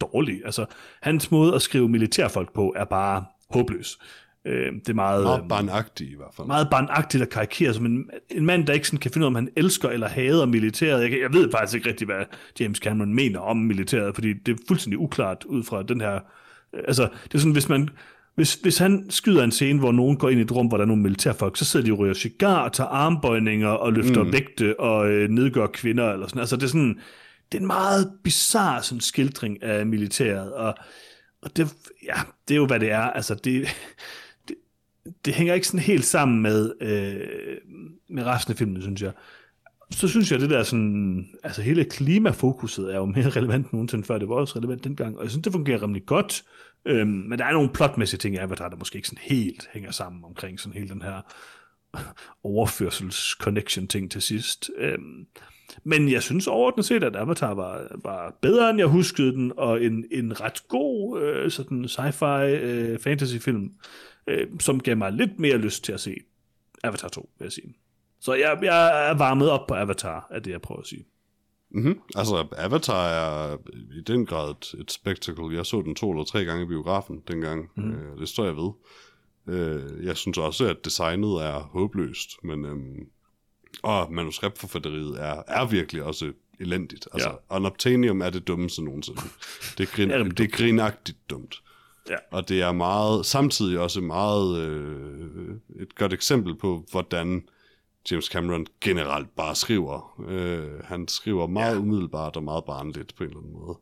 dårlig. 0.00 0.40
Altså, 0.44 0.64
hans 1.02 1.30
måde 1.30 1.54
at 1.54 1.62
skrive 1.62 1.88
militærfolk 1.88 2.54
på 2.54 2.74
er 2.76 2.84
bare 2.84 3.24
håbløs. 3.50 3.98
Øh, 4.46 4.72
det 4.72 4.88
er 4.88 4.94
meget... 4.94 5.22
Meget 5.22 5.38
øhm, 5.38 5.48
barnagtig 5.48 6.10
i 6.10 6.16
hvert 6.16 6.34
fald. 6.36 6.46
meget 6.46 6.68
barnagtigt 6.70 7.22
at 7.22 7.30
karikere 7.30 7.74
som 7.74 7.86
en, 7.86 8.10
en 8.30 8.46
mand, 8.46 8.66
der 8.66 8.72
ikke 8.72 8.86
sådan 8.86 9.00
kan 9.00 9.10
finde 9.10 9.24
ud 9.24 9.26
af, 9.26 9.30
om 9.30 9.34
han 9.34 9.48
elsker 9.56 9.88
eller 9.88 10.08
hader 10.08 10.46
militæret. 10.46 11.02
Jeg, 11.02 11.20
jeg 11.20 11.32
ved 11.32 11.50
faktisk 11.50 11.76
ikke 11.76 11.88
rigtig, 11.88 12.06
hvad 12.06 12.24
James 12.60 12.78
Cameron 12.78 13.14
mener 13.14 13.40
om 13.40 13.56
militæret, 13.56 14.14
fordi 14.14 14.32
det 14.32 14.52
er 14.52 14.58
fuldstændig 14.68 14.98
uklart 14.98 15.44
ud 15.44 15.62
fra 15.62 15.82
den 15.82 16.00
her... 16.00 16.14
øh, 16.74 16.82
Altså, 16.88 17.08
det 17.24 17.34
er 17.34 17.38
sådan, 17.38 17.52
hvis 17.52 17.68
man... 17.68 17.88
Hvis, 18.34 18.54
hvis 18.54 18.78
han 18.78 19.06
skyder 19.10 19.44
en 19.44 19.50
scene, 19.50 19.78
hvor 19.78 19.92
nogen 19.92 20.16
går 20.16 20.28
ind 20.28 20.40
i 20.40 20.42
et 20.42 20.52
rum, 20.52 20.66
hvor 20.66 20.76
der 20.76 20.84
er 20.84 20.88
nogle 20.88 21.02
militærfolk, 21.02 21.56
så 21.56 21.64
sidder 21.64 21.86
de 21.86 21.92
og 21.92 21.98
ryger 21.98 22.14
cigar, 22.14 22.68
tager 22.68 22.88
armbøjninger 22.88 23.68
og 23.68 23.92
løfter 23.92 24.22
mm. 24.22 24.32
vægte 24.32 24.80
og 24.80 25.10
øh, 25.10 25.28
nedgør 25.28 25.66
kvinder. 25.66 26.12
Eller 26.12 26.26
sådan. 26.26 26.40
Altså, 26.40 26.56
det 26.56 26.62
er 26.62 26.68
sådan... 26.68 26.98
Det 27.52 27.58
er 27.58 27.62
en 27.62 27.66
meget 27.66 28.12
bizarre 28.24 28.82
sådan, 28.82 29.00
skildring 29.00 29.62
af 29.62 29.86
militæret, 29.86 30.52
og, 30.52 30.74
og 31.42 31.56
det, 31.56 31.74
ja, 32.04 32.14
det 32.48 32.54
er 32.54 32.58
jo, 32.58 32.66
hvad 32.66 32.80
det 32.80 32.90
er. 32.90 33.02
Altså, 33.02 33.34
det, 33.34 33.68
det 35.24 35.34
hænger 35.34 35.54
ikke 35.54 35.66
sådan 35.66 35.80
helt 35.80 36.04
sammen 36.04 36.42
med, 36.42 36.72
øh, 36.80 37.56
med 38.08 38.24
resten 38.24 38.52
af 38.52 38.58
filmen, 38.58 38.82
synes 38.82 39.02
jeg. 39.02 39.12
Så 39.90 40.08
synes 40.08 40.32
jeg, 40.32 40.40
det 40.40 40.50
der 40.50 40.62
sådan, 40.62 41.28
altså 41.42 41.62
hele 41.62 41.84
klimafokuset 41.84 42.94
er 42.94 42.96
jo 42.96 43.04
mere 43.04 43.28
relevant 43.38 43.64
end 43.64 43.72
nogensinde 43.72 44.04
før, 44.04 44.18
det 44.18 44.28
var 44.28 44.34
også 44.34 44.58
relevant 44.58 44.84
dengang, 44.84 45.16
og 45.16 45.22
jeg 45.22 45.30
synes, 45.30 45.44
det 45.44 45.52
fungerer 45.52 45.82
rimelig 45.82 46.06
godt, 46.06 46.44
øhm, 46.84 47.08
men 47.08 47.38
der 47.38 47.44
er 47.44 47.52
nogle 47.52 47.70
plotmæssige 47.74 48.18
ting 48.18 48.34
i 48.34 48.38
Avatar, 48.38 48.68
der 48.68 48.76
måske 48.76 48.96
ikke 48.96 49.08
sådan 49.08 49.22
helt 49.22 49.68
hænger 49.72 49.90
sammen 49.90 50.24
omkring 50.24 50.60
sådan 50.60 50.78
hele 50.78 50.88
den 50.88 51.02
her 51.02 51.22
overførsels-connection-ting 52.44 54.10
til 54.10 54.22
sidst. 54.22 54.70
Øhm, 54.78 55.26
men 55.84 56.12
jeg 56.12 56.22
synes 56.22 56.46
overordnet 56.46 56.86
set, 56.86 57.04
at 57.04 57.16
Avatar 57.16 57.54
var, 57.54 57.96
var 58.04 58.38
bedre, 58.42 58.70
end 58.70 58.78
jeg 58.78 58.86
huskede 58.86 59.32
den, 59.32 59.52
og 59.56 59.84
en, 59.84 60.04
en 60.10 60.40
ret 60.40 60.68
god 60.68 61.22
øh, 61.22 61.50
sådan 61.50 61.84
sci-fi 61.84 62.42
øh, 62.44 62.98
fantasy-film, 62.98 63.70
øh, 64.26 64.46
som 64.60 64.80
gav 64.80 64.96
mig 64.96 65.12
lidt 65.12 65.38
mere 65.38 65.56
lyst 65.56 65.84
til 65.84 65.92
at 65.92 66.00
se 66.00 66.14
Avatar 66.84 67.08
2, 67.08 67.30
vil 67.38 67.44
jeg 67.44 67.52
sige. 67.52 67.74
Så 68.20 68.34
jeg, 68.34 68.58
jeg 68.62 69.10
er 69.10 69.14
varmet 69.14 69.50
op 69.50 69.66
på 69.66 69.74
Avatar, 69.74 70.26
er 70.30 70.38
det, 70.38 70.50
jeg 70.50 70.60
prøver 70.60 70.80
at 70.80 70.86
sige. 70.86 71.04
Mm-hmm. 71.70 72.00
Altså, 72.16 72.46
Avatar 72.56 73.08
er 73.08 73.56
i 73.98 74.02
den 74.06 74.26
grad 74.26 74.50
et, 74.50 74.74
et 74.80 74.92
spektakel. 74.92 75.54
Jeg 75.54 75.66
så 75.66 75.82
den 75.82 75.94
to 75.94 76.10
eller 76.10 76.24
tre 76.24 76.44
gange 76.44 76.62
i 76.62 76.66
biografen 76.66 77.22
dengang. 77.28 77.70
Mm. 77.76 77.90
Øh, 77.90 78.18
det 78.18 78.28
står 78.28 78.44
jeg 78.44 78.56
ved. 78.56 78.70
Øh, 79.48 80.04
jeg 80.04 80.16
synes 80.16 80.38
også, 80.38 80.66
at 80.66 80.84
designet 80.84 81.42
er 81.44 81.58
håbløst, 81.58 82.30
men 82.44 82.64
øhm, 82.64 83.08
og 83.82 84.12
manuskriptforfatteriet 84.12 85.20
er, 85.20 85.42
er 85.46 85.66
virkelig 85.66 86.02
også 86.02 86.32
elendigt. 86.60 87.08
Altså, 87.12 87.28
Ja. 87.50 87.56
Unobtainium 87.56 88.20
er 88.20 88.30
det 88.30 88.48
dummeste 88.48 88.84
nogensinde. 88.84 89.20
Det 89.78 89.88
er, 89.88 89.96
grin, 89.96 90.08
Det 90.08 90.14
er 90.14 90.18
rimelig 90.18 90.38
det 90.38 90.44
er 90.44 90.56
grinagtigt 90.56 91.30
dumt. 91.30 91.54
Ja. 92.10 92.16
Og 92.30 92.48
det 92.48 92.62
er 92.62 92.72
meget, 92.72 93.26
samtidig 93.26 93.78
også 93.78 94.00
meget 94.00 94.58
øh, 94.60 95.56
et 95.80 95.94
godt 95.94 96.12
eksempel 96.12 96.54
på, 96.54 96.84
hvordan 96.90 97.48
James 98.10 98.24
Cameron 98.24 98.66
generelt 98.80 99.36
bare 99.36 99.54
skriver. 99.54 100.20
Øh, 100.28 100.84
han 100.84 101.08
skriver 101.08 101.46
meget 101.46 101.74
ja. 101.74 101.80
umiddelbart 101.80 102.36
og 102.36 102.42
meget 102.42 102.64
barnligt 102.64 103.14
på 103.14 103.24
en 103.24 103.30
eller 103.30 103.40
anden 103.40 103.52
måde. 103.52 103.78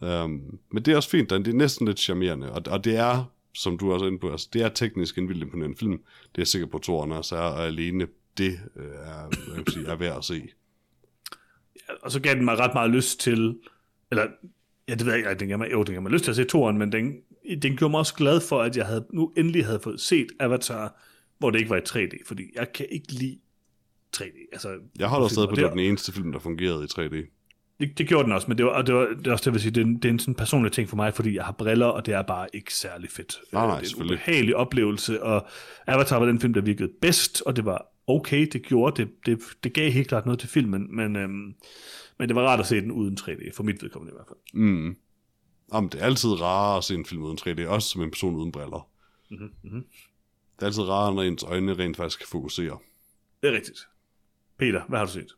Um, 0.00 0.58
men 0.72 0.82
det 0.82 0.92
er 0.92 0.96
også 0.96 1.10
fint, 1.10 1.30
det 1.30 1.48
er 1.48 1.52
næsten 1.52 1.86
lidt 1.86 1.98
charmerende, 1.98 2.52
og, 2.52 2.62
og 2.66 2.84
det 2.84 2.96
er, 2.96 3.24
som 3.54 3.78
du 3.78 3.92
også 3.92 4.04
er 4.04 4.08
inde 4.08 4.18
på, 4.18 4.30
altså, 4.30 4.48
det 4.52 4.62
er 4.62 4.68
teknisk 4.68 5.18
en 5.18 5.28
vildt 5.28 5.42
imponerende 5.42 5.76
film. 5.76 5.92
Det 5.98 6.34
er 6.34 6.38
jeg 6.38 6.46
sikker 6.46 6.66
på, 6.66 6.76
at 6.76 6.82
toren 6.82 7.12
også 7.12 7.36
er, 7.36 7.40
og 7.40 7.66
alene 7.66 8.06
det 8.38 8.60
øh, 8.76 8.84
er, 8.84 9.54
man 9.56 9.66
sige, 9.66 9.86
er 9.86 9.96
værd 9.96 10.16
at 10.16 10.24
se. 10.24 10.48
Og 12.02 12.12
så 12.12 12.20
gav 12.20 12.34
den 12.34 12.44
mig 12.44 12.58
ret 12.58 12.74
meget 12.74 12.90
lyst 12.90 13.20
til, 13.20 13.58
eller, 14.10 14.26
ja, 14.88 14.94
det 14.94 15.06
ved 15.06 15.12
jeg 15.12 15.18
ikke, 15.18 15.34
den 15.40 15.48
gav 15.48 15.58
mig, 15.58 15.72
jo, 15.72 15.82
den 15.82 15.94
gav 15.94 16.02
mig 16.02 16.12
lyst 16.12 16.24
til 16.24 16.30
at 16.30 16.36
se 16.36 16.44
toren, 16.44 16.78
men 16.78 16.92
den, 16.92 17.16
den 17.62 17.76
gjorde 17.76 17.90
mig 17.90 17.98
også 17.98 18.14
glad 18.14 18.40
for, 18.40 18.62
at 18.62 18.76
jeg 18.76 18.86
havde, 18.86 19.06
nu 19.12 19.32
endelig 19.36 19.66
havde 19.66 19.80
fået 19.80 20.00
set 20.00 20.26
Avatar, 20.40 21.02
hvor 21.38 21.50
det 21.50 21.58
ikke 21.58 21.70
var 21.70 21.76
i 21.76 22.06
3D, 22.06 22.18
fordi 22.26 22.42
jeg 22.54 22.72
kan 22.72 22.86
ikke 22.90 23.12
lide 23.12 23.38
3D. 24.16 24.48
Altså, 24.52 24.78
Jeg 24.98 25.08
holder 25.08 25.28
stadig 25.28 25.48
på, 25.48 25.52
at 25.52 25.56
det 25.56 25.64
var 25.64 25.70
den 25.70 25.78
eneste 25.78 26.12
film, 26.12 26.32
der 26.32 26.38
fungerede 26.38 26.84
i 26.84 26.86
3D. 26.86 27.37
Det, 27.80 27.98
det 27.98 28.08
gjorde 28.08 28.24
den 28.24 28.32
også, 28.32 28.48
men 28.48 28.58
det 28.58 28.66
var, 28.66 28.72
og 28.72 28.86
det 28.86 28.94
var, 28.94 29.06
det 29.06 29.26
er 29.26 29.32
også 29.32 29.44
det, 29.44 29.52
vil 29.52 29.62
sige, 29.62 29.70
det 29.70 29.80
er, 29.80 29.84
en, 29.84 29.96
det 29.96 30.04
er 30.04 30.12
en 30.12 30.18
sådan 30.18 30.34
personlig 30.34 30.72
ting 30.72 30.88
for 30.88 30.96
mig, 30.96 31.14
fordi 31.14 31.34
jeg 31.34 31.44
har 31.44 31.52
briller, 31.52 31.86
og 31.86 32.06
det 32.06 32.14
er 32.14 32.22
bare 32.22 32.46
ikke 32.52 32.74
særlig 32.74 33.10
fedt. 33.10 33.38
Nej, 33.52 33.66
nej, 33.66 33.80
det 33.80 33.92
er 33.92 33.96
en 33.96 34.04
ubehagelig 34.04 34.56
oplevelse, 34.56 35.22
og 35.22 35.46
Avatar 35.86 36.18
var 36.18 36.26
den 36.26 36.40
film, 36.40 36.54
der 36.54 36.60
virkede 36.60 36.90
bedst, 37.00 37.42
og 37.46 37.56
det 37.56 37.64
var 37.64 37.86
okay, 38.06 38.48
det 38.52 38.62
gjorde 38.62 39.02
det. 39.02 39.10
Det, 39.26 39.38
det 39.64 39.74
gav 39.74 39.90
helt 39.90 40.08
klart 40.08 40.26
noget 40.26 40.40
til 40.40 40.48
filmen, 40.48 40.96
men, 40.96 41.16
øhm, 41.16 41.54
men 42.18 42.28
det 42.28 42.34
var 42.34 42.42
rart 42.42 42.60
at 42.60 42.66
se 42.66 42.80
den 42.80 42.92
uden 42.92 43.18
3D, 43.20 43.54
for 43.56 43.62
mit 43.62 43.82
vedkommende 43.82 44.12
i 44.12 44.16
hvert 44.16 44.28
fald. 44.28 44.62
Mm. 44.62 44.96
Jamen, 45.74 45.90
det 45.90 46.02
er 46.02 46.04
altid 46.04 46.30
rarere 46.40 46.76
at 46.78 46.84
se 46.84 46.94
en 46.94 47.04
film 47.04 47.22
uden 47.22 47.38
3D, 47.40 47.66
også 47.66 47.88
som 47.88 48.02
en 48.02 48.10
person 48.10 48.34
uden 48.34 48.52
briller. 48.52 48.88
Mm-hmm, 49.30 49.50
mm-hmm. 49.62 49.84
Det 50.56 50.62
er 50.62 50.66
altid 50.66 50.82
rarere, 50.82 51.14
når 51.14 51.22
ens 51.22 51.42
øjne 51.42 51.74
rent 51.74 51.96
faktisk 51.96 52.18
kan 52.18 52.28
fokusere. 52.28 52.78
Det 53.42 53.48
er 53.48 53.52
rigtigt. 53.52 53.78
Peter, 54.58 54.82
hvad 54.88 54.98
har 54.98 55.06
du 55.06 55.12
set? 55.12 55.32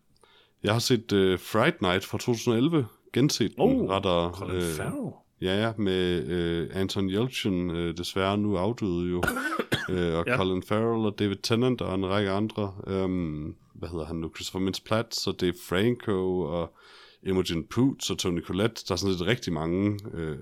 Jeg 0.62 0.72
har 0.72 0.78
set 0.78 1.12
uh, 1.12 1.38
Fright 1.38 1.82
Night 1.82 2.04
fra 2.04 2.18
2011, 2.18 2.86
genset 3.12 3.50
den, 3.56 3.60
Oh, 3.60 3.88
retter, 3.88 4.32
Colin 4.32 4.56
øh, 4.56 4.62
Farrell. 4.62 5.12
Ja, 5.40 5.62
ja, 5.66 5.72
med 5.78 6.26
øh, 6.28 6.68
Anton 6.72 7.10
Yelchin, 7.10 7.70
øh, 7.70 7.96
desværre 7.96 8.38
nu 8.38 8.56
afdøde 8.56 9.10
jo, 9.10 9.22
øh, 9.90 10.18
og 10.18 10.24
Ja. 10.26 10.36
Colin 10.36 10.62
Farrell 10.62 11.06
og 11.06 11.18
David 11.18 11.36
Tennant 11.36 11.80
og 11.80 11.94
en 11.94 12.06
række 12.06 12.30
andre. 12.30 12.74
Øhm, 12.86 13.54
hvad 13.74 13.88
hedder 13.88 14.04
han 14.04 14.16
nu? 14.16 14.30
Christopher 14.36 14.68
Mintz-Plasse 14.68 15.28
og 15.30 15.40
Dave 15.40 15.54
Franco 15.68 16.40
og 16.40 16.76
Imogen 17.22 17.64
Poots 17.64 18.10
og 18.10 18.18
Tony 18.18 18.42
Collette. 18.42 18.82
Der 18.88 18.92
er 18.92 18.96
sådan 18.96 19.14
lidt 19.16 19.28
rigtig 19.28 19.52
mange, 19.52 19.98
øh, 20.14 20.38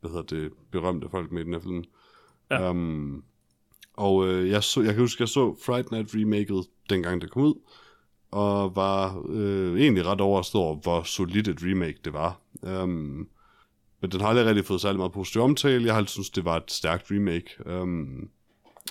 hvad 0.00 0.10
hedder 0.10 0.22
det, 0.22 0.50
berømte 0.70 1.08
folk 1.10 1.32
med 1.32 1.42
i 1.42 1.44
den 1.44 1.52
her 1.52 1.60
film. 1.60 1.84
Ja. 2.50 2.70
Um, 2.70 3.24
og 3.96 4.28
øh, 4.28 4.48
jeg, 4.50 4.62
så, 4.62 4.82
jeg 4.82 4.92
kan 4.94 5.00
huske, 5.00 5.22
jeg 5.22 5.28
så 5.28 5.56
Fright 5.66 5.90
Night 5.90 6.10
remaket, 6.14 6.66
dengang 6.90 7.20
det 7.20 7.30
kom 7.30 7.42
ud, 7.42 7.54
og 8.34 8.76
var 8.76 9.22
øh, 9.28 9.80
egentlig 9.80 10.06
ret 10.06 10.20
overrasket 10.20 10.60
over, 10.60 10.76
hvor 10.76 11.02
solidt 11.02 11.48
et 11.48 11.58
remake 11.62 11.98
det 12.04 12.12
var. 12.12 12.40
Um, 12.62 13.28
men 14.00 14.10
den 14.12 14.20
har 14.20 14.28
aldrig 14.28 14.46
rigtig 14.46 14.64
fået 14.64 14.80
særlig 14.80 14.98
meget 14.98 15.12
positiv 15.12 15.42
omtale. 15.42 15.84
Jeg 15.84 15.94
har 15.94 15.98
altid 15.98 16.12
synes 16.12 16.30
det 16.30 16.44
var 16.44 16.56
et 16.56 16.70
stærkt 16.70 17.10
remake. 17.10 17.80
Um, 17.80 18.28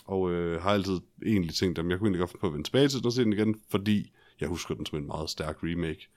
og 0.05 0.31
øh, 0.31 0.61
har 0.61 0.69
altid 0.71 0.99
egentlig 1.25 1.55
tænkt, 1.55 1.79
at 1.79 1.85
jeg 1.89 1.99
kunne 1.99 2.07
egentlig 2.07 2.19
godt 2.19 2.29
finde 2.29 2.41
på 2.41 2.47
at 2.47 2.53
vende 2.53 2.67
tilbage 2.67 2.87
til 2.87 2.99
den 2.99 3.05
og 3.05 3.13
se 3.13 3.23
den 3.23 3.33
igen, 3.33 3.55
fordi 3.69 4.11
jeg 4.41 4.49
husker 4.49 4.75
den 4.75 4.85
som 4.85 4.99
en 4.99 5.07
meget 5.07 5.29
stærk 5.29 5.57
remake. 5.63 6.07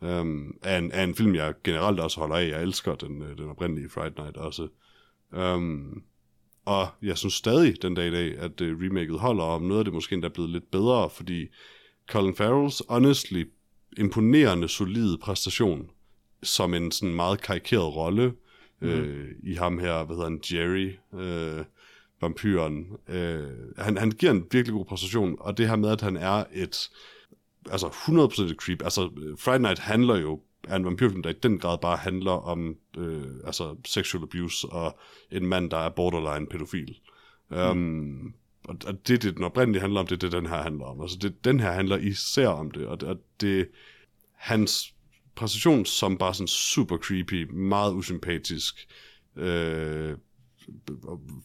Um, 0.00 0.58
af, 0.62 0.78
en, 0.78 0.92
af 0.92 1.02
en 1.02 1.14
film, 1.14 1.34
jeg 1.34 1.54
generelt 1.64 2.00
også 2.00 2.20
holder 2.20 2.36
af. 2.36 2.48
Jeg 2.48 2.62
elsker 2.62 2.94
den, 2.94 3.22
øh, 3.22 3.38
den 3.38 3.48
oprindelige 3.48 3.88
Friday 3.88 4.22
Night 4.22 4.36
også. 4.36 4.68
Um, 5.36 6.02
og 6.64 6.88
jeg 7.02 7.18
synes 7.18 7.34
stadig 7.34 7.82
den 7.82 7.94
dag 7.94 8.06
i 8.06 8.10
dag, 8.10 8.38
at 8.38 8.60
øh, 8.60 8.78
remaket 8.80 9.18
holder, 9.18 9.44
og 9.44 9.62
noget 9.62 9.78
af 9.78 9.84
det 9.84 9.94
måske 9.94 10.14
endda 10.14 10.28
er 10.28 10.32
blevet 10.32 10.50
lidt 10.50 10.70
bedre, 10.70 11.10
fordi 11.10 11.48
Colin 12.10 12.36
Farrells 12.36 12.82
honestly 12.88 13.44
imponerende 13.96 14.68
solide 14.68 15.18
præstation 15.18 15.90
som 16.42 16.74
en 16.74 16.92
sådan 16.92 17.14
meget 17.14 17.40
karikeret 17.40 17.96
rolle 17.96 18.32
mm. 18.80 18.88
øh, 18.88 19.28
i 19.42 19.54
ham 19.54 19.78
her, 19.78 20.04
hvad 20.04 20.16
hedder 20.16 20.30
han, 20.30 20.40
Jerry, 20.52 20.92
øh, 21.20 21.64
vampyren. 22.20 22.86
Øh, 23.08 23.50
han, 23.78 23.96
han 23.96 24.10
giver 24.10 24.32
en 24.32 24.46
virkelig 24.50 24.74
god 24.74 24.84
præstation, 24.84 25.36
og 25.40 25.58
det 25.58 25.68
her 25.68 25.76
med, 25.76 25.90
at 25.90 26.00
han 26.00 26.16
er 26.16 26.44
et, 26.52 26.90
altså 27.70 27.86
100% 27.86 28.42
et 28.42 28.56
creep, 28.56 28.82
altså 28.82 29.10
Friday 29.38 29.60
Night 29.60 29.78
handler 29.78 30.16
jo 30.16 30.40
er 30.68 30.76
en 30.76 30.84
vampyrfilm, 30.84 31.22
der 31.22 31.30
i 31.30 31.38
den 31.42 31.58
grad 31.58 31.78
bare 31.78 31.96
handler 31.96 32.32
om 32.32 32.76
øh, 32.98 33.26
altså 33.44 33.76
sexual 33.84 34.22
abuse 34.22 34.68
og 34.68 34.98
en 35.30 35.46
mand, 35.46 35.70
der 35.70 35.76
er 35.76 35.88
borderline 35.88 36.46
pædofil. 36.46 36.98
Mm. 37.50 37.56
Um, 37.56 38.34
og, 38.64 38.76
og 38.86 39.08
det, 39.08 39.22
det 39.22 39.36
den 39.36 39.44
oprindelige 39.44 39.80
handler 39.80 40.00
om, 40.00 40.06
det 40.06 40.14
er 40.14 40.28
det, 40.28 40.32
den 40.32 40.46
her 40.46 40.62
handler 40.62 40.84
om. 40.84 41.00
Altså 41.00 41.18
det, 41.22 41.44
den 41.44 41.60
her 41.60 41.72
handler 41.72 41.96
især 41.96 42.48
om 42.48 42.70
det, 42.70 42.86
og 42.86 42.98
og 43.02 43.16
det 43.40 43.68
hans 44.32 44.94
præstation 45.34 45.84
som 45.84 46.18
bare 46.18 46.34
sådan 46.34 46.48
super 46.48 46.96
creepy, 46.96 47.50
meget 47.50 47.94
usympatisk 47.94 48.88
øh, 49.36 50.16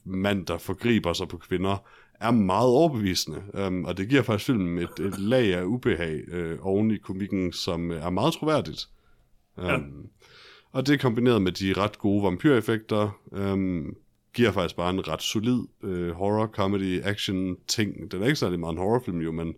mand, 0.03 0.45
der 0.45 0.57
forgriber 0.57 1.13
sig 1.13 1.28
på 1.28 1.38
kvinder, 1.38 1.78
er 2.20 2.32
meget 2.32 2.68
overbevisende, 2.68 3.43
um, 3.68 3.86
og 3.86 3.97
det 3.97 4.09
giver 4.09 4.22
faktisk 4.22 4.45
filmen 4.45 4.78
et, 4.78 4.99
et 4.99 5.20
lag 5.20 5.53
af 5.53 5.63
ubehag 5.63 6.20
øh, 6.28 6.57
oven 6.61 6.91
i 6.91 6.97
komikken, 6.97 7.53
som 7.53 7.91
er 7.91 8.09
meget 8.09 8.34
troværdigt. 8.34 8.89
Um, 9.57 9.65
ja. 9.65 9.78
Og 10.72 10.88
det 10.88 10.99
kombineret 10.99 11.41
med 11.41 11.51
de 11.51 11.74
ret 11.74 11.99
gode 11.99 12.24
vampyreffekter, 12.24 13.20
um, 13.26 13.95
giver 14.38 14.51
faktisk 14.51 14.75
bare 14.75 14.89
en 14.89 15.07
ret 15.07 15.21
solid 15.21 15.59
øh, 15.83 16.11
horror, 16.11 16.47
comedy, 16.47 17.01
action 17.03 17.57
ting. 17.67 18.11
Den 18.11 18.21
er 18.21 18.25
ikke 18.25 18.39
særlig 18.39 18.59
meget 18.59 18.73
en 18.73 18.77
horrorfilm 18.77 19.21
jo, 19.21 19.31
men 19.31 19.55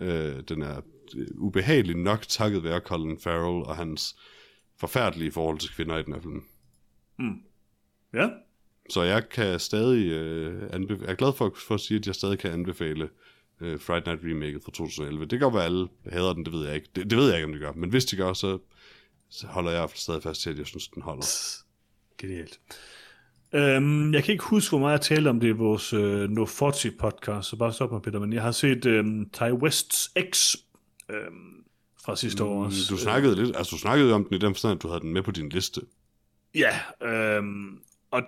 øh, 0.00 0.40
den 0.48 0.62
er 0.62 0.80
øh, 1.16 1.26
ubehagelig 1.34 1.96
nok 1.96 2.22
takket 2.28 2.64
være 2.64 2.80
Colin 2.80 3.18
Farrell 3.18 3.64
og 3.64 3.76
hans 3.76 4.16
forfærdelige 4.76 5.32
forhold 5.32 5.58
til 5.58 5.70
kvinder 5.70 5.98
i 5.98 6.02
den 6.02 6.12
her 6.12 6.20
film. 6.20 6.44
Mm. 7.18 7.42
Ja. 8.14 8.28
Så 8.90 9.02
jeg 9.02 9.28
kan 9.28 9.60
stadig 9.60 10.10
øh, 10.10 10.68
anbefale, 10.72 11.04
jeg 11.04 11.12
er 11.12 11.16
glad 11.16 11.32
for, 11.32 11.54
for 11.66 11.74
at 11.74 11.80
sige, 11.80 11.98
at 11.98 12.06
jeg 12.06 12.14
stadig 12.14 12.38
kan 12.38 12.52
anbefale 12.52 13.08
øh, 13.60 13.80
Friday 13.80 14.06
Night 14.06 14.24
Remake 14.24 14.60
fra 14.64 14.72
2011. 14.72 15.26
Det 15.26 15.40
være, 15.40 15.64
at 15.64 15.64
alle 15.64 15.88
hader 16.06 16.32
den, 16.32 16.44
det 16.44 16.52
ved 16.52 16.66
jeg 16.66 16.74
ikke. 16.74 16.88
Det, 16.96 17.10
det 17.10 17.18
ved 17.18 17.26
jeg 17.26 17.36
ikke, 17.36 17.46
om 17.46 17.52
de 17.52 17.58
gør. 17.58 17.72
Men 17.72 17.90
hvis 17.90 18.04
de 18.04 18.16
gør, 18.16 18.32
så, 18.32 18.58
så 19.28 19.46
holder 19.46 19.70
jeg 19.70 19.88
stadig 19.94 20.22
fast 20.22 20.40
til, 20.40 20.50
at 20.50 20.58
jeg 20.58 20.66
synes, 20.66 20.88
den 20.88 21.02
holder. 21.02 21.26
Genialt. 22.18 22.60
Um, 23.54 24.14
jeg 24.14 24.24
kan 24.24 24.32
ikke 24.32 24.44
huske, 24.44 24.70
hvor 24.70 24.78
meget 24.78 24.92
jeg 24.92 25.00
talte 25.00 25.28
om 25.28 25.40
det 25.40 25.48
i 25.48 25.50
vores 25.50 25.92
uh, 25.92 26.30
No 26.30 26.46
40 26.46 26.90
podcast, 26.98 27.48
så 27.48 27.56
bare 27.56 27.72
stop 27.72 27.92
mig, 27.92 28.02
Peter, 28.02 28.18
men 28.18 28.32
jeg 28.32 28.42
har 28.42 28.52
set 28.52 28.86
um, 28.86 29.30
Ty 29.32 29.42
West's 29.42 30.12
X 30.30 30.56
um, 31.08 31.64
fra 32.04 32.16
sidste 32.16 32.44
år. 32.44 32.64
Mm, 32.64 32.72
du 32.90 32.96
snakkede 32.96 33.36
lidt, 33.44 33.56
altså 33.56 33.70
du 33.70 33.78
snakkede 33.78 34.14
om 34.14 34.24
den 34.24 34.34
i 34.34 34.38
den 34.38 34.54
forstand, 34.54 34.78
at 34.78 34.82
du 34.82 34.88
havde 34.88 35.00
den 35.00 35.12
med 35.12 35.22
på 35.22 35.30
din 35.30 35.48
liste. 35.48 35.80
Ja, 36.54 37.38
um, 37.38 37.78
og 38.10 38.22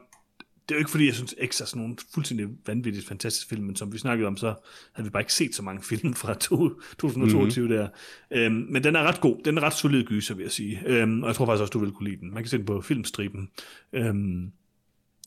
det 0.68 0.74
er 0.74 0.76
jo 0.76 0.78
ikke 0.78 0.90
fordi, 0.90 1.06
jeg 1.06 1.14
synes, 1.14 1.34
X 1.46 1.60
er 1.60 1.64
sådan 1.64 1.82
nogle 1.82 1.96
fuldstændig 2.14 2.48
vanvittigt 2.66 3.06
fantastiske 3.06 3.48
film, 3.48 3.64
men 3.64 3.76
som 3.76 3.92
vi 3.92 3.98
snakkede 3.98 4.26
om, 4.26 4.36
så 4.36 4.54
havde 4.92 5.06
vi 5.06 5.10
bare 5.10 5.22
ikke 5.22 5.34
set 5.34 5.54
så 5.54 5.62
mange 5.62 5.82
film 5.82 6.14
fra 6.14 6.34
2022 6.34 7.64
mm-hmm. 7.64 7.88
der. 8.30 8.46
Um, 8.46 8.52
men 8.52 8.84
den 8.84 8.96
er 8.96 9.02
ret 9.02 9.20
god. 9.20 9.36
Den 9.44 9.58
er 9.58 9.62
ret 9.62 9.74
solid 9.74 10.04
gyser, 10.04 10.34
vil 10.34 10.42
jeg 10.42 10.52
sige. 10.52 11.02
Um, 11.02 11.22
og 11.22 11.28
jeg 11.28 11.36
tror 11.36 11.46
faktisk 11.46 11.60
også, 11.60 11.72
du 11.72 11.78
vil 11.78 11.92
kunne 11.92 12.10
lide 12.10 12.20
den. 12.20 12.34
Man 12.34 12.42
kan 12.42 12.50
se 12.50 12.58
den 12.58 12.66
på 12.66 12.80
filmstriben. 12.80 13.50
Um, 13.92 14.52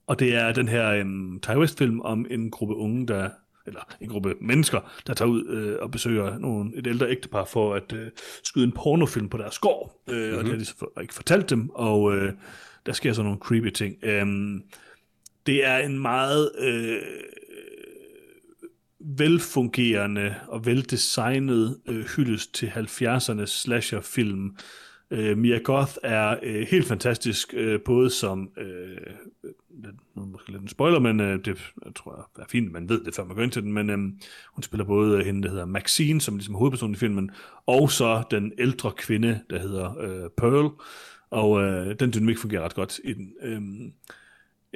og 0.08 0.20
det 0.20 0.36
er 0.36 0.51
den 0.51 0.68
her 0.68 1.01
um, 1.01 1.39
Ty 1.43 1.49
West-film 1.49 2.01
om 2.01 2.26
en 2.30 2.51
gruppe 2.51 2.76
unge, 2.76 3.08
der 3.08 3.30
eller 3.68 3.82
en 4.01 4.10
gruppe 4.10 4.36
mennesker, 4.41 4.91
der 5.08 5.14
tager 5.14 5.30
ud 5.30 5.45
øh, 5.45 5.78
og 5.82 5.91
besøger 5.91 6.38
nogle, 6.38 6.72
et 6.76 6.88
ældre 6.88 7.10
ægtepar 7.10 7.45
for 7.45 7.74
at 7.74 7.93
øh, 7.93 8.08
skyde 8.43 8.66
en 8.66 8.72
pornofilm 8.72 9.30
på 9.30 9.38
deres 9.38 9.60
gård. 9.60 10.01
Øh, 10.10 10.18
mm-hmm. 10.18 10.38
Og 10.38 10.43
det 10.43 10.51
har 10.51 10.60
de 10.60 10.66
så 10.66 10.86
ikke 11.01 11.14
fortalt 11.14 11.49
dem, 11.49 11.70
og 11.70 12.16
øh, 12.16 12.34
der 12.86 12.93
sker 12.93 13.14
så 13.14 13.24
nogle 13.24 13.38
creepy 13.39 13.70
ting. 13.70 13.95
Um, 14.22 14.64
det 15.45 15.66
er 15.66 15.78
en 15.78 15.99
meget 15.99 16.51
øh, 16.60 17.01
velfungerende 18.99 20.36
og 20.47 20.66
veldesignet 20.66 21.78
øh, 21.88 22.05
hyldest 22.05 22.53
til 22.53 22.68
70'ernes 22.68 23.45
slasherfilm. 23.45 24.58
Øh, 25.12 25.38
Mia 25.38 25.58
Goth 25.58 25.93
er 26.03 26.36
øh, 26.43 26.68
helt 26.72 26.86
fantastisk, 26.86 27.53
øh, 27.58 27.80
både 27.86 28.10
som 28.10 28.49
øh, 28.58 28.97
nu 30.16 30.26
måske 30.26 30.51
lidt 30.51 30.62
en 30.62 30.68
spoiler, 30.68 30.99
men 30.99 31.20
øh, 31.20 31.45
det 31.45 31.74
jeg 31.86 31.95
tror 31.95 32.30
jeg 32.38 32.43
er 32.43 32.47
fint, 32.49 32.72
man 32.72 32.89
ved 32.89 33.03
det, 33.03 33.16
før 33.16 33.24
man 33.24 33.36
går 33.36 33.43
ind 33.43 33.51
til 33.51 33.64
den, 33.64 33.74
men 33.74 33.89
øh, 33.89 33.97
hun 34.53 34.64
spiller 34.64 34.86
både 34.86 35.20
øh, 35.20 35.26
hende, 35.26 35.43
der 35.43 35.49
hedder 35.49 35.66
Maxine, 35.66 36.08
som 36.08 36.14
ligesom 36.14 36.34
er 36.34 36.38
ligesom 36.38 36.55
hovedpersonen 36.55 36.95
i 36.95 36.97
filmen, 36.97 37.32
og 37.66 37.91
så 37.91 38.24
den 38.32 38.51
ældre 38.58 38.91
kvinde, 38.91 39.39
der 39.49 39.60
hedder 39.60 39.97
øh, 39.99 40.30
Pearl, 40.38 40.72
og 41.30 41.62
øh, 41.62 41.99
den 41.99 42.14
dynamik 42.14 42.38
fungerer 42.38 42.64
ret 42.64 42.76
godt 42.76 42.99
i 43.03 43.14
den. 43.14 43.34
Øh, 43.41 43.62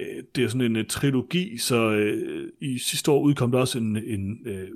øh 0.01 0.23
det 0.35 0.43
er 0.43 0.47
sådan 0.47 0.61
en, 0.61 0.75
en 0.75 0.85
trilogi, 0.85 1.57
så 1.57 1.91
øh, 1.91 2.49
i 2.61 2.77
sidste 2.77 3.11
år 3.11 3.21
udkom 3.21 3.51
der 3.51 3.59
også 3.59 3.77
en, 3.77 3.97
en, 3.97 4.39
øh, 4.45 4.67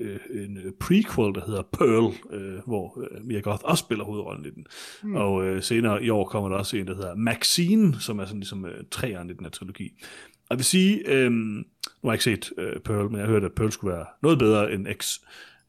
øh, 0.00 0.18
en 0.30 0.58
prequel, 0.80 1.34
der 1.34 1.46
hedder 1.46 1.62
Pearl, 1.62 2.14
øh, 2.30 2.58
hvor 2.66 3.00
øh, 3.00 3.24
Mia 3.26 3.40
Goth 3.40 3.64
også 3.64 3.84
spiller 3.84 4.04
hovedrollen 4.04 4.46
i 4.46 4.50
den. 4.50 4.66
Mm. 5.02 5.16
Og 5.16 5.46
øh, 5.46 5.62
senere 5.62 6.04
i 6.04 6.10
år 6.10 6.28
kommer 6.28 6.48
der 6.48 6.56
også 6.56 6.76
en, 6.76 6.86
der 6.86 6.94
hedder 6.94 7.14
Maxine, 7.14 8.00
som 8.00 8.18
er 8.18 8.24
sådan 8.24 8.40
ligesom 8.40 8.66
øh, 8.66 8.84
træerne 8.90 9.32
i 9.32 9.36
den 9.36 9.44
her 9.44 9.50
trilogi. 9.50 9.92
Og 10.32 10.46
jeg 10.50 10.58
vil 10.58 10.64
sige, 10.64 11.08
øh, 11.08 11.32
nu 11.32 11.64
har 12.04 12.10
jeg 12.10 12.14
ikke 12.14 12.24
set 12.24 12.52
øh, 12.58 12.80
Pearl, 12.80 13.10
men 13.10 13.16
jeg 13.16 13.26
har 13.26 13.32
hørt, 13.32 13.44
at 13.44 13.52
Pearl 13.52 13.70
skulle 13.70 13.94
være 13.94 14.06
noget 14.22 14.38
bedre 14.38 14.72
end 14.72 14.86
X. 15.00 15.18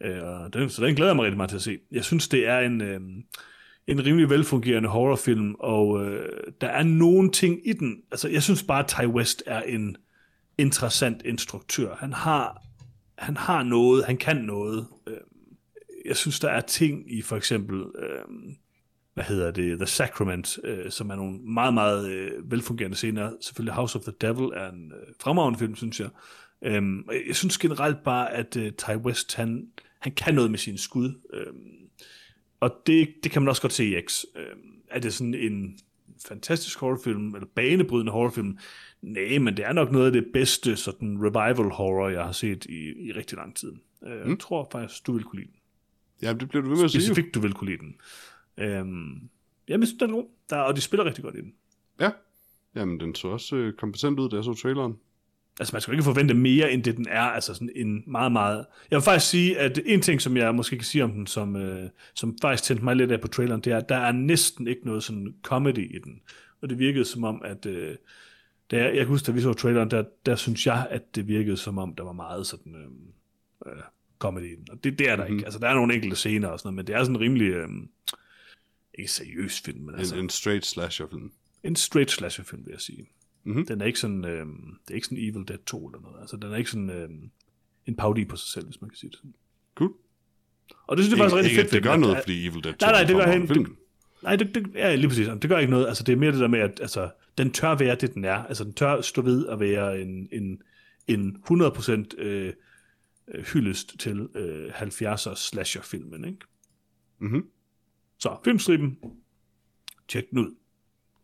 Øh, 0.03 0.23
og 0.23 0.53
den, 0.53 0.69
så 0.69 0.85
den 0.85 0.95
glæder 0.95 1.09
jeg 1.09 1.15
mig 1.15 1.23
rigtig 1.23 1.37
meget 1.37 1.49
til 1.49 1.57
at 1.57 1.61
se. 1.61 1.77
Jeg 1.91 2.03
synes, 2.03 2.27
det 2.27 2.47
er 2.47 2.59
en... 2.59 2.81
Øh, 2.81 3.01
en 3.87 4.05
rimelig 4.05 4.29
velfungerende 4.29 4.89
horrorfilm, 4.89 5.55
og 5.59 6.05
øh, 6.05 6.29
der 6.61 6.67
er 6.67 6.83
nogle 6.83 7.31
ting 7.31 7.67
i 7.67 7.73
den. 7.73 7.97
Altså, 8.11 8.29
jeg 8.29 8.43
synes 8.43 8.63
bare, 8.63 8.79
at 8.79 8.87
Ty 8.87 9.05
West 9.05 9.43
er 9.45 9.61
en 9.61 9.97
interessant 10.57 11.21
instruktør. 11.25 11.95
Han 11.95 12.13
har, 12.13 12.63
han 13.17 13.37
har 13.37 13.63
noget, 13.63 14.05
han 14.05 14.17
kan 14.17 14.37
noget. 14.37 14.87
Øh, 15.07 15.17
jeg 16.05 16.15
synes, 16.15 16.39
der 16.39 16.49
er 16.49 16.61
ting 16.61 17.13
i 17.13 17.21
for 17.21 17.35
eksempel, 17.35 17.77
øh, 17.79 18.53
hvad 19.13 19.23
hedder 19.23 19.51
det, 19.51 19.77
The 19.77 19.85
Sacrament, 19.85 20.59
øh, 20.63 20.91
som 20.91 21.09
er 21.09 21.15
nogle 21.15 21.39
meget, 21.39 21.73
meget 21.73 22.09
øh, 22.09 22.51
velfungerende 22.51 22.97
scener. 22.97 23.31
Selvfølgelig 23.41 23.73
House 23.73 23.99
of 23.99 24.03
the 24.03 24.13
Devil 24.21 24.45
er 24.53 24.71
en 24.71 24.91
øh, 24.91 25.13
fremragende 25.21 25.59
film, 25.59 25.75
synes 25.75 25.99
jeg. 25.99 26.09
Øh, 26.61 26.83
jeg 27.27 27.35
synes 27.35 27.57
generelt 27.57 28.03
bare, 28.03 28.33
at 28.33 28.57
øh, 28.57 28.71
Ty 28.71 28.91
West, 28.91 29.35
han, 29.35 29.67
han 29.99 30.11
kan 30.11 30.35
noget 30.35 30.51
med 30.51 30.59
sine 30.59 30.77
skud. 30.77 31.13
Øh, 31.33 31.53
og 32.65 32.81
det, 32.85 33.13
det 33.23 33.31
kan 33.31 33.41
man 33.41 33.49
også 33.49 33.61
godt 33.61 33.73
se 33.73 33.85
i 33.85 34.01
X. 34.07 34.23
Øh, 34.35 34.45
er 34.89 34.99
det 34.99 35.13
sådan 35.13 35.33
en 35.33 35.79
fantastisk 36.27 36.79
horrorfilm, 36.79 37.35
eller 37.35 37.47
banebrydende 37.55 38.11
horrorfilm? 38.11 38.57
Nej, 39.01 39.37
men 39.37 39.57
det 39.57 39.65
er 39.65 39.73
nok 39.73 39.91
noget 39.91 40.05
af 40.05 40.11
det 40.11 40.25
bedste 40.33 40.75
sådan 40.75 41.17
revival 41.21 41.71
horror, 41.71 42.09
jeg 42.09 42.23
har 42.23 42.31
set 42.31 42.65
i, 42.65 43.07
i 43.07 43.11
rigtig 43.11 43.37
lang 43.37 43.55
tid. 43.55 43.73
Øh, 44.05 44.23
mm. 44.23 44.29
Jeg 44.29 44.39
tror 44.39 44.67
faktisk, 44.71 45.07
du 45.07 45.13
vil 45.13 45.23
kunne 45.23 45.39
lide 45.39 45.51
den. 45.51 45.59
Ja, 46.21 46.33
det 46.33 46.49
bliver 46.49 46.61
du 46.61 46.69
ved 46.69 46.77
med 46.77 46.85
at 46.85 46.91
sige. 46.91 47.01
Specifikt, 47.01 47.35
du 47.35 47.39
vil 47.39 47.53
kunne 47.53 47.69
lide 47.69 47.81
den. 47.81 47.95
Øhm, 48.57 49.29
jamen, 49.67 49.81
jeg 49.81 49.87
synes, 49.87 49.99
den 49.99 50.09
er 50.09 50.13
god. 50.13 50.27
Der, 50.49 50.57
og 50.57 50.75
de 50.75 50.81
spiller 50.81 51.05
rigtig 51.05 51.23
godt 51.23 51.35
i 51.35 51.41
den. 51.41 51.53
Ja. 51.99 52.11
Jamen, 52.75 52.99
den 52.99 53.15
så 53.15 53.27
også 53.27 53.55
øh, 53.55 53.73
kompetent 53.73 54.19
ud, 54.19 54.29
da 54.29 54.35
jeg 54.35 54.43
så 54.43 54.53
traileren. 54.53 54.97
Altså, 55.59 55.75
man 55.75 55.81
skal 55.81 55.93
ikke 55.93 56.03
forvente 56.03 56.33
mere, 56.33 56.71
end 56.71 56.83
det 56.83 56.97
den 56.97 57.07
er. 57.09 57.21
Altså, 57.21 57.53
sådan 57.53 57.69
en 57.75 58.03
meget, 58.07 58.31
meget... 58.31 58.65
Jeg 58.91 58.97
vil 58.97 59.03
faktisk 59.03 59.29
sige, 59.29 59.59
at 59.59 59.79
en 59.85 60.01
ting, 60.01 60.21
som 60.21 60.37
jeg 60.37 60.55
måske 60.55 60.75
kan 60.75 60.85
sige 60.85 61.03
om 61.03 61.11
den, 61.11 61.27
som, 61.27 61.55
øh, 61.55 61.89
som 62.13 62.37
faktisk 62.41 62.63
tændte 62.63 62.83
mig 62.83 62.95
lidt 62.95 63.11
af 63.11 63.21
på 63.21 63.27
traileren, 63.27 63.61
det 63.61 63.73
er, 63.73 63.77
at 63.77 63.89
der 63.89 63.97
er 63.97 64.11
næsten 64.11 64.67
ikke 64.67 64.85
noget 64.85 65.03
sådan 65.03 65.35
comedy 65.43 65.95
i 65.95 65.99
den. 65.99 66.21
Og 66.61 66.69
det 66.69 66.79
virkede 66.79 67.05
som 67.05 67.23
om, 67.23 67.41
at... 67.45 67.65
Øh, 67.65 67.95
da 68.71 68.77
jeg, 68.77 68.85
jeg 68.85 68.97
kan 68.97 69.07
huske, 69.07 69.25
da 69.25 69.31
vi 69.31 69.41
så 69.41 69.53
traileren, 69.53 69.91
der, 69.91 70.03
der 70.25 70.35
synes 70.35 70.67
jeg, 70.67 70.87
at 70.89 71.15
det 71.15 71.27
virkede 71.27 71.57
som 71.57 71.77
om, 71.77 71.95
der 71.95 72.03
var 72.03 72.11
meget 72.11 72.47
sådan... 72.47 72.75
Øh, 72.75 73.71
øh, 73.71 73.81
comedy 74.19 74.53
i 74.53 74.55
den. 74.55 74.67
Og 74.71 74.83
det, 74.83 74.99
det 74.99 75.09
er 75.09 75.15
der 75.15 75.23
mm-hmm. 75.23 75.37
ikke. 75.37 75.45
Altså, 75.45 75.59
der 75.59 75.67
er 75.67 75.73
nogle 75.73 75.93
enkelte 75.93 76.15
scener 76.15 76.47
og 76.47 76.59
sådan 76.59 76.67
noget, 76.67 76.75
men 76.75 76.87
det 76.87 76.95
er 76.95 77.03
sådan 77.03 77.15
en 77.15 77.21
rimelig... 77.21 77.47
Øh, 77.47 77.69
ikke 78.93 79.11
seriøs 79.11 79.61
film, 79.61 79.79
men 79.79 79.95
altså... 79.95 80.15
En, 80.15 80.21
en 80.21 80.29
straight 80.29 80.65
slasher 80.65 81.07
film. 81.07 81.31
En 81.63 81.75
straight 81.75 82.11
slasher 82.11 82.43
film, 82.43 82.65
vil 82.65 82.71
jeg 82.71 82.81
sige. 82.81 83.07
Mm-hmm. 83.45 83.65
Den 83.65 83.81
er 83.81 83.85
ikke 83.85 83.99
sådan, 83.99 84.25
øh, 84.25 84.45
det 84.85 84.89
er 84.89 84.95
ikke 84.95 85.07
sådan 85.07 85.17
Evil 85.17 85.47
Dead 85.47 85.59
2 85.65 85.87
eller 85.87 86.01
noget. 86.01 86.21
Altså, 86.21 86.37
den 86.37 86.51
er 86.51 86.55
ikke 86.55 86.69
sådan 86.69 86.89
øh, 86.89 87.09
en 87.85 87.95
parodi 87.95 88.25
på 88.25 88.35
sig 88.35 88.49
selv, 88.49 88.65
hvis 88.65 88.81
man 88.81 88.89
kan 88.89 88.97
sige 88.97 89.09
det 89.09 89.17
sådan. 89.17 89.33
Cool. 89.75 89.93
Og 90.87 90.97
det 90.97 91.05
synes 91.05 91.19
jeg 91.19 91.29
faktisk 91.29 91.35
er 91.35 91.43
rigtig 91.43 91.57
fedt. 91.57 91.71
Det 91.71 91.83
gør 91.83 91.95
noget, 91.97 92.17
fordi 92.17 92.47
Evil 92.47 92.63
Dead 92.63 92.73
2 92.73 92.85
nej, 92.85 92.91
nej, 92.91 93.03
det 93.03 93.15
gør 93.15 93.25
han, 93.31 93.47
det, 93.47 93.67
nej, 94.23 94.35
det, 94.35 94.55
det, 94.55 94.71
ja, 94.75 94.95
lige 94.95 95.07
præcis. 95.07 95.27
Det 95.27 95.49
gør 95.49 95.57
ikke 95.57 95.71
noget. 95.71 95.87
Altså, 95.87 96.03
det 96.03 96.13
er 96.13 96.17
mere 96.17 96.31
det 96.31 96.39
der 96.39 96.47
med, 96.47 96.59
at 96.59 96.79
altså, 96.81 97.09
den 97.37 97.51
tør 97.51 97.75
være 97.75 97.95
det, 97.95 98.13
den 98.13 98.25
er. 98.25 98.35
Altså, 98.35 98.63
den 98.63 98.73
tør 98.73 99.01
stå 99.01 99.21
ved 99.21 99.47
at 99.47 99.59
være 99.59 100.01
en, 100.01 100.29
en, 100.31 100.61
en 101.07 101.43
100% 101.51 102.21
øh, 102.21 102.53
hyldest 103.53 103.99
til 103.99 104.29
øh, 104.35 104.81
70'er 104.81 105.35
slasher-filmen, 105.35 106.25
ikke? 106.25 106.39
Mhm. 107.19 107.49
Så, 108.17 108.37
filmstriben. 108.43 108.97
Tjek 110.07 110.29
den 110.29 110.39
ud. 110.39 110.55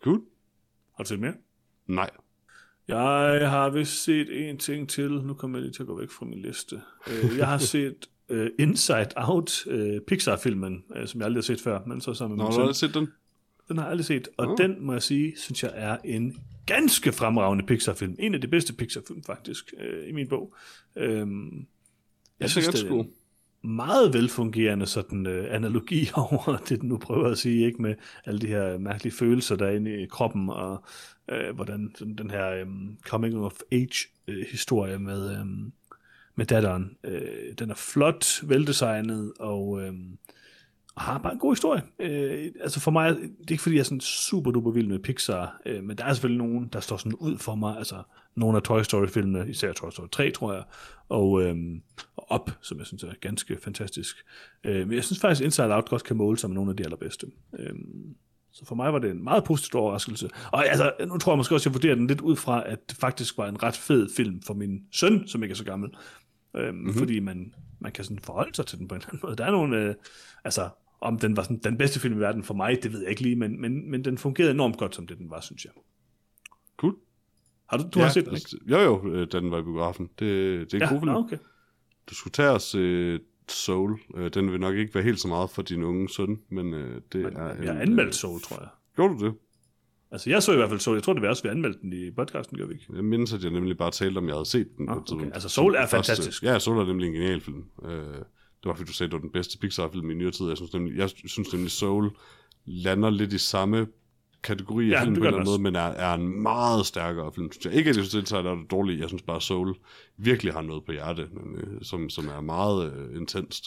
Cool. 0.04 0.22
Har 0.96 1.04
du 1.04 1.08
set 1.08 1.20
mere? 1.20 1.34
Nej. 1.92 2.10
Jeg 2.88 3.50
har 3.50 3.70
vist 3.70 4.04
set 4.04 4.50
en 4.50 4.58
ting 4.58 4.90
til. 4.90 5.12
Nu 5.12 5.34
kommer 5.34 5.58
jeg 5.58 5.64
lige 5.64 5.74
til 5.74 5.84
at 5.84 5.88
gå 5.88 6.00
væk 6.00 6.10
fra 6.10 6.26
min 6.26 6.42
liste. 6.42 6.82
Øh, 7.08 7.38
Jeg 7.38 7.48
har 7.48 7.58
set 7.58 8.10
uh, 8.30 8.46
Inside 8.60 9.10
Out, 9.16 9.66
uh, 9.66 9.98
Pixar-filmen, 10.08 10.84
uh, 10.90 11.06
som 11.06 11.22
jeg 11.22 11.26
aldrig 11.26 11.38
har 11.38 11.46
set 11.46 11.62
før, 11.62 11.80
men 11.88 12.02
så 12.02 12.14
sammen 12.14 12.38
med 12.38 12.46
Nå, 12.46 12.52
har 12.52 12.68
du 12.68 12.74
set 12.74 12.94
den? 12.94 13.08
Den 13.68 13.78
har 13.78 13.84
jeg 13.86 13.92
aldrig 13.92 14.06
set, 14.06 14.28
og 14.38 14.48
Nå. 14.48 14.56
den, 14.56 14.76
må 14.86 14.94
jeg 14.94 15.04
sige, 15.04 15.34
synes 15.38 15.64
jeg 15.64 15.72
er 15.76 15.98
en 16.06 16.38
ganske 16.66 17.12
fremragende 17.12 17.66
Pixar-film. 17.66 18.16
En 18.20 18.34
af 18.36 18.42
de 18.42 18.48
bedste 18.48 18.74
Pixar-film, 18.74 19.24
faktisk, 19.24 19.74
øh, 19.80 20.10
i 20.10 20.12
min 20.12 20.28
bog. 20.28 20.56
Øhm, 20.96 21.66
Jeg 22.40 22.50
synes, 22.50 22.68
det 22.68 22.84
er 22.88 22.94
en 22.94 23.10
meget 23.64 24.14
velfungerende 24.14 24.86
sådan, 24.86 25.28
øh, 25.28 25.56
analogi 25.56 26.10
over 26.16 26.58
det, 26.58 26.82
den 26.82 26.90
nu 26.90 26.98
prøver 26.98 27.30
at 27.30 27.38
sige, 27.38 27.66
ikke 27.66 27.82
med 27.82 27.96
alle 28.26 28.40
de 28.40 28.48
her 28.48 28.78
mærkelige 28.78 29.14
følelser, 29.14 29.56
der 29.56 29.66
er 29.66 29.72
inde 29.72 30.04
i 30.04 30.06
kroppen, 30.06 30.50
og 30.50 30.84
øh, 31.32 31.56
hvordan 31.56 31.92
sådan, 31.98 32.16
den 32.16 32.32
her 32.32 32.50
øh, 32.50 32.66
coming-of-age-historie 33.06 34.94
øh, 34.94 35.02
med, 35.02 35.32
øh, 35.32 35.46
med 36.36 36.46
datteren, 36.46 36.98
øh, 37.04 37.54
den 37.60 37.70
er 37.70 37.76
flot, 37.76 38.26
veldesignet, 38.44 39.34
og... 39.40 39.82
Øh, 39.82 39.94
og 40.96 41.02
har 41.02 41.18
bare 41.18 41.34
en 41.34 41.40
god 41.40 41.52
historie. 41.52 41.82
Øh, 42.00 42.52
altså 42.62 42.80
for 42.80 42.92
mig, 42.92 43.16
det 43.16 43.48
er 43.48 43.52
ikke 43.52 43.64
fordi, 43.64 43.76
jeg 43.76 43.80
er 43.80 43.84
sådan 43.84 44.00
super 44.02 44.52
duper 44.52 44.72
vild 44.72 44.88
med 44.88 45.00
Pixar, 45.00 45.62
øh, 45.66 45.84
men 45.84 45.98
der 45.98 46.06
er 46.06 46.14
selvfølgelig 46.14 46.48
nogen, 46.48 46.70
der 46.74 46.80
står 46.80 46.98
sådan 46.98 47.16
ud 47.16 47.38
for 47.38 47.56
mig. 47.56 47.78
Altså 47.78 48.04
nogle 48.36 48.58
af 48.58 48.64
Toy 48.64 48.82
Story-filmene, 48.82 49.50
især 49.50 49.74
Toy 49.74 49.90
Story 49.90 50.08
3, 50.12 50.32
tror 50.32 50.54
jeg, 50.54 50.64
og, 51.10 51.42
øh, 51.42 51.56
og 52.18 52.36
Up, 52.36 52.52
som 52.62 52.78
jeg 52.78 52.88
synes 52.88 53.04
er 53.04 53.14
ganske 53.22 53.58
fantastisk. 53.64 54.16
Øh, 54.64 54.88
men 54.88 54.96
jeg 54.96 55.04
synes 55.04 55.20
faktisk, 55.20 55.46
Inside 55.46 55.76
Out 55.76 55.90
godt 55.90 56.04
kan 56.04 56.18
måle 56.18 56.38
sig 56.38 56.50
med 56.50 56.56
nogle 56.56 56.72
af 56.72 56.78
de 56.78 56.84
allerbedste. 56.84 57.28
Øh, 57.60 57.74
så 58.52 58.66
for 58.66 58.76
mig 58.76 58.94
var 58.94 59.00
det 59.00 59.12
en 59.12 59.24
meget 59.24 59.44
positiv 59.44 59.80
overraskelse. 59.80 60.30
Og 60.52 60.68
altså, 60.68 60.94
nu 61.08 61.18
tror 61.18 61.32
jeg 61.32 61.38
måske 61.38 61.56
også, 61.56 61.70
at 61.70 61.74
jeg 61.74 61.74
vurderer 61.74 61.96
den 61.96 62.08
lidt 62.08 62.22
ud 62.22 62.36
fra, 62.36 62.70
at 62.70 62.90
det 62.90 62.98
faktisk 62.98 63.38
var 63.38 63.48
en 63.48 63.64
ret 63.64 63.76
fed 63.78 64.10
film 64.16 64.42
for 64.42 64.54
min 64.54 64.84
søn, 64.92 65.28
som 65.28 65.44
ikke 65.44 65.54
er 65.54 65.58
så 65.58 65.64
gammel. 65.64 65.90
Øhm, 66.56 66.76
mm-hmm. 66.76 66.94
Fordi 66.94 67.20
man, 67.20 67.54
man 67.80 67.92
kan 67.92 68.04
sådan 68.04 68.20
forholde 68.20 68.56
sig 68.56 68.66
til 68.66 68.80
den 68.80 68.88
på 68.88 68.96
en 68.96 69.02
eller 69.02 69.10
anden 69.10 69.20
måde. 69.24 69.36
Der 69.36 69.46
er 69.46 69.52
nogle, 69.52 69.78
øh, 69.78 69.96
altså, 70.44 70.70
om 71.02 71.20
den 71.20 71.38
var 71.38 71.44
sådan, 71.44 71.58
den 71.58 71.78
bedste 71.78 72.00
film 72.00 72.18
i 72.18 72.20
verden 72.20 72.44
for 72.44 72.54
mig, 72.54 72.84
det 72.84 72.94
ved 72.94 73.02
jeg 73.02 73.10
ikke 73.10 73.22
lige, 73.22 73.36
men, 73.36 73.62
men, 73.62 73.92
men 73.92 74.06
den 74.06 74.18
fungerede 74.18 74.52
enormt 74.52 74.78
godt, 74.78 74.96
som 74.96 75.08
det 75.08 75.18
den 75.18 75.30
var, 75.30 75.42
synes 75.42 75.66
jeg. 75.66 75.74
Cool. 76.78 76.96
Har 77.72 77.78
du, 77.78 77.84
du 77.94 78.00
ja, 78.00 78.06
har 78.06 78.12
set 78.12 78.26
den, 78.26 78.36
ikke? 78.36 78.58
Jo, 78.72 78.80
jo, 78.80 79.12
øh, 79.14 79.28
den 79.32 79.52
var 79.52 79.60
i 79.60 79.62
biografen. 79.64 80.10
Det, 80.20 80.72
det 80.72 80.74
er 80.74 80.78
en 80.78 80.82
Ja, 80.82 80.94
god 80.94 81.02
film. 81.02 81.16
okay. 81.16 81.38
Du 82.10 82.16
skulle 82.16 82.32
tage 82.32 82.50
os 82.50 82.76
uh, 82.76 83.16
Soul. 83.48 84.00
Uh, 84.10 84.28
den 84.28 84.52
vil 84.52 84.60
nok 84.60 84.76
ikke 84.76 84.96
være 84.96 85.04
helt 85.04 85.20
så 85.20 85.28
meget 85.28 85.50
for 85.50 85.62
din 85.62 85.84
unge 85.84 86.10
søn, 86.10 86.40
men 86.50 86.74
det 86.74 87.16
er... 87.16 87.20
Jeg 87.20 87.58
en, 87.60 87.68
har 87.68 87.82
anmeldt 87.82 88.16
Soul, 88.16 88.42
tror 88.42 88.60
jeg. 88.60 88.70
Gjorde 88.96 89.14
du 89.20 89.26
det? 89.26 89.34
Altså, 90.12 90.30
jeg 90.30 90.44
så 90.44 90.54
i 90.54 90.56
hvert 90.56 90.70
fald 90.70 90.80
Soul. 90.80 90.96
Jeg 90.98 91.04
tror, 91.04 91.14
det 91.14 91.22
var 91.22 91.30
også, 91.30 91.44
vi 91.44 91.50
anmeldte 91.50 91.80
den 91.82 91.94
i 91.94 92.12
podcasten, 92.12 92.58
gør 92.58 92.66
vi 92.66 92.74
ikke? 92.74 92.86
Jeg 92.96 93.04
mindes, 93.04 93.34
at 93.34 93.44
jeg 93.44 93.52
nemlig 93.52 93.78
bare 93.78 93.92
talte 93.92 94.18
om, 94.18 94.24
at 94.24 94.28
jeg 94.28 94.36
havde 94.36 94.46
set 94.50 94.68
den. 94.78 94.88
Tidspunkt. 94.88 95.12
okay. 95.12 95.32
Altså, 95.34 95.50
Soul 95.50 95.76
er 95.76 95.80
første- 95.88 95.96
fantastisk. 95.96 96.44
Ja, 96.44 96.60
Soul 96.60 96.78
er 96.78 96.86
nemlig 96.86 97.08
en 97.08 97.14
genial 97.14 97.42
film. 97.42 97.64
Det 97.84 98.70
var 98.70 98.74
fordi, 98.74 98.88
du 98.88 98.94
sagde, 98.94 99.08
at 99.08 99.12
det 99.12 99.18
var 99.18 99.22
den 99.22 99.32
bedste 99.32 99.58
Pixar-film 99.58 100.12
i 100.12 100.14
nyere 100.14 100.32
tid. 100.32 100.48
Jeg 100.48 100.58
synes 100.58 100.74
nemlig, 100.74 100.98
jeg 100.98 101.10
synes 101.26 101.54
nemlig 101.54 101.72
Soul 101.72 102.10
lander 102.66 103.10
lidt 103.10 103.34
i 103.34 103.38
samme 103.38 103.88
kategori 104.44 104.86
af 104.86 104.92
Ja, 104.92 105.04
film 105.04 105.14
det 105.14 105.22
på 105.22 105.24
en 105.24 105.28
eller 105.28 105.40
den 105.40 105.48
anden 105.48 105.64
måde, 105.64 105.72
men 105.72 105.76
er, 105.76 106.10
er 106.10 106.14
en 106.14 106.42
meget 106.44 106.86
stærkere 106.86 107.32
film, 107.36 107.52
synes 107.52 107.66
jeg. 107.66 107.74
Ikke, 107.74 107.90
at 107.90 107.98
jeg 107.98 108.06
synes, 108.06 108.32
at 108.34 108.44
det 108.44 108.50
er 108.52 108.56
det 108.56 108.72
dårligt. 108.72 109.00
Jeg 109.00 109.10
synes 109.10 109.22
bare, 109.22 109.36
at 109.36 109.44
Soul 109.44 109.76
virkelig 110.18 110.54
har 110.54 110.62
noget 110.62 110.86
på 110.86 110.92
hjerte, 110.92 111.28
men, 111.34 111.56
øh, 111.60 111.82
som, 111.82 112.10
som 112.10 112.28
er 112.28 112.42
meget 112.42 112.94
øh, 112.94 113.18
intenst. 113.18 113.66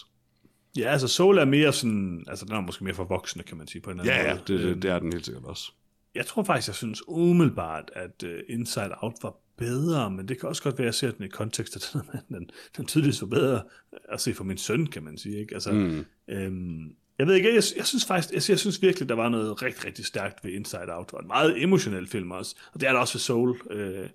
Ja, 0.77 0.91
altså 0.91 1.07
Soul 1.07 1.37
er 1.37 1.45
mere 1.45 1.73
sådan, 1.73 2.25
altså 2.27 2.45
den 2.45 2.53
er 2.55 2.61
måske 2.61 2.83
mere 2.83 2.93
for 2.93 3.03
voksne, 3.03 3.43
kan 3.43 3.57
man 3.57 3.67
sige 3.67 3.81
på 3.81 3.89
en 3.91 3.99
eller 3.99 4.13
anden 4.13 4.25
Ja, 4.25 4.29
ja, 4.31 4.35
måde. 4.35 4.59
det, 4.59 4.65
Øhm, 4.65 4.73
det, 4.73 4.83
det 4.83 4.91
er 4.91 4.99
den 4.99 5.13
helt 5.13 5.25
sikkert 5.25 5.43
også. 5.45 5.71
Jeg 6.15 6.25
tror 6.25 6.43
faktisk, 6.43 6.67
jeg 6.67 6.75
synes 6.75 7.01
umiddelbart, 7.07 7.91
at 7.93 8.23
uh, 8.23 8.29
Inside 8.49 8.91
Out 9.01 9.13
var 9.21 9.35
bedre, 9.57 10.11
men 10.11 10.27
det 10.27 10.39
kan 10.39 10.49
også 10.49 10.63
godt 10.63 10.77
være, 10.77 10.85
at 10.85 10.87
jeg 10.87 10.93
ser 10.95 11.11
den 11.11 11.25
i 11.25 11.27
kontekst 11.27 11.75
af 11.75 11.81
den, 12.01 12.35
den, 12.37 12.49
den 12.77 12.85
tydeligvis 12.85 13.21
var 13.21 13.27
bedre 13.27 13.63
at 14.09 14.21
se 14.21 14.33
for 14.33 14.43
min 14.43 14.57
søn, 14.57 14.87
kan 14.87 15.03
man 15.03 15.17
sige. 15.17 15.39
Ikke? 15.39 15.53
Altså, 15.53 15.71
mm. 15.71 16.05
øhm, 16.29 16.95
jeg 17.19 17.27
ved 17.27 17.35
ikke, 17.35 17.49
jeg, 17.55 17.63
jeg 17.77 17.85
synes 17.85 18.05
faktisk, 18.05 18.33
jeg, 18.33 18.49
jeg 18.49 18.59
synes 18.59 18.81
virkelig, 18.81 19.09
der 19.09 19.15
var 19.15 19.29
noget 19.29 19.61
rigtig, 19.61 19.85
rigtig 19.85 20.05
stærkt 20.05 20.43
ved 20.43 20.51
Inside 20.51 20.95
Out, 20.95 21.13
og 21.13 21.21
en 21.21 21.27
meget 21.27 21.63
emotionel 21.63 22.07
film 22.07 22.31
også, 22.31 22.55
og 22.73 22.81
det 22.81 22.89
er 22.89 22.93
der 22.93 22.99
også 22.99 23.13
ved 23.13 23.19
Soul. 23.19 23.57
Øh, 23.71 24.09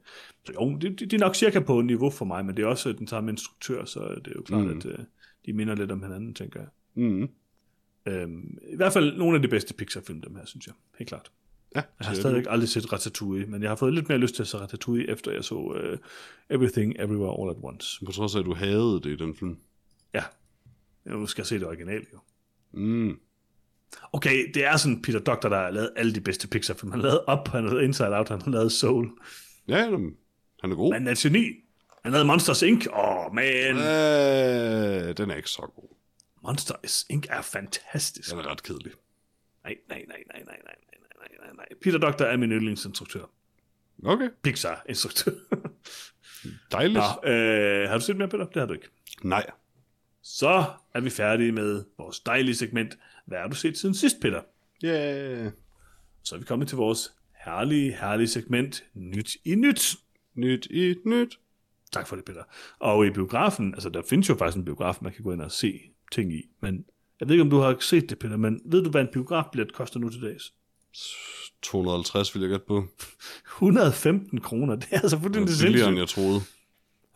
så 0.45 0.53
jo, 0.53 0.75
det, 0.75 0.83
det, 0.83 1.01
det 1.01 1.13
er 1.13 1.19
nok 1.19 1.35
cirka 1.35 1.61
på 1.61 1.81
niveau 1.81 2.11
for 2.11 2.25
mig, 2.25 2.45
men 2.45 2.57
det 2.57 2.63
er 2.63 2.67
også 2.67 2.93
den 2.93 3.07
samme 3.07 3.31
instruktør, 3.31 3.85
så 3.85 4.01
det 4.01 4.27
er 4.27 4.33
jo 4.37 4.43
klart, 4.43 4.65
mm. 4.65 4.79
at 4.79 4.85
uh, 4.85 4.93
de 5.47 5.53
minder 5.53 5.75
lidt 5.75 5.91
om 5.91 6.03
hinanden, 6.03 6.35
tænker 6.35 6.61
jeg. 6.61 6.69
Mm. 6.95 7.29
Øhm, 8.07 8.59
I 8.73 8.77
hvert 8.77 8.93
fald 8.93 9.17
nogle 9.17 9.37
af 9.37 9.43
de 9.43 9.49
bedste 9.49 9.75
Pixar-film, 9.75 10.21
dem 10.21 10.35
her, 10.35 10.47
synes 10.47 10.67
jeg. 10.67 10.75
Helt 10.99 11.09
klart. 11.09 11.31
Ja, 11.75 11.83
Jeg 12.01 12.09
har 12.09 12.15
stadigvæk 12.15 12.47
aldrig 12.49 12.69
set 12.69 12.93
Ratatouille, 12.93 13.47
men 13.47 13.63
jeg 13.63 13.71
har 13.71 13.77
fået 13.77 13.95
lidt 13.95 14.09
mere 14.09 14.19
lyst 14.19 14.35
til 14.35 14.43
at 14.43 14.49
se 14.49 14.59
Ratatouille, 14.59 15.11
efter 15.11 15.33
jeg 15.33 15.45
så 15.45 15.55
uh, 15.55 15.99
Everything 16.51 16.95
Everywhere 16.99 17.41
All 17.41 17.51
at 17.51 17.57
Once. 17.63 18.05
På 18.05 18.13
trods 18.13 18.35
af, 18.35 18.39
at 18.39 18.45
du 18.45 18.55
havde 18.55 19.01
det 19.03 19.07
i 19.07 19.17
den 19.17 19.37
film. 19.37 19.59
Ja, 20.15 20.23
nu 21.05 21.27
skal 21.27 21.43
jeg 21.43 21.47
se 21.47 21.59
det 21.59 21.67
originale 21.67 22.05
jo. 22.13 22.19
Mm. 22.73 23.19
Okay, 24.13 24.53
det 24.55 24.65
er 24.65 24.77
sådan 24.77 25.03
Peter 25.03 25.19
Doctor, 25.19 25.49
der 25.49 25.57
har 25.57 25.71
lavet 25.71 25.91
alle 25.97 26.15
de 26.15 26.21
bedste 26.21 26.49
Pixar-film. 26.49 26.93
Han 26.93 27.01
har 27.01 27.07
lavet 27.09 27.21
Up, 27.33 27.49
han 27.49 27.65
har 27.65 27.71
lavet 27.71 27.85
Inside 27.85 28.17
Out, 28.17 28.29
han 28.29 28.43
har 28.43 28.51
lavet 28.51 28.73
Soul. 28.73 29.11
Ja, 29.69 29.77
han 30.61 30.71
er 30.71 30.75
god. 30.75 30.93
Men 30.93 30.93
han 30.93 31.07
er 31.07 31.13
et 31.13 31.19
geni. 31.19 31.53
Han 32.03 32.13
lavet 32.13 32.27
Monsters 32.27 32.63
Inc. 32.63 32.87
Åh, 32.87 33.27
oh, 33.27 33.35
man. 33.35 33.77
Øh, 33.77 35.17
den 35.17 35.31
er 35.31 35.35
ikke 35.35 35.49
så 35.49 35.73
god. 35.77 35.97
Monsters 36.43 37.07
Inc. 37.11 37.27
er 37.31 37.43
fantastisk. 37.43 38.31
Den 38.31 38.39
er 38.39 38.51
ret 38.51 38.63
kedelig. 38.63 38.93
Nej, 39.65 39.77
nej, 39.89 40.05
nej, 40.09 40.17
nej, 40.27 40.43
nej, 40.45 40.45
nej, 40.47 40.57
nej, 40.65 41.07
nej, 41.19 41.29
nej, 41.41 41.53
nej. 41.57 41.67
Peter 41.83 41.99
Doctor 41.99 42.25
er 42.25 42.37
min 42.37 42.53
yndlingsinstruktør. 42.53 43.25
Okay, 44.05 44.29
Pixar-instruktør. 44.43 45.33
dejligt. 46.73 47.05
Nå, 47.25 47.31
øh, 47.31 47.89
har 47.89 47.99
du 47.99 48.05
set 48.05 48.17
mere, 48.17 48.29
Peter? 48.29 48.45
Det 48.47 48.57
har 48.57 48.67
du 48.67 48.73
ikke. 48.73 48.89
Nej. 49.23 49.51
Så 50.23 50.65
er 50.95 51.01
vi 51.01 51.11
færdige 51.11 51.53
med 51.53 51.85
vores 51.99 52.21
dejlige 52.21 52.55
segment. 52.55 52.99
Hvad 53.27 53.39
har 53.39 53.49
du 53.49 53.57
set 53.57 53.79
siden 53.79 53.95
sidst, 53.95 54.17
Peter? 54.23 54.41
Yeah. 54.85 55.53
Så 56.23 56.35
er 56.35 56.39
vi 56.39 56.45
kommet 56.45 56.69
til 56.69 56.77
vores 56.77 57.13
herlige, 57.45 57.93
herlige 58.01 58.29
segment 58.29 58.85
Nyt 58.95 59.37
i 59.45 59.55
Nyt. 59.55 59.97
Nyt 60.35 60.67
i 60.67 60.95
nyt. 61.07 61.39
Tak 61.93 62.07
for 62.07 62.17
det, 62.17 62.25
Peter. 62.25 62.43
Og 62.79 63.07
i 63.07 63.11
biografen, 63.11 63.75
altså 63.75 63.89
der 63.89 64.03
findes 64.09 64.29
jo 64.29 64.35
faktisk 64.35 64.57
en 64.57 64.65
biograf, 64.65 64.99
man 65.01 65.13
kan 65.13 65.25
gå 65.25 65.33
ind 65.33 65.41
og 65.41 65.53
se 65.53 65.81
ting 66.13 66.33
i, 66.33 66.43
men 66.61 66.85
jeg 67.21 67.29
ved 67.29 67.35
ikke, 67.35 67.43
om 67.43 67.51
du 67.51 67.59
har 67.59 67.77
set 67.81 68.11
det, 68.11 68.19
Peter, 68.19 68.37
men 68.37 68.61
ved 68.65 68.83
du, 68.85 68.91
hvad 68.91 69.01
en 69.01 69.09
biografbillet 69.13 69.73
koster 69.73 70.01
nu 70.01 70.09
til 70.09 70.23
dags? 70.23 70.55
250 71.63 72.35
vil 72.35 72.41
jeg 72.41 72.51
gætte 72.51 72.67
på. 72.69 72.85
115 73.47 74.41
kroner, 74.41 74.77
det 74.77 74.89
er 74.91 75.01
altså 75.01 75.17
Det 75.17 75.23
fuldstændig 75.23 75.53
er 75.53 75.65
billigere, 75.65 75.89
end 75.89 75.97
sindssygt. 75.99 76.19
jeg 76.19 76.25
troede. 76.25 76.41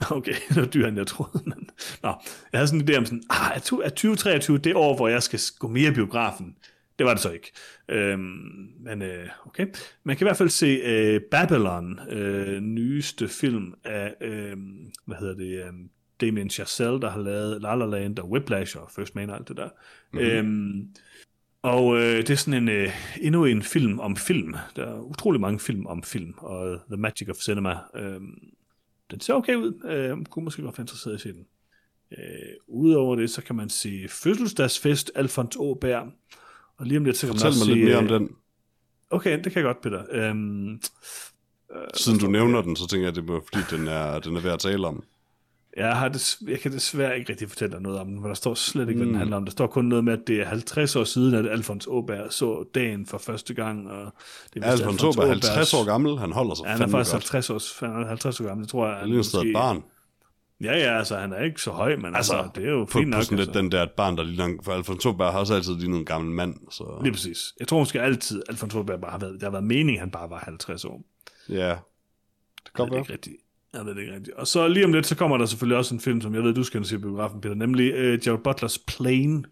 Okay, 0.10 0.34
det 0.48 0.56
var 0.56 0.66
dyrere, 0.66 0.88
end 0.88 0.98
jeg 0.98 1.06
troede. 1.06 1.42
Men... 1.46 1.70
Nå, 2.02 2.08
jeg 2.52 2.58
havde 2.58 2.68
sådan 2.68 2.80
en 2.80 2.88
idé 2.88 2.96
om 2.96 3.04
sådan, 3.04 3.22
ah, 3.30 3.56
er 3.56 3.60
tu- 3.60 3.80
er 3.80 3.88
2023 3.88 4.58
det 4.58 4.74
år, 4.74 4.96
hvor 4.96 5.08
jeg 5.08 5.22
skal 5.22 5.40
gå 5.58 5.68
mere 5.68 5.90
i 5.90 5.94
biografen? 5.94 6.56
Det 6.98 7.06
var 7.06 7.14
det 7.14 7.22
så 7.22 7.30
ikke. 7.30 7.52
Øhm, 7.88 8.68
men 8.80 9.02
øh, 9.02 9.28
okay. 9.46 9.66
Man 10.04 10.16
kan 10.16 10.24
i 10.24 10.28
hvert 10.28 10.36
fald 10.36 10.48
se 10.48 10.66
øh, 10.66 11.20
Babylon, 11.30 12.00
øh, 12.10 12.60
nyeste 12.60 13.28
film 13.28 13.74
af, 13.84 14.14
øh, 14.20 14.56
hvad 15.06 15.16
hedder 15.16 15.34
det, 15.34 15.64
øh, 15.64 15.72
Damien 16.20 16.50
Chazelle, 16.50 17.00
der 17.00 17.10
har 17.10 17.20
lavet 17.20 17.62
La 17.62 17.74
La 17.74 17.86
Land 17.86 18.18
og 18.18 18.30
Whiplash 18.30 18.76
og 18.76 18.90
First 18.96 19.14
Man 19.14 19.30
og 19.30 19.36
alt 19.36 19.48
det 19.48 19.56
der. 19.56 19.68
Mm-hmm. 20.12 20.28
Øhm, 20.28 20.88
og 21.62 21.96
øh, 21.96 22.16
det 22.16 22.30
er 22.30 22.34
sådan 22.34 22.62
en 22.62 22.68
øh, 22.68 22.90
endnu 23.20 23.44
en 23.44 23.62
film 23.62 24.00
om 24.00 24.16
film. 24.16 24.54
Der 24.76 24.86
er 24.86 25.00
utrolig 25.00 25.40
mange 25.40 25.60
film 25.60 25.86
om 25.86 26.02
film, 26.02 26.34
og 26.36 26.80
The 26.90 26.96
Magic 26.96 27.28
of 27.28 27.36
Cinema. 27.36 27.76
Øh, 27.96 28.20
den 29.10 29.20
ser 29.20 29.34
okay 29.34 29.54
ud. 29.54 29.72
Øh, 29.84 30.24
kunne 30.24 30.44
måske 30.44 30.62
godt 30.62 30.78
være 30.78 30.82
interesseret 30.82 31.12
i 31.12 31.14
at 31.14 31.20
se 31.20 31.32
den. 31.32 31.46
Øh, 32.12 32.54
Udover 32.66 33.16
det, 33.16 33.30
så 33.30 33.42
kan 33.42 33.56
man 33.56 33.68
se 33.68 34.06
Fødselsdagsfest, 34.08 35.10
Alfons 35.14 35.56
Åberg. 35.58 36.12
Og 36.76 36.86
lige 36.86 36.98
om 36.98 37.04
lidt, 37.04 37.16
så 37.16 37.26
kan 37.26 37.34
man 37.34 37.38
Fortæl 37.38 37.48
også 37.48 37.66
mig 37.66 37.76
lidt 37.76 37.88
mere 37.88 37.98
om 37.98 38.04
øh, 38.04 38.10
den. 38.10 38.28
Okay, 39.10 39.36
det 39.44 39.52
kan 39.52 39.54
jeg 39.54 39.64
godt, 39.64 39.80
Peter. 39.80 40.04
Øhm, 40.10 40.80
Siden 41.94 42.18
du 42.18 42.26
nævner 42.26 42.62
den, 42.62 42.76
så 42.76 42.86
tænker 42.86 43.04
jeg, 43.04 43.18
at 43.18 43.24
det 43.24 43.30
er 43.30 43.40
fordi, 43.52 43.76
den 43.76 43.88
er, 43.88 44.18
den 44.18 44.36
er 44.36 44.40
værd 44.40 44.52
at 44.52 44.60
tale 44.60 44.86
om. 44.86 45.04
Jeg, 45.76 45.96
har 45.96 46.08
des, 46.08 46.38
jeg 46.48 46.60
kan 46.60 46.72
desværre 46.72 47.18
ikke 47.18 47.32
rigtig 47.32 47.48
fortælle 47.48 47.72
dig 47.74 47.82
noget 47.82 47.98
om 47.98 48.06
den, 48.06 48.20
for 48.20 48.26
der 48.28 48.34
står 48.34 48.54
slet 48.54 48.88
ikke, 48.88 48.98
hvad 48.98 49.06
den 49.06 49.14
handler 49.16 49.36
om. 49.36 49.44
Der 49.44 49.52
står 49.52 49.66
kun 49.66 49.84
noget 49.84 50.04
med, 50.04 50.12
at 50.12 50.26
det 50.26 50.40
er 50.40 50.44
50 50.44 50.96
år 50.96 51.04
siden, 51.04 51.34
at 51.34 51.46
Alfons 51.46 51.86
Åberg 51.90 52.32
så 52.32 52.64
dagen 52.74 53.06
for 53.06 53.18
første 53.18 53.54
gang. 53.54 53.90
Og 53.90 54.12
det 54.54 54.64
er 54.64 54.66
Alfons 54.70 55.02
Åberg 55.04 55.24
er 55.24 55.28
50 55.28 55.72
Åbergs- 55.74 55.76
år 55.80 55.84
gammel, 55.84 56.18
han 56.18 56.32
holder 56.32 56.54
sig 56.54 56.64
Ja, 56.64 56.70
han 56.70 56.82
er 56.82 56.88
faktisk 56.88 57.12
godt. 57.12 57.30
50 57.32 57.50
år, 57.50 57.86
han 57.92 58.02
er 58.02 58.08
50 58.08 58.40
år 58.40 58.44
gammel, 58.46 58.62
det 58.64 58.70
tror 58.70 58.86
jeg. 58.88 58.96
Han 58.96 59.08
ligner 59.08 59.22
stadig 59.22 59.46
et 59.48 59.52
barn. 59.54 59.82
Ja, 60.60 60.72
ja, 60.78 60.98
altså 60.98 61.16
han 61.16 61.32
er 61.32 61.42
ikke 61.44 61.60
så 61.60 61.70
høj, 61.70 61.96
men 61.96 62.14
altså, 62.16 62.34
altså 62.36 62.50
det 62.54 62.64
er 62.66 62.70
jo 62.70 62.84
På, 62.84 62.98
fint 62.98 63.12
på 63.12 63.16
nok. 63.16 63.22
sådan 63.24 63.38
lidt 63.38 63.48
altså. 63.48 63.60
den 63.60 63.72
der 63.72 63.82
et 63.82 63.90
barn, 63.90 64.16
der 64.16 64.22
ligner... 64.22 64.48
For 64.62 64.72
Alfons 64.72 65.06
Åberg 65.06 65.32
har 65.32 65.38
også 65.40 65.54
altid 65.54 65.74
lignet 65.74 65.98
en 65.98 66.04
gammel 66.04 66.30
mand, 66.30 66.54
så... 66.70 66.98
Lige 67.02 67.12
præcis. 67.12 67.52
Jeg 67.60 67.68
tror 67.68 67.78
måske 67.78 68.00
altid, 68.02 68.42
Alfons 68.48 68.74
Åberg 68.74 69.00
bare 69.00 69.10
har 69.10 69.18
været, 69.18 69.34
det 69.34 69.42
har 69.42 69.50
været 69.50 69.64
meningen, 69.64 70.00
han 70.00 70.10
bare 70.10 70.30
var 70.30 70.38
50 70.38 70.84
år. 70.84 71.02
Ja, 71.48 71.68
det 71.68 71.76
kan 72.64 72.72
godt 72.74 72.90
være. 72.90 73.00
ikke 73.00 73.12
rigtigt. 73.12 73.36
Jeg 73.74 73.86
ved 73.86 73.94
det 73.94 74.00
ikke 74.00 74.14
rigtigt. 74.14 74.36
Og 74.36 74.46
så 74.46 74.68
lige 74.68 74.84
om 74.84 74.92
lidt, 74.92 75.06
så 75.06 75.16
kommer 75.16 75.36
der 75.36 75.46
selvfølgelig 75.46 75.78
også 75.78 75.94
en 75.94 76.00
film, 76.00 76.20
som 76.20 76.34
jeg 76.34 76.42
ved, 76.42 76.54
du 76.54 76.64
skal 76.64 76.84
se 76.84 76.98
biografen, 76.98 77.40
Peter, 77.40 77.54
nemlig 77.54 77.94
uh, 77.94 78.26
Jared 78.26 78.42
Butlers 78.44 78.78
Plane, 78.78 79.44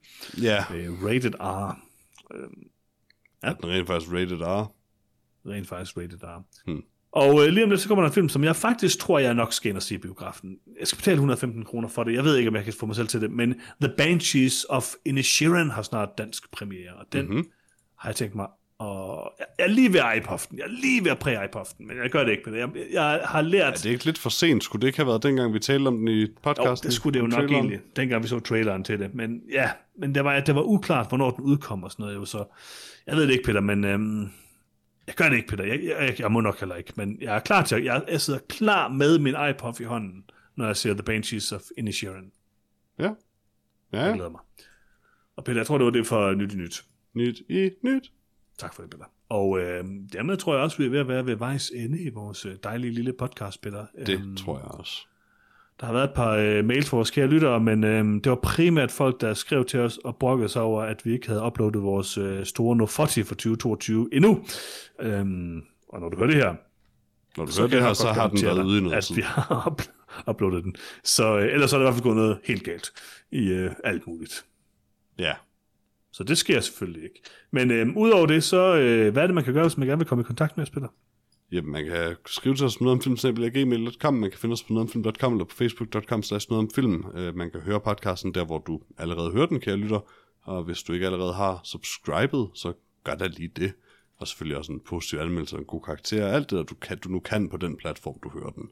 Ja, 0.42 0.58
uh, 0.58 1.04
rated 1.04 1.34
R. 1.40 1.78
den 3.42 3.70
er 3.70 3.74
rent 3.74 3.86
faktisk 3.86 4.12
rated 4.12 4.40
R. 4.40 4.72
Rent 5.46 5.68
faktisk 5.68 5.96
rated 5.96 6.22
R. 6.22 6.44
Hmm. 6.66 6.82
Og 7.12 7.46
øh, 7.46 7.52
lige 7.52 7.64
om 7.64 7.70
lidt, 7.70 7.80
så 7.80 7.88
kommer 7.88 8.02
der 8.02 8.08
en 8.08 8.14
film, 8.14 8.28
som 8.28 8.44
jeg 8.44 8.56
faktisk 8.56 8.98
tror, 8.98 9.18
jeg 9.18 9.34
nok 9.34 9.52
skal 9.52 9.68
ind 9.68 9.76
og 9.76 9.82
se 9.82 9.94
i 9.94 9.98
biografen. 9.98 10.56
Jeg 10.80 10.86
skal 10.86 10.96
betale 10.96 11.14
115 11.14 11.64
kroner 11.64 11.88
for 11.88 12.04
det. 12.04 12.14
Jeg 12.14 12.24
ved 12.24 12.36
ikke, 12.36 12.48
om 12.48 12.56
jeg 12.56 12.64
kan 12.64 12.72
få 12.72 12.86
mig 12.86 12.96
selv 12.96 13.08
til 13.08 13.20
det, 13.20 13.30
men 13.30 13.54
The 13.80 13.92
Banshees 13.96 14.66
of 14.68 14.92
Inisherin 15.04 15.70
har 15.70 15.82
snart 15.82 16.08
dansk 16.18 16.52
premiere, 16.52 16.94
og 16.94 17.06
den 17.12 17.26
mm-hmm. 17.26 17.46
har 17.98 18.08
jeg 18.08 18.16
tænkt 18.16 18.34
mig 18.34 18.46
og 18.82 19.32
jeg 19.38 19.64
er 19.64 19.68
lige 19.68 19.92
ved 19.92 20.00
at 20.00 20.04
eje 20.04 20.20
poften. 20.20 20.58
Jeg 20.58 20.64
er 20.64 20.68
lige 20.68 21.04
ved 21.04 21.10
at 21.10 21.18
præge 21.18 21.48
poften, 21.52 21.86
men 21.86 21.96
jeg 21.96 22.10
gør 22.10 22.24
det 22.24 22.30
ikke 22.30 22.50
med 22.50 22.52
det. 22.52 22.60
Jeg, 22.60 22.86
jeg 22.92 23.20
har 23.24 23.40
lært... 23.40 23.72
Er 23.72 23.76
det 23.76 23.90
ikke 23.90 24.04
lidt 24.04 24.18
for 24.18 24.30
sent? 24.30 24.64
Skulle 24.64 24.80
det 24.80 24.86
ikke 24.86 24.98
have 24.98 25.06
været 25.06 25.22
dengang, 25.22 25.54
vi 25.54 25.58
talte 25.58 25.88
om 25.88 25.96
den 25.96 26.08
i 26.08 26.26
podcasten? 26.42 26.86
Jo, 26.86 26.88
det 26.88 26.92
skulle 26.92 27.14
det 27.14 27.20
jo 27.20 27.26
nok 27.26 27.32
traileren? 27.32 27.54
egentlig, 27.54 27.80
dengang 27.96 28.22
vi 28.22 28.28
så 28.28 28.40
traileren 28.40 28.84
til 28.84 28.98
det. 28.98 29.14
Men 29.14 29.42
ja, 29.52 29.70
men 29.98 30.14
det 30.14 30.24
var, 30.24 30.40
det 30.40 30.54
var 30.54 30.62
uklart, 30.62 31.08
hvornår 31.08 31.30
den 31.30 31.44
udkom 31.44 31.84
og 31.84 31.90
sådan 31.90 32.02
noget. 32.02 32.16
Jo, 32.16 32.24
så 32.24 32.44
jeg 33.06 33.16
ved 33.16 33.26
det 33.26 33.32
ikke, 33.32 33.44
Peter, 33.44 33.60
men 33.60 33.84
øhm, 33.84 34.30
jeg 35.06 35.14
gør 35.14 35.28
det 35.28 35.36
ikke, 35.36 35.48
Peter. 35.48 35.64
Jeg, 35.64 35.80
jeg, 35.82 36.20
jeg, 36.20 36.32
må 36.32 36.40
nok 36.40 36.60
heller 36.60 36.76
ikke, 36.76 36.92
men 36.96 37.18
jeg 37.20 37.34
er 37.34 37.40
klar 37.40 37.62
til, 37.64 37.82
jeg, 37.82 38.02
jeg 38.10 38.20
sidder 38.20 38.40
klar 38.48 38.88
med 38.88 39.18
min 39.18 39.34
iPod 39.50 39.80
i 39.80 39.84
hånden, 39.84 40.24
når 40.56 40.66
jeg 40.66 40.76
ser 40.76 40.94
The 40.94 41.02
Banshees 41.02 41.52
of 41.52 41.62
Inisherin. 41.78 42.30
Ja. 42.98 43.10
Ja. 43.92 44.02
Jeg 44.02 44.14
glæder 44.14 44.30
mig. 44.30 44.40
Og 45.36 45.44
Peter, 45.44 45.58
jeg 45.58 45.66
tror, 45.66 45.78
det 45.78 45.84
var 45.84 45.90
det 45.90 46.06
for 46.06 46.34
Nyt 46.34 46.52
i 46.52 46.56
Nyt. 46.56 46.84
Nyt 47.14 47.42
i 47.48 47.70
Nyt. 47.82 48.12
Tak 48.62 48.74
for 48.74 48.82
det, 48.82 48.90
Peter. 48.90 49.04
Og 49.28 49.58
øh, 49.58 49.84
dermed 50.12 50.36
tror 50.36 50.54
jeg 50.54 50.62
også, 50.62 50.78
vi 50.78 50.84
er 50.84 50.90
ved 50.90 50.98
at 50.98 51.08
være 51.08 51.26
ved 51.26 51.36
vejs 51.36 51.70
ende 51.74 52.00
i 52.00 52.10
vores 52.10 52.46
øh, 52.46 52.52
dejlige 52.64 52.92
lille 52.92 53.12
podcast, 53.18 53.60
Peter. 53.62 53.86
Det 54.06 54.16
um, 54.16 54.36
tror 54.36 54.58
jeg 54.58 54.66
også. 54.66 55.06
Der 55.80 55.86
har 55.86 55.92
været 55.92 56.08
et 56.08 56.14
par 56.14 56.30
øh, 56.30 56.64
mails 56.64 56.88
fra 56.88 56.96
vores 56.96 57.10
kære 57.10 57.26
lyttere, 57.26 57.60
men 57.60 57.84
øh, 57.84 58.04
det 58.04 58.30
var 58.30 58.38
primært 58.42 58.90
folk, 58.90 59.20
der 59.20 59.34
skrev 59.34 59.64
til 59.64 59.80
os 59.80 59.98
og 59.98 60.16
brokkede 60.16 60.48
sig 60.48 60.62
over, 60.62 60.82
at 60.82 61.04
vi 61.04 61.12
ikke 61.12 61.28
havde 61.28 61.42
uploadet 61.42 61.82
vores 61.82 62.18
øh, 62.18 62.44
store 62.44 62.76
No 62.76 62.86
40 62.86 63.24
for 63.24 63.34
2022 63.34 64.08
endnu. 64.12 64.44
Øhm, 65.00 65.62
og 65.88 66.00
når 66.00 66.08
du 66.08 66.16
hører 66.16 66.30
det 66.30 66.36
her, 66.36 66.54
når 67.36 67.44
du 67.44 67.52
hører 67.58 67.68
det 67.68 67.82
her, 67.82 67.92
så 67.92 68.08
har 68.08 68.28
den 68.28 68.42
været 68.42 68.64
ude 68.64 68.78
i 68.78 68.80
noget 68.80 68.96
at 68.96 69.04
tid. 69.04 69.14
vi 69.14 69.22
har 69.24 69.80
uploadet 70.30 70.64
den. 70.64 70.74
Så 71.04 71.38
øh, 71.38 71.52
ellers 71.52 71.72
er 71.72 71.78
det 71.78 71.84
i 71.84 71.86
hvert 71.86 71.94
fald 71.94 72.02
gået 72.02 72.16
noget 72.16 72.38
helt 72.44 72.64
galt 72.64 72.92
i 73.30 73.48
øh, 73.48 73.70
alt 73.84 74.06
muligt. 74.06 74.44
Ja. 75.18 75.32
Så 76.12 76.24
det 76.24 76.38
sker 76.38 76.60
selvfølgelig 76.60 77.02
ikke. 77.02 77.22
Men 77.50 77.70
øh, 77.70 77.96
udover 77.96 78.26
det, 78.26 78.44
så 78.44 78.76
øh, 78.76 79.12
hvad 79.12 79.22
er 79.22 79.26
det, 79.26 79.34
man 79.34 79.44
kan 79.44 79.52
gøre, 79.52 79.64
hvis 79.64 79.78
man 79.78 79.88
gerne 79.88 79.98
vil 79.98 80.08
komme 80.08 80.22
i 80.22 80.24
kontakt 80.24 80.56
med 80.56 80.62
os, 80.62 80.70
Peter? 80.70 80.88
Jamen, 81.52 81.72
man 81.72 81.84
kan 81.84 82.16
skrive 82.26 82.54
til 82.54 82.66
os 82.66 82.78
på 82.78 82.84
nogetomfilm.gmail.com, 82.84 84.14
man 84.14 84.30
kan 84.30 84.38
finde 84.38 84.52
os 84.52 84.62
på 84.62 84.72
nogetomfilm.com 84.72 85.32
eller 85.32 85.44
på 85.44 85.54
facebook.com 85.54 86.22
slash 86.22 86.50
nogetomfilm. 86.50 87.04
Øh, 87.14 87.36
man 87.36 87.50
kan 87.50 87.60
høre 87.60 87.80
podcasten 87.80 88.34
der, 88.34 88.44
hvor 88.44 88.58
du 88.58 88.80
allerede 88.98 89.32
hører 89.32 89.46
den, 89.46 89.60
kære 89.60 89.76
lytter. 89.76 90.00
Og 90.42 90.62
hvis 90.62 90.82
du 90.82 90.92
ikke 90.92 91.06
allerede 91.06 91.34
har 91.34 91.60
subscribet, 91.64 92.50
så 92.54 92.72
gør 93.04 93.14
da 93.14 93.26
lige 93.26 93.48
det. 93.48 93.72
Og 94.16 94.28
selvfølgelig 94.28 94.58
også 94.58 94.72
en 94.72 94.80
positiv 94.80 95.18
anmeldelse 95.18 95.56
og 95.56 95.60
en 95.60 95.66
god 95.66 95.82
karakter. 95.82 96.26
Alt 96.26 96.50
det, 96.50 96.70
du, 96.70 96.74
kan, 96.74 96.98
du 96.98 97.08
nu 97.08 97.20
kan 97.20 97.48
på 97.48 97.56
den 97.56 97.76
platform, 97.76 98.18
du 98.22 98.28
hører 98.28 98.50
den. 98.50 98.70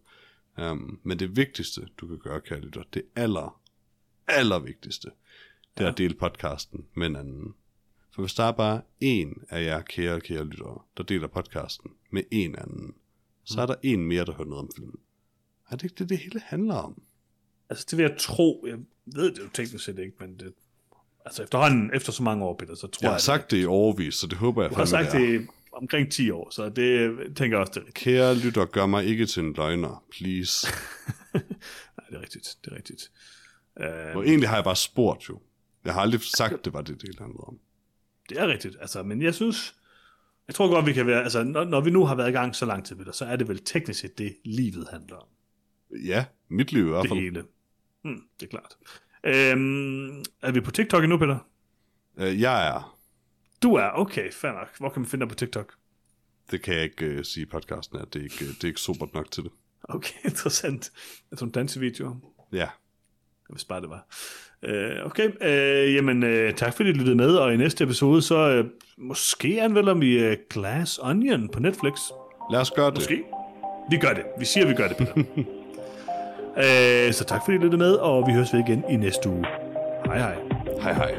Um, 0.58 1.00
men 1.02 1.18
det 1.18 1.36
vigtigste, 1.36 1.80
du 1.98 2.06
kan 2.06 2.18
gøre, 2.18 2.40
kære 2.40 2.60
lytter, 2.60 2.82
det 2.94 3.02
aller, 3.16 3.60
aller 4.28 4.58
vigtigste, 4.58 5.10
det 5.78 5.82
er 5.82 5.84
ja. 5.84 5.92
at 5.92 5.98
dele 5.98 6.14
podcasten 6.14 6.86
med 6.94 7.06
en 7.06 7.16
anden. 7.16 7.54
For 8.14 8.22
hvis 8.22 8.34
der 8.34 8.44
er 8.44 8.52
bare 8.52 8.80
en 9.00 9.42
af 9.48 9.64
jer 9.64 9.80
kære, 9.80 10.20
kære 10.20 10.44
lyttere, 10.44 10.82
der 10.96 11.02
deler 11.02 11.26
podcasten 11.26 11.90
med 12.10 12.22
en 12.30 12.56
anden, 12.58 12.94
så 13.44 13.62
er 13.62 13.66
der 13.66 13.74
en 13.82 14.06
mere, 14.06 14.24
der 14.24 14.32
hører 14.32 14.48
noget 14.48 14.64
om 14.64 14.70
filmen. 14.76 14.98
Er 15.70 15.76
det 15.76 15.82
ikke 15.82 15.94
det, 15.98 16.08
det 16.08 16.18
hele 16.18 16.40
handler 16.40 16.74
om? 16.74 17.02
Altså, 17.70 17.86
det 17.90 17.98
vil 17.98 18.02
jeg 18.02 18.16
tro. 18.18 18.66
Jeg 18.68 18.78
ved 19.06 19.34
det 19.34 19.38
jo 19.38 19.48
teknisk 19.54 19.84
set 19.84 19.98
ikke, 19.98 20.16
men 20.20 20.38
det, 20.38 20.52
altså 21.24 21.42
efterhånden, 21.42 21.90
efter 21.94 22.12
så 22.12 22.22
mange 22.22 22.44
år, 22.44 22.56
Peter, 22.56 22.74
så 22.74 22.86
tror 22.86 22.88
jeg... 23.00 23.02
Jeg 23.02 23.10
har 23.10 23.16
det, 23.16 23.22
sagt 23.22 23.50
det 23.50 23.62
i 23.62 23.66
overvis, 23.66 24.14
så 24.14 24.26
det 24.26 24.38
håber 24.38 24.62
jeg 24.62 24.70
Jeg 24.70 24.78
har 24.78 24.84
sagt 24.84 25.12
det 25.12 25.46
omkring 25.72 26.12
10 26.12 26.30
år, 26.30 26.50
så 26.50 26.68
det 26.68 27.16
tænker 27.36 27.56
jeg 27.56 27.58
også, 27.58 27.72
det 27.74 27.82
er 27.82 27.86
rigtigt. 27.86 27.94
Kære 27.94 28.34
lytter, 28.34 28.64
gør 28.64 28.86
mig 28.86 29.04
ikke 29.04 29.26
til 29.26 29.42
en 29.42 29.52
løgner, 29.52 30.04
please. 30.10 30.66
Nej, 31.34 32.06
det 32.10 32.16
er 32.16 32.20
rigtigt, 32.20 32.56
det 32.64 32.72
er 32.72 32.76
rigtigt. 32.76 33.10
Uh, 33.80 34.16
og 34.16 34.26
egentlig 34.26 34.48
har 34.48 34.56
jeg 34.56 34.64
bare 34.64 34.76
spurgt 34.76 35.28
jo. 35.28 35.40
Jeg 35.84 35.94
har 35.94 36.00
aldrig 36.00 36.20
sagt, 36.22 36.64
det 36.64 36.72
var 36.72 36.82
det, 36.82 37.02
det 37.02 37.18
handlede 37.18 37.44
om. 37.44 37.58
Det 38.28 38.38
er 38.38 38.48
rigtigt, 38.48 38.76
altså, 38.80 39.02
men 39.02 39.22
jeg 39.22 39.34
synes, 39.34 39.74
jeg 40.48 40.54
tror 40.54 40.68
godt, 40.68 40.86
vi 40.86 40.92
kan 40.92 41.06
være, 41.06 41.22
altså, 41.22 41.42
når, 41.42 41.64
når 41.64 41.80
vi 41.80 41.90
nu 41.90 42.04
har 42.04 42.14
været 42.14 42.28
i 42.28 42.32
gang 42.32 42.56
så 42.56 42.66
lang 42.66 42.84
tid 42.84 42.96
det, 42.96 43.14
så 43.14 43.24
er 43.24 43.36
det 43.36 43.48
vel 43.48 43.64
teknisk 43.64 44.00
set 44.00 44.18
det, 44.18 44.36
livet 44.44 44.88
handler 44.90 45.16
om. 45.16 45.26
Ja, 46.04 46.24
mit 46.48 46.72
liv 46.72 46.86
i 46.86 46.88
hvert 46.88 47.08
fald. 47.08 47.18
Det 47.18 47.22
hele. 47.22 47.44
Hmm, 48.02 48.22
det 48.40 48.46
er 48.46 48.50
klart. 48.50 48.76
Øhm, 49.24 50.24
er 50.42 50.52
vi 50.52 50.60
på 50.60 50.70
TikTok 50.70 51.02
endnu, 51.02 51.18
Peter? 51.18 51.38
Øh, 52.16 52.40
jeg 52.40 52.68
er. 52.68 52.98
Du 53.62 53.74
er, 53.74 53.90
okay, 53.94 54.32
fair 54.32 54.52
nok. 54.52 54.78
Hvor 54.78 54.88
kan 54.88 55.02
man 55.02 55.08
finde 55.08 55.22
dig 55.22 55.28
på 55.28 55.34
TikTok? 55.34 55.74
Det 56.50 56.62
kan 56.62 56.74
jeg 56.74 56.82
ikke 56.82 57.18
uh, 57.18 57.24
sige 57.24 57.42
i 57.42 57.46
podcasten, 57.46 57.98
at 57.98 58.12
det 58.12 58.20
er 58.20 58.24
ikke, 58.24 58.48
det 58.48 58.64
er 58.64 58.68
ikke 58.68 58.80
super 58.80 59.06
nok 59.14 59.30
til 59.30 59.44
det. 59.44 59.52
Okay, 59.82 60.14
interessant. 60.30 60.92
Er 61.30 61.36
det 61.36 61.42
en 61.42 61.50
dansevideo? 61.50 62.16
Ja. 62.52 62.68
Hvis 63.48 63.64
bare 63.64 63.80
det 63.80 63.90
var. 63.90 64.06
Uh, 64.68 65.06
okay, 65.06 65.28
uh, 65.28 65.94
jamen 65.94 66.22
uh, 66.22 66.54
tak 66.56 66.74
fordi 66.76 66.88
I 66.88 66.92
lyttede 66.92 67.16
med, 67.16 67.34
og 67.34 67.54
i 67.54 67.56
næste 67.56 67.84
episode, 67.84 68.22
så 68.22 68.58
uh, 68.58 68.66
måske 68.98 69.58
anmelder 69.62 69.94
vi 69.94 70.28
uh, 70.28 70.34
Glass 70.50 70.98
Onion 71.02 71.48
på 71.48 71.60
Netflix. 71.60 71.94
Lad 72.52 72.60
os 72.60 72.70
gøre 72.70 72.86
det. 72.86 72.94
Måske. 72.94 73.22
Vi 73.90 73.96
gør 73.96 74.12
det. 74.12 74.22
Vi 74.38 74.44
siger, 74.44 74.66
vi 74.66 74.74
gør 74.74 74.88
det, 74.88 74.96
Peter. 74.96 75.12
uh, 75.16 77.12
så 77.18 77.24
tak 77.28 77.40
fordi 77.44 77.56
I 77.56 77.60
lyttede 77.60 77.78
med, 77.78 77.92
og 77.92 78.26
vi 78.26 78.32
høres 78.32 78.52
ved 78.52 78.60
igen 78.60 78.84
i 78.90 78.96
næste 78.96 79.28
uge. 79.28 79.44
Hej 80.06 80.18
hej. 80.18 80.34
Hej 80.82 80.92
hej. 80.92 81.14